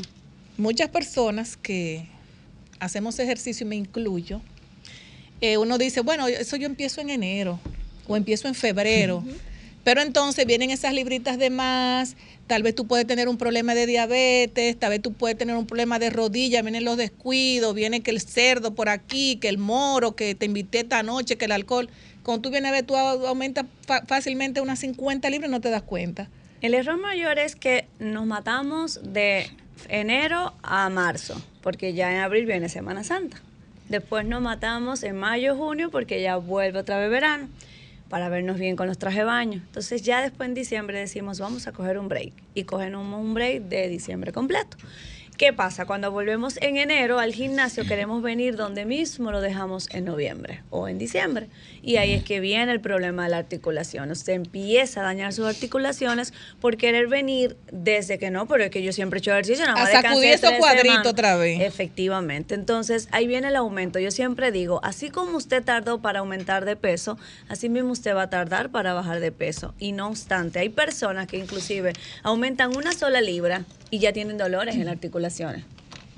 muchas 0.57 0.89
personas 0.89 1.55
que 1.55 2.05
hacemos 2.81 3.17
ejercicio, 3.19 3.65
y 3.65 3.69
me 3.69 3.75
incluyo, 3.77 4.41
eh, 5.39 5.57
uno 5.57 5.77
dice, 5.77 6.01
bueno, 6.01 6.27
eso 6.27 6.57
yo 6.57 6.65
empiezo 6.65 6.99
en 6.99 7.09
enero 7.11 7.59
o 8.07 8.15
empiezo 8.17 8.47
en 8.47 8.55
febrero. 8.55 9.23
Pero 9.83 10.01
entonces 10.01 10.45
vienen 10.45 10.71
esas 10.71 10.93
libritas 10.93 11.37
de 11.37 11.49
más, 11.49 12.15
tal 12.47 12.63
vez 12.63 12.73
tú 12.73 12.87
puedes 12.87 13.05
tener 13.05 13.27
un 13.27 13.37
problema 13.37 13.75
de 13.75 13.85
diabetes, 13.85 14.79
tal 14.79 14.91
vez 14.91 15.01
tú 15.01 15.11
puedes 15.11 15.37
tener 15.37 15.57
un 15.57 15.65
problema 15.67 15.99
de 15.99 16.09
rodilla, 16.09 16.61
vienen 16.61 16.85
los 16.85 16.95
descuidos, 16.95 17.75
viene 17.75 17.99
que 18.01 18.11
el 18.11 18.21
cerdo 18.21 18.73
por 18.75 18.87
aquí, 18.87 19.35
que 19.37 19.49
el 19.49 19.57
moro, 19.57 20.15
que 20.15 20.35
te 20.35 20.45
invité 20.45 20.79
esta 20.79 21.03
noche, 21.03 21.35
que 21.35 21.45
el 21.45 21.51
alcohol. 21.51 21.89
Cuando 22.23 22.43
tú 22.43 22.49
vienes 22.49 22.69
a 22.69 22.71
ver, 22.71 22.85
tú 22.85 22.95
au- 22.95 23.27
aumentas 23.27 23.65
fácilmente 24.07 24.61
unas 24.61 24.79
50 24.79 25.29
libras 25.29 25.49
y 25.49 25.51
no 25.51 25.59
te 25.59 25.69
das 25.69 25.81
cuenta. 25.81 26.29
El 26.61 26.75
error 26.75 26.97
mayor 26.97 27.37
es 27.37 27.57
que 27.57 27.85
nos 27.99 28.25
matamos 28.25 29.01
de 29.03 29.49
enero 29.89 30.53
a 30.63 30.87
marzo, 30.89 31.41
porque 31.61 31.93
ya 31.93 32.09
en 32.13 32.19
abril 32.19 32.45
viene 32.45 32.69
Semana 32.69 33.03
Santa. 33.03 33.41
Después 33.89 34.25
nos 34.25 34.41
matamos 34.41 35.03
en 35.03 35.17
mayo, 35.17 35.57
junio, 35.57 35.91
porque 35.91 36.21
ya 36.21 36.37
vuelve 36.37 36.79
otra 36.79 36.97
vez 36.99 37.09
verano, 37.09 37.49
para 38.14 38.30
vernos 38.30 38.59
bien 38.59 38.76
con 38.76 38.86
los 38.86 38.99
trajes 38.99 39.22
de 39.22 39.24
baño. 39.24 39.59
Entonces 39.66 40.03
ya 40.03 40.22
después 40.22 40.47
en 40.47 40.53
diciembre 40.53 40.99
decimos, 40.99 41.39
vamos 41.39 41.66
a 41.66 41.72
coger 41.72 41.97
un 41.97 42.09
break. 42.09 42.32
Y 42.53 42.66
cogen 42.66 42.95
un, 42.95 43.11
un 43.11 43.34
break 43.34 43.64
de 43.64 43.88
diciembre 43.88 44.32
completo. 44.32 44.78
¿Qué 45.38 45.51
pasa? 45.51 45.86
Cuando 45.86 46.11
volvemos 46.11 46.57
en 46.61 46.77
enero 46.77 47.19
al 47.19 47.34
gimnasio 47.34 47.86
queremos 47.86 48.21
venir 48.21 48.55
donde 48.55 48.86
mismo 48.86 49.31
lo 49.31 49.41
dejamos 49.41 49.89
en 49.91 50.05
noviembre 50.05 50.61
o 50.69 50.88
en 50.88 50.97
diciembre. 50.97 51.47
Y 51.81 51.97
ahí 51.97 52.13
es 52.13 52.23
que 52.23 52.39
viene 52.39 52.71
el 52.71 52.79
problema 52.79 53.23
de 53.23 53.29
la 53.29 53.38
articulación. 53.38 54.11
Usted 54.11 54.34
empieza 54.34 55.01
a 55.01 55.03
dañar 55.03 55.34
sus 55.34 55.45
articulaciones 55.45 56.34
por 56.61 56.77
querer 56.77 57.07
venir 57.07 57.57
desde 57.71 58.19
que 58.19 58.29
no, 58.29 58.47
pero 58.47 58.63
es 58.63 58.69
que 58.69 58.84
yo 58.84 58.93
siempre 58.93 59.17
he 59.17 59.19
hecho 59.19 59.31
ejercicio. 59.31 59.65
Nada 59.65 59.77
A 59.77 59.84
más 59.84 59.91
descansé 59.91 60.09
sacudir 60.09 60.34
esos 60.34 60.51
cuadritos 60.53 61.07
otra 61.07 61.36
vez. 61.36 61.61
Efectivamente. 61.61 62.53
Entonces 62.53 63.09
ahí 63.11 63.25
viene 63.25 63.47
el 63.47 63.55
aumento. 63.55 63.99
Yo 63.99 64.11
siempre 64.11 64.51
digo, 64.51 64.79
así 64.84 65.09
como 65.09 65.38
usted 65.38 65.63
tardó 65.63 65.99
para 66.01 66.19
aumentar 66.19 66.63
de 66.63 66.75
peso, 66.75 67.17
así 67.49 67.69
mismo 67.69 67.91
usted 67.91 68.15
va 68.15 68.23
a 68.23 68.29
tardar 68.29 68.69
para 68.69 68.93
bajar 68.93 69.19
de 69.19 69.31
peso. 69.31 69.73
Y 69.79 69.93
no 69.93 70.07
obstante, 70.07 70.59
hay 70.59 70.69
personas 70.69 71.27
que 71.27 71.38
inclusive 71.38 71.93
aumentan 72.21 72.75
una 72.75 72.91
sola 72.93 73.19
libra 73.19 73.65
y 73.89 73.99
ya 73.99 74.11
tienen 74.11 74.38
dolores 74.38 74.75
en 74.75 74.86
las 74.86 74.97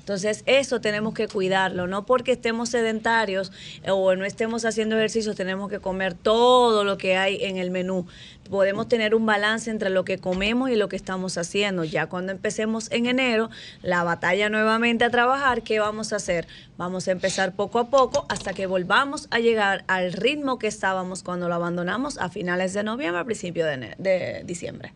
Entonces, 0.05 0.43
eso 0.45 0.81
tenemos 0.81 1.15
que 1.15 1.27
cuidarlo, 1.27 1.87
no 1.87 2.05
porque 2.05 2.33
estemos 2.33 2.69
sedentarios 2.69 3.51
o 3.87 4.15
no 4.15 4.23
estemos 4.23 4.63
haciendo 4.63 4.95
ejercicio, 4.95 5.33
tenemos 5.33 5.67
que 5.67 5.79
comer 5.79 6.13
todo 6.13 6.83
lo 6.83 6.99
que 6.99 7.17
hay 7.17 7.43
en 7.43 7.57
el 7.57 7.71
menú. 7.71 8.05
Podemos 8.47 8.87
tener 8.87 9.15
un 9.15 9.25
balance 9.25 9.71
entre 9.71 9.89
lo 9.89 10.05
que 10.05 10.19
comemos 10.19 10.69
y 10.69 10.75
lo 10.75 10.89
que 10.89 10.95
estamos 10.95 11.39
haciendo. 11.39 11.85
Ya 11.85 12.05
cuando 12.05 12.31
empecemos 12.31 12.91
en 12.91 13.07
enero, 13.07 13.49
la 13.81 14.03
batalla 14.03 14.47
nuevamente 14.47 15.05
a 15.05 15.09
trabajar, 15.09 15.63
¿qué 15.63 15.79
vamos 15.79 16.13
a 16.13 16.17
hacer? 16.17 16.45
Vamos 16.77 17.07
a 17.07 17.11
empezar 17.11 17.55
poco 17.55 17.79
a 17.79 17.89
poco 17.89 18.27
hasta 18.29 18.53
que 18.53 18.67
volvamos 18.67 19.27
a 19.31 19.39
llegar 19.39 19.85
al 19.87 20.13
ritmo 20.13 20.59
que 20.59 20.67
estábamos 20.67 21.23
cuando 21.23 21.49
lo 21.49 21.55
abandonamos 21.55 22.19
a 22.19 22.29
finales 22.29 22.73
de 22.73 22.83
noviembre, 22.83 23.21
a 23.21 23.25
principios 23.25 23.67
de 23.97 24.43
diciembre. 24.45 24.93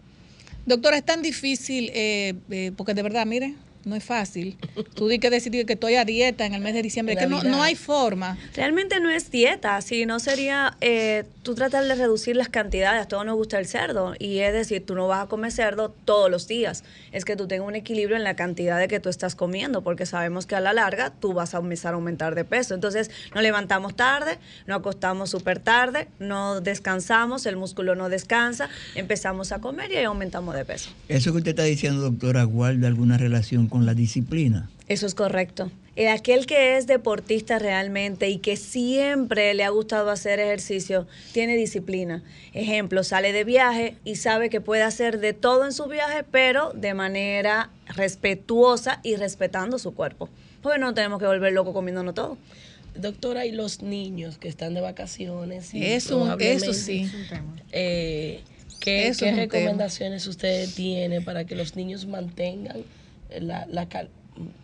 Doctora, 0.68 0.98
es 0.98 1.04
tan 1.04 1.24
difícil, 1.24 1.90
eh, 1.96 2.36
eh, 2.52 2.72
porque 2.78 2.94
de 2.94 3.02
verdad, 3.02 3.26
mire, 3.26 3.56
no 3.90 3.96
es 3.96 4.04
fácil. 4.04 4.58
Tú 4.94 5.08
di 5.08 5.20
que 5.20 5.30
decidir 5.30 5.66
que 5.66 5.74
estoy 5.74 5.96
a 5.96 6.06
dieta 6.06 6.46
en 6.46 6.54
el 6.54 6.62
mes 6.62 6.74
de 6.74 6.82
diciembre, 6.82 7.18
que 7.18 7.28
no, 7.28 7.44
no 7.44 7.62
hay 7.62 7.76
forma. 7.76 8.38
Realmente 8.56 9.00
no 9.00 9.10
es 9.10 9.32
dieta, 9.32 9.82
si 9.82 10.06
no 10.06 10.20
sería 10.20 10.78
eh, 10.82 11.26
tú 11.44 11.56
tratar 11.56 11.86
de 11.86 11.96
reducir 11.96 12.36
las 12.36 12.50
cantidades. 12.50 13.02
A 13.02 13.08
todos 13.08 13.26
nos 13.26 13.36
gusta 13.36 13.60
el 13.60 13.66
cerdo 13.66 14.14
y 14.20 14.40
es 14.40 14.54
decir, 14.54 14.86
tú 14.86 14.96
no 14.96 15.08
vas 15.08 15.26
a 15.26 15.28
comer 15.28 15.52
cerdo 15.52 15.90
todos 16.06 16.30
los 16.30 16.48
días. 16.48 16.84
Es 17.12 17.26
que 17.26 17.36
tú 17.36 17.48
tengas 17.48 17.68
un 17.68 17.76
equilibrio 17.76 18.16
en 18.16 18.24
la 18.24 18.36
cantidad 18.36 18.78
de 18.78 18.88
que 18.88 19.00
tú 19.00 19.10
estás 19.10 19.36
comiendo, 19.36 19.82
porque 19.82 20.06
sabemos 20.06 20.46
que 20.46 20.56
a 20.56 20.62
la 20.62 20.74
larga 20.74 21.12
tú 21.20 21.34
vas 21.34 21.56
a 21.56 21.58
empezar 21.58 21.94
a 21.94 21.96
aumentar 21.96 22.36
de 22.36 22.46
peso. 22.46 22.76
Entonces, 22.76 23.10
nos 23.34 23.44
levantamos 23.44 23.96
tarde, 23.96 24.38
nos 24.68 24.80
acostamos 24.80 25.30
súper 25.30 25.60
tarde, 25.60 26.08
no 26.20 26.62
descansamos, 26.62 27.46
el 27.46 27.58
músculo 27.58 27.96
no 27.96 28.10
descansa, 28.10 28.70
empezamos 28.96 29.52
a 29.52 29.60
comer 29.60 29.92
y 29.92 29.96
ahí 29.96 30.06
aumentamos 30.06 30.56
de 30.56 30.66
peso. 30.66 30.92
Eso 31.08 31.32
que 31.32 31.40
usted 31.40 31.52
está 31.52 31.64
diciendo, 31.64 32.02
doctora, 32.02 32.44
guarda 32.44 32.88
alguna 32.88 33.18
relación 33.18 33.68
con 33.68 33.79
la 33.86 33.94
disciplina. 33.94 34.70
Eso 34.88 35.06
es 35.06 35.16
correcto. 35.16 35.72
Eh, 35.96 36.08
aquel 36.08 36.46
que 36.46 36.78
es 36.78 36.88
deportista 36.88 37.60
realmente 37.60 38.30
y 38.30 38.38
que 38.38 38.56
siempre 38.56 39.54
le 39.54 39.64
ha 39.66 39.70
gustado 39.70 40.10
hacer 40.12 40.40
ejercicio, 40.40 41.08
tiene 41.34 41.58
disciplina. 41.58 42.24
Ejemplo, 42.54 43.04
sale 43.04 43.34
de 43.34 43.44
viaje 43.44 43.96
y 44.06 44.16
sabe 44.16 44.50
que 44.50 44.62
puede 44.62 44.84
hacer 44.84 45.20
de 45.20 45.34
todo 45.34 45.66
en 45.66 45.74
su 45.74 45.86
viaje, 45.88 46.24
pero 46.24 46.72
de 46.74 46.94
manera 46.94 47.70
respetuosa 47.96 49.00
y 49.04 49.16
respetando 49.18 49.78
su 49.78 49.94
cuerpo. 49.94 50.30
Porque 50.62 50.80
no 50.80 50.94
tenemos 50.94 51.20
que 51.20 51.26
volver 51.26 51.52
locos 51.54 51.74
comiéndonos 51.74 52.16
todo. 52.16 52.38
Doctora, 52.96 53.46
y 53.46 53.52
los 53.52 53.82
niños 53.82 54.38
que 54.38 54.48
están 54.48 54.74
de 54.74 54.82
vacaciones. 54.82 55.74
y 55.74 55.86
Eso, 55.86 56.38
eso 56.40 56.74
sí. 56.74 57.10
eh, 57.72 58.42
¿Qué, 58.80 59.08
Eso 59.10 59.20
qué 59.26 59.30
es 59.32 59.34
un 59.34 59.50
tema. 59.50 59.60
recomendaciones 59.60 60.28
usted 60.28 60.68
tiene 60.74 61.22
para 61.22 61.44
que 61.46 61.56
los 61.56 61.76
niños 61.76 62.06
mantengan 62.08 62.78
la, 63.40 63.66
la 63.68 63.88
cal- 63.88 64.10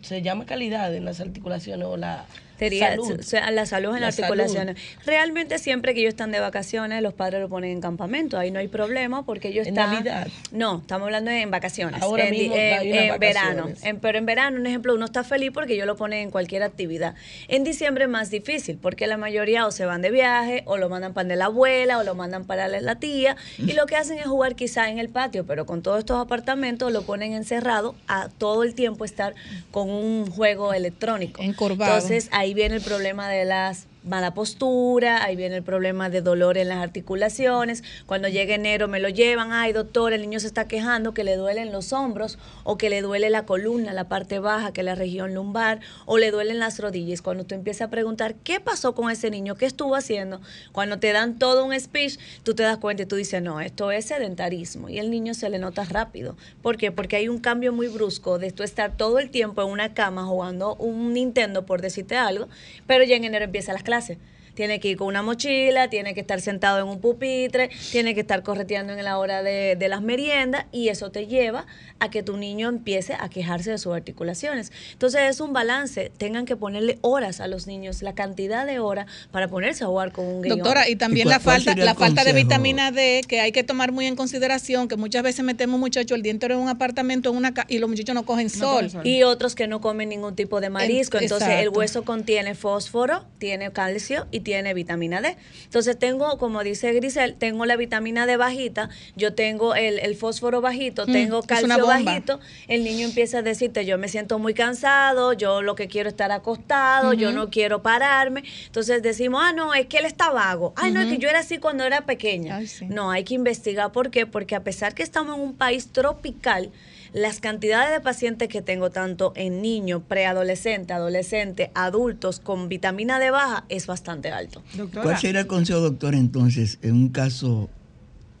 se 0.00 0.22
llama 0.22 0.46
calidad 0.46 0.94
en 0.94 1.04
las 1.04 1.20
articulaciones 1.20 1.86
o 1.86 1.96
la, 1.96 2.24
Sería 2.58 2.90
Salud. 2.90 3.20
salud 3.66 3.94
en 3.94 4.00
La 4.00 4.06
las 4.06 4.18
articulaciones. 4.18 4.76
Realmente 5.04 5.58
siempre 5.58 5.94
que 5.94 6.00
ellos 6.00 6.10
están 6.10 6.32
de 6.32 6.40
vacaciones, 6.40 7.02
los 7.02 7.14
padres 7.14 7.40
lo 7.40 7.48
ponen 7.48 7.70
en 7.72 7.80
campamento. 7.80 8.38
Ahí 8.38 8.50
no 8.50 8.58
hay 8.58 8.68
problema 8.68 9.24
porque 9.24 9.48
ellos 9.48 9.66
¿En 9.66 9.74
están... 9.74 9.92
Navidad? 9.92 10.28
No, 10.52 10.78
estamos 10.78 11.06
hablando 11.06 11.30
de 11.30 11.42
en 11.42 11.50
vacaciones. 11.50 12.02
Ahora 12.02 12.24
en, 12.26 12.30
mismo 12.30 12.54
en- 12.56 13.18
verano. 13.18 13.68
En- 13.82 14.00
pero 14.00 14.18
en 14.18 14.26
verano, 14.26 14.58
un 14.58 14.66
ejemplo, 14.66 14.94
uno 14.94 15.04
está 15.04 15.24
feliz 15.24 15.50
porque 15.52 15.74
ellos 15.74 15.86
lo 15.86 15.96
ponen 15.96 16.20
en 16.20 16.30
cualquier 16.30 16.62
actividad. 16.62 17.14
En 17.48 17.64
diciembre 17.64 18.04
es 18.04 18.10
más 18.10 18.30
difícil 18.30 18.78
porque 18.80 19.06
la 19.06 19.16
mayoría 19.16 19.66
o 19.66 19.70
se 19.70 19.84
van 19.84 20.02
de 20.02 20.10
viaje 20.10 20.62
o 20.66 20.76
lo 20.76 20.88
mandan 20.88 21.12
para 21.12 21.34
la 21.36 21.46
abuela 21.46 21.98
o 21.98 22.02
lo 22.04 22.14
mandan 22.14 22.44
para 22.44 22.68
la, 22.68 22.96
tía 22.96 23.36
y 23.58 23.72
lo 23.72 23.86
que 23.86 23.96
hacen 23.96 24.18
es 24.18 24.26
jugar 24.26 24.54
quizá 24.54 24.88
en 24.88 24.98
el 24.98 25.08
patio, 25.08 25.44
pero 25.46 25.66
con 25.66 25.82
todos 25.82 25.98
estos 25.98 26.18
apartamentos 26.22 26.92
lo 26.92 27.02
ponen 27.02 27.32
encerrado 27.32 27.94
a 28.08 28.28
todo 28.38 28.62
el 28.62 28.74
tiempo 28.74 29.04
estar 29.04 29.34
con 29.70 29.90
un 29.90 30.30
juego 30.30 30.72
electrónico. 30.72 31.42
Encorvado. 31.42 31.94
Entonces 31.94 32.28
ahí 32.46 32.54
viene 32.54 32.76
el 32.76 32.82
problema 32.82 33.28
de 33.28 33.44
las 33.44 33.88
mala 34.06 34.34
postura, 34.34 35.24
ahí 35.24 35.36
viene 35.36 35.56
el 35.56 35.62
problema 35.62 36.08
de 36.08 36.22
dolor 36.22 36.56
en 36.58 36.68
las 36.68 36.78
articulaciones. 36.78 37.82
Cuando 38.06 38.28
llega 38.28 38.54
enero 38.54 38.86
me 38.86 39.00
lo 39.00 39.08
llevan, 39.08 39.52
ay 39.52 39.72
doctor, 39.72 40.12
el 40.12 40.22
niño 40.22 40.40
se 40.40 40.46
está 40.46 40.68
quejando 40.68 41.12
que 41.12 41.24
le 41.24 41.36
duelen 41.36 41.72
los 41.72 41.92
hombros 41.92 42.38
o 42.62 42.78
que 42.78 42.88
le 42.88 43.02
duele 43.02 43.30
la 43.30 43.44
columna, 43.44 43.92
la 43.92 44.08
parte 44.08 44.38
baja, 44.38 44.72
que 44.72 44.82
es 44.82 44.84
la 44.84 44.94
región 44.94 45.34
lumbar, 45.34 45.80
o 46.04 46.18
le 46.18 46.30
duelen 46.30 46.60
las 46.60 46.78
rodillas. 46.78 47.20
Cuando 47.20 47.44
tú 47.44 47.54
empiezas 47.54 47.88
a 47.88 47.90
preguntar 47.90 48.36
qué 48.36 48.60
pasó 48.60 48.94
con 48.94 49.10
ese 49.10 49.30
niño, 49.30 49.56
qué 49.56 49.66
estuvo 49.66 49.96
haciendo, 49.96 50.40
cuando 50.70 50.98
te 50.98 51.12
dan 51.12 51.38
todo 51.38 51.64
un 51.64 51.78
speech, 51.78 52.18
tú 52.44 52.54
te 52.54 52.62
das 52.62 52.78
cuenta 52.78 53.02
y 53.02 53.06
tú 53.06 53.16
dices, 53.16 53.42
no, 53.42 53.60
esto 53.60 53.90
es 53.90 54.06
sedentarismo. 54.06 54.88
Y 54.88 54.98
el 54.98 55.10
niño 55.10 55.34
se 55.34 55.50
le 55.50 55.58
nota 55.58 55.84
rápido. 55.84 56.36
¿Por 56.62 56.76
qué? 56.76 56.92
Porque 56.92 57.16
hay 57.16 57.28
un 57.28 57.38
cambio 57.38 57.72
muy 57.72 57.88
brusco 57.88 58.38
de 58.38 58.52
tú 58.52 58.62
estar 58.62 58.96
todo 58.96 59.18
el 59.18 59.30
tiempo 59.30 59.62
en 59.62 59.68
una 59.68 59.94
cama 59.94 60.24
jugando 60.24 60.76
un 60.76 61.12
Nintendo, 61.12 61.66
por 61.66 61.82
decirte 61.82 62.16
algo, 62.16 62.48
pero 62.86 63.02
ya 63.02 63.16
en 63.16 63.24
enero 63.24 63.44
empiezan 63.44 63.74
las 63.74 63.82
clases 63.82 63.95
clase. 63.96 64.18
Tiene 64.56 64.80
que 64.80 64.88
ir 64.88 64.96
con 64.96 65.06
una 65.06 65.22
mochila, 65.22 65.88
tiene 65.90 66.14
que 66.14 66.20
estar 66.20 66.40
sentado 66.40 66.78
en 66.80 66.86
un 66.88 67.00
pupitre, 67.00 67.70
tiene 67.92 68.14
que 68.14 68.20
estar 68.22 68.42
correteando 68.42 68.92
en 68.94 69.04
la 69.04 69.18
hora 69.18 69.42
de, 69.44 69.76
de 69.76 69.88
las 69.88 70.02
meriendas 70.02 70.64
y 70.72 70.88
eso 70.88 71.10
te 71.12 71.28
lleva 71.28 71.66
a 72.00 72.10
que 72.10 72.22
tu 72.24 72.36
niño 72.36 72.68
empiece 72.68 73.14
a 73.14 73.28
quejarse 73.28 73.70
de 73.70 73.78
sus 73.78 73.94
articulaciones. 73.94 74.72
Entonces 74.92 75.20
es 75.30 75.40
un 75.40 75.52
balance, 75.52 76.10
tengan 76.16 76.44
que 76.46 76.56
ponerle 76.56 76.98
horas 77.02 77.40
a 77.40 77.46
los 77.46 77.66
niños, 77.66 78.02
la 78.02 78.14
cantidad 78.14 78.66
de 78.66 78.78
horas 78.80 79.06
para 79.30 79.48
ponerse 79.48 79.84
a 79.84 79.86
jugar 79.86 80.10
con 80.12 80.26
un 80.26 80.42
guion. 80.42 80.58
Doctora, 80.58 80.88
y 80.88 80.96
también 80.96 81.26
¿Y 81.26 81.30
la 81.30 81.38
falta, 81.40 81.74
la 81.76 81.94
falta 81.94 82.24
de 82.24 82.32
vitamina 82.32 82.90
D 82.90 83.20
que 83.28 83.40
hay 83.40 83.52
que 83.52 83.62
tomar 83.62 83.92
muy 83.92 84.06
en 84.06 84.16
consideración, 84.16 84.88
que 84.88 84.96
muchas 84.96 85.22
veces 85.22 85.44
metemos 85.44 85.78
muchachos 85.78 86.16
el 86.16 86.22
día 86.22 86.32
entero 86.32 86.54
en 86.54 86.60
un 86.60 86.68
apartamento 86.68 87.30
en 87.30 87.36
una 87.36 87.52
ca- 87.54 87.66
y 87.68 87.78
los 87.78 87.88
muchachos 87.90 88.14
no 88.14 88.24
cogen 88.24 88.48
sol. 88.50 88.88
Y 89.04 89.22
otros 89.22 89.54
que 89.54 89.66
no 89.66 89.80
comen 89.82 90.08
ningún 90.08 90.34
tipo 90.34 90.60
de 90.62 90.70
marisco. 90.70 91.18
En- 91.18 91.24
Entonces, 91.24 91.48
el 91.60 91.68
hueso 91.70 92.04
contiene 92.04 92.54
fósforo, 92.54 93.24
tiene 93.38 93.70
calcio 93.72 94.26
y 94.30 94.40
tiene 94.46 94.74
vitamina 94.74 95.20
D. 95.20 95.36
Entonces, 95.64 95.98
tengo, 95.98 96.38
como 96.38 96.62
dice 96.62 96.92
Grisel, 96.92 97.34
tengo 97.34 97.66
la 97.66 97.74
vitamina 97.74 98.26
D 98.26 98.36
bajita, 98.36 98.90
yo 99.16 99.34
tengo 99.34 99.74
el, 99.74 99.98
el 99.98 100.14
fósforo 100.14 100.60
bajito, 100.60 101.04
Mm, 101.04 101.12
tengo 101.12 101.42
calcio 101.42 101.84
bajito. 101.84 102.38
El 102.68 102.84
niño 102.84 103.08
empieza 103.08 103.38
a 103.38 103.42
decirte, 103.42 103.84
yo 103.84 103.98
me 103.98 104.06
siento 104.06 104.38
muy 104.38 104.54
cansado, 104.54 105.32
yo 105.32 105.62
lo 105.62 105.74
que 105.74 105.88
quiero 105.88 106.08
es 106.08 106.12
estar 106.12 106.30
acostado, 106.30 107.12
yo 107.12 107.32
no 107.32 107.50
quiero 107.50 107.82
pararme. 107.82 108.44
Entonces, 108.66 109.02
decimos, 109.02 109.42
ah, 109.44 109.52
no, 109.52 109.74
es 109.74 109.86
que 109.86 109.98
él 109.98 110.04
está 110.04 110.30
vago. 110.30 110.72
Ay, 110.76 110.92
no, 110.92 111.00
es 111.00 111.08
que 111.08 111.18
yo 111.18 111.28
era 111.28 111.40
así 111.40 111.58
cuando 111.58 111.82
era 111.82 112.06
pequeña. 112.06 112.60
No, 112.88 113.10
hay 113.10 113.24
que 113.24 113.34
investigar. 113.34 113.90
¿Por 113.90 114.10
qué? 114.12 114.26
Porque 114.26 114.54
a 114.54 114.62
pesar 114.62 114.94
que 114.94 115.02
estamos 115.02 115.36
en 115.36 115.42
un 115.42 115.54
país 115.54 115.88
tropical, 115.88 116.70
las 117.12 117.40
cantidades 117.40 117.92
de 117.92 118.00
pacientes 118.00 118.48
que 118.48 118.62
tengo, 118.62 118.90
tanto 118.90 119.32
en 119.36 119.62
niños, 119.62 120.02
preadolescentes, 120.06 120.94
adolescentes, 120.96 121.70
adultos, 121.74 122.40
con 122.40 122.68
vitamina 122.68 123.18
D 123.18 123.30
baja, 123.30 123.64
es 123.68 123.86
bastante 123.86 124.30
alto. 124.30 124.62
¿Cuál 125.02 125.18
sería 125.18 125.40
el 125.40 125.46
consejo, 125.46 125.80
doctor, 125.80 126.14
entonces, 126.14 126.78
en 126.82 126.92
un 126.94 127.08
caso 127.10 127.68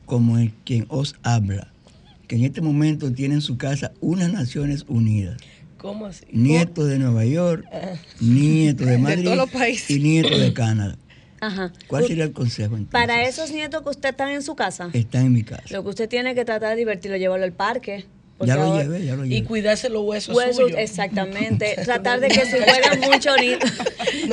como 0.04 0.38
el 0.38 0.52
que 0.64 0.84
os 0.88 1.16
habla, 1.22 1.68
que 2.28 2.36
en 2.36 2.44
este 2.44 2.60
momento 2.60 3.12
tiene 3.12 3.34
en 3.36 3.40
su 3.40 3.56
casa 3.58 3.92
unas 4.00 4.32
Naciones 4.32 4.84
Unidas? 4.88 5.36
¿Cómo 5.78 6.06
así? 6.06 6.24
Nieto 6.32 6.84
de 6.86 6.98
Nueva 6.98 7.24
York, 7.24 7.64
nieto 8.20 8.84
de 8.84 8.90
De 8.92 8.98
Madrid 8.98 9.24
todos 9.24 9.36
los 9.36 9.50
países. 9.50 9.90
y 9.90 10.00
nieto 10.00 10.36
de 10.36 10.52
Canadá. 10.52 10.96
Ajá. 11.38 11.70
¿Cuál 11.86 12.06
sería 12.06 12.24
el 12.24 12.32
consejo 12.32 12.76
entonces? 12.76 12.92
Para 12.92 13.22
esos 13.28 13.52
nietos 13.52 13.82
que 13.82 13.90
usted 13.90 14.08
está 14.08 14.32
en 14.32 14.42
su 14.42 14.56
casa, 14.56 14.88
Está 14.94 15.20
en 15.20 15.32
mi 15.32 15.42
casa. 15.42 15.62
lo 15.70 15.82
que 15.82 15.90
usted 15.90 16.08
tiene 16.08 16.34
que 16.34 16.44
tratar 16.46 16.70
de 16.70 16.76
divertirlo, 16.76 17.16
llevarlo 17.18 17.44
al 17.44 17.52
parque. 17.52 18.06
Ya 18.40 18.56
lo 18.56 18.76
llevé, 18.78 19.04
ya 19.04 19.16
lo 19.16 19.24
Y 19.24 19.28
llevé. 19.30 19.44
cuidarse 19.46 19.88
los 19.88 20.02
huesos, 20.02 20.36
Huesos, 20.36 20.56
suyos. 20.56 20.78
exactamente. 20.78 21.74
Tratar 21.84 22.20
de 22.20 22.28
que 22.28 22.44
si 22.44 22.58
juegan 22.58 23.00
mucho 23.10 23.34
ni- 23.36 23.56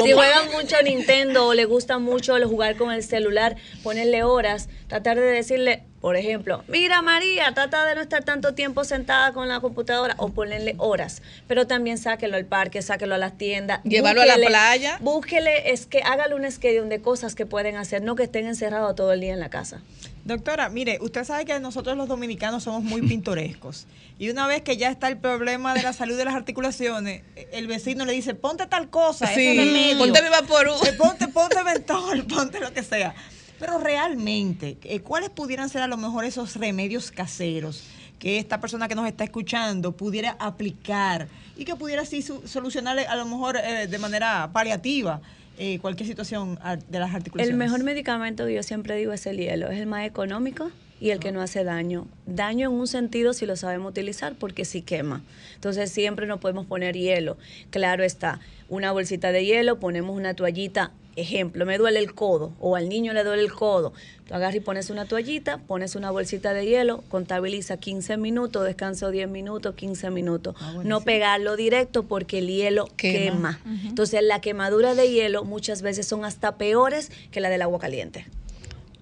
si 0.03 0.11
juegan 0.11 0.51
mucho 0.51 0.75
Nintendo 0.83 1.47
o 1.47 1.53
le 1.53 1.65
gusta 1.65 1.99
mucho 1.99 2.35
jugar 2.47 2.75
con 2.75 2.91
el 2.91 3.03
celular, 3.03 3.55
ponerle 3.83 4.23
horas, 4.23 4.67
tratar 4.87 5.17
de 5.19 5.25
decirle, 5.25 5.83
por 6.01 6.17
ejemplo, 6.17 6.63
mira 6.67 7.01
María, 7.01 7.53
trata 7.53 7.85
de 7.85 7.95
no 7.95 8.01
estar 8.01 8.23
tanto 8.25 8.53
tiempo 8.53 8.83
sentada 8.83 9.31
con 9.31 9.47
la 9.47 9.61
computadora 9.61 10.15
o 10.17 10.29
ponerle 10.29 10.75
horas, 10.79 11.21
pero 11.47 11.65
también 11.67 11.97
sáquelo 11.97 12.35
al 12.35 12.45
parque, 12.45 12.81
sáquelo 12.81 13.15
a 13.15 13.17
las 13.17 13.37
tiendas, 13.37 13.81
Llevarlo 13.83 14.21
a 14.21 14.25
la 14.25 14.35
playa. 14.35 14.97
Búsquele, 14.99 15.71
es 15.71 15.85
que 15.85 16.01
hágale 16.01 16.35
un 16.35 16.49
schedule 16.51 16.89
de 16.89 17.01
cosas 17.01 17.35
que 17.35 17.45
pueden 17.45 17.77
hacer, 17.77 18.01
no 18.01 18.15
que 18.15 18.23
estén 18.23 18.47
encerrados 18.47 18.95
todo 18.95 19.13
el 19.13 19.21
día 19.21 19.31
en 19.33 19.39
la 19.39 19.49
casa. 19.49 19.81
Doctora, 20.25 20.69
mire, 20.69 20.99
usted 21.01 21.25
sabe 21.25 21.43
que 21.43 21.59
nosotros 21.59 21.97
los 21.97 22.07
dominicanos 22.07 22.63
somos 22.63 22.81
muy 22.81 23.01
pintorescos. 23.01 23.87
Y 24.17 24.29
una 24.29 24.47
vez 24.47 24.61
que 24.61 24.77
ya 24.77 24.89
está 24.89 25.09
el 25.09 25.17
problema 25.17 25.73
de 25.73 25.83
la 25.83 25.91
salud 25.91 26.17
de 26.17 26.23
las 26.23 26.33
articulaciones, 26.35 27.23
el 27.51 27.67
vecino 27.67 28.05
le 28.05 28.13
dice, 28.13 28.33
ponte 28.33 28.65
tal 28.67 28.89
cosa, 28.89 29.27
Sí, 29.27 29.41
ese 29.45 29.65
remedio. 29.65 29.97
ponte 29.97 30.21
Vivaporú. 30.21 30.71
Eh, 30.85 30.93
Ponte, 30.93 31.27
ponte 31.27 31.61
mentol, 31.63 32.23
ponte 32.27 32.61
lo 32.61 32.71
que 32.73 32.83
sea. 32.83 33.13
Pero 33.59 33.79
realmente, 33.79 34.77
eh, 34.83 35.01
¿cuáles 35.01 35.29
pudieran 35.29 35.69
ser 35.69 35.81
a 35.81 35.87
lo 35.87 35.97
mejor 35.97 36.23
esos 36.23 36.55
remedios 36.55 37.11
caseros 37.11 37.83
que 38.17 38.37
esta 38.39 38.61
persona 38.61 38.87
que 38.87 38.95
nos 38.95 39.05
está 39.07 39.25
escuchando 39.25 39.91
pudiera 39.91 40.37
aplicar 40.39 41.27
y 41.57 41.65
que 41.65 41.75
pudiera 41.75 42.03
así 42.03 42.21
solucionarle 42.21 43.05
a 43.05 43.17
lo 43.17 43.25
mejor 43.25 43.57
eh, 43.57 43.87
de 43.87 43.97
manera 43.97 44.49
paliativa 44.53 45.19
eh, 45.57 45.79
cualquier 45.79 46.07
situación 46.07 46.57
de 46.89 46.99
las 46.99 47.13
articulaciones? 47.13 47.51
El 47.51 47.57
mejor 47.57 47.83
medicamento 47.83 48.45
que 48.45 48.53
yo 48.53 48.63
siempre 48.63 48.95
digo 48.95 49.13
es 49.13 49.25
el 49.25 49.37
hielo. 49.37 49.69
Es 49.69 49.79
el 49.79 49.87
más 49.87 50.05
económico 50.05 50.71
y 50.99 51.11
el 51.11 51.19
que 51.19 51.31
no 51.31 51.41
hace 51.41 51.63
daño. 51.63 52.07
Daño 52.25 52.69
en 52.69 52.75
un 52.75 52.87
sentido 52.87 53.33
si 53.33 53.45
lo 53.45 53.55
sabemos 53.55 53.91
utilizar 53.91 54.35
porque 54.35 54.65
sí 54.65 54.81
quema. 54.81 55.21
Entonces 55.55 55.91
siempre 55.91 56.27
nos 56.27 56.39
podemos 56.39 56.65
poner 56.65 56.95
hielo. 56.95 57.37
Claro 57.71 58.03
está, 58.03 58.39
una 58.69 58.91
bolsita 58.91 59.31
de 59.31 59.45
hielo, 59.45 59.79
ponemos 59.79 60.15
una 60.15 60.33
toallita. 60.33 60.91
Ejemplo, 61.15 61.65
me 61.65 61.77
duele 61.77 61.99
el 61.99 62.13
codo 62.13 62.53
o 62.59 62.75
al 62.75 62.89
niño 62.89 63.13
le 63.13 63.23
duele 63.23 63.43
el 63.43 63.53
codo. 63.53 63.93
Tú 64.27 64.33
agarras 64.33 64.55
y 64.55 64.59
pones 64.59 64.89
una 64.89 65.05
toallita, 65.05 65.59
pones 65.59 65.95
una 65.95 66.09
bolsita 66.11 66.53
de 66.53 66.65
hielo, 66.65 67.03
contabiliza 67.09 67.77
15 67.77 68.17
minutos, 68.17 68.65
descanso 68.65 69.11
10 69.11 69.29
minutos, 69.29 69.75
15 69.75 70.09
minutos. 70.09 70.55
no 70.83 71.01
pegarlo 71.01 71.55
directo 71.55 72.03
porque 72.03 72.39
el 72.39 72.47
hielo 72.47 72.87
Quema. 72.95 73.59
quema. 73.59 73.79
Entonces 73.85 74.23
la 74.23 74.41
quemadura 74.41 74.95
de 74.95 75.11
hielo 75.11 75.43
muchas 75.43 75.81
veces 75.81 76.07
son 76.07 76.25
hasta 76.25 76.57
peores 76.57 77.11
que 77.31 77.41
la 77.41 77.49
del 77.49 77.61
agua 77.61 77.79
caliente. 77.79 78.25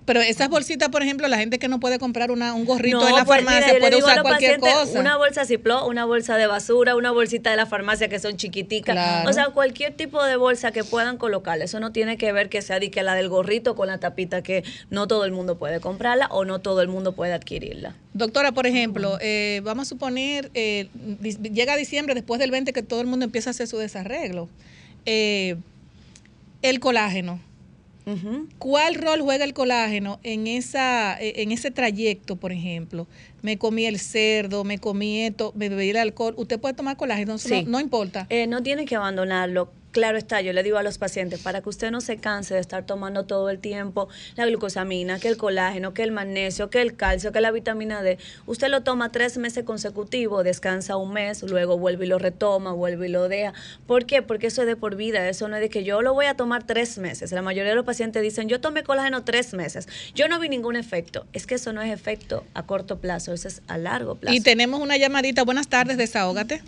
Pero 0.06 0.20
esas 0.22 0.50
bolsitas, 0.50 0.90
por 0.90 1.04
ejemplo, 1.04 1.28
la 1.28 1.38
gente 1.38 1.60
que 1.60 1.68
no 1.68 1.80
puede 1.80 2.00
comprar 2.00 2.32
una, 2.32 2.54
un 2.54 2.66
gorrito 2.66 3.00
No, 3.00 3.08
en 3.08 3.16
la 3.16 3.26
pues, 3.26 3.40
farmacia 3.40 3.68
mira, 3.68 3.80
puede 3.80 3.96
a 3.96 3.98
usar 4.00 4.22
cualquier 4.24 4.60
cosa. 4.60 5.00
Una 5.00 5.18
bolsa 5.18 5.46
Ziploc, 5.46 5.88
una 5.88 6.06
bolsa 6.06 6.38
de 6.38 6.48
basura, 6.48 6.96
una 6.96 7.12
bolsita 7.12 7.52
de 7.52 7.58
la 7.58 7.66
farmacia 7.66 8.08
que 8.10 8.20
son 8.20 8.36
chiquiticas. 8.36 8.94
Claro. 8.94 9.30
O 9.30 9.34
sea, 9.34 9.48
cualquier 9.50 9.94
tipo 9.94 10.24
de 10.24 10.36
bolsa 10.38 10.72
que 10.72 10.84
puedan 10.84 11.18
colocarle. 11.18 11.66
Eso 11.66 11.80
no 11.80 11.92
tiene 11.92 12.18
que 12.18 12.32
ver 12.32 12.50
que 12.50 12.62
sea 12.62 12.80
de 12.80 12.90
que 12.90 13.04
la 13.04 13.14
del 13.14 13.30
gorrito 13.30 13.76
con 13.76 13.88
la 13.88 14.00
tapita 14.00 14.42
que 14.42 14.64
no 14.90 15.08
todo 15.08 15.26
el 15.26 15.32
mundo 15.32 15.58
puede 15.58 15.80
comprarla 15.80 16.28
o 16.28 16.46
no 16.46 16.60
todo 16.60 16.82
el 16.82 16.88
mundo 16.88 17.12
puede 17.14 17.34
adquirirla. 17.34 17.96
Doctora, 18.14 18.52
por 18.52 18.66
ejemplo, 18.68 19.18
eh, 19.22 19.62
vamos 19.64 19.88
a 19.88 19.90
suponer, 19.90 20.52
eh, 20.54 20.90
llega 21.54 21.76
diciembre, 21.76 22.16
después 22.16 22.40
del 22.40 22.52
20, 22.52 22.74
que 22.74 22.84
todo 22.84 23.02
el 23.02 23.08
mundo 23.08 23.26
empieza 23.26 23.50
a 23.50 23.52
hacer 23.52 23.68
su 23.68 23.78
desarreglo. 23.78 24.50
Eh, 25.06 25.58
el 26.62 26.80
colágeno. 26.80 27.40
¿Cuál 28.58 28.96
rol 28.96 29.22
juega 29.22 29.46
el 29.46 29.54
colágeno 29.54 30.20
en, 30.24 30.48
esa, 30.48 31.20
eh, 31.22 31.42
en 31.44 31.52
ese 31.52 31.72
trayecto, 31.72 32.36
por 32.36 32.52
ejemplo? 32.52 33.08
Me 33.42 33.58
comí 33.58 33.86
el 33.86 34.00
cerdo, 34.00 34.64
me 34.64 34.80
comí 34.80 35.22
esto, 35.26 35.52
me 35.56 35.70
bebí 35.70 35.90
el 35.90 35.98
alcohol. 35.98 36.34
¿Usted 36.38 36.60
puede 36.60 36.74
tomar 36.74 36.98
colágeno? 36.98 37.38
Sí. 37.38 37.64
No, 37.64 37.72
no 37.72 37.80
importa. 37.80 38.28
Eh, 38.30 38.48
no 38.48 38.62
tiene 38.64 38.86
que 38.86 38.96
abandonarlo. 38.96 39.72
Claro 39.92 40.18
está, 40.18 40.40
yo 40.40 40.54
le 40.54 40.64
digo 40.64 40.78
a 40.78 40.84
los 40.84 40.98
pacientes, 40.98 41.42
para 41.42 41.62
que 41.62 41.68
usted 41.68 41.92
no 41.92 42.00
se 42.00 42.16
canse 42.16 42.54
de 42.54 42.62
estar 42.62 42.86
tomando 42.86 43.26
todo 43.26 43.50
el 43.50 43.60
tiempo 43.60 44.08
la 44.38 44.46
glucosamina, 44.46 45.20
que 45.20 45.28
el 45.28 45.36
colágeno, 45.36 45.94
que 45.94 46.04
el 46.04 46.14
magnesio, 46.14 46.70
que 46.70 46.82
el 46.82 46.96
calcio, 46.96 47.34
que 47.34 47.42
la 47.42 47.52
vitamina 47.52 48.02
D, 48.02 48.18
usted 48.46 48.70
lo 48.70 48.84
toma 48.84 49.12
tres 49.12 49.38
meses 49.38 49.66
consecutivos, 49.66 50.46
descansa 50.46 50.96
un 50.96 51.12
mes, 51.12 51.44
luego 51.44 51.78
vuelve 51.78 52.06
y 52.06 52.08
lo 52.08 52.20
retoma, 52.20 52.72
vuelve 52.72 53.08
y 53.08 53.12
lo 53.12 53.28
deja. 53.28 53.54
¿Por 53.86 54.06
qué? 54.06 54.22
Porque 54.22 54.48
eso 54.48 54.62
es 54.62 54.68
de 54.68 54.78
por 54.78 54.96
vida, 54.96 55.28
eso 55.28 55.50
no 55.50 55.58
es 55.58 55.62
de 55.62 55.68
que 55.68 55.84
yo 55.84 56.02
lo 56.02 56.14
voy 56.14 56.28
a 56.28 56.36
tomar 56.36 56.64
tres 56.66 56.98
meses. 56.98 57.34
La 57.34 57.42
mayoría 57.42 57.72
de 57.72 57.76
los 57.76 57.86
pacientes 57.86 58.24
dicen, 58.24 58.48
yo 58.48 58.62
tomé 58.62 58.84
colágeno 58.84 59.26
tres 59.26 59.54
meses, 59.54 59.90
yo 60.16 60.30
no 60.30 60.40
vi 60.40 60.48
ningún 60.48 60.78
efecto. 60.78 61.26
Es 61.34 61.46
que 61.46 61.56
eso 61.56 61.74
no 61.74 61.82
es 61.82 61.92
efecto 61.92 62.46
a 62.54 62.66
corto 62.66 63.02
plazo, 63.02 63.31
eso 63.34 63.48
es 63.48 63.62
a 63.68 63.78
largo 63.78 64.16
plazo. 64.16 64.36
Y 64.36 64.42
tenemos 64.42 64.80
una 64.80 64.98
llamadita. 64.98 65.44
Buenas 65.44 65.68
tardes, 65.68 65.98
desahógate. 65.98 66.62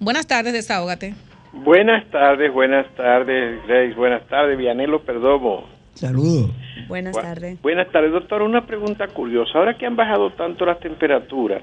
Buenas 0.00 0.26
tardes, 0.26 0.52
desahógate. 0.52 1.14
Buenas 1.52 2.08
tardes, 2.10 2.52
buenas 2.52 2.86
tardes, 2.96 3.64
Grace. 3.66 3.94
Buenas 3.94 4.26
tardes, 4.28 4.58
Vianelo 4.58 5.02
Perdomo. 5.04 5.68
Saludos. 5.94 6.50
Buenas 6.88 7.14
Bu- 7.14 7.22
tardes. 7.22 7.62
Buenas 7.62 7.90
tardes, 7.92 8.12
doctor. 8.12 8.42
Una 8.42 8.66
pregunta 8.66 9.06
curiosa. 9.08 9.52
Ahora 9.58 9.78
que 9.78 9.86
han 9.86 9.94
bajado 9.96 10.32
tanto 10.32 10.66
las 10.66 10.80
temperaturas, 10.80 11.62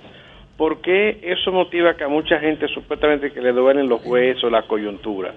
¿por 0.61 0.79
qué 0.79 1.17
eso 1.23 1.51
motiva 1.51 1.97
que 1.97 2.03
a 2.03 2.07
mucha 2.07 2.37
gente 2.39 2.67
supuestamente 2.67 3.31
que 3.31 3.41
le 3.41 3.51
duelen 3.51 3.89
los 3.89 4.05
huesos, 4.05 4.51
la 4.51 4.67
coyuntura? 4.67 5.33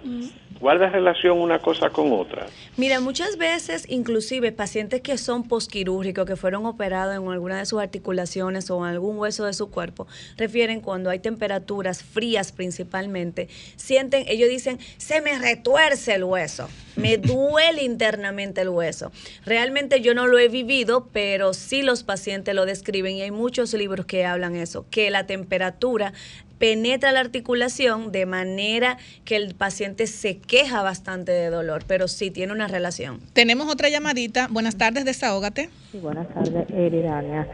¿Guarda 0.60 0.90
relación 0.90 1.38
una 1.40 1.60
cosa 1.60 1.88
con 1.88 2.12
otra? 2.12 2.46
Mira, 2.76 3.01
muchas 3.01 3.38
veces, 3.38 3.86
inclusive 3.88 4.52
pacientes 4.52 5.01
que 5.01 5.16
son 5.16 5.48
posquirúrgicos, 5.48 6.26
que 6.26 6.36
fueron 6.36 6.66
operados 6.66 7.16
en 7.16 7.26
alguna 7.30 7.59
de 7.59 7.66
sus 7.66 7.80
articulaciones 7.80 8.70
o 8.70 8.84
en 8.84 8.90
algún 8.92 9.18
hueso 9.18 9.46
de 9.46 9.55
su 9.55 9.70
cuerpo, 9.70 10.06
refieren 10.36 10.80
cuando 10.80 11.09
hay 11.09 11.20
temperaturas 11.20 12.02
frías 12.02 12.52
principalmente, 12.52 13.48
sienten, 13.76 14.24
ellos 14.28 14.51
dicen, 14.51 14.78
se 14.98 15.22
me 15.22 15.38
retuerce 15.38 16.14
el 16.14 16.24
hueso, 16.24 16.68
me 16.96 17.16
duele 17.18 17.82
internamente 17.82 18.60
el 18.60 18.68
hueso. 18.68 19.10
Realmente 19.44 20.01
yo 20.02 20.14
no 20.14 20.26
lo 20.26 20.38
he 20.38 20.48
vivido, 20.48 21.09
pero 21.12 21.52
sí 21.52 21.82
los 21.82 22.05
pacientes 22.05 22.55
lo 22.55 22.66
describen 22.66 23.16
y 23.16 23.22
hay 23.22 23.30
muchos 23.30 23.74
libros 23.74 24.06
que 24.06 24.24
hablan 24.24 24.55
eso, 24.55 24.86
que 24.90 25.10
la 25.14 25.26
temperatura 25.26 26.12
penetra 26.58 27.12
la 27.12 27.20
articulación 27.20 28.10
de 28.12 28.26
manera 28.26 28.96
que 29.24 29.36
el 29.36 29.54
paciente 29.54 30.06
se 30.06 30.38
queja 30.38 30.82
bastante 30.82 31.30
de 31.32 31.50
dolor, 31.50 31.84
pero 31.86 32.08
sí 32.08 32.30
tiene 32.30 32.52
una 32.52 32.66
relación. 32.68 33.20
Tenemos 33.32 33.68
otra 33.72 33.88
llamadita. 33.88 34.48
Buenas 34.50 34.76
tardes, 34.76 35.04
desahógate. 35.04 35.68
Sí, 35.92 35.98
buenas 35.98 36.26
tardes, 36.34 36.66
Eridania. 36.70 37.46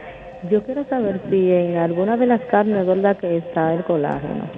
Yo 0.51 0.63
quiero 0.65 0.89
saber 0.89 1.21
si 1.31 1.37
en 1.37 1.77
alguna 1.77 2.17
de 2.17 2.27
las 2.27 2.41
carnes 2.51 2.81
es 2.81 2.87
verdad 2.87 3.19
que 3.19 3.37
está 3.39 3.75
el 3.75 3.85
colágeno. 3.85 4.51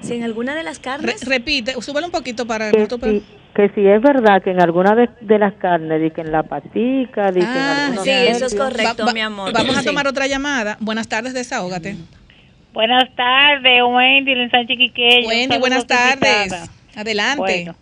Si 0.00 0.14
en 0.14 0.22
alguna 0.22 0.54
de 0.54 0.62
las 0.62 0.78
carnes... 0.78 1.26
repite, 1.26 1.72
súbelo 1.82 2.06
un 2.06 2.12
poquito 2.12 2.46
para... 2.46 2.70
Que 2.70 2.86
si, 2.86 3.22
que 3.54 3.68
si 3.74 3.86
es 3.86 4.00
verdad 4.00 4.42
que 4.42 4.50
en 4.52 4.62
alguna 4.62 4.94
de, 4.94 5.08
de 5.22 5.38
las 5.38 5.54
carnes, 5.54 6.00
di 6.00 6.10
que 6.12 6.20
en 6.20 6.30
la 6.32 6.44
patica, 6.44 7.30
di 7.32 7.40
que 7.40 7.46
en 7.46 7.46
Ah, 7.46 7.92
sí, 8.02 8.10
eso 8.10 8.46
es 8.46 8.54
correcto, 8.54 9.02
Va- 9.02 9.06
va- 9.06 9.12
mi 9.12 9.20
amor. 9.20 9.52
Vamos 9.52 9.76
a 9.76 9.80
Sí. 9.80 9.86
tomar 9.86 10.06
otra 10.06 10.26
llamada. 10.28 10.76
Buenas 10.80 11.08
tardes, 11.08 11.34
desahógate. 11.34 11.96
Buenas 12.78 13.12
tardes, 13.16 13.82
Wendy, 13.82 14.30
en 14.30 14.52
Sánchez 14.52 14.78
Quiqueya. 14.78 15.26
Wendy, 15.26 15.58
buenas 15.58 15.84
tardes. 15.84 16.14
invitada. 16.14 16.68
Adelante. 16.94 17.36
Bueno. 17.36 17.74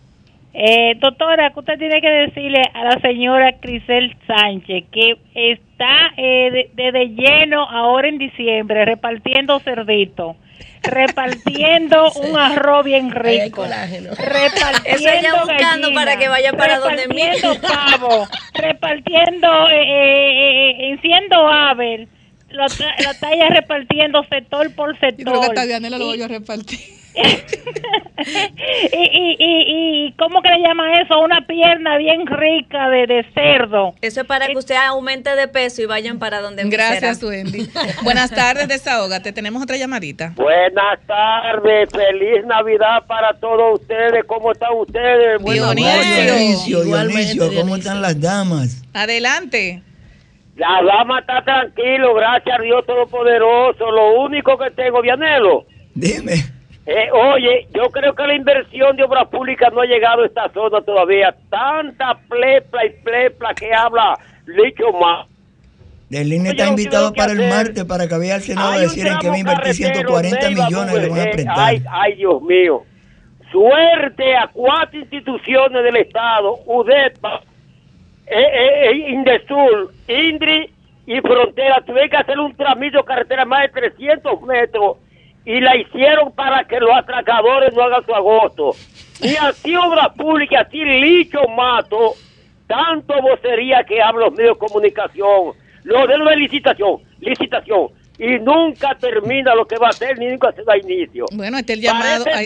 Eh, 0.55 0.95
doctora, 0.95 1.51
que 1.51 1.59
usted 1.59 1.77
tiene 1.77 2.01
que 2.01 2.09
decirle 2.09 2.63
a 2.73 2.83
la 2.83 2.99
señora 3.01 3.53
Crisel 3.59 4.17
Sánchez 4.25 4.85
que 4.91 5.15
está 5.35 6.13
eh, 6.17 6.71
de, 6.73 7.09
lleno 7.09 7.69
ahora 7.69 8.07
en 8.07 8.17
diciembre 8.17 8.85
repartiendo 8.85 9.59
cerdito, 9.59 10.35
repartiendo 10.81 12.11
un 12.13 12.35
arroz 12.35 12.83
bien 12.83 13.11
rico, 13.11 13.65
repartiendo 14.17 14.81
Eso 14.83 15.09
ella 15.09 15.43
buscando 15.43 15.89
gallina, 15.89 15.93
para 15.93 16.17
que 16.17 16.27
vaya 16.27 16.53
para 16.53 16.79
donde 16.79 17.03
repartiendo 17.03 17.61
pavo, 17.61 18.27
repartiendo, 18.55 19.69
eh, 19.69 19.75
eh, 19.75 20.69
eh, 20.71 20.89
enciendo 20.89 21.47
ave, 21.47 22.07
lo, 22.49 22.63
lo 22.63 23.11
está 23.11 23.31
ella 23.33 23.49
repartiendo 23.49 24.23
sector 24.29 24.73
por 24.75 24.93
Yo 24.93 24.99
creo 24.99 25.15
que 25.17 25.25
sector. 25.25 25.43
hasta 25.45 25.65
Dianela 25.65 25.97
lo 25.97 26.05
voy 26.05 26.21
a 26.21 26.27
repartir. 26.27 26.79
y, 27.17 28.97
y, 28.97 29.35
y, 29.39 30.07
y 30.07 30.11
¿cómo 30.19 30.41
que 30.43 30.49
le 30.49 30.59
llama 30.61 31.01
eso? 31.01 31.19
Una 31.19 31.41
pierna 31.47 31.97
bien 31.97 32.27
rica 32.27 32.89
de, 32.89 33.07
de 33.07 33.25
cerdo. 33.33 33.95
Eso 34.01 34.21
es 34.21 34.27
para 34.27 34.45
que 34.47 34.55
usted 34.57 34.75
aumente 34.75 35.35
de 35.35 35.47
peso 35.47 35.81
y 35.81 35.85
vayan 35.85 36.19
para 36.19 36.41
donde 36.41 36.63
Gracias. 36.65 37.23
Wendy. 37.23 37.67
Buenas 38.03 38.29
tardes, 38.29 38.67
desahógate. 38.67 39.31
Tenemos 39.31 39.63
otra 39.63 39.77
llamadita. 39.77 40.33
Buenas 40.35 40.99
tardes, 41.07 41.89
feliz 41.91 42.45
Navidad 42.45 43.03
para 43.07 43.33
todos 43.39 43.79
ustedes. 43.81 44.23
¿Cómo 44.27 44.51
están 44.51 44.73
ustedes? 44.75 45.41
Buenas 45.41 45.75
Dionisio, 45.75 46.83
noches. 46.83 46.85
Dionisio, 46.85 47.55
¿cómo 47.61 47.75
están 47.77 48.01
las 48.01 48.19
damas? 48.21 48.83
Adelante. 48.93 49.81
La 50.57 50.81
dama 50.83 51.19
está 51.19 51.43
tranquilo, 51.43 52.15
gracias 52.15 52.59
a 52.59 52.61
Dios 52.61 52.85
Todopoderoso. 52.85 53.91
Lo 53.91 54.21
único 54.21 54.57
que 54.57 54.71
tengo, 54.71 55.01
Vianelo. 55.01 55.65
Dime. 55.93 56.33
Eh, 56.87 57.11
oye, 57.11 57.67
yo 57.75 57.89
creo 57.91 58.15
que 58.15 58.25
la 58.25 58.33
inversión 58.33 58.95
de 58.95 59.03
obras 59.03 59.27
públicas 59.27 59.71
no 59.73 59.81
ha 59.81 59.85
llegado 59.85 60.23
a 60.23 60.25
esta 60.25 60.49
zona 60.53 60.81
todavía. 60.81 61.35
Tanta 61.49 62.17
plepla 62.29 62.85
y 62.85 62.89
plepla 63.03 63.53
que 63.53 63.73
habla 63.73 64.17
Licho 64.47 64.91
más. 64.93 65.27
El 66.09 66.31
INE 66.31 66.51
está 66.51 66.67
invitado 66.67 67.13
para 67.13 67.33
el 67.33 67.49
martes 67.49 67.83
para 67.83 68.07
que 68.07 68.17
vaya 68.17 68.35
al 68.35 68.41
Senado 68.41 68.79
decir 68.79 69.05
en 69.05 69.17
que 69.19 69.27
va 69.27 69.35
a 69.35 69.39
invertir 69.39 69.77
carretero, 69.77 70.17
140 70.17 70.47
Neiva, 70.47 70.65
millones 70.65 70.93
que 70.93 71.01
le 71.01 71.09
van 71.09 71.19
a 71.19 71.31
prestar. 71.31 71.59
ay, 71.59 71.83
ay, 71.91 72.15
Dios 72.15 72.41
mío. 72.41 72.83
Suerte 73.51 74.35
a 74.35 74.47
cuatro 74.53 74.99
instituciones 74.99 75.83
del 75.83 75.97
Estado, 75.97 76.59
UDEPA, 76.65 77.41
eh, 78.29 78.39
eh, 78.39 78.89
eh, 78.89 79.09
Indesul, 79.11 79.91
INDRI 80.07 80.69
y 81.05 81.21
Frontera. 81.21 81.81
Tuve 81.85 82.09
que 82.09 82.17
hacer 82.17 82.39
un 82.39 82.55
tramito 82.55 82.99
de 82.99 83.05
carretera 83.05 83.45
más 83.45 83.61
de 83.61 83.69
300 83.69 84.41
metros 84.41 84.97
y 85.45 85.61
la 85.61 85.77
hicieron 85.77 86.33
para 86.33 86.65
que 86.65 86.79
los 86.79 86.91
atracadores 86.93 87.73
no 87.73 87.83
hagan 87.83 88.05
su 88.05 88.13
agosto. 88.13 88.71
Y 89.21 89.35
así 89.37 89.75
obras 89.75 90.09
públicas, 90.09 90.67
así 90.67 90.83
licho 90.83 91.39
mato, 91.55 92.13
tanto 92.67 93.21
vocería 93.21 93.83
que 93.85 94.01
hablan 94.01 94.25
los 94.25 94.33
medios 94.33 94.59
de 94.59 94.67
comunicación, 94.67 95.53
lo 95.83 96.05
de 96.05 96.17
la 96.17 96.35
licitación, 96.35 96.97
licitación, 97.21 97.87
y 98.19 98.39
nunca 98.39 98.97
termina 98.99 99.53
lo 99.53 99.65
que 99.67 99.77
va 99.77 99.87
a 99.87 99.89
hacer, 99.91 100.17
ni 100.17 100.25
nunca 100.27 100.51
se 100.51 100.63
da 100.63 100.75
inicio. 100.77 101.25
Bueno, 101.33 101.57
está 101.59 101.73
el 101.73 101.81
llamado. 101.81 102.25
Ahí, 102.33 102.45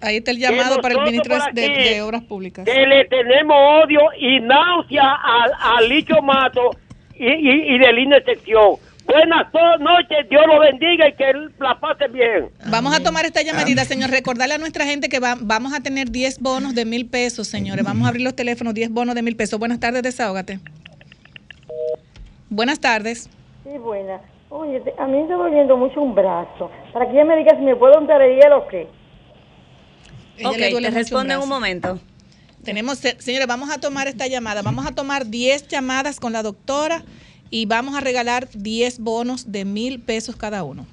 ahí 0.00 0.16
está 0.16 0.30
el 0.30 0.38
llamado 0.38 0.80
para 0.80 0.94
el 0.94 1.02
ministro 1.02 1.36
de, 1.52 2.00
Obras 2.02 2.22
Públicas. 2.22 2.64
que 2.64 2.86
le 2.86 3.04
tenemos 3.06 3.56
odio 3.84 4.00
y 4.18 4.40
náusea 4.40 5.02
al, 5.22 5.50
al 5.78 5.88
Licho 5.88 6.20
Mato 6.22 6.70
y, 7.14 7.26
y, 7.26 7.74
y 7.74 7.78
de 7.78 7.92
línea 7.92 8.18
de 8.20 8.24
sección. 8.24 8.76
Buenas 9.04 9.48
noches, 9.80 10.28
Dios 10.30 10.42
lo 10.46 10.60
bendiga 10.60 11.08
y 11.08 11.12
que 11.14 11.28
él 11.30 11.50
la 11.58 11.78
pase 11.78 12.06
bien. 12.08 12.48
Vamos 12.70 12.94
a 12.96 13.02
tomar 13.02 13.26
esta 13.26 13.42
llamadita, 13.42 13.84
señor. 13.84 14.10
Recordarle 14.10 14.54
a 14.54 14.58
nuestra 14.58 14.86
gente 14.86 15.08
que 15.08 15.18
va- 15.18 15.36
vamos 15.38 15.74
a 15.74 15.80
tener 15.80 16.08
10 16.10 16.38
bonos 16.38 16.74
de 16.74 16.84
mil 16.84 17.06
pesos, 17.06 17.48
señores. 17.48 17.84
Vamos 17.84 18.06
a 18.06 18.08
abrir 18.10 18.22
los 18.24 18.34
teléfonos, 18.36 18.72
10 18.74 18.90
bonos 18.90 19.14
de 19.16 19.22
mil 19.22 19.36
pesos. 19.36 19.58
Buenas 19.58 19.80
tardes, 19.80 20.02
desahógate. 20.04 20.60
Buenas 22.48 22.80
tardes. 22.80 23.28
Sí, 23.64 23.76
buena. 23.78 24.20
Oye, 24.54 24.80
te- 24.80 24.94
a 24.98 25.06
mí 25.06 25.12
me 25.16 25.22
está 25.22 25.34
doliendo 25.36 25.76
mucho 25.78 26.00
un 26.02 26.14
brazo. 26.14 26.70
Para 26.92 27.06
que 27.06 27.12
ella 27.12 27.24
me 27.24 27.36
diga 27.38 27.56
si 27.56 27.62
me 27.62 27.74
puedo 27.74 27.98
untar 27.98 28.20
el 28.20 28.38
hielo 28.38 28.58
o 28.58 28.68
qué. 28.68 28.86
Ella 30.36 30.50
Ok, 30.50 30.56
le 30.58 30.70
duele 30.70 30.88
te 30.90 30.98
en 30.98 31.38
brazo. 31.38 31.42
un 31.44 31.48
momento. 31.48 31.98
Tenemos, 32.62 32.98
se- 32.98 33.18
señores, 33.20 33.46
vamos 33.48 33.70
a 33.70 33.78
tomar 33.80 34.08
esta 34.08 34.26
llamada. 34.26 34.60
Vamos 34.60 34.86
a 34.86 34.94
tomar 34.94 35.26
10 35.26 35.68
llamadas 35.68 36.20
con 36.20 36.32
la 36.34 36.42
doctora 36.42 37.02
y 37.50 37.64
vamos 37.64 37.94
a 37.96 38.00
regalar 38.00 38.46
10 38.52 38.98
bonos 38.98 39.50
de 39.50 39.64
mil 39.64 40.00
pesos 40.00 40.36
cada 40.36 40.62
uno. 40.64 40.86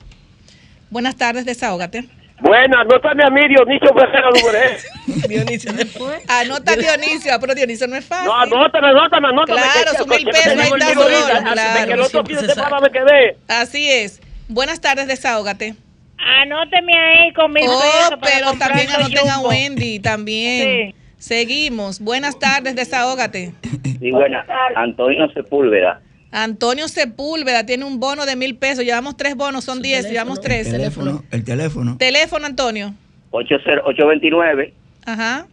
Buenas 0.90 1.18
tardes, 1.18 1.46
desahógate. 1.46 2.08
Buenas, 2.42 2.80
anótame 2.82 3.24
a 3.24 3.30
mí, 3.30 3.48
Dionisio 3.48 3.94
Ferreira 3.94 4.30
Dubré. 4.34 4.78
Dionisio 5.28 5.74
después. 5.74 6.22
Anota 6.28 6.76
Dionisio, 6.76 7.34
ah, 7.34 7.38
pero 7.40 7.54
Dionisio 7.54 7.88
no 7.88 7.96
es 7.96 8.06
fácil. 8.06 8.28
No, 8.28 8.36
anótame, 8.36 8.88
anótame, 8.88 9.28
anótame. 9.28 9.62
Claro, 9.62 10.06
mil 10.08 10.26
que 10.26 10.32
pesos, 10.32 10.48
ahí 10.48 10.70
está 10.72 10.92
el 10.92 10.94
su 10.94 11.54
claro. 11.54 11.88
Que 11.88 11.94
el 11.94 12.02
otro 12.02 12.26
fin 12.26 12.38
de 12.38 12.54
semana 12.54 12.80
me 12.80 12.90
quedé. 12.90 13.38
Así 13.48 13.90
es. 13.90 14.22
Buenas 14.48 14.80
tardes, 14.80 15.08
desahógate. 15.08 15.76
Anóteme 16.18 16.94
ahí 16.98 17.34
con 17.34 17.52
mil 17.52 17.66
Oh, 17.68 18.10
pero 18.22 18.54
también 18.58 18.88
el 18.90 18.96
anoten 18.96 19.30
a. 19.30 19.40
Wendy, 19.42 20.00
también. 20.00 20.96
Seguimos. 21.18 22.00
Buenas 22.00 22.40
tardes, 22.40 22.76
desahógate. 22.76 23.54
Sí, 24.00 24.12
buena. 24.12 24.46
Antonio 24.76 25.30
Sepúlveda. 25.34 26.02
Antonio 26.32 26.88
Sepúlveda 26.88 27.66
tiene 27.66 27.86
un 27.86 28.00
bono 28.00 28.26
de 28.26 28.36
mil 28.36 28.56
pesos. 28.56 28.86
Llevamos 28.86 29.18
tres 29.18 29.36
bonos, 29.36 29.64
son 29.64 29.82
diez, 29.82 30.10
llevamos 30.10 30.40
tres. 30.42 30.68
El 30.68 30.74
teléfono, 30.74 31.24
el 31.32 31.44
teléfono. 31.44 31.98
Teléfono, 31.98 32.46
Antonio. 32.46 32.94
80 33.32 33.82
829 33.86 34.74
Ajá. 35.06 35.48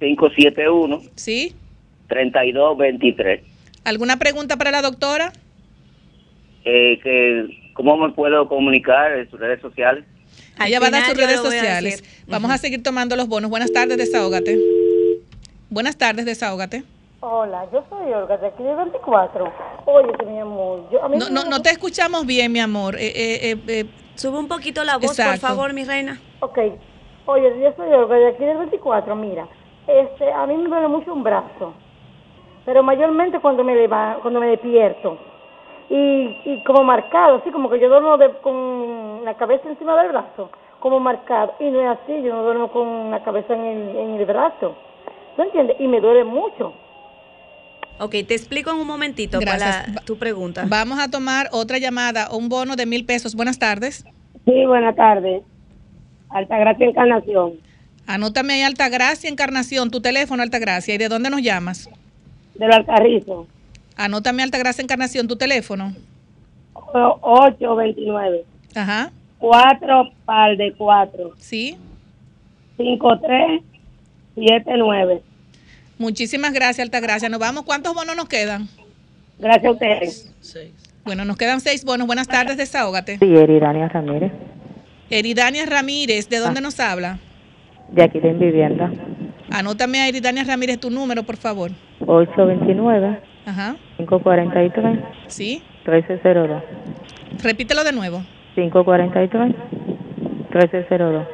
571 0.00 1.02
¿Sí? 1.14 1.54
3223. 2.08 3.40
¿Alguna 3.84 4.18
pregunta 4.18 4.56
para 4.56 4.70
la 4.70 4.82
doctora? 4.82 5.32
Eh, 6.64 6.98
que, 7.02 7.72
¿Cómo 7.74 7.96
me 7.96 8.12
puedo 8.12 8.48
comunicar 8.48 9.12
en 9.16 9.30
sus 9.30 9.38
redes 9.38 9.60
sociales? 9.60 10.04
Ella 10.64 10.80
va 10.80 10.88
a 10.88 10.90
dar 10.90 11.06
sus 11.06 11.16
redes 11.16 11.38
a 11.38 11.42
sociales. 11.42 12.04
Vamos 12.26 12.50
a 12.50 12.58
seguir 12.58 12.82
tomando 12.82 13.16
los 13.16 13.28
bonos. 13.28 13.50
Buenas 13.50 13.72
tardes, 13.72 13.96
desahógate. 13.96 14.58
Buenas 15.70 15.96
tardes, 15.96 16.26
desahógate. 16.26 16.82
Hola, 17.22 17.66
yo 17.70 17.82
soy 17.90 18.10
Olga 18.12 18.38
de 18.38 18.46
aquí 18.46 18.62
de 18.62 18.74
24. 18.74 19.52
Oye, 19.84 20.12
que 20.18 20.24
mi 20.26 20.38
amor, 20.38 20.88
yo, 20.90 21.04
a 21.04 21.08
mí 21.08 21.18
No, 21.18 21.28
no, 21.28 21.44
no 21.44 21.60
te 21.60 21.70
escuchamos 21.70 22.24
bien, 22.24 22.50
mi 22.50 22.60
amor. 22.60 22.96
Eh, 22.96 23.12
eh, 23.14 23.50
eh, 23.52 23.56
eh, 23.68 23.84
Sube 24.14 24.38
un 24.38 24.48
poquito 24.48 24.84
la 24.84 24.96
voz, 24.96 25.16
por 25.20 25.36
favor, 25.38 25.72
mi 25.74 25.84
reina. 25.84 26.18
Ok. 26.40 26.58
Oye, 27.26 27.60
yo 27.60 27.72
soy 27.76 27.92
Olga 27.92 28.16
de 28.16 28.28
aquí 28.28 28.44
del 28.44 28.56
24. 28.58 29.14
Mira, 29.16 29.46
este, 29.86 30.32
a 30.32 30.46
mí 30.46 30.56
me 30.56 30.68
duele 30.68 30.88
mucho 30.88 31.12
un 31.12 31.22
brazo, 31.22 31.74
pero 32.64 32.82
mayormente 32.82 33.38
cuando 33.40 33.64
me 33.64 33.74
leva- 33.74 34.18
cuando 34.22 34.40
me 34.40 34.48
despierto. 34.48 35.18
Y, 35.90 36.40
y 36.44 36.62
como 36.64 36.84
marcado, 36.84 37.36
así 37.36 37.50
como 37.50 37.68
que 37.68 37.80
yo 37.80 37.88
duermo 37.88 38.16
de- 38.16 38.32
con 38.38 39.24
la 39.24 39.34
cabeza 39.34 39.68
encima 39.68 40.00
del 40.02 40.12
brazo. 40.12 40.50
como 40.80 40.98
marcado. 40.98 41.52
Y 41.60 41.68
no 41.68 41.78
es 41.82 41.98
así, 42.00 42.22
yo 42.22 42.32
no 42.34 42.42
duermo 42.42 42.68
con 42.72 43.10
la 43.10 43.22
cabeza 43.22 43.52
en 43.52 43.64
el, 43.66 43.96
en 43.98 44.14
el 44.14 44.24
brazo. 44.24 44.74
¿Tú 45.36 45.42
entiendes? 45.42 45.76
Y 45.78 45.86
me 45.86 46.00
duele 46.00 46.24
mucho. 46.24 46.72
Ok, 48.00 48.12
te 48.26 48.34
explico 48.34 48.70
en 48.70 48.78
un 48.78 48.86
momentito 48.86 49.38
Gracias. 49.38 49.88
para 49.88 50.00
tu 50.06 50.16
pregunta. 50.16 50.64
Vamos 50.66 50.98
a 50.98 51.10
tomar 51.10 51.50
otra 51.52 51.76
llamada, 51.76 52.30
un 52.32 52.48
bono 52.48 52.74
de 52.74 52.86
mil 52.86 53.04
pesos. 53.04 53.34
Buenas 53.34 53.58
tardes. 53.58 54.06
Sí, 54.46 54.64
buenas 54.66 54.96
tardes. 54.96 55.42
Altagracia 56.30 56.86
Encarnación, 56.86 57.52
Anótame 58.06 58.54
ahí 58.54 58.62
Altagracia 58.62 59.28
Encarnación, 59.28 59.90
tu 59.90 60.00
teléfono 60.00 60.42
Altagracia. 60.42 60.94
¿Y 60.94 60.98
de 60.98 61.08
dónde 61.08 61.28
nos 61.28 61.42
llamas? 61.42 61.90
del 62.54 62.72
Alcarrizo, 62.72 63.46
Anótame 63.96 64.42
Altagracia 64.42 64.80
Encarnación, 64.82 65.28
tu 65.28 65.36
teléfono. 65.36 65.94
829. 66.72 68.46
Ajá. 68.74 69.12
4 69.38 70.10
par 70.24 70.56
de 70.56 70.72
4. 70.72 71.32
Sí. 71.36 71.76
5379. 72.78 75.22
Muchísimas 76.10 76.54
gracias, 76.54 76.80
Altagracia. 76.86 77.28
Nos 77.28 77.38
vamos. 77.40 77.64
¿Cuántos 77.64 77.92
bonos 77.94 78.16
nos 78.16 78.26
quedan? 78.26 78.68
Gracias 79.38 79.66
a 79.66 79.70
ustedes. 79.70 80.34
Bueno, 81.04 81.26
nos 81.26 81.36
quedan 81.36 81.60
seis 81.60 81.84
bonos. 81.84 82.06
Buenas 82.06 82.26
tardes, 82.26 82.56
desahógate. 82.56 83.18
Sí, 83.18 83.26
Eridania 83.36 83.86
Ramírez, 83.86 84.32
Eridania 85.10 85.66
Ramírez, 85.66 86.30
¿de 86.30 86.38
dónde 86.38 86.62
nos 86.62 86.80
habla? 86.80 87.18
de 87.92 88.02
aquí 88.04 88.18
de 88.20 88.30
En 88.30 88.38
Vivienda, 88.38 88.90
Anótame 89.50 89.98
a 90.00 90.08
Eridania 90.08 90.44
Ramírez 90.44 90.78
tu 90.80 90.88
número, 90.90 91.22
por 91.24 91.36
favor. 91.36 91.70
829 92.06 93.20
Ajá. 93.44 93.76
543 93.98 95.00
Sí. 95.26 95.62
1302. 95.86 96.62
Repítelo 97.42 97.84
de 97.84 97.92
nuevo. 97.92 98.22
543 98.54 99.54
1302. 100.54 101.26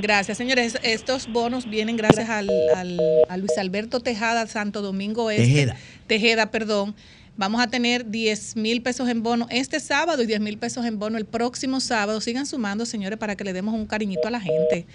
Gracias, 0.00 0.36
señores. 0.38 0.78
Estos 0.82 1.26
bonos 1.30 1.68
vienen 1.68 1.96
gracias 1.96 2.28
al, 2.28 2.48
al- 2.74 3.00
a 3.28 3.36
Luis 3.36 3.56
Alberto 3.58 4.00
Tejada, 4.00 4.46
Santo 4.46 4.82
Domingo 4.82 5.30
Este. 5.30 5.44
Tejeda. 5.46 5.76
Tejeda, 6.06 6.50
perdón. 6.50 6.94
Vamos 7.38 7.60
a 7.60 7.66
tener 7.66 8.06
10 8.06 8.56
mil 8.56 8.82
pesos 8.82 9.08
en 9.10 9.22
bono 9.22 9.46
este 9.50 9.78
sábado 9.80 10.22
y 10.22 10.26
10 10.26 10.40
mil 10.40 10.56
pesos 10.58 10.86
en 10.86 10.98
bono 10.98 11.18
el 11.18 11.26
próximo 11.26 11.80
sábado. 11.80 12.20
Sigan 12.20 12.46
sumando, 12.46 12.86
señores, 12.86 13.18
para 13.18 13.36
que 13.36 13.44
le 13.44 13.52
demos 13.52 13.74
un 13.74 13.86
cariñito 13.86 14.26
a 14.28 14.30
la 14.30 14.40
gente. 14.40 14.86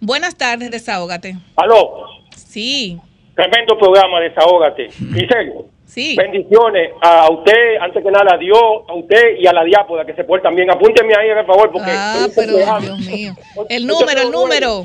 Buenas 0.00 0.36
tardes, 0.36 0.70
desahógate. 0.70 1.36
Aló, 1.56 2.06
Sí, 2.36 2.98
tremendo 3.34 3.76
programa, 3.78 4.20
desahógate. 4.20 4.90
Giselle, 4.90 5.64
sí. 5.88 6.14
bendiciones 6.16 6.92
a 7.02 7.28
usted, 7.30 7.76
antes 7.80 8.04
que 8.04 8.10
nada 8.10 8.34
a 8.34 8.38
Dios, 8.38 8.62
a 8.88 8.94
usted 8.94 9.36
y 9.40 9.46
a 9.48 9.52
la 9.52 9.64
diápora 9.64 10.04
que 10.06 10.14
se 10.14 10.22
portan 10.22 10.54
bien. 10.54 10.70
Apúnteme 10.70 11.12
ahí, 11.18 11.28
por 11.34 11.46
favor, 11.46 11.72
porque... 11.72 11.90
Ah, 11.90 12.26
pero. 12.36 12.56
Dios 12.80 12.98
mío. 13.00 13.34
El 13.68 13.86
número, 13.86 14.20
el 14.20 14.30
número. 14.30 14.84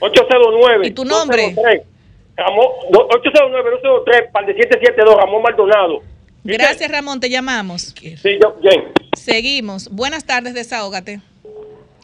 809. 0.00 0.86
¿Y 0.88 0.90
tu 0.90 1.04
nombre? 1.04 1.54
203, 1.54 1.82
Ramón, 2.36 2.66
do- 2.90 3.08
809-203, 3.08 4.30
par 4.32 4.46
de 4.46 4.54
772, 4.54 5.16
Ramón 5.16 5.42
Maldonado. 5.42 6.02
Gracias, 6.44 6.90
Ramón, 6.90 7.20
te 7.20 7.28
llamamos. 7.28 7.94
Sí, 7.96 8.38
yo, 8.42 8.54
bien. 8.62 8.84
Seguimos. 9.16 9.88
Buenas 9.90 10.24
tardes, 10.24 10.54
desahógate. 10.54 11.20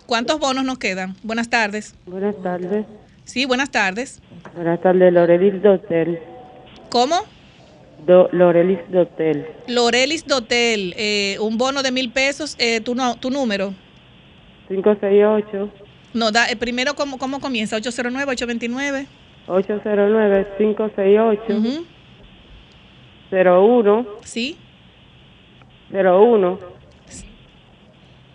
¿Cuántos 0.06 0.38
bonos 0.38 0.64
nos 0.64 0.78
quedan? 0.78 1.14
Buenas 1.22 1.48
tardes. 1.48 1.94
Buenas 2.04 2.34
tardes. 2.42 2.84
Sí, 3.24 3.46
buenas 3.46 3.70
tardes. 3.70 4.20
Buenas 4.54 4.80
tardes, 4.82 5.12
Lorelis 5.12 5.62
Dotel. 5.62 6.18
¿Cómo? 6.90 7.16
Do, 8.06 8.28
Lorelis 8.32 8.80
Dotel. 8.90 9.46
Lorelis 9.68 10.26
Dotel, 10.26 10.94
eh, 10.96 11.36
un 11.40 11.56
bono 11.56 11.82
de 11.82 11.90
mil 11.90 12.10
pesos, 12.10 12.54
eh, 12.58 12.80
tu, 12.80 12.94
no- 12.94 13.16
tu 13.16 13.30
número. 13.30 13.72
568 14.68 15.70
No, 16.12 16.30
da, 16.30 16.48
eh, 16.50 16.56
primero, 16.56 16.94
¿cómo, 16.94 17.18
¿cómo 17.18 17.40
comienza? 17.40 17.76
809-829. 17.76 19.06
809 19.46 20.46
568 20.58 21.42
Ujú. 21.48 21.84
01 23.30 24.06
Sí. 24.22 24.56
01 25.90 26.58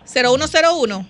0101. 0.04 1.06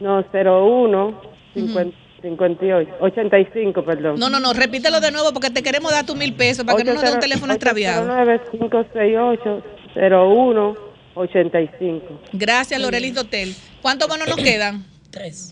No, 0.00 0.24
01 0.32 1.20
50 1.54 1.96
58 2.22 2.90
85, 3.00 3.84
perdón. 3.84 4.18
No, 4.18 4.30
no, 4.30 4.38
no, 4.40 4.52
repítelo 4.52 5.00
de 5.00 5.10
nuevo 5.10 5.32
porque 5.32 5.50
te 5.50 5.62
queremos 5.62 5.90
dar 5.92 6.06
tu 6.06 6.14
mil 6.14 6.34
pesos 6.34 6.64
para 6.64 6.78
que 6.78 6.84
no 6.84 6.94
nos 6.94 7.02
dé 7.02 7.12
un 7.12 7.20
teléfono 7.20 7.52
extraviado. 7.52 8.02
809 8.02 8.40
568 8.52 9.62
01 9.94 10.76
85. 11.14 12.20
Gracias, 12.32 12.80
Lorelis 12.80 13.14
Dotel. 13.14 13.54
¿Cuántos 13.82 14.08
bonos 14.08 14.26
nos 14.28 14.36
quedan? 14.36 14.84
Tres. 15.10 15.50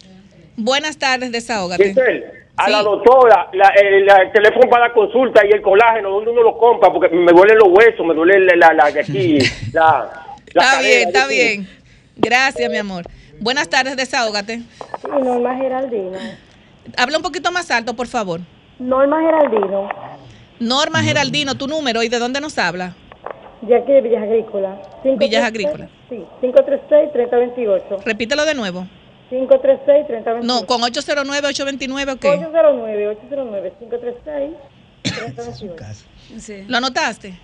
Buenas 0.56 0.96
tardes, 0.98 1.32
desahógate. 1.32 1.88
Giselle, 1.88 2.24
a 2.56 2.66
Sí. 2.66 2.72
la 2.72 2.82
doctora, 2.82 3.48
la- 3.52 3.72
el, 3.80 4.06
la- 4.06 4.16
el 4.22 4.32
teléfono 4.32 4.68
para 4.70 4.88
la 4.88 4.94
consulta 4.94 5.42
y 5.46 5.50
el 5.52 5.60
colágeno, 5.62 6.10
¿dónde 6.10 6.30
uno 6.30 6.42
lo 6.42 6.56
compra? 6.56 6.92
Porque 6.92 7.08
me 7.14 7.32
duelen 7.32 7.58
los 7.58 7.68
huesos, 7.68 8.06
me 8.06 8.14
duele 8.14 8.38
la, 8.56 8.68
la, 8.68 8.74
la 8.74 8.90
de 8.90 9.00
aquí, 9.00 9.38
la, 9.72 10.10
la 10.54 10.62
Está 10.62 10.76
cadera, 10.76 10.80
bien, 10.88 11.08
está 11.08 11.24
aquí. 11.24 11.34
bien. 11.34 11.68
Gracias, 12.16 12.70
mi 12.70 12.76
amor. 12.76 13.04
Buenas 13.40 13.68
tardes, 13.70 13.96
desahógate. 13.96 14.58
Sí, 14.58 15.08
Norma 15.08 15.56
Geraldino. 15.56 16.18
Habla 16.96 17.16
un 17.18 17.22
poquito 17.22 17.50
más 17.52 17.70
alto, 17.70 17.94
por 17.94 18.06
favor. 18.06 18.40
Norma 18.78 19.20
Geraldino, 19.20 19.88
Norma 20.58 21.02
Geraldino, 21.02 21.54
tu 21.54 21.66
número 21.66 22.02
y 22.02 22.08
de 22.08 22.18
dónde 22.18 22.40
nos 22.40 22.58
habla. 22.58 22.94
de 23.62 23.76
aquí 23.76 23.92
de 23.92 24.00
Villas 24.00 24.22
Agrícolas. 24.22 24.78
Villas 25.18 25.44
Agrícolas. 25.44 25.90
Sí, 26.08 26.24
536-3028. 26.42 28.02
Repítelo 28.04 28.44
de 28.44 28.54
nuevo. 28.54 28.86
536-3028. 29.30 30.42
No, 30.42 30.66
con 30.66 30.80
809-829, 30.82 32.14
¿o 32.14 32.16
qué? 32.18 32.28
809, 32.28 33.08
809, 33.08 33.72
536-3028. 35.04 36.66
¿Lo 36.68 36.76
anotaste? 36.78 37.38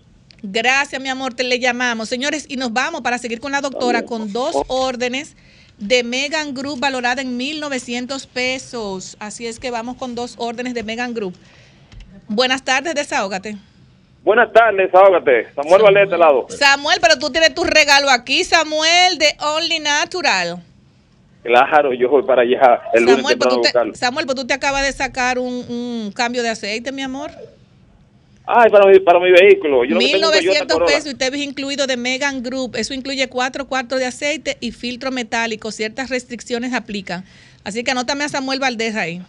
Gracias, 0.43 1.01
mi 1.01 1.09
amor, 1.09 1.33
te 1.33 1.43
le 1.43 1.59
llamamos. 1.59 2.09
Señores, 2.09 2.45
y 2.49 2.57
nos 2.57 2.73
vamos 2.73 3.01
para 3.01 3.17
seguir 3.17 3.39
con 3.39 3.51
la 3.51 3.61
doctora 3.61 4.05
con 4.05 4.33
dos 4.33 4.55
órdenes 4.67 5.35
de 5.77 6.03
Megan 6.03 6.53
Group 6.53 6.79
valorada 6.79 7.21
en 7.21 7.37
1.900 7.39 8.27
pesos. 8.27 9.17
Así 9.19 9.45
es 9.45 9.59
que 9.59 9.71
vamos 9.71 9.97
con 9.97 10.15
dos 10.15 10.35
órdenes 10.37 10.73
de 10.73 10.83
Megan 10.83 11.13
Group. 11.13 11.35
Buenas 12.27 12.63
tardes, 12.63 12.95
desahógate. 12.95 13.57
Buenas 14.23 14.51
tardes, 14.53 14.93
ahógate. 14.93 15.51
Samuel 15.53 15.81
Valé 15.81 15.99
de 15.99 16.05
este 16.05 16.17
lado. 16.17 16.45
Samuel, 16.49 16.99
pero 17.01 17.17
tú 17.17 17.31
tienes 17.31 17.53
tu 17.53 17.63
regalo 17.63 18.09
aquí, 18.09 18.43
Samuel, 18.43 19.17
de 19.17 19.35
Only 19.39 19.79
Natural. 19.79 20.63
Claro, 21.43 21.91
yo 21.93 22.07
voy 22.07 22.21
para 22.23 22.43
allá 22.43 22.81
el 22.93 23.03
lunes 23.03 23.17
Samuel, 23.17 23.37
pero 23.39 23.55
tú 23.55 23.61
te. 23.61 23.95
Samuel, 23.95 24.27
pero 24.27 24.35
tú 24.41 24.47
te 24.47 24.53
acabas 24.53 24.83
de 24.83 24.91
sacar 24.91 25.39
un, 25.39 25.65
un 25.67 26.11
cambio 26.15 26.43
de 26.43 26.49
aceite, 26.49 26.91
mi 26.91 27.01
amor. 27.01 27.31
Ay, 28.45 28.69
para 28.69 28.91
mi, 28.91 28.99
para 28.99 29.19
mi 29.19 29.31
vehículo. 29.31 29.85
Yo 29.85 29.95
lo 29.95 29.99
que 29.99 30.11
tengo 30.11 30.31
es 30.33 30.39
un 30.39 30.45
Toyota 30.45 30.65
1.900 30.65 30.67
Corolla. 30.73 30.95
pesos 30.95 31.11
y 31.11 31.15
te 31.15 31.29
ves 31.29 31.41
incluido 31.41 31.87
de 31.87 31.97
Megan 31.97 32.43
Group. 32.43 32.75
Eso 32.75 32.93
incluye 32.93 33.27
cuatro 33.29 33.67
cuartos 33.67 33.99
de 33.99 34.05
aceite 34.07 34.57
y 34.59 34.71
filtro 34.71 35.11
metálico. 35.11 35.71
Ciertas 35.71 36.09
restricciones 36.09 36.73
aplican. 36.73 37.23
Así 37.63 37.83
que 37.83 37.91
anótame 37.91 38.23
a 38.23 38.29
Samuel 38.29 38.59
Valdés 38.59 38.95
ahí. 38.95 39.21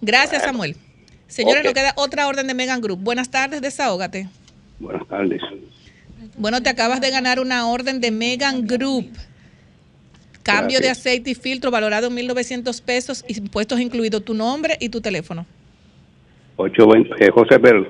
Gracias, 0.00 0.42
Samuel. 0.42 0.76
Señores, 1.26 1.64
nos 1.64 1.74
queda 1.74 1.92
otra 1.96 2.28
orden 2.28 2.46
de 2.46 2.54
Megan 2.54 2.80
Group. 2.80 3.00
Buenas 3.00 3.30
tardes, 3.30 3.60
desahógate. 3.60 4.28
Buenas 4.78 5.06
tardes. 5.08 5.40
Bueno, 6.36 6.62
te 6.62 6.70
acabas 6.70 7.00
de 7.00 7.10
ganar 7.10 7.40
una 7.40 7.68
orden 7.68 8.00
de 8.00 8.10
Megan 8.10 8.66
Group. 8.66 9.10
Cambio 10.42 10.80
de 10.80 10.88
aceite 10.88 11.30
y 11.30 11.34
filtro 11.34 11.70
valorado 11.70 12.06
en 12.06 12.16
1.900 12.16 12.80
pesos, 12.80 13.24
impuestos 13.28 13.80
incluido 13.80 14.22
tu 14.22 14.32
nombre 14.32 14.78
y 14.80 14.88
tu 14.88 15.00
teléfono. 15.00 15.46
820, 16.58 17.24
eh, 17.24 17.30
José 17.30 17.56
Bel, 17.58 17.88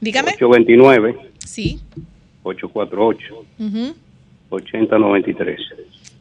Dígame. 0.00 0.30
829 0.30 1.16
Sí. 1.44 1.80
848 2.42 3.44
Ujú. 3.58 3.94
8093. 4.50 5.60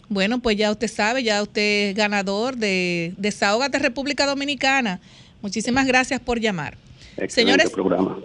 Bueno, 0.10 0.40
pues 0.40 0.58
ya 0.58 0.72
usted 0.72 0.88
sabe, 0.88 1.24
ya 1.24 1.42
usted 1.42 1.90
es 1.90 1.96
ganador 1.96 2.58
de 2.58 3.14
Desahógate 3.18 3.78
República 3.80 4.26
Dominicana. 4.26 5.00
Muchísimas 5.42 5.86
gracias 5.86 6.20
por 6.20 6.40
llamar. 6.40 6.76
Excelente 7.16 7.34
Señores, 7.34 7.70
programa. 7.70 8.18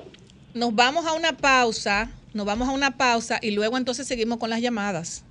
nos 0.54 0.74
vamos 0.74 1.04
a 1.06 1.12
una 1.12 1.32
pausa, 1.36 2.10
nos 2.32 2.46
vamos 2.46 2.68
a 2.68 2.72
una 2.72 2.92
pausa 2.96 3.38
y 3.42 3.50
luego 3.50 3.76
entonces 3.76 4.06
seguimos 4.06 4.38
con 4.38 4.48
las 4.50 4.60
llamadas. 4.62 5.24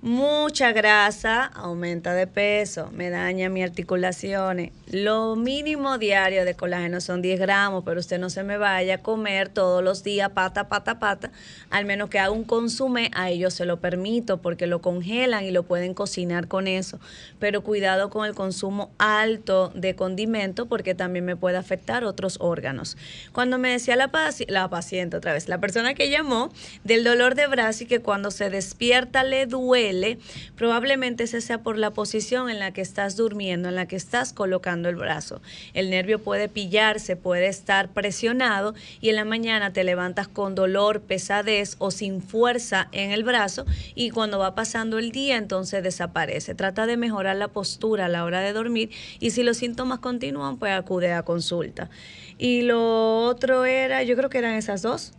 Mucha 0.00 0.72
grasa 0.72 1.44
aumenta 1.44 2.14
de 2.14 2.28
peso, 2.28 2.90
me 2.92 3.10
daña 3.10 3.48
mis 3.48 3.64
articulaciones. 3.64 4.72
Lo 4.86 5.34
mínimo 5.34 5.98
diario 5.98 6.44
de 6.44 6.54
colágeno 6.54 7.00
son 7.00 7.22
10 7.22 7.40
gramos, 7.40 7.82
pero 7.84 7.98
usted 7.98 8.18
no 8.20 8.30
se 8.30 8.44
me 8.44 8.56
vaya 8.56 8.94
a 8.94 8.98
comer 8.98 9.48
todos 9.48 9.82
los 9.82 10.04
días 10.04 10.30
pata, 10.30 10.68
pata, 10.68 11.00
pata, 11.00 11.32
al 11.70 11.86
menos 11.86 12.08
que 12.08 12.20
haga 12.20 12.30
un 12.30 12.44
consume, 12.44 13.10
a 13.14 13.30
ellos 13.30 13.52
se 13.52 13.64
lo 13.64 13.80
permito 13.80 14.40
porque 14.40 14.68
lo 14.68 14.80
congelan 14.80 15.44
y 15.44 15.50
lo 15.50 15.64
pueden 15.64 15.92
cocinar 15.92 16.46
con 16.46 16.68
eso. 16.68 17.00
Pero 17.40 17.62
cuidado 17.62 18.08
con 18.08 18.26
el 18.26 18.34
consumo 18.34 18.92
alto 18.98 19.72
de 19.74 19.96
condimento 19.96 20.66
porque 20.66 20.94
también 20.94 21.24
me 21.24 21.34
puede 21.34 21.56
afectar 21.56 22.04
otros 22.04 22.36
órganos. 22.40 22.96
Cuando 23.32 23.58
me 23.58 23.70
decía 23.70 23.96
la, 23.96 24.12
la 24.46 24.68
paciente 24.68 25.16
otra 25.16 25.32
vez, 25.32 25.48
la 25.48 25.58
persona 25.58 25.94
que 25.94 26.10
llamó 26.10 26.52
del 26.84 27.02
dolor 27.02 27.34
de 27.34 27.48
brazo 27.48 27.84
y 27.84 27.86
que 27.88 28.00
cuando 28.00 28.30
se 28.36 28.50
despierta 28.50 29.24
le 29.24 29.46
duele, 29.46 30.18
probablemente 30.56 31.24
ese 31.24 31.40
sea 31.40 31.62
por 31.62 31.78
la 31.78 31.90
posición 31.90 32.50
en 32.50 32.58
la 32.58 32.72
que 32.72 32.80
estás 32.80 33.16
durmiendo, 33.16 33.68
en 33.68 33.74
la 33.74 33.86
que 33.86 33.96
estás 33.96 34.32
colocando 34.32 34.88
el 34.88 34.96
brazo. 34.96 35.40
El 35.74 35.90
nervio 35.90 36.22
puede 36.22 36.48
pillarse, 36.48 37.16
puede 37.16 37.48
estar 37.48 37.88
presionado 37.88 38.74
y 39.00 39.08
en 39.08 39.16
la 39.16 39.24
mañana 39.24 39.72
te 39.72 39.84
levantas 39.84 40.28
con 40.28 40.54
dolor, 40.54 41.00
pesadez 41.00 41.76
o 41.78 41.90
sin 41.90 42.22
fuerza 42.22 42.88
en 42.92 43.10
el 43.10 43.24
brazo 43.24 43.66
y 43.94 44.10
cuando 44.10 44.38
va 44.38 44.54
pasando 44.54 44.98
el 44.98 45.10
día 45.10 45.36
entonces 45.36 45.82
desaparece. 45.82 46.54
Trata 46.54 46.86
de 46.86 46.96
mejorar 46.96 47.36
la 47.36 47.48
postura 47.48 48.06
a 48.06 48.08
la 48.08 48.24
hora 48.24 48.40
de 48.40 48.52
dormir 48.52 48.90
y 49.18 49.30
si 49.30 49.42
los 49.42 49.56
síntomas 49.56 50.00
continúan 50.00 50.58
pues 50.58 50.72
acude 50.72 51.12
a 51.12 51.22
consulta. 51.22 51.90
Y 52.38 52.62
lo 52.62 53.24
otro 53.24 53.64
era, 53.64 54.02
yo 54.02 54.16
creo 54.16 54.28
que 54.28 54.38
eran 54.38 54.54
esas 54.54 54.82
dos. 54.82 55.12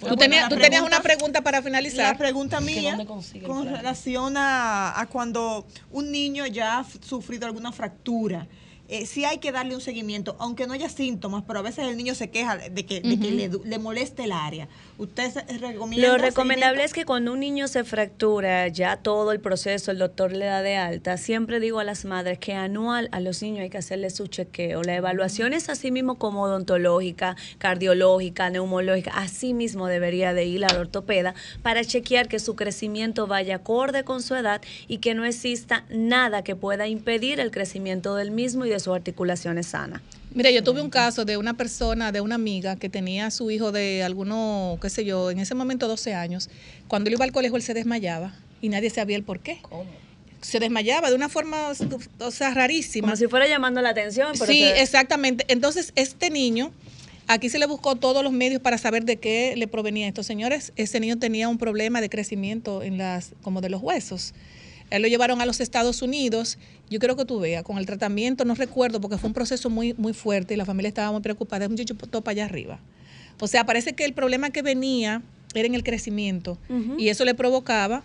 Tú 0.00 0.16
tenías, 0.16 0.48
tú 0.48 0.56
tenías 0.56 0.82
una 0.82 1.00
pregunta 1.00 1.42
para 1.42 1.62
finalizar. 1.62 2.12
La 2.12 2.18
pregunta 2.18 2.60
mía 2.60 2.98
con 3.46 3.66
relación 3.66 4.36
a, 4.36 4.98
a 4.98 5.06
cuando 5.06 5.66
un 5.90 6.10
niño 6.10 6.46
ya 6.46 6.78
ha 6.78 6.86
sufrido 7.00 7.46
alguna 7.46 7.72
fractura. 7.72 8.46
Eh, 8.86 9.06
sí 9.06 9.24
hay 9.24 9.38
que 9.38 9.50
darle 9.50 9.74
un 9.74 9.80
seguimiento, 9.80 10.36
aunque 10.38 10.66
no 10.66 10.74
haya 10.74 10.90
síntomas, 10.90 11.42
pero 11.46 11.60
a 11.60 11.62
veces 11.62 11.88
el 11.88 11.96
niño 11.96 12.14
se 12.14 12.28
queja 12.28 12.56
de 12.58 12.84
que, 12.84 13.00
de 13.00 13.18
que 13.18 13.50
le 13.64 13.78
moleste 13.78 14.24
el 14.24 14.32
área. 14.32 14.68
¿Usted 14.96 15.32
recomienda? 15.60 16.08
Lo 16.08 16.18
recomendable 16.18 16.84
es 16.84 16.92
que 16.92 17.04
cuando 17.04 17.32
un 17.32 17.40
niño 17.40 17.66
se 17.66 17.82
fractura, 17.82 18.68
ya 18.68 18.96
todo 18.96 19.32
el 19.32 19.40
proceso, 19.40 19.90
el 19.90 19.98
doctor 19.98 20.30
le 20.32 20.44
da 20.44 20.62
de 20.62 20.76
alta, 20.76 21.16
siempre 21.16 21.58
digo 21.58 21.80
a 21.80 21.84
las 21.84 22.04
madres 22.04 22.38
que 22.38 22.52
anual 22.52 23.08
a 23.10 23.18
los 23.18 23.42
niños 23.42 23.62
hay 23.62 23.70
que 23.70 23.78
hacerle 23.78 24.10
su 24.10 24.28
chequeo. 24.28 24.82
La 24.84 24.94
evaluación 24.94 25.52
es 25.52 25.68
así 25.68 25.90
mismo 25.90 26.14
como 26.16 26.42
odontológica, 26.42 27.36
cardiológica, 27.58 28.50
neumológica, 28.50 29.10
así 29.16 29.52
mismo 29.52 29.88
debería 29.88 30.32
de 30.32 30.44
ir 30.44 30.64
al 30.64 30.76
ortopeda 30.76 31.34
para 31.62 31.84
chequear 31.84 32.28
que 32.28 32.38
su 32.38 32.54
crecimiento 32.54 33.26
vaya 33.26 33.56
acorde 33.56 34.04
con 34.04 34.22
su 34.22 34.36
edad 34.36 34.62
y 34.86 34.98
que 34.98 35.14
no 35.14 35.24
exista 35.24 35.84
nada 35.88 36.44
que 36.44 36.54
pueda 36.54 36.86
impedir 36.86 37.40
el 37.40 37.50
crecimiento 37.50 38.14
del 38.14 38.30
mismo 38.30 38.64
y 38.64 38.70
de 38.70 38.78
sus 38.78 38.94
articulaciones 38.94 39.66
sanas. 39.66 40.02
Mira, 40.34 40.50
yo 40.50 40.64
tuve 40.64 40.82
un 40.82 40.90
caso 40.90 41.24
de 41.24 41.36
una 41.36 41.54
persona, 41.54 42.10
de 42.10 42.20
una 42.20 42.34
amiga 42.34 42.74
que 42.74 42.88
tenía 42.88 43.26
a 43.26 43.30
su 43.30 43.52
hijo 43.52 43.70
de 43.70 44.02
alguno, 44.02 44.78
qué 44.82 44.90
sé 44.90 45.04
yo, 45.04 45.30
en 45.30 45.38
ese 45.38 45.54
momento 45.54 45.86
12 45.86 46.12
años. 46.12 46.50
Cuando 46.88 47.08
él 47.08 47.14
iba 47.14 47.24
al 47.24 47.30
colegio, 47.30 47.56
él 47.56 47.62
se 47.62 47.72
desmayaba 47.72 48.34
y 48.60 48.68
nadie 48.68 48.90
sabía 48.90 49.16
el 49.16 49.22
por 49.22 49.38
qué. 49.38 49.60
Se 50.40 50.58
desmayaba 50.58 51.08
de 51.08 51.14
una 51.14 51.28
forma, 51.28 51.72
o 52.18 52.30
sea, 52.32 52.52
rarísima. 52.52 53.06
Como 53.06 53.16
si 53.16 53.28
fuera 53.28 53.46
llamando 53.46 53.80
la 53.80 53.90
atención. 53.90 54.32
pero 54.32 54.46
Sí, 54.46 54.64
exactamente. 54.64 55.44
Entonces, 55.48 55.92
este 55.94 56.30
niño, 56.30 56.72
aquí 57.28 57.48
se 57.48 57.60
le 57.60 57.66
buscó 57.66 57.94
todos 57.94 58.24
los 58.24 58.32
medios 58.32 58.60
para 58.60 58.76
saber 58.76 59.04
de 59.04 59.18
qué 59.18 59.54
le 59.56 59.68
provenía 59.68 60.08
esto. 60.08 60.24
Señores, 60.24 60.72
ese 60.74 60.98
niño 60.98 61.16
tenía 61.16 61.48
un 61.48 61.58
problema 61.58 62.00
de 62.00 62.10
crecimiento 62.10 62.82
en 62.82 62.98
las, 62.98 63.34
como 63.42 63.60
de 63.60 63.70
los 63.70 63.80
huesos. 63.80 64.34
Él 64.90 65.02
lo 65.02 65.08
llevaron 65.08 65.40
a 65.40 65.46
los 65.46 65.60
Estados 65.60 66.02
Unidos. 66.02 66.58
Yo 66.90 66.98
creo 66.98 67.16
que 67.16 67.24
tú 67.24 67.40
veas, 67.40 67.62
con 67.62 67.78
el 67.78 67.86
tratamiento, 67.86 68.44
no 68.44 68.54
recuerdo, 68.54 69.00
porque 69.00 69.18
fue 69.18 69.28
un 69.28 69.34
proceso 69.34 69.70
muy, 69.70 69.94
muy 69.94 70.12
fuerte 70.12 70.54
y 70.54 70.56
la 70.56 70.64
familia 70.64 70.88
estaba 70.88 71.10
muy 71.12 71.20
preocupada. 71.20 71.64
El 71.64 71.70
muchacho 71.70 71.94
todo 71.94 72.22
para 72.22 72.32
allá 72.32 72.44
arriba. 72.44 72.78
O 73.40 73.48
sea, 73.48 73.66
parece 73.66 73.94
que 73.94 74.04
el 74.04 74.12
problema 74.12 74.50
que 74.50 74.62
venía 74.62 75.22
era 75.54 75.66
en 75.66 75.74
el 75.74 75.84
crecimiento 75.84 76.58
y 76.98 77.08
eso 77.08 77.24
le 77.24 77.34
provocaba 77.34 78.04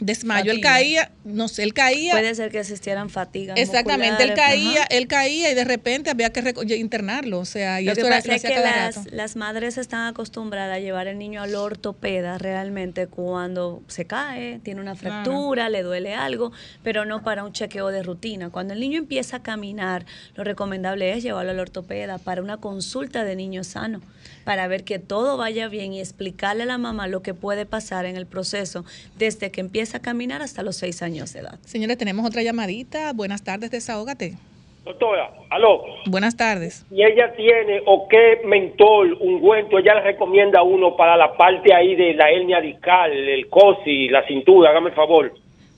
desmayo. 0.00 0.50
Él 0.52 0.60
caía, 0.60 1.12
no 1.24 1.48
sé, 1.48 1.62
él 1.62 1.72
caía. 1.72 2.12
Puede 2.12 2.34
ser 2.34 2.50
que 2.50 2.60
existieran 2.60 3.10
fatigas. 3.10 3.58
Exactamente, 3.58 4.22
él 4.24 4.34
caía, 4.34 4.80
ajá. 4.80 4.86
él 4.90 5.06
caía 5.06 5.50
y 5.50 5.54
de 5.54 5.64
repente 5.64 6.10
había 6.10 6.30
que 6.32 6.54
internarlo, 6.76 7.38
o 7.38 7.44
sea, 7.44 7.80
y 7.80 7.84
Lo 7.84 7.92
eso 7.92 8.02
que 8.02 8.06
era, 8.08 8.16
pasa 8.16 8.34
es 8.34 8.42
que 8.42 8.56
las, 8.56 8.96
rato. 8.96 9.08
las 9.12 9.36
madres 9.36 9.78
están 9.78 10.06
acostumbradas 10.06 10.76
a 10.76 10.80
llevar 10.80 11.08
al 11.08 11.18
niño 11.18 11.42
al 11.42 11.54
ortopeda 11.54 12.38
realmente 12.38 13.06
cuando 13.06 13.82
se 13.86 14.04
cae, 14.04 14.60
tiene 14.62 14.80
una 14.80 14.96
fractura, 14.96 15.68
le 15.68 15.82
duele 15.82 16.14
algo, 16.14 16.52
pero 16.82 17.04
no 17.04 17.22
para 17.22 17.44
un 17.44 17.52
chequeo 17.52 17.88
de 17.88 18.02
rutina. 18.02 18.50
Cuando 18.50 18.74
el 18.74 18.80
niño 18.80 18.98
empieza 18.98 19.38
a 19.38 19.42
caminar, 19.42 20.06
lo 20.34 20.44
recomendable 20.44 21.12
es 21.12 21.22
llevarlo 21.22 21.52
al 21.52 21.60
ortopeda 21.60 22.18
para 22.18 22.42
una 22.42 22.56
consulta 22.56 23.24
de 23.24 23.36
niño 23.36 23.64
sano, 23.64 24.00
para 24.44 24.68
ver 24.68 24.84
que 24.84 24.98
todo 24.98 25.36
vaya 25.36 25.68
bien 25.68 25.92
y 25.92 26.00
explicarle 26.00 26.64
a 26.64 26.66
la 26.66 26.78
mamá 26.78 27.08
lo 27.08 27.22
que 27.22 27.34
puede 27.34 27.66
pasar 27.66 28.06
en 28.06 28.16
el 28.16 28.26
proceso 28.26 28.84
desde 29.18 29.50
que 29.50 29.60
empieza 29.60 29.98
a 29.98 30.02
caminar 30.02 30.42
hasta 30.42 30.62
los 30.62 30.76
seis 30.76 31.02
años 31.02 31.32
de 31.32 31.40
edad. 31.40 31.58
Señores, 31.64 31.98
tenemos 31.98 32.26
otra 32.26 32.42
llamadita. 32.42 33.12
Buenas 33.12 33.42
tardes, 33.42 33.70
desahógate. 33.70 34.34
Doctora, 34.84 35.30
aló. 35.48 35.82
Buenas 36.06 36.36
tardes. 36.36 36.84
Y 36.90 37.02
ella 37.02 37.32
tiene 37.34 37.80
o 37.86 38.06
qué 38.06 38.42
mentol, 38.44 39.16
ungüento, 39.18 39.78
ella 39.78 39.94
le 39.94 40.02
recomienda 40.02 40.60
a 40.60 40.62
uno 40.62 40.94
para 40.94 41.16
la 41.16 41.34
parte 41.38 41.74
ahí 41.74 41.96
de 41.96 42.12
la 42.12 42.30
hernia 42.30 42.60
discal, 42.60 43.10
el 43.10 43.48
cosi, 43.48 44.08
la 44.08 44.26
cintura, 44.26 44.70
hágame 44.70 44.90
el 44.90 44.94
favor. 44.94 45.32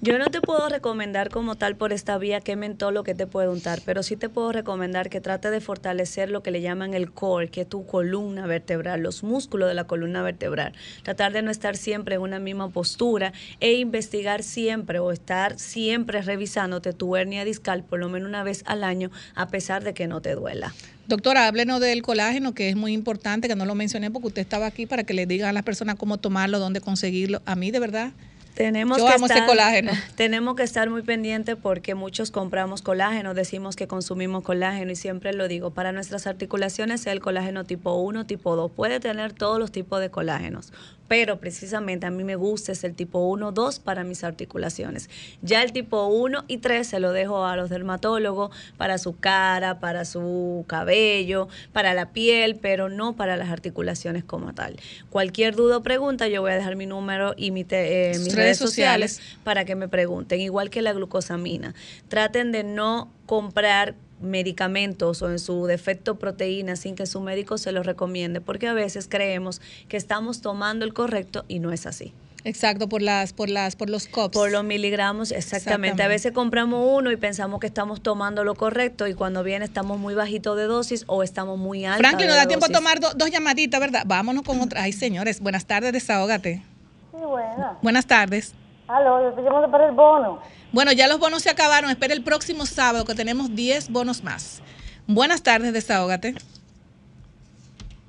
Yo 0.07 0.21
no 0.21 0.27
te 0.27 0.41
puedo 0.41 0.69
recomendar 0.69 1.31
como 1.31 1.57
tal 1.57 1.75
por 1.75 1.93
esta 1.93 2.17
vía 2.17 2.41
qué 2.41 2.55
mentol 2.55 2.97
o 2.97 3.03
qué 3.03 3.17
te 3.17 3.27
puede 3.27 3.49
untar, 3.49 3.81
pero 3.85 4.05
sí 4.05 4.15
te 4.15 4.29
puedo 4.29 4.53
recomendar 4.53 5.11
que 5.11 5.21
trate 5.21 5.51
de 5.51 5.61
fortalecer 5.61 6.31
lo 6.31 6.45
que 6.45 6.53
le 6.53 6.61
llaman 6.61 6.95
el 6.95 7.11
core, 7.11 7.49
que 7.49 7.63
es 7.63 7.69
tu 7.69 7.87
columna 7.87 8.47
vertebral, 8.47 9.03
los 9.03 9.25
músculos 9.25 9.69
de 9.69 9.75
la 9.75 9.89
columna 9.89 10.23
vertebral. 10.23 10.75
Tratar 11.03 11.33
de 11.33 11.43
no 11.43 11.51
estar 11.51 11.77
siempre 11.77 12.15
en 12.15 12.21
una 12.21 12.39
misma 12.39 12.71
postura 12.71 13.33
e 13.59 13.73
investigar 13.73 14.45
siempre 14.45 15.01
o 15.01 15.11
estar 15.11 15.59
siempre 15.59 16.23
revisándote 16.23 16.93
tu 16.93 17.17
hernia 17.17 17.45
discal 17.45 17.83
por 17.83 17.99
lo 17.99 18.09
menos 18.09 18.29
una 18.29 18.45
vez 18.45 18.63
al 18.67 18.85
año, 18.85 19.11
a 19.35 19.49
pesar 19.49 19.83
de 19.83 19.93
que 19.93 20.07
no 20.07 20.21
te 20.21 20.37
duela. 20.37 20.73
Doctora, 21.09 21.49
háblenos 21.49 21.81
del 21.81 22.03
colágeno, 22.03 22.55
que 22.55 22.69
es 22.69 22.77
muy 22.77 22.93
importante, 22.93 23.49
que 23.49 23.57
no 23.57 23.67
lo 23.67 23.75
mencioné 23.75 24.13
porque 24.13 24.29
usted 24.29 24.43
estaba 24.43 24.67
aquí 24.67 24.87
para 24.87 25.03
que 25.03 25.15
le 25.15 25.27
diga 25.27 25.49
a 25.49 25.53
las 25.53 25.65
personas 25.65 25.97
cómo 25.97 26.19
tomarlo, 26.19 26.61
dónde 26.61 26.81
conseguirlo. 26.81 27.43
A 27.45 27.57
mí, 27.57 27.73
de 27.73 27.81
verdad, 27.81 28.13
Tenemos 28.57 28.97
Yo 28.97 29.07
que 29.07 29.13
amo 29.13 29.27
ese 29.27 29.35
estar, 29.35 29.47
colágeno. 29.47 29.93
Tenemos 30.17 30.57
que 30.57 30.63
estar 30.63 30.89
muy 30.89 31.03
pendientes 31.03 31.57
porque 31.61 31.95
muchos 31.95 32.31
compramos 32.31 32.81
colágeno, 32.81 33.35
decimos 33.35 33.77
que 33.77 33.87
consumimos 33.87 34.43
colágeno 34.45 34.91
y 34.91 34.97
siempre 34.97 35.35
lo 35.35 35.47
digo, 35.47 35.73
para 35.73 35.93
nuestras 35.93 36.27
articulaciones 36.27 37.03
es 37.03 37.09
el 37.09 37.21
colágeno 37.21 37.65
tipo 37.65 37.93
1, 37.97 38.25
tipo 38.25 38.57
2, 38.57 38.71
puede 38.73 38.99
tener 38.99 39.35
todos 39.35 39.59
los 39.59 39.73
tipos 39.73 40.01
de 40.01 40.11
colágenos, 40.11 40.73
pero 41.09 41.39
precisamente 41.39 42.07
a 42.07 42.11
mí 42.11 42.25
me 42.25 42.37
gusta 42.37 42.73
es 42.73 42.85
el 42.85 42.95
tipo 42.95 43.19
1, 43.21 43.53
2 43.53 43.79
para 43.79 44.05
mis 44.05 44.25
articulaciones. 44.25 45.09
Ya 45.43 45.63
el 45.63 45.73
tipo 45.73 46.07
1 46.07 46.45
y 46.49 46.59
3 46.59 46.87
se 46.87 47.01
lo 47.01 47.13
dejo 47.13 47.45
a 47.45 47.57
los 47.57 47.71
dermatólogos 47.71 48.51
para 48.77 48.99
su 48.99 49.17
cara, 49.19 49.79
para 49.81 50.05
su 50.05 50.65
cabello, 50.67 51.49
para 51.73 51.95
la 51.95 52.11
piel, 52.13 52.57
pero 52.57 52.89
no 52.89 53.15
para 53.17 53.37
las 53.37 53.51
articulaciones 53.51 54.25
como 54.25 54.55
tal. 54.55 54.77
Cualquier 55.11 55.55
duda 55.55 55.79
o 55.79 55.83
pregunta, 55.83 56.29
yo 56.29 56.43
voy 56.43 56.53
a 56.53 56.55
dejar 56.57 56.77
mi 56.77 56.87
número 56.87 57.35
y 57.37 57.51
mi 57.51 57.65
te- 57.65 58.11
eh, 58.13 58.19
mis 58.19 58.35
redes 58.35 58.37
redes 58.37 58.59
sociales 58.59 59.13
sociales. 59.13 59.39
para 59.45 59.65
que 59.65 59.75
me 59.75 59.89
pregunten, 59.89 60.41
igual 60.41 60.71
que 60.71 60.83
la 60.83 60.93
glucosamina. 60.93 61.75
Traten 62.09 62.53
de 62.53 62.65
no 62.65 63.11
comprar 63.27 63.95
medicamentos 64.21 65.23
o 65.23 65.31
en 65.31 65.39
su 65.39 65.67
defecto 65.67 66.17
proteínas 66.17 66.81
sin 66.81 66.95
que 66.95 67.07
su 67.07 67.21
médico 67.21 67.59
se 67.59 67.73
los 67.73 67.85
recomiende, 67.87 68.41
porque 68.41 68.67
a 68.69 68.73
veces 68.75 69.09
creemos 69.09 69.61
que 69.89 69.97
estamos 69.97 70.41
tomando 70.41 70.85
el 70.85 70.95
correcto 70.95 71.45
y 71.49 71.59
no 71.59 71.73
es 71.73 71.87
así. 71.87 72.13
Exacto, 72.45 72.89
por 72.89 73.03
las, 73.03 73.33
por 73.33 73.51
las, 73.51 73.75
por 73.75 73.91
los 73.91 74.07
COPs. 74.07 74.33
Por 74.37 74.53
los 74.53 74.63
miligramos, 74.63 75.33
exactamente. 75.33 75.57
Exactamente. 75.57 76.03
A 76.05 76.09
veces 76.09 76.31
compramos 76.33 76.89
uno 76.93 77.11
y 77.11 77.17
pensamos 77.17 77.59
que 77.59 77.67
estamos 77.67 78.01
tomando 78.01 78.45
lo 78.45 78.55
correcto 78.55 79.09
y 79.09 79.15
cuando 79.15 79.43
viene 79.43 79.65
estamos 79.65 79.99
muy 79.99 80.15
bajito 80.15 80.55
de 80.55 80.67
dosis 80.67 81.03
o 81.09 81.25
estamos 81.25 81.59
muy 81.59 81.85
altos. 81.85 81.99
Franklin, 82.07 82.29
nos 82.29 82.37
da 82.37 82.47
tiempo 82.47 82.67
a 82.67 82.69
tomar 82.69 83.01
do- 83.01 83.15
dos 83.17 83.33
llamaditas, 83.33 83.81
¿verdad? 83.81 84.05
Vámonos 84.07 84.45
con 84.45 84.61
otra. 84.61 84.83
Ay, 84.83 84.93
señores, 84.93 85.41
buenas 85.41 85.67
tardes, 85.67 85.93
desahógate. 85.93 86.63
Sí, 87.11 87.17
buena. 87.27 87.79
Buenas 87.83 88.07
tardes. 88.07 88.55
Aló, 88.87 89.21
yo 89.23 89.31
estoy 89.31 89.43
llamando 89.43 89.69
para 89.69 89.87
el 89.89 89.93
bono. 89.97 90.41
Bueno, 90.73 90.93
ya 90.93 91.09
los 91.09 91.19
bonos 91.19 91.43
se 91.43 91.51
acabaron. 91.51 91.91
Espera 91.91 92.15
el 92.15 92.23
próximo 92.23 92.67
sábado 92.67 93.05
que 93.05 93.15
tenemos 93.15 93.55
10 93.55 93.91
bonos 93.91 94.23
más. 94.23 94.63
Buenas 95.07 95.43
tardes, 95.43 95.73
desahógate. 95.73 96.35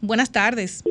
Buenas 0.01 0.31
tardes. 0.31 0.83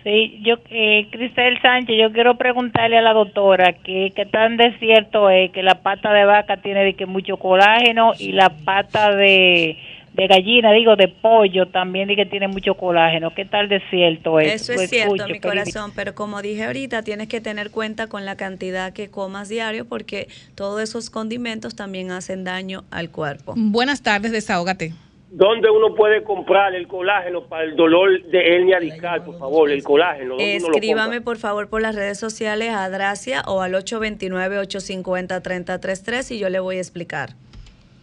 Sí, 0.03 0.43
yo, 0.43 0.57
eh, 0.71 1.07
Cristel 1.13 1.63
Sánchez, 1.63 1.97
yo 1.97 2.13
quiero 2.13 2.37
preguntarle 2.37 2.99
a 2.99 3.03
la 3.03 3.13
doctora 3.13 3.73
que, 3.85 4.11
que 4.17 4.27
tan 4.27 4.57
desierto 4.57 5.31
es 5.31 5.53
que 5.53 5.63
la 5.63 5.77
pata 5.77 6.13
de 6.13 6.25
vaca 6.25 6.57
tiene 6.57 6.83
de 6.83 6.95
que 6.95 7.07
mucho 7.07 7.37
colágeno 7.37 8.13
y 8.19 8.33
la 8.33 8.51
pata 8.51 9.15
de, 9.15 9.79
de 10.15 10.27
gallina, 10.27 10.73
digo, 10.73 10.97
de 10.97 11.09
pollo 11.09 11.69
también 11.69 12.09
de 12.09 12.17
que 12.17 12.27
tiene 12.27 12.49
mucho 12.49 12.75
colágeno. 12.75 13.33
¿Qué 13.35 13.45
tal 13.45 13.69
desierto 13.69 14.41
es? 14.41 14.63
Eso 14.63 14.73
es 14.73 14.91
cierto, 14.91 15.15
escucho, 15.15 15.33
mi 15.33 15.41
corazón, 15.41 15.93
pero 15.95 16.15
como 16.15 16.43
dije 16.43 16.65
ahorita, 16.65 17.03
tienes 17.03 17.29
que 17.29 17.41
tener 17.41 17.71
cuenta 17.71 18.09
con 18.09 18.27
la 18.27 18.37
cantidad 18.37 18.93
que 18.93 19.11
comas 19.11 19.49
diario 19.49 19.87
porque 19.87 20.29
todos 20.55 20.83
esos 20.83 21.11
condimentos 21.11 21.75
también 21.75 22.11
hacen 22.11 22.45
daño 22.45 22.85
al 22.91 23.11
cuerpo. 23.11 23.55
Buenas 23.57 24.03
tardes, 24.03 24.33
desahógate. 24.33 24.93
¿Dónde 25.35 25.71
uno 25.71 25.95
puede 25.95 26.23
comprar 26.25 26.75
el 26.75 26.87
colágeno 26.87 27.45
para 27.45 27.65
el 27.65 27.75
dolor 27.75 28.23
de 28.25 28.55
hernia 28.55 28.79
discal, 28.79 29.25
por 29.25 29.39
favor? 29.39 29.71
El 29.71 29.83
colágeno. 29.83 30.37
¿dónde 30.37 30.59
uno 30.59 30.69
lo 30.69 30.75
Escríbame 30.75 31.23
por 31.23 31.39
favor 31.39 31.71
por 31.71 31.81
las 31.81 31.95
redes 31.95 32.19
sociales 32.19 32.75
a 32.75 32.91
Dracia 32.91 33.41
o 33.47 33.63
al 33.63 33.73
829-850-3033 33.73 36.33
y 36.33 36.39
yo 36.39 36.51
le 36.51 36.61
voy 36.61 36.77
a 36.77 36.81
explicar. 36.81 37.31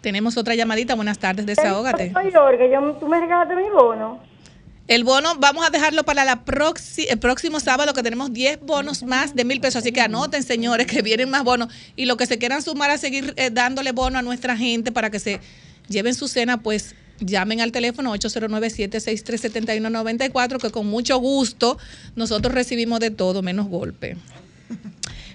Tenemos 0.01 0.38
otra 0.38 0.55
llamadita. 0.55 0.95
Buenas 0.95 1.19
tardes, 1.19 1.45
desahógate. 1.45 2.11
Soy 2.13 2.31
Jorge, 2.31 2.71
yo, 2.71 2.93
tú 2.93 3.07
me 3.07 3.19
regalaste 3.19 3.55
mi 3.55 3.69
bono. 3.69 4.19
El 4.88 5.03
bono 5.03 5.35
vamos 5.38 5.67
a 5.67 5.69
dejarlo 5.69 6.03
para 6.03 6.26
la 6.26 6.43
proxi- 6.45 7.05
el 7.09 7.19
próximo 7.19 7.59
sábado 7.59 7.93
que 7.93 8.01
tenemos 8.01 8.34
10 8.34 8.61
bonos 8.61 9.03
más 9.03 9.35
de 9.35 9.45
mil 9.45 9.61
pesos. 9.61 9.76
Así 9.81 9.91
que 9.91 10.01
anoten, 10.01 10.41
señores, 10.41 10.88
que 10.88 11.03
vienen 11.03 11.30
más 11.30 11.43
bonos. 11.43 11.71
Y 11.95 12.05
los 12.05 12.17
que 12.17 12.26
se 12.26 12.39
quieran 12.39 12.63
sumar 12.63 12.89
a 12.89 12.97
seguir 12.97 13.34
eh, 13.38 13.51
dándole 13.51 13.91
bono 13.91 14.17
a 14.17 14.23
nuestra 14.23 14.57
gente 14.57 14.91
para 14.91 15.11
que 15.11 15.19
se 15.19 15.39
lleven 15.89 16.15
su 16.15 16.27
cena, 16.27 16.63
pues 16.63 16.95
llamen 17.19 17.61
al 17.61 17.71
teléfono 17.71 18.11
809-763-7194, 18.15 20.59
que 20.59 20.71
con 20.71 20.88
mucho 20.88 21.17
gusto 21.17 21.77
nosotros 22.15 22.51
recibimos 22.53 22.99
de 22.99 23.11
todo, 23.11 23.43
menos 23.43 23.67
golpe. 23.67 24.17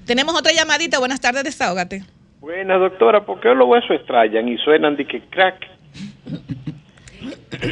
Tenemos 0.05 0.35
otra 0.35 0.53
llamadita. 0.53 0.99
Buenas 0.99 1.20
tardes, 1.20 1.45
desahógate. 1.45 2.05
Buena 2.45 2.77
doctora, 2.77 3.25
¿por 3.25 3.41
qué 3.41 3.55
los 3.55 3.66
huesos 3.66 3.93
estrellan 3.93 4.47
y 4.51 4.59
suenan 4.59 4.97
de 4.97 5.07
que 5.07 5.23
crack? 5.31 5.66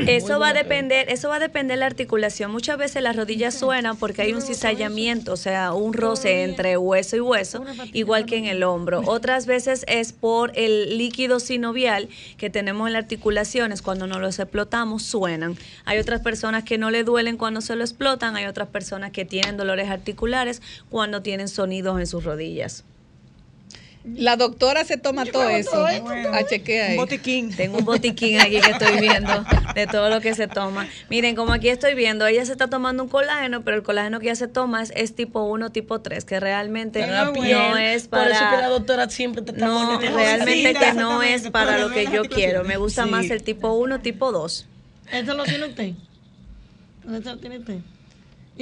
Eso 0.07 0.39
va 0.39 0.49
a 0.49 0.53
depender, 0.55 1.11
eso 1.11 1.29
va 1.29 1.37
a 1.37 1.39
depender 1.41 1.77
de 1.77 1.81
la 1.81 1.85
articulación. 1.85 2.51
Muchas 2.51 2.79
veces 2.79 3.03
las 3.03 3.15
rodillas 3.15 3.53
suenan 3.53 3.99
porque 3.99 4.23
hay 4.23 4.33
un 4.33 4.41
cizallamiento, 4.41 5.35
o 5.35 5.37
sea, 5.37 5.75
un 5.75 5.93
roce 5.93 6.45
entre 6.45 6.79
hueso 6.79 7.17
y 7.17 7.21
hueso, 7.21 7.63
igual 7.93 8.25
que 8.25 8.39
en 8.39 8.47
el 8.47 8.63
hombro. 8.63 9.03
Otras 9.05 9.45
veces 9.45 9.85
es 9.89 10.15
por 10.15 10.53
el 10.55 10.97
líquido 10.97 11.39
sinovial 11.39 12.09
que 12.39 12.49
tenemos 12.49 12.87
en 12.87 12.95
las 12.95 13.03
articulaciones, 13.03 13.83
cuando 13.83 14.07
nos 14.07 14.23
los 14.23 14.39
explotamos 14.39 15.03
suenan. 15.03 15.55
Hay 15.85 15.99
otras 15.99 16.23
personas 16.23 16.65
que 16.65 16.79
no 16.79 16.91
le 16.91 17.05
duelen 17.05 17.37
cuando 17.37 17.61
se 17.61 17.77
lo 17.77 17.83
explotan, 17.85 18.37
hay 18.37 18.47
otras 18.47 18.69
personas 18.69 19.11
que 19.11 19.27
tienen 19.27 19.59
dolores 19.59 19.91
articulares 19.91 20.63
cuando 20.89 21.21
tienen 21.21 21.49
sonidos 21.49 22.01
en 22.01 22.07
sus 22.07 22.25
rodillas. 22.25 22.87
La 24.05 24.37
doctora 24.37 24.85
se 24.85 24.97
toma 24.97 25.25
todo 25.25 25.49
eso. 25.49 25.87
A 25.87 26.45
chequear 26.45 26.91
ahí. 26.91 26.97
botiquín. 26.97 27.55
Tengo 27.55 27.79
un 27.79 27.85
botiquín 27.85 28.41
aquí 28.41 28.61
que 28.61 28.71
estoy 28.73 28.99
viendo 29.01 29.45
de 29.77 29.87
todo 29.87 30.11
lo 30.11 30.21
que 30.21 30.35
se 30.35 30.49
toma. 30.49 30.89
Miren, 31.09 31.37
como 31.37 31.53
aquí 31.53 31.69
estoy 31.69 31.95
viendo, 31.95 32.27
ella 32.27 32.45
se 32.45 32.51
está 32.53 32.67
tomando 32.69 33.05
un 33.05 33.09
colágeno, 33.09 33.63
pero 33.63 33.77
el 33.77 33.85
colágeno 33.85 34.19
que 34.19 34.27
ella 34.27 34.35
se 34.35 34.49
toma 34.49 34.83
es, 34.83 34.93
es 34.97 35.15
tipo 35.15 35.45
1, 35.45 35.71
tipo 35.71 36.01
3, 36.01 36.25
que 36.25 36.41
realmente 36.41 37.01
Para 37.01 37.27
no 37.27 37.77
es 37.77 38.09
Por 38.09 38.21
eso 38.23 38.31
que 38.31 38.35
la 38.45 38.51
para... 38.51 38.69
doctora 38.69 39.09
siempre 39.09 39.43
te 39.43 39.53
está 39.53 39.67
No, 39.67 40.01
realmente 40.01 40.75
que 40.75 40.93
no 40.95 41.23
es 41.23 41.49
para 41.51 41.79
lo 41.79 41.91
que 41.91 42.07
yo 42.13 42.25
quiero. 42.25 42.65
Me 42.65 42.77
gusta 42.79 43.05
Sí. 43.05 43.11
más 43.11 43.31
el 43.31 43.45
tipo 43.45 43.73
1, 43.75 44.01
tipo 44.01 44.33
2. 44.33 44.67
¿Eso 45.13 45.35
lo 45.35 45.45
tiene 45.45 45.67
usted? 45.67 45.93
¿Eso 47.05 47.31
lo 47.35 47.39
tiene 47.39 47.59
usted? 47.59 47.79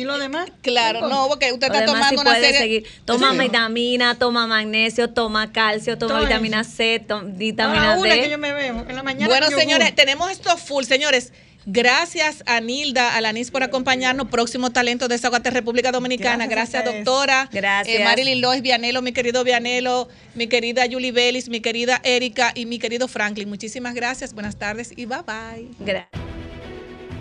¿Y 0.00 0.04
lo 0.04 0.18
demás? 0.18 0.50
Claro, 0.62 1.08
no, 1.08 1.28
porque 1.28 1.52
usted 1.52 1.68
Lo 1.68 1.74
está 1.74 1.92
demás 1.92 2.08
sí 2.08 2.14
tomando 2.16 2.22
una 2.22 2.30
puede 2.30 2.52
serie. 2.52 2.58
seguir. 2.60 2.86
Toma 3.04 3.32
Sí. 3.32 3.38
vitamina, 3.38 4.14
toma 4.18 4.46
magnesio, 4.46 5.10
toma 5.10 5.52
calcio, 5.52 5.98
toma 5.98 6.14
Todo 6.14 6.22
vitamina 6.26 6.64
C, 6.64 7.04
toma 7.06 7.24
vitamina 7.26 7.96
una 7.98 8.14
D. 8.14 8.20
que 8.22 8.30
yo 8.30 8.38
me 8.38 8.52
bebo 8.52 8.84
en 8.88 8.94
la 8.96 9.02
mañana. 9.02 9.26
Bueno, 9.28 9.48
señores, 9.50 9.94
tenemos 9.94 10.30
esto 10.30 10.56
full. 10.56 10.84
Señores, 10.84 11.32
gracias 11.66 12.42
a 12.46 12.60
Nilda, 12.60 13.14
a 13.16 13.20
Lanis 13.20 13.50
por 13.50 13.62
acompañarnos. 13.62 14.28
Próximo 14.28 14.70
talento 14.70 15.06
de 15.08 15.16
Desahogate 15.16 15.50
República 15.50 15.92
Dominicana. 15.92 16.46
Gracias 16.46 16.82
Gracias, 16.82 17.04
doctora. 17.04 17.48
Gracias. 17.52 18.00
Eh, 18.00 18.04
Marilyn 18.04 18.40
Lois 18.40 18.62
Vianelo, 18.62 19.02
mi 19.02 19.12
querido 19.12 19.44
Vianelo, 19.44 20.08
mi 20.34 20.46
querida 20.46 20.84
Julie 20.90 21.12
Vélez, 21.12 21.48
mi 21.48 21.60
querida 21.60 22.00
Erika 22.04 22.52
y 22.54 22.64
mi 22.64 22.78
querido 22.78 23.06
Franklin. 23.08 23.48
Muchísimas 23.50 23.94
gracias. 23.94 24.32
Buenas 24.32 24.56
tardes 24.56 24.92
y 24.96 25.04
bye 25.04 25.18
bye. 25.26 25.68
Gracias. 25.80 26.39